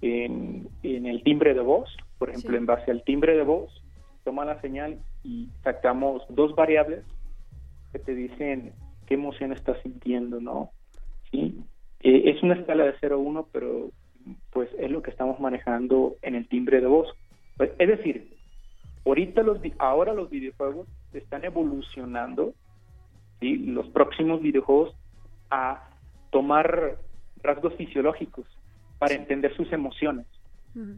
en, 0.00 0.68
en 0.82 1.06
el 1.06 1.22
timbre 1.22 1.54
de 1.54 1.60
voz. 1.60 1.88
Por 2.18 2.30
ejemplo, 2.30 2.50
Sí. 2.52 2.56
en 2.56 2.66
base 2.66 2.90
al 2.90 3.02
timbre 3.04 3.36
de 3.36 3.42
voz, 3.42 3.82
toma 4.24 4.44
la 4.44 4.60
señal 4.60 4.98
y 5.24 5.48
sacamos 5.64 6.22
dos 6.28 6.54
variables 6.54 7.04
que 7.92 7.98
te 7.98 8.14
dicen 8.14 8.72
qué 9.06 9.14
emoción 9.14 9.52
estás 9.52 9.76
sintiendo, 9.82 10.40
¿no? 10.40 10.70
¿Sí? 11.30 11.58
Eh, 12.00 12.30
es 12.30 12.42
una 12.42 12.54
escala 12.54 12.84
de 12.84 12.94
0 13.00 13.16
a 13.16 13.18
1, 13.18 13.48
pero 13.52 13.90
pues 14.50 14.68
es 14.78 14.90
lo 14.90 15.02
que 15.02 15.10
estamos 15.10 15.40
manejando 15.40 16.16
en 16.22 16.34
el 16.36 16.48
timbre 16.48 16.80
de 16.80 16.86
voz. 16.86 17.08
Pues, 17.56 17.70
es 17.78 17.88
decir, 17.88 18.36
ahorita 19.04 19.42
los 19.42 19.58
ahora 19.78 20.14
los 20.14 20.30
videojuegos 20.30 20.86
están 21.12 21.44
evolucionando 21.44 22.54
¿sí? 23.42 23.58
los 23.58 23.88
próximos 23.88 24.40
videojuegos 24.40 24.94
a 25.50 25.90
tomar 26.30 26.96
rasgos 27.42 27.74
fisiológicos 27.74 28.46
para 28.98 29.14
entender 29.14 29.54
sus 29.56 29.70
emociones 29.72 30.26
Ujú. 30.74 30.94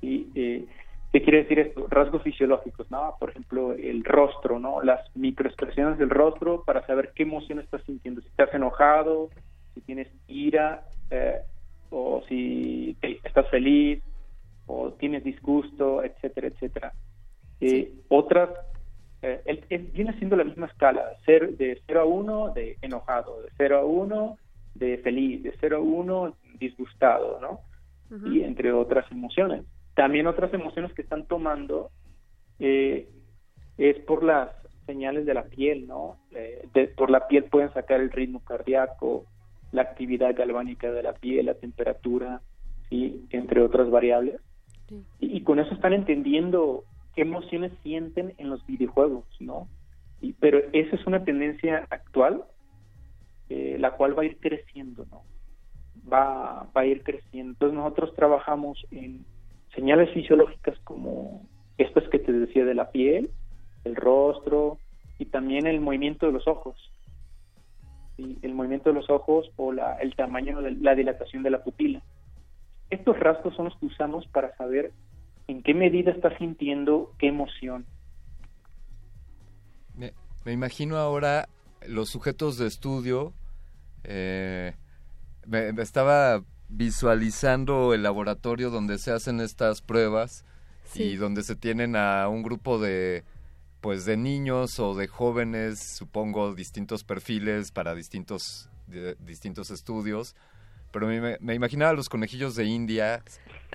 ¿sí? 0.00 0.30
Eh, 0.34 0.66
¿Qué 1.12 1.22
quiere 1.22 1.44
decir 1.44 1.58
esto? 1.58 1.86
Rasgos 1.88 2.22
fisiológicos, 2.22 2.90
¿no? 2.90 3.14
Por 3.18 3.30
ejemplo, 3.30 3.72
el 3.72 4.04
rostro, 4.04 4.58
¿no? 4.58 4.82
Las 4.82 5.00
microexpresiones 5.16 5.98
del 5.98 6.10
rostro 6.10 6.62
para 6.64 6.84
saber 6.86 7.12
qué 7.14 7.22
emoción 7.22 7.58
estás 7.58 7.82
sintiendo. 7.84 8.20
Si 8.20 8.28
estás 8.28 8.52
enojado, 8.52 9.30
si 9.72 9.80
tienes 9.80 10.08
ira, 10.26 10.84
eh, 11.10 11.38
o 11.90 12.22
si 12.28 12.98
estás 13.00 13.48
feliz, 13.48 14.02
o 14.66 14.92
tienes 14.92 15.24
disgusto, 15.24 16.02
etcétera, 16.04 16.48
etcétera. 16.48 16.92
Eh, 17.60 17.94
Otras, 18.08 18.50
eh, 19.22 19.40
el- 19.68 19.78
viene 19.92 20.12
siendo 20.18 20.36
la 20.36 20.44
misma 20.44 20.66
escala, 20.66 21.02
ser 21.24 21.56
de 21.56 21.80
0 21.86 22.00
a 22.00 22.04
1 22.04 22.52
de 22.54 22.76
enojado, 22.82 23.42
de 23.42 23.48
0 23.56 23.78
a 23.78 23.84
1 23.84 24.36
de 24.74 24.98
feliz, 24.98 25.42
de 25.42 25.54
0 25.60 25.76
a 25.78 25.80
1 25.80 26.34
disgustado, 26.58 27.38
¿no? 27.40 27.60
Y 28.32 28.42
entre 28.42 28.72
otras 28.72 29.10
emociones. 29.10 29.64
También 29.94 30.26
otras 30.26 30.52
emociones 30.54 30.92
que 30.92 31.02
están 31.02 31.26
tomando 31.26 31.90
eh, 32.58 33.08
es 33.78 33.98
por 34.00 34.22
las 34.22 34.50
señales 34.86 35.26
de 35.26 35.34
la 35.34 35.44
piel, 35.44 35.86
¿no? 35.86 36.16
Eh, 36.32 36.66
de- 36.72 36.88
por 36.88 37.10
la 37.10 37.26
piel 37.26 37.44
pueden 37.44 37.72
sacar 37.72 38.00
el 38.00 38.10
ritmo 38.12 38.40
cardíaco, 38.44 39.24
la 39.72 39.82
actividad 39.82 40.34
galvánica 40.36 40.90
de 40.92 41.02
la 41.02 41.12
piel, 41.14 41.46
la 41.46 41.54
temperatura, 41.54 42.40
¿sí? 42.88 43.26
entre 43.30 43.60
otras 43.60 43.90
variables. 43.90 44.40
Sí. 44.88 45.02
Y, 45.20 45.36
y 45.38 45.40
con 45.42 45.58
eso 45.58 45.74
están 45.74 45.92
entendiendo 45.92 46.84
qué 47.16 47.22
emociones 47.22 47.72
sienten 47.82 48.34
en 48.36 48.50
los 48.50 48.64
videojuegos, 48.66 49.24
¿no? 49.40 49.66
Y, 50.20 50.34
pero 50.34 50.58
esa 50.72 50.94
es 50.94 51.06
una 51.06 51.24
tendencia 51.24 51.86
actual, 51.90 52.44
eh, 53.48 53.76
la 53.80 53.92
cual 53.92 54.16
va 54.16 54.22
a 54.22 54.26
ir 54.26 54.38
creciendo, 54.38 55.06
¿no? 55.10 55.22
Va, 56.10 56.68
va 56.76 56.82
a 56.82 56.86
ir 56.86 57.02
creciendo. 57.02 57.52
Entonces 57.52 57.76
nosotros 57.76 58.14
trabajamos 58.14 58.86
en 58.90 59.24
señales 59.74 60.12
fisiológicas 60.12 60.78
como 60.84 61.42
estas 61.78 62.08
que 62.10 62.18
te 62.18 62.32
decía 62.32 62.64
de 62.64 62.74
la 62.74 62.90
piel, 62.90 63.30
el 63.84 63.96
rostro 63.96 64.78
y 65.18 65.26
también 65.26 65.66
el 65.66 65.80
movimiento 65.80 66.26
de 66.26 66.32
los 66.32 66.46
ojos. 66.46 66.76
¿sí? 68.16 68.38
El 68.42 68.54
movimiento 68.54 68.90
de 68.90 68.96
los 68.96 69.08
ojos 69.08 69.50
o 69.56 69.72
la, 69.72 69.96
el 69.96 70.14
tamaño, 70.14 70.60
de 70.60 70.72
la 70.72 70.94
dilatación 70.94 71.42
de 71.42 71.50
la 71.50 71.64
pupila. 71.64 72.02
Estos 72.90 73.18
rasgos 73.18 73.54
son 73.54 73.66
los 73.66 73.76
que 73.78 73.86
usamos 73.86 74.26
para 74.28 74.54
saber 74.56 74.92
en 75.48 75.62
qué 75.62 75.74
medida 75.74 76.10
estás 76.10 76.36
sintiendo 76.38 77.14
qué 77.18 77.28
emoción. 77.28 77.86
Me, 79.94 80.12
me 80.44 80.52
imagino 80.52 80.96
ahora 80.96 81.48
los 81.86 82.08
sujetos 82.08 82.58
de 82.58 82.66
estudio. 82.66 83.32
eh, 84.04 84.74
me, 85.46 85.72
me 85.72 85.82
estaba 85.82 86.42
visualizando 86.68 87.94
el 87.94 88.02
laboratorio 88.02 88.70
donde 88.70 88.98
se 88.98 89.12
hacen 89.12 89.40
estas 89.40 89.82
pruebas 89.82 90.44
y 90.94 91.16
donde 91.16 91.42
se 91.42 91.56
tienen 91.56 91.96
a 91.96 92.28
un 92.28 92.42
grupo 92.42 92.78
de 92.78 93.24
pues 93.80 94.04
de 94.04 94.16
niños 94.16 94.80
o 94.80 94.94
de 94.94 95.06
jóvenes, 95.06 95.78
supongo 95.78 96.54
distintos 96.54 97.04
perfiles 97.04 97.70
para 97.70 97.94
distintos 97.94 98.68
distintos 99.20 99.70
estudios, 99.70 100.36
pero 100.92 101.08
me, 101.08 101.38
me, 101.40 101.54
imaginaba 101.54 101.92
los 101.92 102.08
conejillos 102.08 102.54
de 102.54 102.64
India 102.66 103.22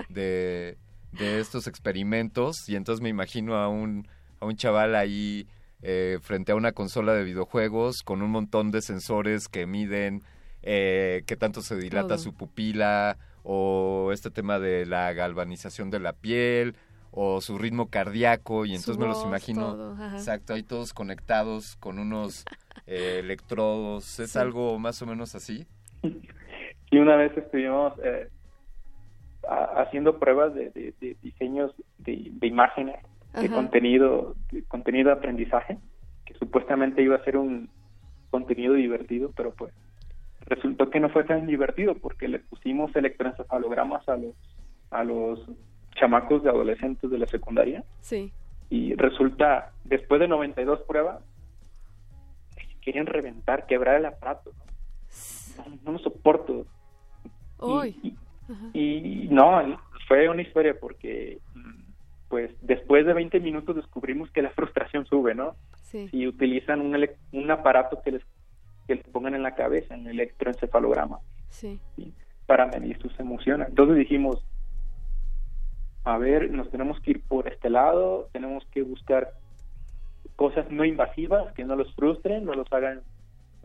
de, 0.10 0.78
de 1.12 1.40
estos 1.40 1.68
experimentos 1.68 2.68
y 2.70 2.76
entonces 2.76 3.02
me 3.02 3.10
imagino 3.10 3.56
a 3.56 3.68
un 3.68 4.08
a 4.40 4.46
un 4.46 4.56
chaval 4.56 4.96
ahí 4.96 5.48
eh, 5.82 6.20
frente 6.22 6.52
a 6.52 6.56
una 6.56 6.72
consola 6.72 7.14
de 7.14 7.24
videojuegos 7.24 8.04
con 8.04 8.22
un 8.22 8.32
montón 8.32 8.72
de 8.72 8.82
sensores 8.82 9.48
que 9.48 9.66
miden 9.66 10.22
eh, 10.64 11.24
qué 11.26 11.36
tanto 11.36 11.62
se 11.62 11.76
dilata 11.76 12.18
su 12.18 12.34
pupila 12.34 13.18
o 13.44 14.12
este 14.14 14.30
tema 14.30 14.60
de 14.60 14.86
la 14.86 15.12
galvanización 15.14 15.90
de 15.90 16.00
la 16.00 16.14
piel 16.14 16.76
o 17.12 17.42
su 17.42 17.58
ritmo 17.58 17.90
cardíaco 17.90 18.66
y 18.66 18.76
entonces 18.76 18.98
me 18.98 19.08
los 19.08 19.24
imagino 19.24 19.98
exacto 20.14 20.54
ahí 20.54 20.64
todos 20.64 20.94
conectados 20.94 21.76
con 21.78 22.00
unos 22.00 22.46
eh, 22.88 23.18
electrodos 23.20 24.20
es 24.20 24.36
algo 24.36 24.78
más 24.80 25.02
o 25.02 25.08
menos 25.08 25.36
así 25.36 25.66
y 26.92 26.98
una 26.98 27.16
vez 27.16 27.36
estuvimos 27.36 27.94
eh, 28.04 28.30
haciendo 29.48 30.20
pruebas 30.20 30.54
de, 30.54 30.94
diseños 31.22 31.74
de, 31.98 32.32
imágenes 32.42 32.98
de 33.34 33.50
contenido 33.50 34.36
de 34.52 34.64
contenido 34.64 35.08
de 35.08 35.14
aprendizaje 35.14 35.78
que 36.26 36.34
supuestamente 36.36 37.02
iba 37.02 37.16
a 37.16 37.24
ser 37.24 37.38
un 37.38 37.70
contenido 38.30 38.74
divertido 38.74 39.32
pero 39.36 39.52
pues 39.54 39.74
resultó 40.42 40.90
que 40.90 41.00
no 41.00 41.10
fue 41.10 41.24
tan 41.24 41.48
divertido 41.48 41.96
porque 41.96 42.28
le 42.28 42.40
pusimos 42.40 42.96
electroencefalogramas 42.96 44.08
a 44.10 44.18
los 44.18 44.36
a 44.92 45.04
los 45.04 45.40
chamacos 45.96 46.44
de 46.44 46.50
adolescentes 46.50 47.10
de 47.10 47.18
la 47.18 47.28
secundaria. 47.28 47.84
Sí. 48.02 48.32
Y 48.70 48.96
resulta, 48.96 49.74
después 49.84 50.20
de 50.22 50.28
92 50.28 50.82
pruebas, 50.82 51.24
querían 52.82 53.06
reventar, 53.06 53.66
quebrar 53.68 53.96
el 53.96 54.06
aparato. 54.06 54.52
No, 55.58 55.78
no 55.84 55.92
lo 55.94 56.00
soporto. 56.00 56.66
Y, 57.62 58.08
y, 58.08 58.18
no, 59.30 59.80
fue 60.08 60.30
una 60.30 60.42
historia 60.42 60.76
porque 60.80 61.40
pues 62.28 62.50
después 62.62 63.06
de 63.06 63.14
20 63.14 63.40
minutos 63.42 63.76
descubrimos 63.76 64.32
que 64.32 64.42
la 64.42 64.50
frustración 64.56 65.06
sube, 65.06 65.36
¿no? 65.36 65.56
Sí. 65.84 66.10
Y 66.12 66.28
utilizan 66.28 66.80
un, 66.80 66.96
un 67.34 67.52
aparato 67.52 68.02
que 68.02 68.12
les, 68.12 68.24
que 68.88 68.96
les 68.96 69.08
pongan 69.08 69.36
en 69.36 69.44
la 69.44 69.56
cabeza, 69.56 69.94
en 69.94 70.08
el 70.08 70.20
electroencefalograma, 70.20 71.20
sí. 71.50 71.80
para 72.46 72.68
medir 72.68 72.98
sus 73.02 73.20
emociones. 73.20 73.68
Entonces 73.70 73.98
dijimos, 73.98 74.44
a 76.04 76.18
ver, 76.18 76.50
nos 76.52 76.70
tenemos 76.72 77.00
que 77.02 77.12
ir 77.12 77.22
por 77.24 77.48
este 77.48 77.70
lado, 77.70 78.30
tenemos 78.32 78.66
que 78.72 78.82
buscar 78.82 79.34
cosas 80.36 80.72
no 80.72 80.86
invasivas 80.86 81.54
que 81.54 81.64
no 81.64 81.76
los 81.76 81.94
frustren, 81.94 82.46
no 82.46 82.54
los 82.54 82.72
hagan 82.74 83.02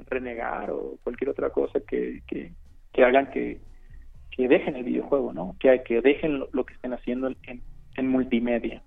renegar 0.07 0.71
o 0.71 0.99
cualquier 1.03 1.31
otra 1.31 1.51
cosa 1.51 1.81
que, 1.81 2.23
que, 2.27 2.53
hagan 3.03 3.31
que, 3.31 3.61
que 4.37 4.49
dejen 4.49 4.77
el 4.77 4.85
videojuego, 4.85 5.33
¿no? 5.33 5.57
Que, 5.59 5.83
que 5.83 6.01
dejen 6.01 6.39
lo, 6.53 6.67
que 6.67 6.75
estén 6.75 6.93
haciendo 6.93 7.29
en, 7.29 7.63
en 7.97 8.09
multimedia. 8.09 8.83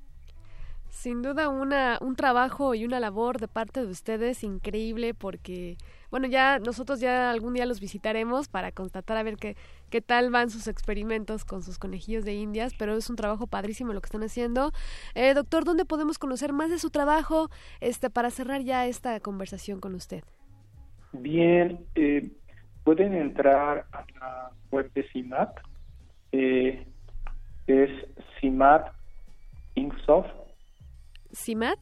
Sin 0.89 1.21
duda 1.21 1.49
una, 1.49 1.97
un 2.01 2.15
trabajo 2.15 2.75
y 2.75 2.85
una 2.85 2.99
labor 2.99 3.39
de 3.39 3.47
parte 3.47 3.81
de 3.81 3.91
ustedes 3.91 4.43
increíble 4.43 5.13
porque 5.13 5.77
bueno, 6.11 6.27
ya 6.27 6.59
nosotros 6.59 6.99
ya 6.99 7.29
algún 7.29 7.53
día 7.53 7.65
los 7.65 7.79
visitaremos 7.79 8.47
para 8.47 8.71
constatar 8.71 9.17
a 9.17 9.23
ver 9.23 9.37
qué, 9.37 9.55
qué 9.89 10.01
tal 10.01 10.31
van 10.31 10.49
sus 10.49 10.67
experimentos 10.67 11.45
con 11.45 11.61
sus 11.61 11.77
conejillos 11.77 12.25
de 12.25 12.33
indias, 12.33 12.73
pero 12.77 12.97
es 12.97 13.09
un 13.09 13.15
trabajo 13.15 13.45
padrísimo 13.45 13.93
lo 13.93 14.01
que 14.01 14.07
están 14.07 14.23
haciendo. 14.23 14.71
Eh, 15.13 15.33
doctor, 15.35 15.65
¿dónde 15.65 15.85
podemos 15.85 16.17
conocer 16.17 16.51
más 16.51 16.71
de 16.71 16.79
su 16.79 16.89
trabajo 16.89 17.49
este, 17.79 18.09
para 18.09 18.31
cerrar 18.31 18.61
ya 18.61 18.87
esta 18.87 19.19
conversación 19.19 19.79
con 19.79 19.93
usted? 19.93 20.23
Bien, 21.11 21.85
eh, 21.95 22.31
pueden 22.83 23.13
entrar 23.13 23.85
a 23.91 24.05
la 24.19 24.51
web 24.71 24.91
de 24.93 25.07
CIMAT, 25.09 25.59
eh, 26.31 26.87
es 27.67 27.89
CIMAT 28.39 28.91
Inksoft. 29.75 30.31
¿CIMAT? 31.33 31.79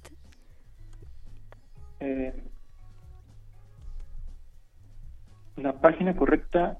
Eh, 1.99 2.33
la 5.55 5.81
página 5.81 6.15
correcta 6.15 6.77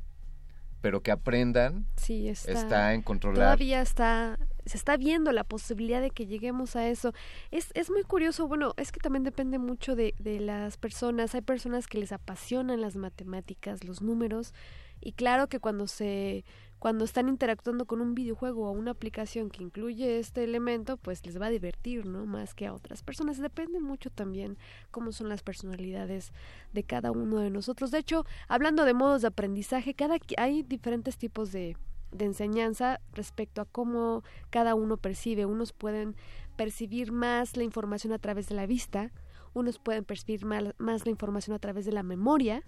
pero 0.85 1.01
que 1.01 1.09
aprendan 1.09 1.87
sí, 1.95 2.29
está, 2.29 2.93
en 2.93 3.01
controlar. 3.01 3.57
Todavía 3.57 3.81
está, 3.81 4.37
se 4.65 4.77
está 4.77 4.97
viendo 4.97 5.31
la 5.31 5.43
posibilidad 5.43 6.01
de 6.01 6.11
que 6.11 6.25
lleguemos 6.25 6.75
a 6.75 6.87
eso. 6.87 7.13
Es, 7.51 7.69
es 7.73 7.89
muy 7.89 8.03
curioso, 8.03 8.47
bueno, 8.47 8.73
es 8.77 8.91
que 8.91 8.99
también 8.99 9.23
depende 9.23 9.59
mucho 9.59 9.95
de, 9.95 10.15
de 10.19 10.39
las 10.39 10.77
personas. 10.77 11.35
Hay 11.35 11.41
personas 11.41 11.87
que 11.87 11.99
les 11.99 12.11
apasionan 12.11 12.81
las 12.81 12.95
matemáticas, 12.95 13.83
los 13.83 14.01
números, 14.01 14.53
y 15.01 15.11
claro 15.11 15.47
que 15.47 15.59
cuando 15.59 15.87
se 15.87 16.45
cuando 16.79 17.05
están 17.05 17.29
interactuando 17.29 17.85
con 17.85 18.01
un 18.01 18.13
videojuego 18.13 18.67
o 18.67 18.71
una 18.71 18.91
aplicación 18.91 19.49
que 19.49 19.63
incluye 19.63 20.19
este 20.19 20.43
elemento, 20.43 20.97
pues 20.97 21.25
les 21.25 21.41
va 21.41 21.47
a 21.47 21.49
divertir, 21.49 22.05
¿no? 22.05 22.25
Más 22.27 22.53
que 22.53 22.67
a 22.67 22.73
otras 22.73 23.01
personas. 23.01 23.39
Depende 23.39 23.79
mucho 23.79 24.11
también 24.11 24.57
cómo 24.91 25.11
son 25.11 25.29
las 25.29 25.41
personalidades 25.41 26.31
de 26.73 26.83
cada 26.83 27.11
uno 27.11 27.39
de 27.39 27.49
nosotros. 27.49 27.91
De 27.91 27.99
hecho, 27.99 28.25
hablando 28.47 28.83
de 28.85 28.93
modos 28.93 29.23
de 29.23 29.29
aprendizaje, 29.29 29.95
cada 29.95 30.17
hay 30.37 30.61
diferentes 30.61 31.17
tipos 31.17 31.51
de, 31.51 31.75
de 32.17 32.25
enseñanza 32.25 32.99
respecto 33.13 33.61
a 33.61 33.65
cómo 33.65 34.23
cada 34.49 34.75
uno 34.75 34.97
percibe. 34.97 35.45
Unos 35.45 35.73
pueden 35.73 36.15
percibir 36.55 37.11
más 37.11 37.57
la 37.57 37.63
información 37.63 38.13
a 38.13 38.19
través 38.19 38.47
de 38.47 38.55
la 38.55 38.65
vista, 38.65 39.11
unos 39.53 39.79
pueden 39.79 40.03
percibir 40.03 40.45
más 40.45 41.05
la 41.05 41.11
información 41.11 41.55
a 41.55 41.59
través 41.59 41.85
de 41.85 41.91
la 41.91 42.03
memoria, 42.03 42.63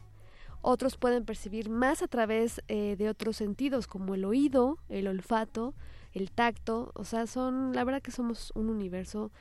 otros 0.62 0.98
pueden 0.98 1.26
percibir 1.26 1.70
más 1.70 2.02
a 2.02 2.08
través 2.08 2.62
eh, 2.68 2.96
de 2.98 3.10
otros 3.10 3.38
sentidos 3.38 3.88
como 3.88 4.16
el 4.16 4.26
oído, 4.26 4.78
el 4.90 5.08
olfato, 5.08 5.74
el 6.14 6.32
tacto, 6.32 6.92
o 6.96 7.04
sea, 7.04 7.28
son, 7.28 7.74
la 7.74 7.84
verdad 7.84 8.02
que 8.02 8.12
somos 8.12 8.52
un 8.56 8.70
universo 8.70 9.32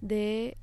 de 0.00 0.56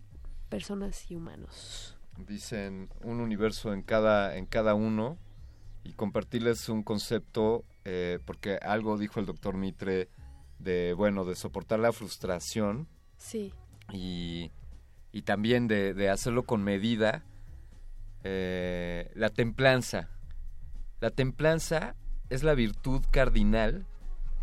personas 0.49 1.09
y 1.09 1.15
humanos. 1.15 1.97
Dicen 2.17 2.89
un 3.03 3.21
universo 3.21 3.73
en 3.73 3.81
cada, 3.81 4.35
en 4.35 4.45
cada 4.45 4.75
uno 4.75 5.17
y 5.83 5.93
compartirles 5.93 6.69
un 6.69 6.83
concepto, 6.83 7.63
eh, 7.85 8.19
porque 8.25 8.57
algo 8.61 8.97
dijo 8.97 9.19
el 9.19 9.25
doctor 9.25 9.57
Mitre 9.57 10.09
de, 10.59 10.93
bueno, 10.93 11.25
de 11.25 11.35
soportar 11.35 11.79
la 11.79 11.91
frustración 11.91 12.87
Sí. 13.21 13.53
Y, 13.93 14.51
y 15.11 15.21
también 15.21 15.67
de, 15.67 15.93
de 15.93 16.09
hacerlo 16.09 16.43
con 16.43 16.63
medida. 16.63 17.23
Eh, 18.23 19.11
la 19.15 19.29
templanza. 19.29 20.09
La 20.99 21.11
templanza 21.11 21.95
es 22.29 22.43
la 22.43 22.55
virtud 22.55 23.03
cardinal 23.11 23.85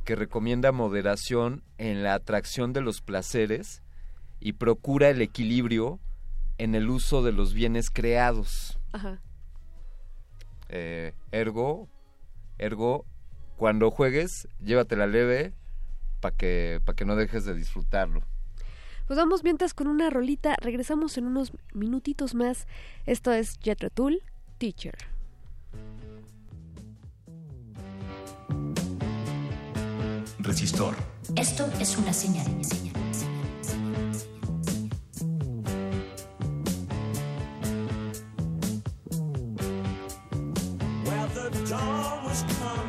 que 0.05 0.15
recomienda 0.17 0.73
moderación 0.73 1.65
en 1.77 2.03
la 2.03 2.15
atracción 2.15 2.73
de 2.73 2.81
los 2.81 3.03
placeres 3.03 3.83
y 4.41 4.53
procura 4.55 5.11
el 5.11 5.21
equilibrio 5.21 6.01
en 6.57 6.75
el 6.75 6.89
uso 6.89 7.23
de 7.23 7.33
los 7.33 7.53
bienes 7.53 7.91
creados. 7.91 8.79
Ajá. 8.93 9.21
Eh, 10.69 11.15
ergo, 11.33 11.89
ergo, 12.59 13.05
cuando 13.57 13.91
juegues, 13.91 14.49
llévatela 14.61 15.07
leve 15.07 15.53
para 16.21 16.37
que, 16.37 16.81
pa 16.85 16.95
que 16.95 17.05
no 17.05 17.17
dejes 17.17 17.45
de 17.45 17.55
disfrutarlo. 17.55 18.23
Pues 19.07 19.17
vamos 19.17 19.43
mientras 19.43 19.73
con 19.73 19.87
una 19.87 20.11
rolita. 20.11 20.55
Regresamos 20.61 21.17
en 21.17 21.27
unos 21.27 21.53
minutitos 21.73 22.35
más. 22.35 22.67
Esto 23.07 23.33
es 23.33 23.59
Jetro 23.63 23.89
Tool, 23.89 24.23
Teacher. 24.59 24.97
Resistor. 30.41 30.95
Esto 31.37 31.71
es 31.81 31.97
una 31.97 32.13
señal. 32.13 32.65
señal. 32.65 33.08
Dawn 41.69 42.25
was 42.25 42.43
coming. 42.59 42.88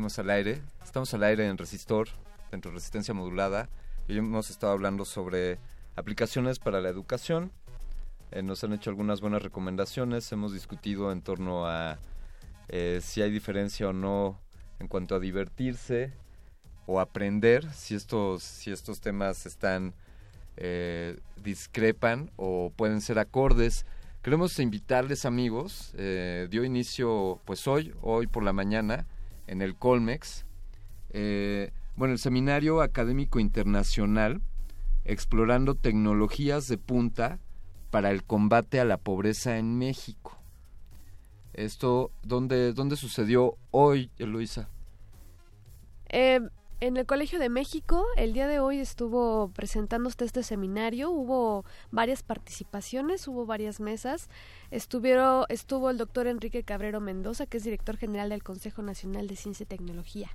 Seguimos 0.00 0.18
al 0.18 0.30
aire. 0.30 0.62
Estamos 0.82 1.12
al 1.12 1.22
aire 1.24 1.46
en 1.46 1.58
Resistor, 1.58 2.08
dentro 2.50 2.70
de 2.70 2.76
Resistencia 2.76 3.12
Modulada. 3.12 3.68
Y 4.08 4.16
hemos 4.16 4.48
estado 4.48 4.72
hablando 4.72 5.04
sobre 5.04 5.58
aplicaciones 5.94 6.58
para 6.58 6.80
la 6.80 6.88
educación. 6.88 7.52
Eh, 8.30 8.42
nos 8.42 8.64
han 8.64 8.72
hecho 8.72 8.88
algunas 8.88 9.20
buenas 9.20 9.42
recomendaciones. 9.42 10.32
Hemos 10.32 10.54
discutido 10.54 11.12
en 11.12 11.20
torno 11.20 11.66
a 11.66 11.98
eh, 12.68 13.00
si 13.02 13.20
hay 13.20 13.30
diferencia 13.30 13.90
o 13.90 13.92
no 13.92 14.40
en 14.78 14.88
cuanto 14.88 15.16
a 15.16 15.20
divertirse 15.20 16.14
o 16.86 16.98
aprender, 16.98 17.70
si 17.74 17.94
estos, 17.94 18.42
si 18.42 18.72
estos 18.72 19.02
temas 19.02 19.44
están 19.44 19.92
eh, 20.56 21.20
discrepan 21.36 22.30
o 22.36 22.72
pueden 22.74 23.02
ser 23.02 23.18
acordes. 23.18 23.84
Queremos 24.22 24.58
invitarles 24.60 25.26
amigos, 25.26 25.92
eh, 25.98 26.48
dio 26.50 26.64
inicio 26.64 27.38
pues 27.44 27.68
hoy, 27.68 27.92
hoy 28.00 28.26
por 28.26 28.42
la 28.42 28.54
mañana, 28.54 29.06
en 29.50 29.62
el 29.62 29.74
Colmex, 29.74 30.46
eh, 31.10 31.72
bueno, 31.96 32.12
el 32.12 32.20
Seminario 32.20 32.82
Académico 32.82 33.40
Internacional, 33.40 34.42
explorando 35.04 35.74
tecnologías 35.74 36.68
de 36.68 36.78
punta 36.78 37.40
para 37.90 38.12
el 38.12 38.22
combate 38.22 38.78
a 38.78 38.84
la 38.84 38.96
pobreza 38.96 39.58
en 39.58 39.76
México. 39.76 40.38
Esto, 41.52 42.12
¿dónde, 42.22 42.72
dónde 42.72 42.94
sucedió 42.94 43.56
hoy, 43.72 44.12
Eloisa? 44.18 44.68
Eh, 46.08 46.40
en 46.80 46.96
el 46.96 47.04
Colegio 47.04 47.38
de 47.38 47.50
México, 47.50 48.06
el 48.16 48.32
día 48.32 48.48
de 48.48 48.58
hoy 48.58 48.78
estuvo 48.78 49.50
presentándose 49.50 50.24
este 50.24 50.42
seminario, 50.42 51.10
hubo 51.10 51.64
varias 51.90 52.22
participaciones, 52.22 53.28
hubo 53.28 53.44
varias 53.44 53.80
mesas. 53.80 54.30
Estuvieron, 54.70 55.44
estuvo 55.50 55.90
el 55.90 55.98
doctor 55.98 56.26
Enrique 56.26 56.62
Cabrero 56.62 57.00
Mendoza, 57.00 57.44
que 57.44 57.58
es 57.58 57.64
director 57.64 57.98
general 57.98 58.30
del 58.30 58.42
Consejo 58.42 58.80
Nacional 58.80 59.28
de 59.28 59.36
Ciencia 59.36 59.64
y 59.64 59.66
Tecnología. 59.66 60.30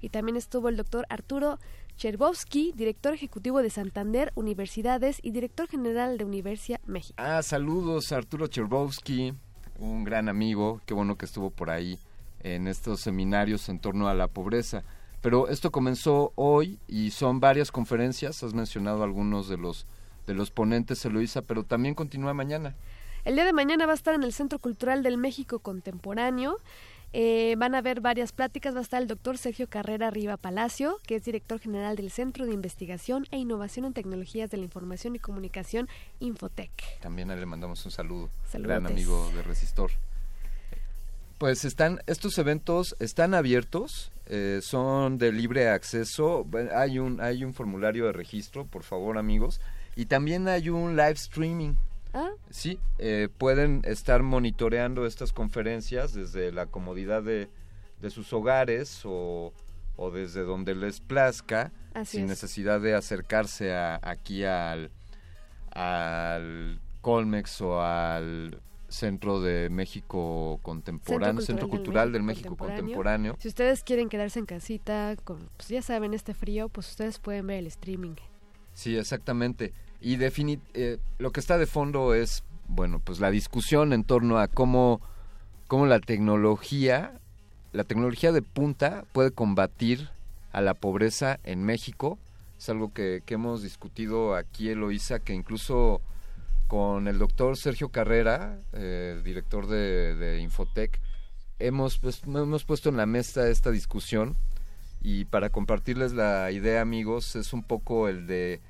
Y 0.00 0.10
también 0.10 0.36
estuvo 0.36 0.68
el 0.68 0.76
doctor 0.76 1.06
Arturo 1.08 1.58
Cherbowski, 1.96 2.72
director 2.76 3.12
ejecutivo 3.12 3.60
de 3.60 3.70
Santander 3.70 4.30
Universidades 4.36 5.18
y 5.22 5.32
director 5.32 5.66
general 5.66 6.18
de 6.18 6.24
Universia 6.24 6.80
México. 6.86 7.14
Ah, 7.18 7.42
saludos 7.42 8.12
Arturo 8.12 8.46
Cherbowski, 8.46 9.34
un 9.78 10.04
gran 10.04 10.28
amigo, 10.28 10.80
qué 10.86 10.94
bueno 10.94 11.18
que 11.18 11.26
estuvo 11.26 11.50
por 11.50 11.68
ahí 11.68 11.98
en 12.42 12.68
estos 12.68 13.00
seminarios 13.00 13.68
en 13.68 13.80
torno 13.80 14.08
a 14.08 14.14
la 14.14 14.28
pobreza. 14.28 14.84
Pero 15.20 15.48
esto 15.48 15.70
comenzó 15.70 16.32
hoy 16.34 16.78
y 16.88 17.10
son 17.10 17.40
varias 17.40 17.70
conferencias, 17.70 18.42
has 18.42 18.54
mencionado 18.54 19.02
algunos 19.02 19.48
de 19.48 19.58
los 19.58 19.86
de 20.26 20.34
los 20.34 20.50
ponentes, 20.50 21.04
Eloisa, 21.04 21.42
pero 21.42 21.64
también 21.64 21.94
continúa 21.94 22.34
mañana. 22.34 22.74
El 23.24 23.34
día 23.34 23.44
de 23.44 23.52
mañana 23.52 23.86
va 23.86 23.92
a 23.92 23.94
estar 23.94 24.14
en 24.14 24.22
el 24.22 24.32
Centro 24.32 24.58
Cultural 24.58 25.02
del 25.02 25.18
México 25.18 25.58
Contemporáneo. 25.58 26.56
Eh, 27.12 27.56
van 27.58 27.74
a 27.74 27.78
haber 27.78 28.00
varias 28.00 28.32
pláticas. 28.32 28.74
Va 28.74 28.78
a 28.78 28.82
estar 28.82 29.02
el 29.02 29.08
doctor 29.08 29.36
Sergio 29.36 29.68
Carrera 29.68 30.10
Riva 30.10 30.36
Palacio, 30.36 30.98
que 31.06 31.16
es 31.16 31.24
director 31.24 31.58
general 31.58 31.96
del 31.96 32.10
Centro 32.10 32.46
de 32.46 32.54
Investigación 32.54 33.26
e 33.30 33.38
Innovación 33.38 33.84
en 33.84 33.92
Tecnologías 33.92 34.50
de 34.50 34.58
la 34.58 34.64
Información 34.64 35.16
y 35.16 35.18
Comunicación, 35.18 35.88
Infotec. 36.20 37.00
También 37.00 37.28
le 37.28 37.46
mandamos 37.46 37.84
un 37.84 37.90
saludo, 37.90 38.30
Saludotes. 38.48 38.82
gran 38.82 38.86
amigo 38.86 39.30
de 39.34 39.42
Resistor. 39.42 39.90
Pues 41.38 41.64
están, 41.64 42.00
estos 42.06 42.38
eventos 42.38 42.94
están 43.00 43.34
abiertos, 43.34 44.12
eh, 44.32 44.60
son 44.62 45.18
de 45.18 45.32
libre 45.32 45.68
acceso. 45.68 46.46
Hay 46.74 46.98
un, 47.00 47.20
hay 47.20 47.42
un 47.44 47.52
formulario 47.52 48.06
de 48.06 48.12
registro, 48.12 48.64
por 48.64 48.84
favor, 48.84 49.18
amigos. 49.18 49.60
Y 49.96 50.06
también 50.06 50.46
hay 50.46 50.68
un 50.70 50.94
live 50.96 51.10
streaming. 51.12 51.74
Ah, 52.14 52.30
Sí, 52.48 52.78
eh, 52.98 53.28
pueden 53.38 53.82
estar 53.84 54.22
monitoreando 54.22 55.04
estas 55.04 55.32
conferencias 55.32 56.14
desde 56.14 56.52
la 56.52 56.66
comodidad 56.66 57.22
de, 57.24 57.48
de 58.00 58.10
sus 58.10 58.32
hogares 58.32 59.02
o, 59.04 59.52
o 59.96 60.10
desde 60.10 60.42
donde 60.42 60.74
les 60.74 61.00
plazca, 61.00 61.72
Así 61.94 62.16
sin 62.18 62.24
es. 62.24 62.30
necesidad 62.30 62.80
de 62.80 62.94
acercarse 62.94 63.74
a- 63.74 63.98
aquí 64.02 64.44
al, 64.44 64.90
al 65.72 66.80
Colmex 67.00 67.60
o 67.60 67.80
al 67.80 68.60
Centro 68.90 69.40
de 69.40 69.70
México 69.70 70.58
Contemporáneo, 70.62 71.40
Centro 71.40 71.68
Cultural 71.68 72.12
del 72.12 72.22
México 72.22 72.56
Contemporáneo. 72.56 73.36
Si 73.38 73.48
ustedes 73.48 73.82
quieren 73.82 74.08
quedarse 74.08 74.40
en 74.40 74.46
casita, 74.46 75.16
con, 75.24 75.48
pues 75.56 75.68
ya 75.68 75.80
saben, 75.80 76.12
este 76.12 76.34
frío, 76.34 76.68
pues 76.68 76.90
ustedes 76.90 77.18
pueden 77.18 77.46
ver 77.46 77.58
el 77.58 77.66
streaming. 77.68 78.16
Sí, 78.74 78.96
exactamente. 78.96 79.72
Y 80.00 80.16
defini 80.16 80.58
eh, 80.74 80.98
lo 81.18 81.30
que 81.30 81.40
está 81.40 81.56
de 81.56 81.66
fondo 81.66 82.14
es, 82.14 82.42
bueno, 82.68 83.00
pues 83.02 83.20
la 83.20 83.30
discusión 83.30 83.92
en 83.92 84.04
torno 84.04 84.38
a 84.38 84.48
cómo, 84.48 85.00
cómo 85.68 85.86
la 85.86 86.00
tecnología, 86.00 87.20
la 87.72 87.84
tecnología 87.84 88.32
de 88.32 88.42
punta 88.42 89.04
puede 89.12 89.30
combatir 89.30 90.08
a 90.52 90.60
la 90.60 90.74
pobreza 90.74 91.38
en 91.44 91.62
México. 91.62 92.18
Es 92.58 92.68
algo 92.68 92.92
que, 92.92 93.22
que 93.24 93.34
hemos 93.34 93.62
discutido 93.62 94.34
aquí, 94.34 94.68
Eloisa, 94.68 95.20
que 95.20 95.32
incluso 95.32 96.02
con 96.70 97.08
el 97.08 97.18
doctor 97.18 97.56
Sergio 97.56 97.88
Carrera, 97.88 98.56
eh, 98.74 99.20
director 99.24 99.66
de, 99.66 100.14
de 100.14 100.38
Infotec, 100.38 101.00
hemos, 101.58 101.98
pues, 101.98 102.22
hemos 102.24 102.62
puesto 102.62 102.90
en 102.90 102.96
la 102.96 103.06
mesa 103.06 103.48
esta 103.48 103.72
discusión 103.72 104.36
y 105.02 105.24
para 105.24 105.50
compartirles 105.50 106.12
la 106.12 106.52
idea, 106.52 106.80
amigos, 106.80 107.34
es 107.34 107.52
un 107.52 107.64
poco 107.64 108.06
el 108.06 108.28
de 108.28 108.60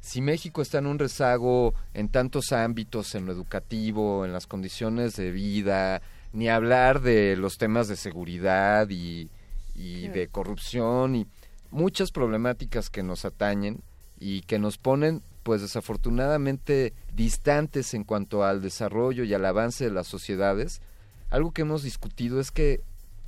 si 0.00 0.22
México 0.22 0.60
está 0.60 0.78
en 0.78 0.88
un 0.88 0.98
rezago 0.98 1.72
en 1.94 2.08
tantos 2.08 2.50
ámbitos, 2.50 3.14
en 3.14 3.26
lo 3.26 3.32
educativo, 3.32 4.24
en 4.24 4.32
las 4.32 4.48
condiciones 4.48 5.14
de 5.14 5.30
vida, 5.30 6.02
ni 6.32 6.48
hablar 6.48 7.00
de 7.00 7.36
los 7.36 7.58
temas 7.58 7.86
de 7.86 7.94
seguridad 7.94 8.88
y, 8.90 9.30
y 9.76 10.08
de 10.08 10.26
corrupción 10.26 11.14
y 11.14 11.28
muchas 11.70 12.10
problemáticas 12.10 12.90
que 12.90 13.04
nos 13.04 13.24
atañen 13.24 13.82
y 14.18 14.40
que 14.40 14.58
nos 14.58 14.78
ponen 14.78 15.22
pues 15.46 15.62
desafortunadamente 15.62 16.92
distantes 17.14 17.94
en 17.94 18.02
cuanto 18.02 18.42
al 18.42 18.60
desarrollo 18.60 19.22
y 19.22 19.32
al 19.32 19.44
avance 19.44 19.84
de 19.84 19.92
las 19.92 20.08
sociedades, 20.08 20.82
algo 21.30 21.52
que 21.52 21.62
hemos 21.62 21.84
discutido 21.84 22.40
es 22.40 22.50
que 22.50 22.80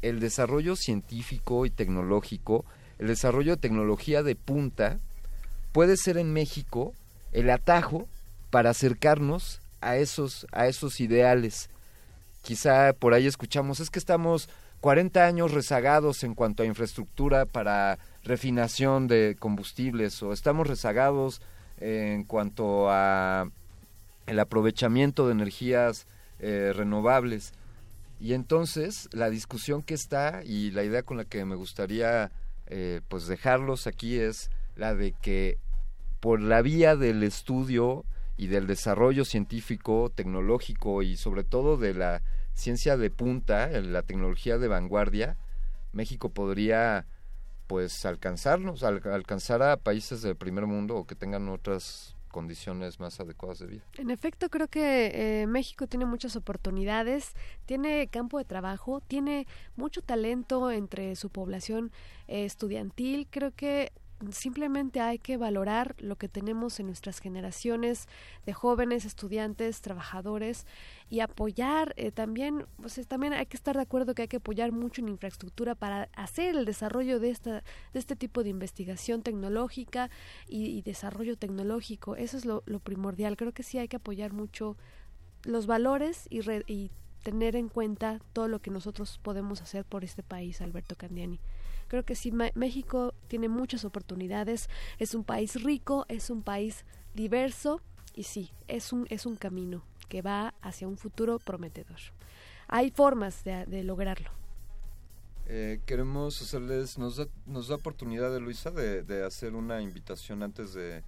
el 0.02 0.18
desarrollo 0.18 0.74
científico 0.74 1.64
y 1.64 1.70
tecnológico, 1.70 2.64
el 2.98 3.06
desarrollo 3.06 3.52
de 3.52 3.60
tecnología 3.60 4.24
de 4.24 4.34
punta, 4.34 4.98
puede 5.70 5.96
ser 5.96 6.18
en 6.18 6.32
México 6.32 6.92
el 7.30 7.50
atajo 7.50 8.08
para 8.50 8.70
acercarnos 8.70 9.60
a 9.80 9.96
esos, 9.96 10.48
a 10.50 10.66
esos 10.66 10.98
ideales. 10.98 11.70
Quizá 12.42 12.94
por 12.94 13.14
ahí 13.14 13.28
escuchamos, 13.28 13.78
es 13.78 13.90
que 13.90 14.00
estamos 14.00 14.48
40 14.80 15.24
años 15.24 15.52
rezagados 15.52 16.24
en 16.24 16.34
cuanto 16.34 16.64
a 16.64 16.66
infraestructura 16.66 17.46
para 17.46 18.00
refinación 18.24 19.06
de 19.06 19.36
combustibles 19.38 20.20
o 20.24 20.32
estamos 20.32 20.66
rezagados 20.66 21.40
en 21.80 22.24
cuanto 22.24 22.90
a 22.90 23.50
el 24.26 24.38
aprovechamiento 24.38 25.26
de 25.26 25.32
energías 25.32 26.06
eh, 26.38 26.72
renovables. 26.74 27.52
Y 28.20 28.34
entonces 28.34 29.08
la 29.12 29.30
discusión 29.30 29.82
que 29.82 29.94
está 29.94 30.42
y 30.44 30.70
la 30.70 30.84
idea 30.84 31.02
con 31.02 31.16
la 31.16 31.24
que 31.24 31.44
me 31.44 31.54
gustaría 31.54 32.30
eh, 32.66 33.00
pues 33.08 33.26
dejarlos 33.26 33.86
aquí 33.86 34.18
es 34.18 34.50
la 34.76 34.94
de 34.94 35.12
que 35.12 35.58
por 36.20 36.40
la 36.40 36.62
vía 36.62 36.96
del 36.96 37.22
estudio 37.22 38.04
y 38.36 38.48
del 38.48 38.66
desarrollo 38.66 39.24
científico, 39.24 40.12
tecnológico 40.14 41.02
y 41.02 41.16
sobre 41.16 41.44
todo 41.44 41.76
de 41.76 41.94
la 41.94 42.22
ciencia 42.54 42.96
de 42.96 43.10
punta, 43.10 43.68
la 43.68 44.02
tecnología 44.02 44.58
de 44.58 44.68
vanguardia, 44.68 45.36
México 45.92 46.28
podría 46.28 47.06
pues 47.68 48.04
alcanzarnos, 48.04 48.82
al- 48.82 49.00
alcanzar 49.12 49.62
a 49.62 49.76
países 49.76 50.22
del 50.22 50.34
primer 50.34 50.66
mundo 50.66 50.96
o 50.96 51.06
que 51.06 51.14
tengan 51.14 51.48
otras 51.48 52.16
condiciones 52.30 53.00
más 53.00 53.20
adecuadas 53.20 53.58
de 53.58 53.66
vida. 53.66 53.82
En 53.96 54.10
efecto, 54.10 54.48
creo 54.50 54.68
que 54.68 55.42
eh, 55.42 55.46
México 55.46 55.86
tiene 55.86 56.04
muchas 56.04 56.36
oportunidades, 56.36 57.32
tiene 57.66 58.06
campo 58.08 58.38
de 58.38 58.44
trabajo, 58.44 59.00
tiene 59.06 59.46
mucho 59.76 60.02
talento 60.02 60.70
entre 60.70 61.16
su 61.16 61.30
población 61.30 61.90
eh, 62.26 62.44
estudiantil. 62.44 63.26
Creo 63.30 63.50
que 63.52 63.92
simplemente 64.30 65.00
hay 65.00 65.18
que 65.18 65.36
valorar 65.36 65.94
lo 65.98 66.16
que 66.16 66.28
tenemos 66.28 66.80
en 66.80 66.86
nuestras 66.86 67.20
generaciones 67.20 68.08
de 68.46 68.52
jóvenes, 68.52 69.04
estudiantes, 69.04 69.80
trabajadores 69.80 70.66
y 71.08 71.20
apoyar 71.20 71.94
eh, 71.96 72.10
también, 72.10 72.66
pues 72.80 72.98
es- 72.98 73.06
también 73.06 73.32
hay 73.32 73.46
que 73.46 73.56
estar 73.56 73.76
de 73.76 73.82
acuerdo 73.82 74.14
que 74.14 74.22
hay 74.22 74.28
que 74.28 74.38
apoyar 74.38 74.72
mucho 74.72 75.00
en 75.02 75.08
infraestructura 75.08 75.74
para 75.74 76.08
hacer 76.14 76.56
el 76.56 76.64
desarrollo 76.64 77.20
de 77.20 77.30
esta 77.30 77.62
de 77.92 77.98
este 77.98 78.16
tipo 78.16 78.42
de 78.42 78.50
investigación 78.50 79.22
tecnológica 79.22 80.10
y, 80.48 80.66
y 80.66 80.82
desarrollo 80.82 81.36
tecnológico. 81.36 82.16
Eso 82.16 82.36
es 82.36 82.44
lo, 82.44 82.62
lo 82.66 82.80
primordial. 82.80 83.36
Creo 83.36 83.52
que 83.52 83.62
sí 83.62 83.78
hay 83.78 83.88
que 83.88 83.96
apoyar 83.96 84.32
mucho 84.32 84.76
los 85.44 85.66
valores 85.66 86.26
y, 86.30 86.40
re- 86.40 86.64
y 86.66 86.90
tener 87.22 87.56
en 87.56 87.68
cuenta 87.68 88.20
todo 88.32 88.48
lo 88.48 88.60
que 88.60 88.70
nosotros 88.70 89.18
podemos 89.22 89.62
hacer 89.62 89.84
por 89.84 90.02
este 90.04 90.22
país, 90.22 90.60
Alberto 90.60 90.96
Candiani. 90.96 91.40
Creo 91.88 92.04
que 92.04 92.14
sí, 92.14 92.32
México 92.54 93.14
tiene 93.28 93.48
muchas 93.48 93.84
oportunidades, 93.84 94.68
es 94.98 95.14
un 95.14 95.24
país 95.24 95.62
rico, 95.62 96.04
es 96.08 96.30
un 96.30 96.42
país 96.42 96.84
diverso 97.14 97.80
y 98.14 98.24
sí, 98.24 98.52
es 98.68 98.92
un, 98.92 99.06
es 99.10 99.26
un 99.26 99.36
camino 99.36 99.82
que 100.08 100.22
va 100.22 100.54
hacia 100.62 100.86
un 100.86 100.96
futuro 100.96 101.38
prometedor. 101.38 101.98
Hay 102.68 102.90
formas 102.90 103.44
de, 103.44 103.64
de 103.66 103.82
lograrlo. 103.82 104.30
Eh, 105.46 105.80
queremos 105.86 106.42
hacerles, 106.42 106.98
nos 106.98 107.16
da, 107.16 107.26
nos 107.46 107.68
da 107.68 107.76
oportunidad 107.76 108.30
de 108.30 108.38
Luisa 108.38 108.70
de, 108.70 109.02
de 109.02 109.24
hacer 109.24 109.54
una 109.54 109.80
invitación 109.80 110.42
antes 110.42 110.74
de... 110.74 111.02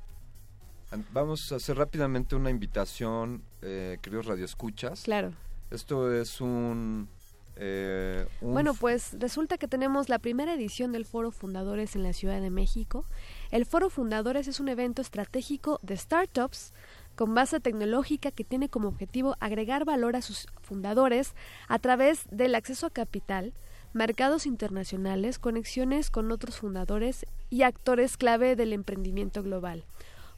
Vamos 1.12 1.52
a 1.52 1.56
hacer 1.56 1.76
rápidamente 1.76 2.34
una 2.34 2.50
invitación, 2.50 3.42
eh, 3.62 3.98
queridos 4.00 4.26
radioescuchas. 4.26 5.02
Claro. 5.02 5.32
Esto 5.70 6.12
es 6.12 6.40
un, 6.40 7.08
Eh, 7.56 8.26
Bueno, 8.40 8.74
pues 8.74 9.16
resulta 9.18 9.58
que 9.58 9.68
tenemos 9.68 10.08
la 10.08 10.18
primera 10.18 10.54
edición 10.54 10.92
del 10.92 11.04
Foro 11.04 11.30
Fundadores 11.30 11.94
en 11.96 12.02
la 12.02 12.12
Ciudad 12.12 12.40
de 12.40 12.50
México. 12.50 13.04
El 13.50 13.66
Foro 13.66 13.90
Fundadores 13.90 14.48
es 14.48 14.60
un 14.60 14.68
evento 14.68 15.02
estratégico 15.02 15.78
de 15.82 15.96
startups 15.96 16.72
con 17.16 17.34
base 17.34 17.60
tecnológica 17.60 18.30
que 18.30 18.44
tiene 18.44 18.68
como 18.68 18.88
objetivo 18.88 19.36
agregar 19.40 19.84
valor 19.84 20.16
a 20.16 20.22
sus 20.22 20.46
fundadores 20.62 21.34
a 21.68 21.78
través 21.78 22.24
del 22.30 22.54
acceso 22.54 22.86
a 22.86 22.90
capital, 22.90 23.52
mercados 23.92 24.46
internacionales, 24.46 25.38
conexiones 25.38 26.10
con 26.10 26.32
otros 26.32 26.58
fundadores 26.58 27.26
y 27.50 27.62
actores 27.62 28.16
clave 28.16 28.56
del 28.56 28.72
emprendimiento 28.72 29.42
global. 29.42 29.84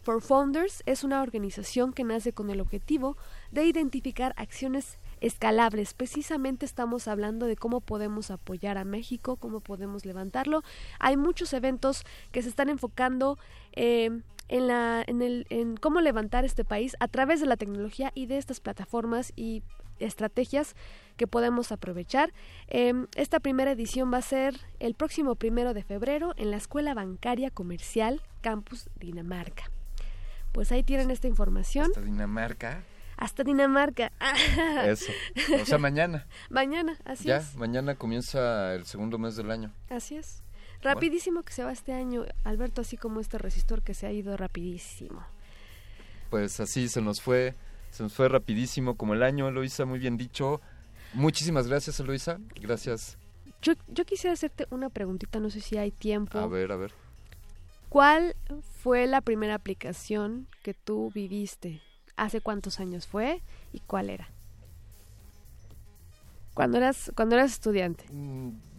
For 0.02 0.20
Founders 0.20 0.82
es 0.84 1.04
una 1.04 1.22
organización 1.22 1.92
que 1.92 2.02
nace 2.02 2.32
con 2.32 2.50
el 2.50 2.60
objetivo 2.60 3.16
de 3.52 3.64
identificar 3.64 4.34
acciones 4.36 4.98
escalables. 5.22 5.94
Precisamente 5.94 6.66
estamos 6.66 7.08
hablando 7.08 7.46
de 7.46 7.56
cómo 7.56 7.80
podemos 7.80 8.30
apoyar 8.30 8.76
a 8.76 8.84
México, 8.84 9.36
cómo 9.36 9.60
podemos 9.60 10.04
levantarlo. 10.04 10.62
Hay 10.98 11.16
muchos 11.16 11.52
eventos 11.52 12.04
que 12.32 12.42
se 12.42 12.48
están 12.48 12.68
enfocando 12.68 13.38
eh, 13.72 14.10
en, 14.48 14.66
la, 14.66 15.02
en, 15.06 15.22
el, 15.22 15.46
en 15.48 15.76
cómo 15.76 16.00
levantar 16.00 16.44
este 16.44 16.64
país 16.64 16.96
a 17.00 17.08
través 17.08 17.40
de 17.40 17.46
la 17.46 17.56
tecnología 17.56 18.10
y 18.14 18.26
de 18.26 18.36
estas 18.36 18.60
plataformas 18.60 19.32
y 19.36 19.62
estrategias 20.00 20.74
que 21.16 21.28
podemos 21.28 21.70
aprovechar. 21.70 22.32
Eh, 22.66 22.92
esta 23.14 23.38
primera 23.38 23.70
edición 23.70 24.12
va 24.12 24.18
a 24.18 24.22
ser 24.22 24.56
el 24.80 24.94
próximo 24.94 25.36
primero 25.36 25.72
de 25.72 25.84
febrero 25.84 26.34
en 26.36 26.50
la 26.50 26.56
Escuela 26.56 26.94
Bancaria 26.94 27.50
Comercial 27.50 28.20
Campus 28.40 28.90
Dinamarca. 28.98 29.70
Pues 30.50 30.72
ahí 30.72 30.82
tienen 30.82 31.12
esta 31.12 31.28
información. 31.28 31.92
Dinamarca. 32.04 32.82
Hasta 33.16 33.44
Dinamarca. 33.44 34.12
Eso. 34.86 35.12
O 35.60 35.64
sea, 35.64 35.78
mañana. 35.78 36.26
mañana, 36.50 36.96
así 37.04 37.24
ya, 37.24 37.38
es. 37.38 37.56
mañana 37.56 37.94
comienza 37.94 38.74
el 38.74 38.84
segundo 38.86 39.18
mes 39.18 39.36
del 39.36 39.50
año. 39.50 39.72
Así 39.88 40.16
es. 40.16 40.42
Rapidísimo 40.82 41.42
que 41.42 41.52
se 41.52 41.62
va 41.62 41.70
este 41.70 41.92
año, 41.92 42.24
Alberto, 42.42 42.80
así 42.80 42.96
como 42.96 43.20
este 43.20 43.38
resistor 43.38 43.82
que 43.82 43.94
se 43.94 44.06
ha 44.06 44.12
ido 44.12 44.36
rapidísimo. 44.36 45.24
Pues 46.28 46.58
así 46.58 46.88
se 46.88 47.00
nos 47.00 47.20
fue, 47.20 47.54
se 47.90 48.02
nos 48.02 48.14
fue 48.14 48.28
rapidísimo 48.28 48.96
como 48.96 49.14
el 49.14 49.22
año, 49.22 49.48
Eloisa, 49.48 49.84
muy 49.84 50.00
bien 50.00 50.16
dicho. 50.16 50.60
Muchísimas 51.12 51.68
gracias, 51.68 52.00
Eloisa. 52.00 52.38
Gracias. 52.60 53.16
Yo, 53.60 53.74
yo 53.86 54.04
quisiera 54.04 54.34
hacerte 54.34 54.66
una 54.70 54.88
preguntita, 54.88 55.38
no 55.38 55.50
sé 55.50 55.60
si 55.60 55.76
hay 55.76 55.92
tiempo. 55.92 56.38
A 56.38 56.48
ver, 56.48 56.72
a 56.72 56.76
ver. 56.76 56.92
¿Cuál 57.88 58.34
fue 58.80 59.06
la 59.06 59.20
primera 59.20 59.54
aplicación 59.54 60.48
que 60.64 60.74
tú 60.74 61.12
viviste? 61.14 61.80
¿Hace 62.16 62.40
cuántos 62.40 62.78
años 62.80 63.06
fue 63.06 63.40
y 63.72 63.80
cuál 63.80 64.10
era? 64.10 64.28
Cuando 66.54 66.76
eras, 66.76 67.10
cuando 67.16 67.34
eras 67.36 67.52
estudiante. 67.52 68.04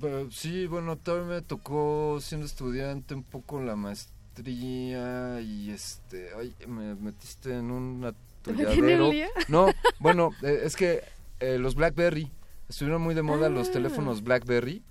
Eh, 0.04 0.28
Sí, 0.32 0.68
bueno, 0.68 0.96
todavía 0.98 1.36
me 1.38 1.42
tocó 1.42 2.20
siendo 2.22 2.46
estudiante 2.46 3.16
un 3.16 3.24
poco 3.24 3.60
la 3.62 3.76
maestría 3.76 5.42
y 5.42 5.72
este, 5.72 6.30
ay, 6.38 6.54
me 6.68 6.94
metiste 6.96 7.58
en 7.58 7.72
un 7.72 8.14
¿Te 8.44 8.52
metí 8.54 8.62
en 8.64 8.68
atolladero. 8.94 9.12
No, 9.48 9.68
bueno, 10.00 10.30
eh, 10.44 10.62
es 10.64 10.76
que 10.76 11.02
eh, 11.40 11.58
los 11.58 11.74
BlackBerry 11.76 12.32
estuvieron 12.70 13.02
muy 13.02 13.16
de 13.16 13.24
moda 13.24 13.50
los 13.50 13.70
Ah. 13.70 13.72
teléfonos 13.74 14.24
BlackBerry. 14.24 14.84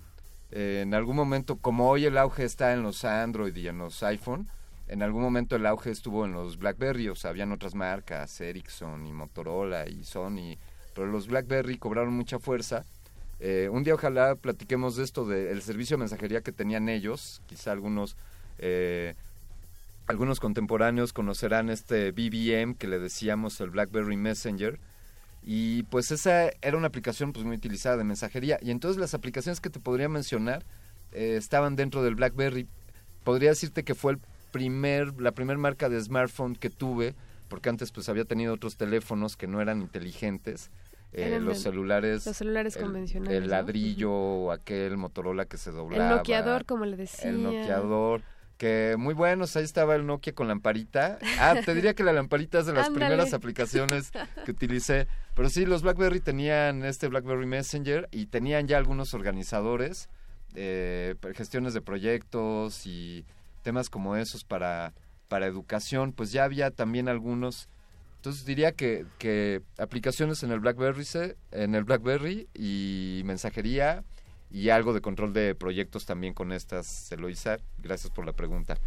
Eh, 0.51 0.81
en 0.83 0.93
algún 0.93 1.15
momento, 1.15 1.55
como 1.55 1.89
hoy 1.89 2.05
el 2.05 2.17
auge 2.17 2.43
está 2.43 2.73
en 2.73 2.83
los 2.83 3.05
Android 3.05 3.55
y 3.55 3.67
en 3.69 3.77
los 3.79 4.03
iPhone, 4.03 4.47
en 4.87 5.01
algún 5.01 5.21
momento 5.21 5.55
el 5.55 5.65
auge 5.65 5.91
estuvo 5.91 6.25
en 6.25 6.33
los 6.33 6.57
BlackBerry, 6.57 7.09
o 7.09 7.15
sea, 7.15 7.29
habían 7.29 7.51
otras 7.51 7.75
marcas, 7.75 8.39
Ericsson 8.41 9.05
y 9.07 9.13
Motorola 9.13 9.87
y 9.87 10.03
Sony, 10.03 10.57
pero 10.93 11.07
los 11.07 11.27
BlackBerry 11.27 11.77
cobraron 11.77 12.13
mucha 12.13 12.39
fuerza. 12.39 12.85
Eh, 13.39 13.69
un 13.71 13.83
día 13.83 13.95
ojalá 13.95 14.35
platiquemos 14.35 14.95
de 14.95 15.03
esto, 15.03 15.25
del 15.25 15.61
servicio 15.61 15.97
de 15.97 16.01
mensajería 16.01 16.41
que 16.41 16.51
tenían 16.51 16.89
ellos, 16.89 17.41
quizá 17.47 17.71
algunos... 17.71 18.15
eh, 18.59 19.15
algunos 20.05 20.39
contemporáneos 20.41 21.13
conocerán 21.13 21.69
este 21.69 22.11
BBM 22.11 22.75
que 22.75 22.87
le 22.87 22.99
decíamos 22.99 23.59
el 23.61 23.69
BlackBerry 23.69 24.17
Messenger 24.17 24.77
y 25.41 25.83
pues 25.83 26.11
esa 26.11 26.49
era 26.61 26.77
una 26.77 26.87
aplicación 26.87 27.33
pues 27.33 27.45
muy 27.45 27.55
utilizada 27.55 27.97
de 27.97 28.03
mensajería 28.03 28.59
y 28.61 28.71
entonces 28.71 28.99
las 28.99 29.13
aplicaciones 29.13 29.61
que 29.61 29.69
te 29.69 29.79
podría 29.79 30.09
mencionar 30.09 30.65
eh, 31.13 31.35
estaban 31.37 31.75
dentro 31.75 32.03
del 32.03 32.15
BlackBerry. 32.15 32.67
Podría 33.23 33.51
decirte 33.51 33.83
que 33.83 33.95
fue 33.95 34.13
el 34.13 34.19
primer 34.53 35.19
la 35.19 35.33
primer 35.33 35.57
marca 35.57 35.89
de 35.89 35.99
smartphone 36.01 36.55
que 36.55 36.69
tuve 36.69 37.13
porque 37.49 37.67
antes 37.69 37.91
pues 37.91 38.07
había 38.07 38.23
tenido 38.23 38.53
otros 38.53 38.77
teléfonos 38.77 39.35
que 39.35 39.47
no 39.47 39.59
eran 39.59 39.81
inteligentes. 39.81 40.71
eh, 41.11 41.39
los 41.41 41.59
celulares 41.61 42.25
los 42.25 42.37
celulares 42.37 42.75
el- 42.77 42.83
convencionales, 42.83 43.35
el 43.37 43.43
¿no? 43.43 43.49
ladrillo 43.49 44.11
o 44.13 44.51
aquel 44.51 44.95
Motorola 44.97 45.45
que 45.45 45.57
se 45.57 45.71
doblaba 45.71 46.09
El 46.11 46.17
noqueador, 46.17 46.65
como 46.65 46.85
le 46.85 46.95
decía. 46.97 47.29
el 47.29 47.43
noqueador 47.43 48.21
que 48.57 48.95
muy 48.97 49.13
buenos, 49.13 49.55
ahí 49.57 49.63
estaba 49.63 49.95
el 49.95 50.05
Nokia 50.05 50.33
con 50.33 50.47
lamparita. 50.47 51.17
Ah, 51.39 51.55
te 51.65 51.73
diría 51.75 51.95
que 51.95 52.03
la 52.03 52.13
lamparita 52.13 52.59
es 52.59 52.65
de 52.67 52.73
las 52.73 52.87
Ándale. 52.87 53.07
primeras 53.07 53.33
aplicaciones 53.33 54.11
que 54.45 54.51
utilicé. 54.51 55.07
Pero 55.35 55.49
sí, 55.49 55.65
los 55.65 55.81
BlackBerry 55.81 56.19
tenían 56.21 56.83
este 56.85 57.07
BlackBerry 57.09 57.45
Messenger 57.47 58.07
y 58.11 58.27
tenían 58.27 58.67
ya 58.67 58.77
algunos 58.77 59.13
organizadores, 59.15 60.07
eh, 60.55 61.15
gestiones 61.35 61.73
de 61.73 61.81
proyectos 61.81 62.85
y 62.87 63.25
temas 63.63 63.89
como 63.89 64.15
esos 64.15 64.43
para, 64.43 64.93
para 65.27 65.47
educación. 65.47 66.13
Pues 66.13 66.31
ya 66.31 66.43
había 66.43 66.69
también 66.69 67.09
algunos. 67.09 67.69
Entonces 68.17 68.45
diría 68.45 68.73
que, 68.73 69.05
que 69.17 69.61
aplicaciones 69.77 70.43
en 70.43 70.51
el 70.51 70.59
BlackBerry, 70.59 71.05
en 71.51 71.75
el 71.75 71.83
BlackBerry 71.83 72.47
y 72.53 73.21
mensajería 73.25 74.03
y 74.49 74.69
algo 74.69 74.93
de 74.93 75.01
control 75.01 75.33
de 75.33 75.55
proyectos 75.55 76.05
también 76.05 76.33
con 76.33 76.51
estas, 76.51 77.11
Eloisa. 77.11 77.57
Gracias 77.79 78.11
por 78.11 78.25
la 78.25 78.33
pregunta. 78.33 78.77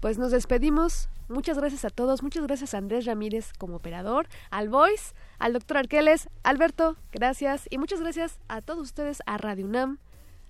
Pues 0.00 0.16
nos 0.16 0.30
despedimos. 0.30 1.10
Muchas 1.28 1.58
gracias 1.58 1.84
a 1.84 1.90
todos. 1.90 2.22
Muchas 2.22 2.46
gracias 2.46 2.72
a 2.74 2.78
Andrés 2.78 3.04
Ramírez 3.04 3.52
como 3.58 3.76
operador, 3.76 4.28
al 4.50 4.68
Voice, 4.68 5.14
al 5.38 5.52
doctor 5.52 5.76
Arqueles, 5.76 6.28
Alberto, 6.42 6.96
gracias. 7.12 7.66
Y 7.70 7.78
muchas 7.78 8.00
gracias 8.00 8.38
a 8.48 8.62
todos 8.62 8.82
ustedes, 8.82 9.22
a 9.26 9.36
Radio 9.36 9.66
UNAM, 9.66 9.98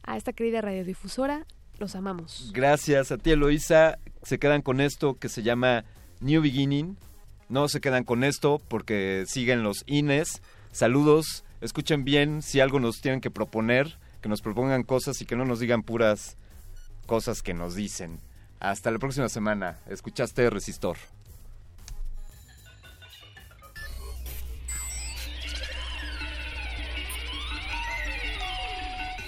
a 0.02 0.16
esta 0.16 0.32
querida 0.32 0.60
radiodifusora. 0.60 1.46
Los 1.80 1.96
amamos. 1.96 2.50
Gracias 2.52 3.10
a 3.10 3.16
ti, 3.16 3.30
Eloisa. 3.30 3.98
Se 4.22 4.38
quedan 4.38 4.60
con 4.60 4.82
esto 4.82 5.18
que 5.18 5.30
se 5.30 5.42
llama 5.42 5.86
New 6.20 6.42
Beginning. 6.42 6.98
No 7.48 7.68
se 7.68 7.80
quedan 7.80 8.04
con 8.04 8.22
esto 8.22 8.60
porque 8.68 9.24
siguen 9.26 9.62
los 9.62 9.82
INES. 9.86 10.42
Saludos. 10.72 11.42
Escuchen 11.62 12.04
bien 12.04 12.42
si 12.42 12.60
algo 12.60 12.80
nos 12.80 13.00
tienen 13.00 13.22
que 13.22 13.30
proponer, 13.30 13.98
que 14.20 14.28
nos 14.28 14.42
propongan 14.42 14.82
cosas 14.82 15.22
y 15.22 15.24
que 15.24 15.36
no 15.36 15.46
nos 15.46 15.58
digan 15.58 15.82
puras 15.82 16.36
cosas 17.06 17.40
que 17.40 17.54
nos 17.54 17.74
dicen. 17.74 18.20
Hasta 18.60 18.90
la 18.90 18.98
próxima 18.98 19.30
semana. 19.30 19.78
Escuchaste 19.86 20.50
Resistor. 20.50 20.98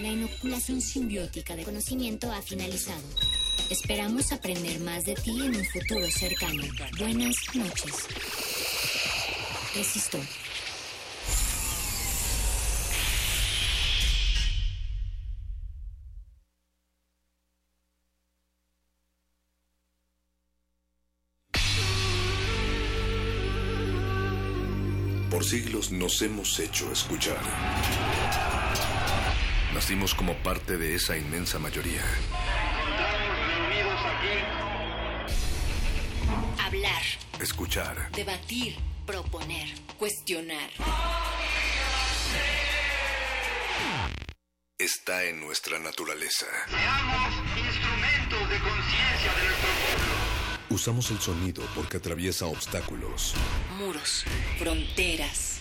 La 0.02 0.08
inoculación 0.08 0.80
simbiótica 0.80 1.54
de 1.54 1.62
conocimiento 1.62 2.32
ha 2.32 2.42
finalizado. 2.42 3.04
Esperamos 3.70 4.32
aprender 4.32 4.80
más 4.80 5.04
de 5.04 5.14
ti 5.14 5.30
en 5.30 5.54
un 5.54 5.64
futuro 5.66 6.10
cercano. 6.10 6.64
Buenas 6.98 7.36
noches. 7.54 7.94
Resistor. 9.76 10.20
Por 25.30 25.44
siglos 25.44 25.92
nos 25.92 26.20
hemos 26.22 26.58
hecho 26.58 26.90
escuchar. 26.90 28.51
Nacimos 29.74 30.14
como 30.14 30.34
parte 30.38 30.76
de 30.76 30.94
esa 30.94 31.16
inmensa 31.16 31.58
mayoría. 31.58 32.02
Hablar, 36.58 37.02
Escuchar. 37.40 38.10
debatir, 38.12 38.76
proponer, 39.06 39.68
cuestionar. 39.98 40.70
Está 44.78 45.24
en 45.24 45.40
nuestra 45.40 45.78
naturaleza. 45.78 46.46
Instrumentos 47.56 48.50
de 48.50 48.58
conciencia 48.58 49.32
de 49.34 49.44
nuestro 49.46 49.68
pueblo. 49.68 50.12
Usamos 50.70 51.10
el 51.10 51.20
sonido 51.20 51.62
porque 51.74 51.98
atraviesa 51.98 52.46
obstáculos. 52.46 53.34
Muros, 53.78 54.24
fronteras. 54.58 55.60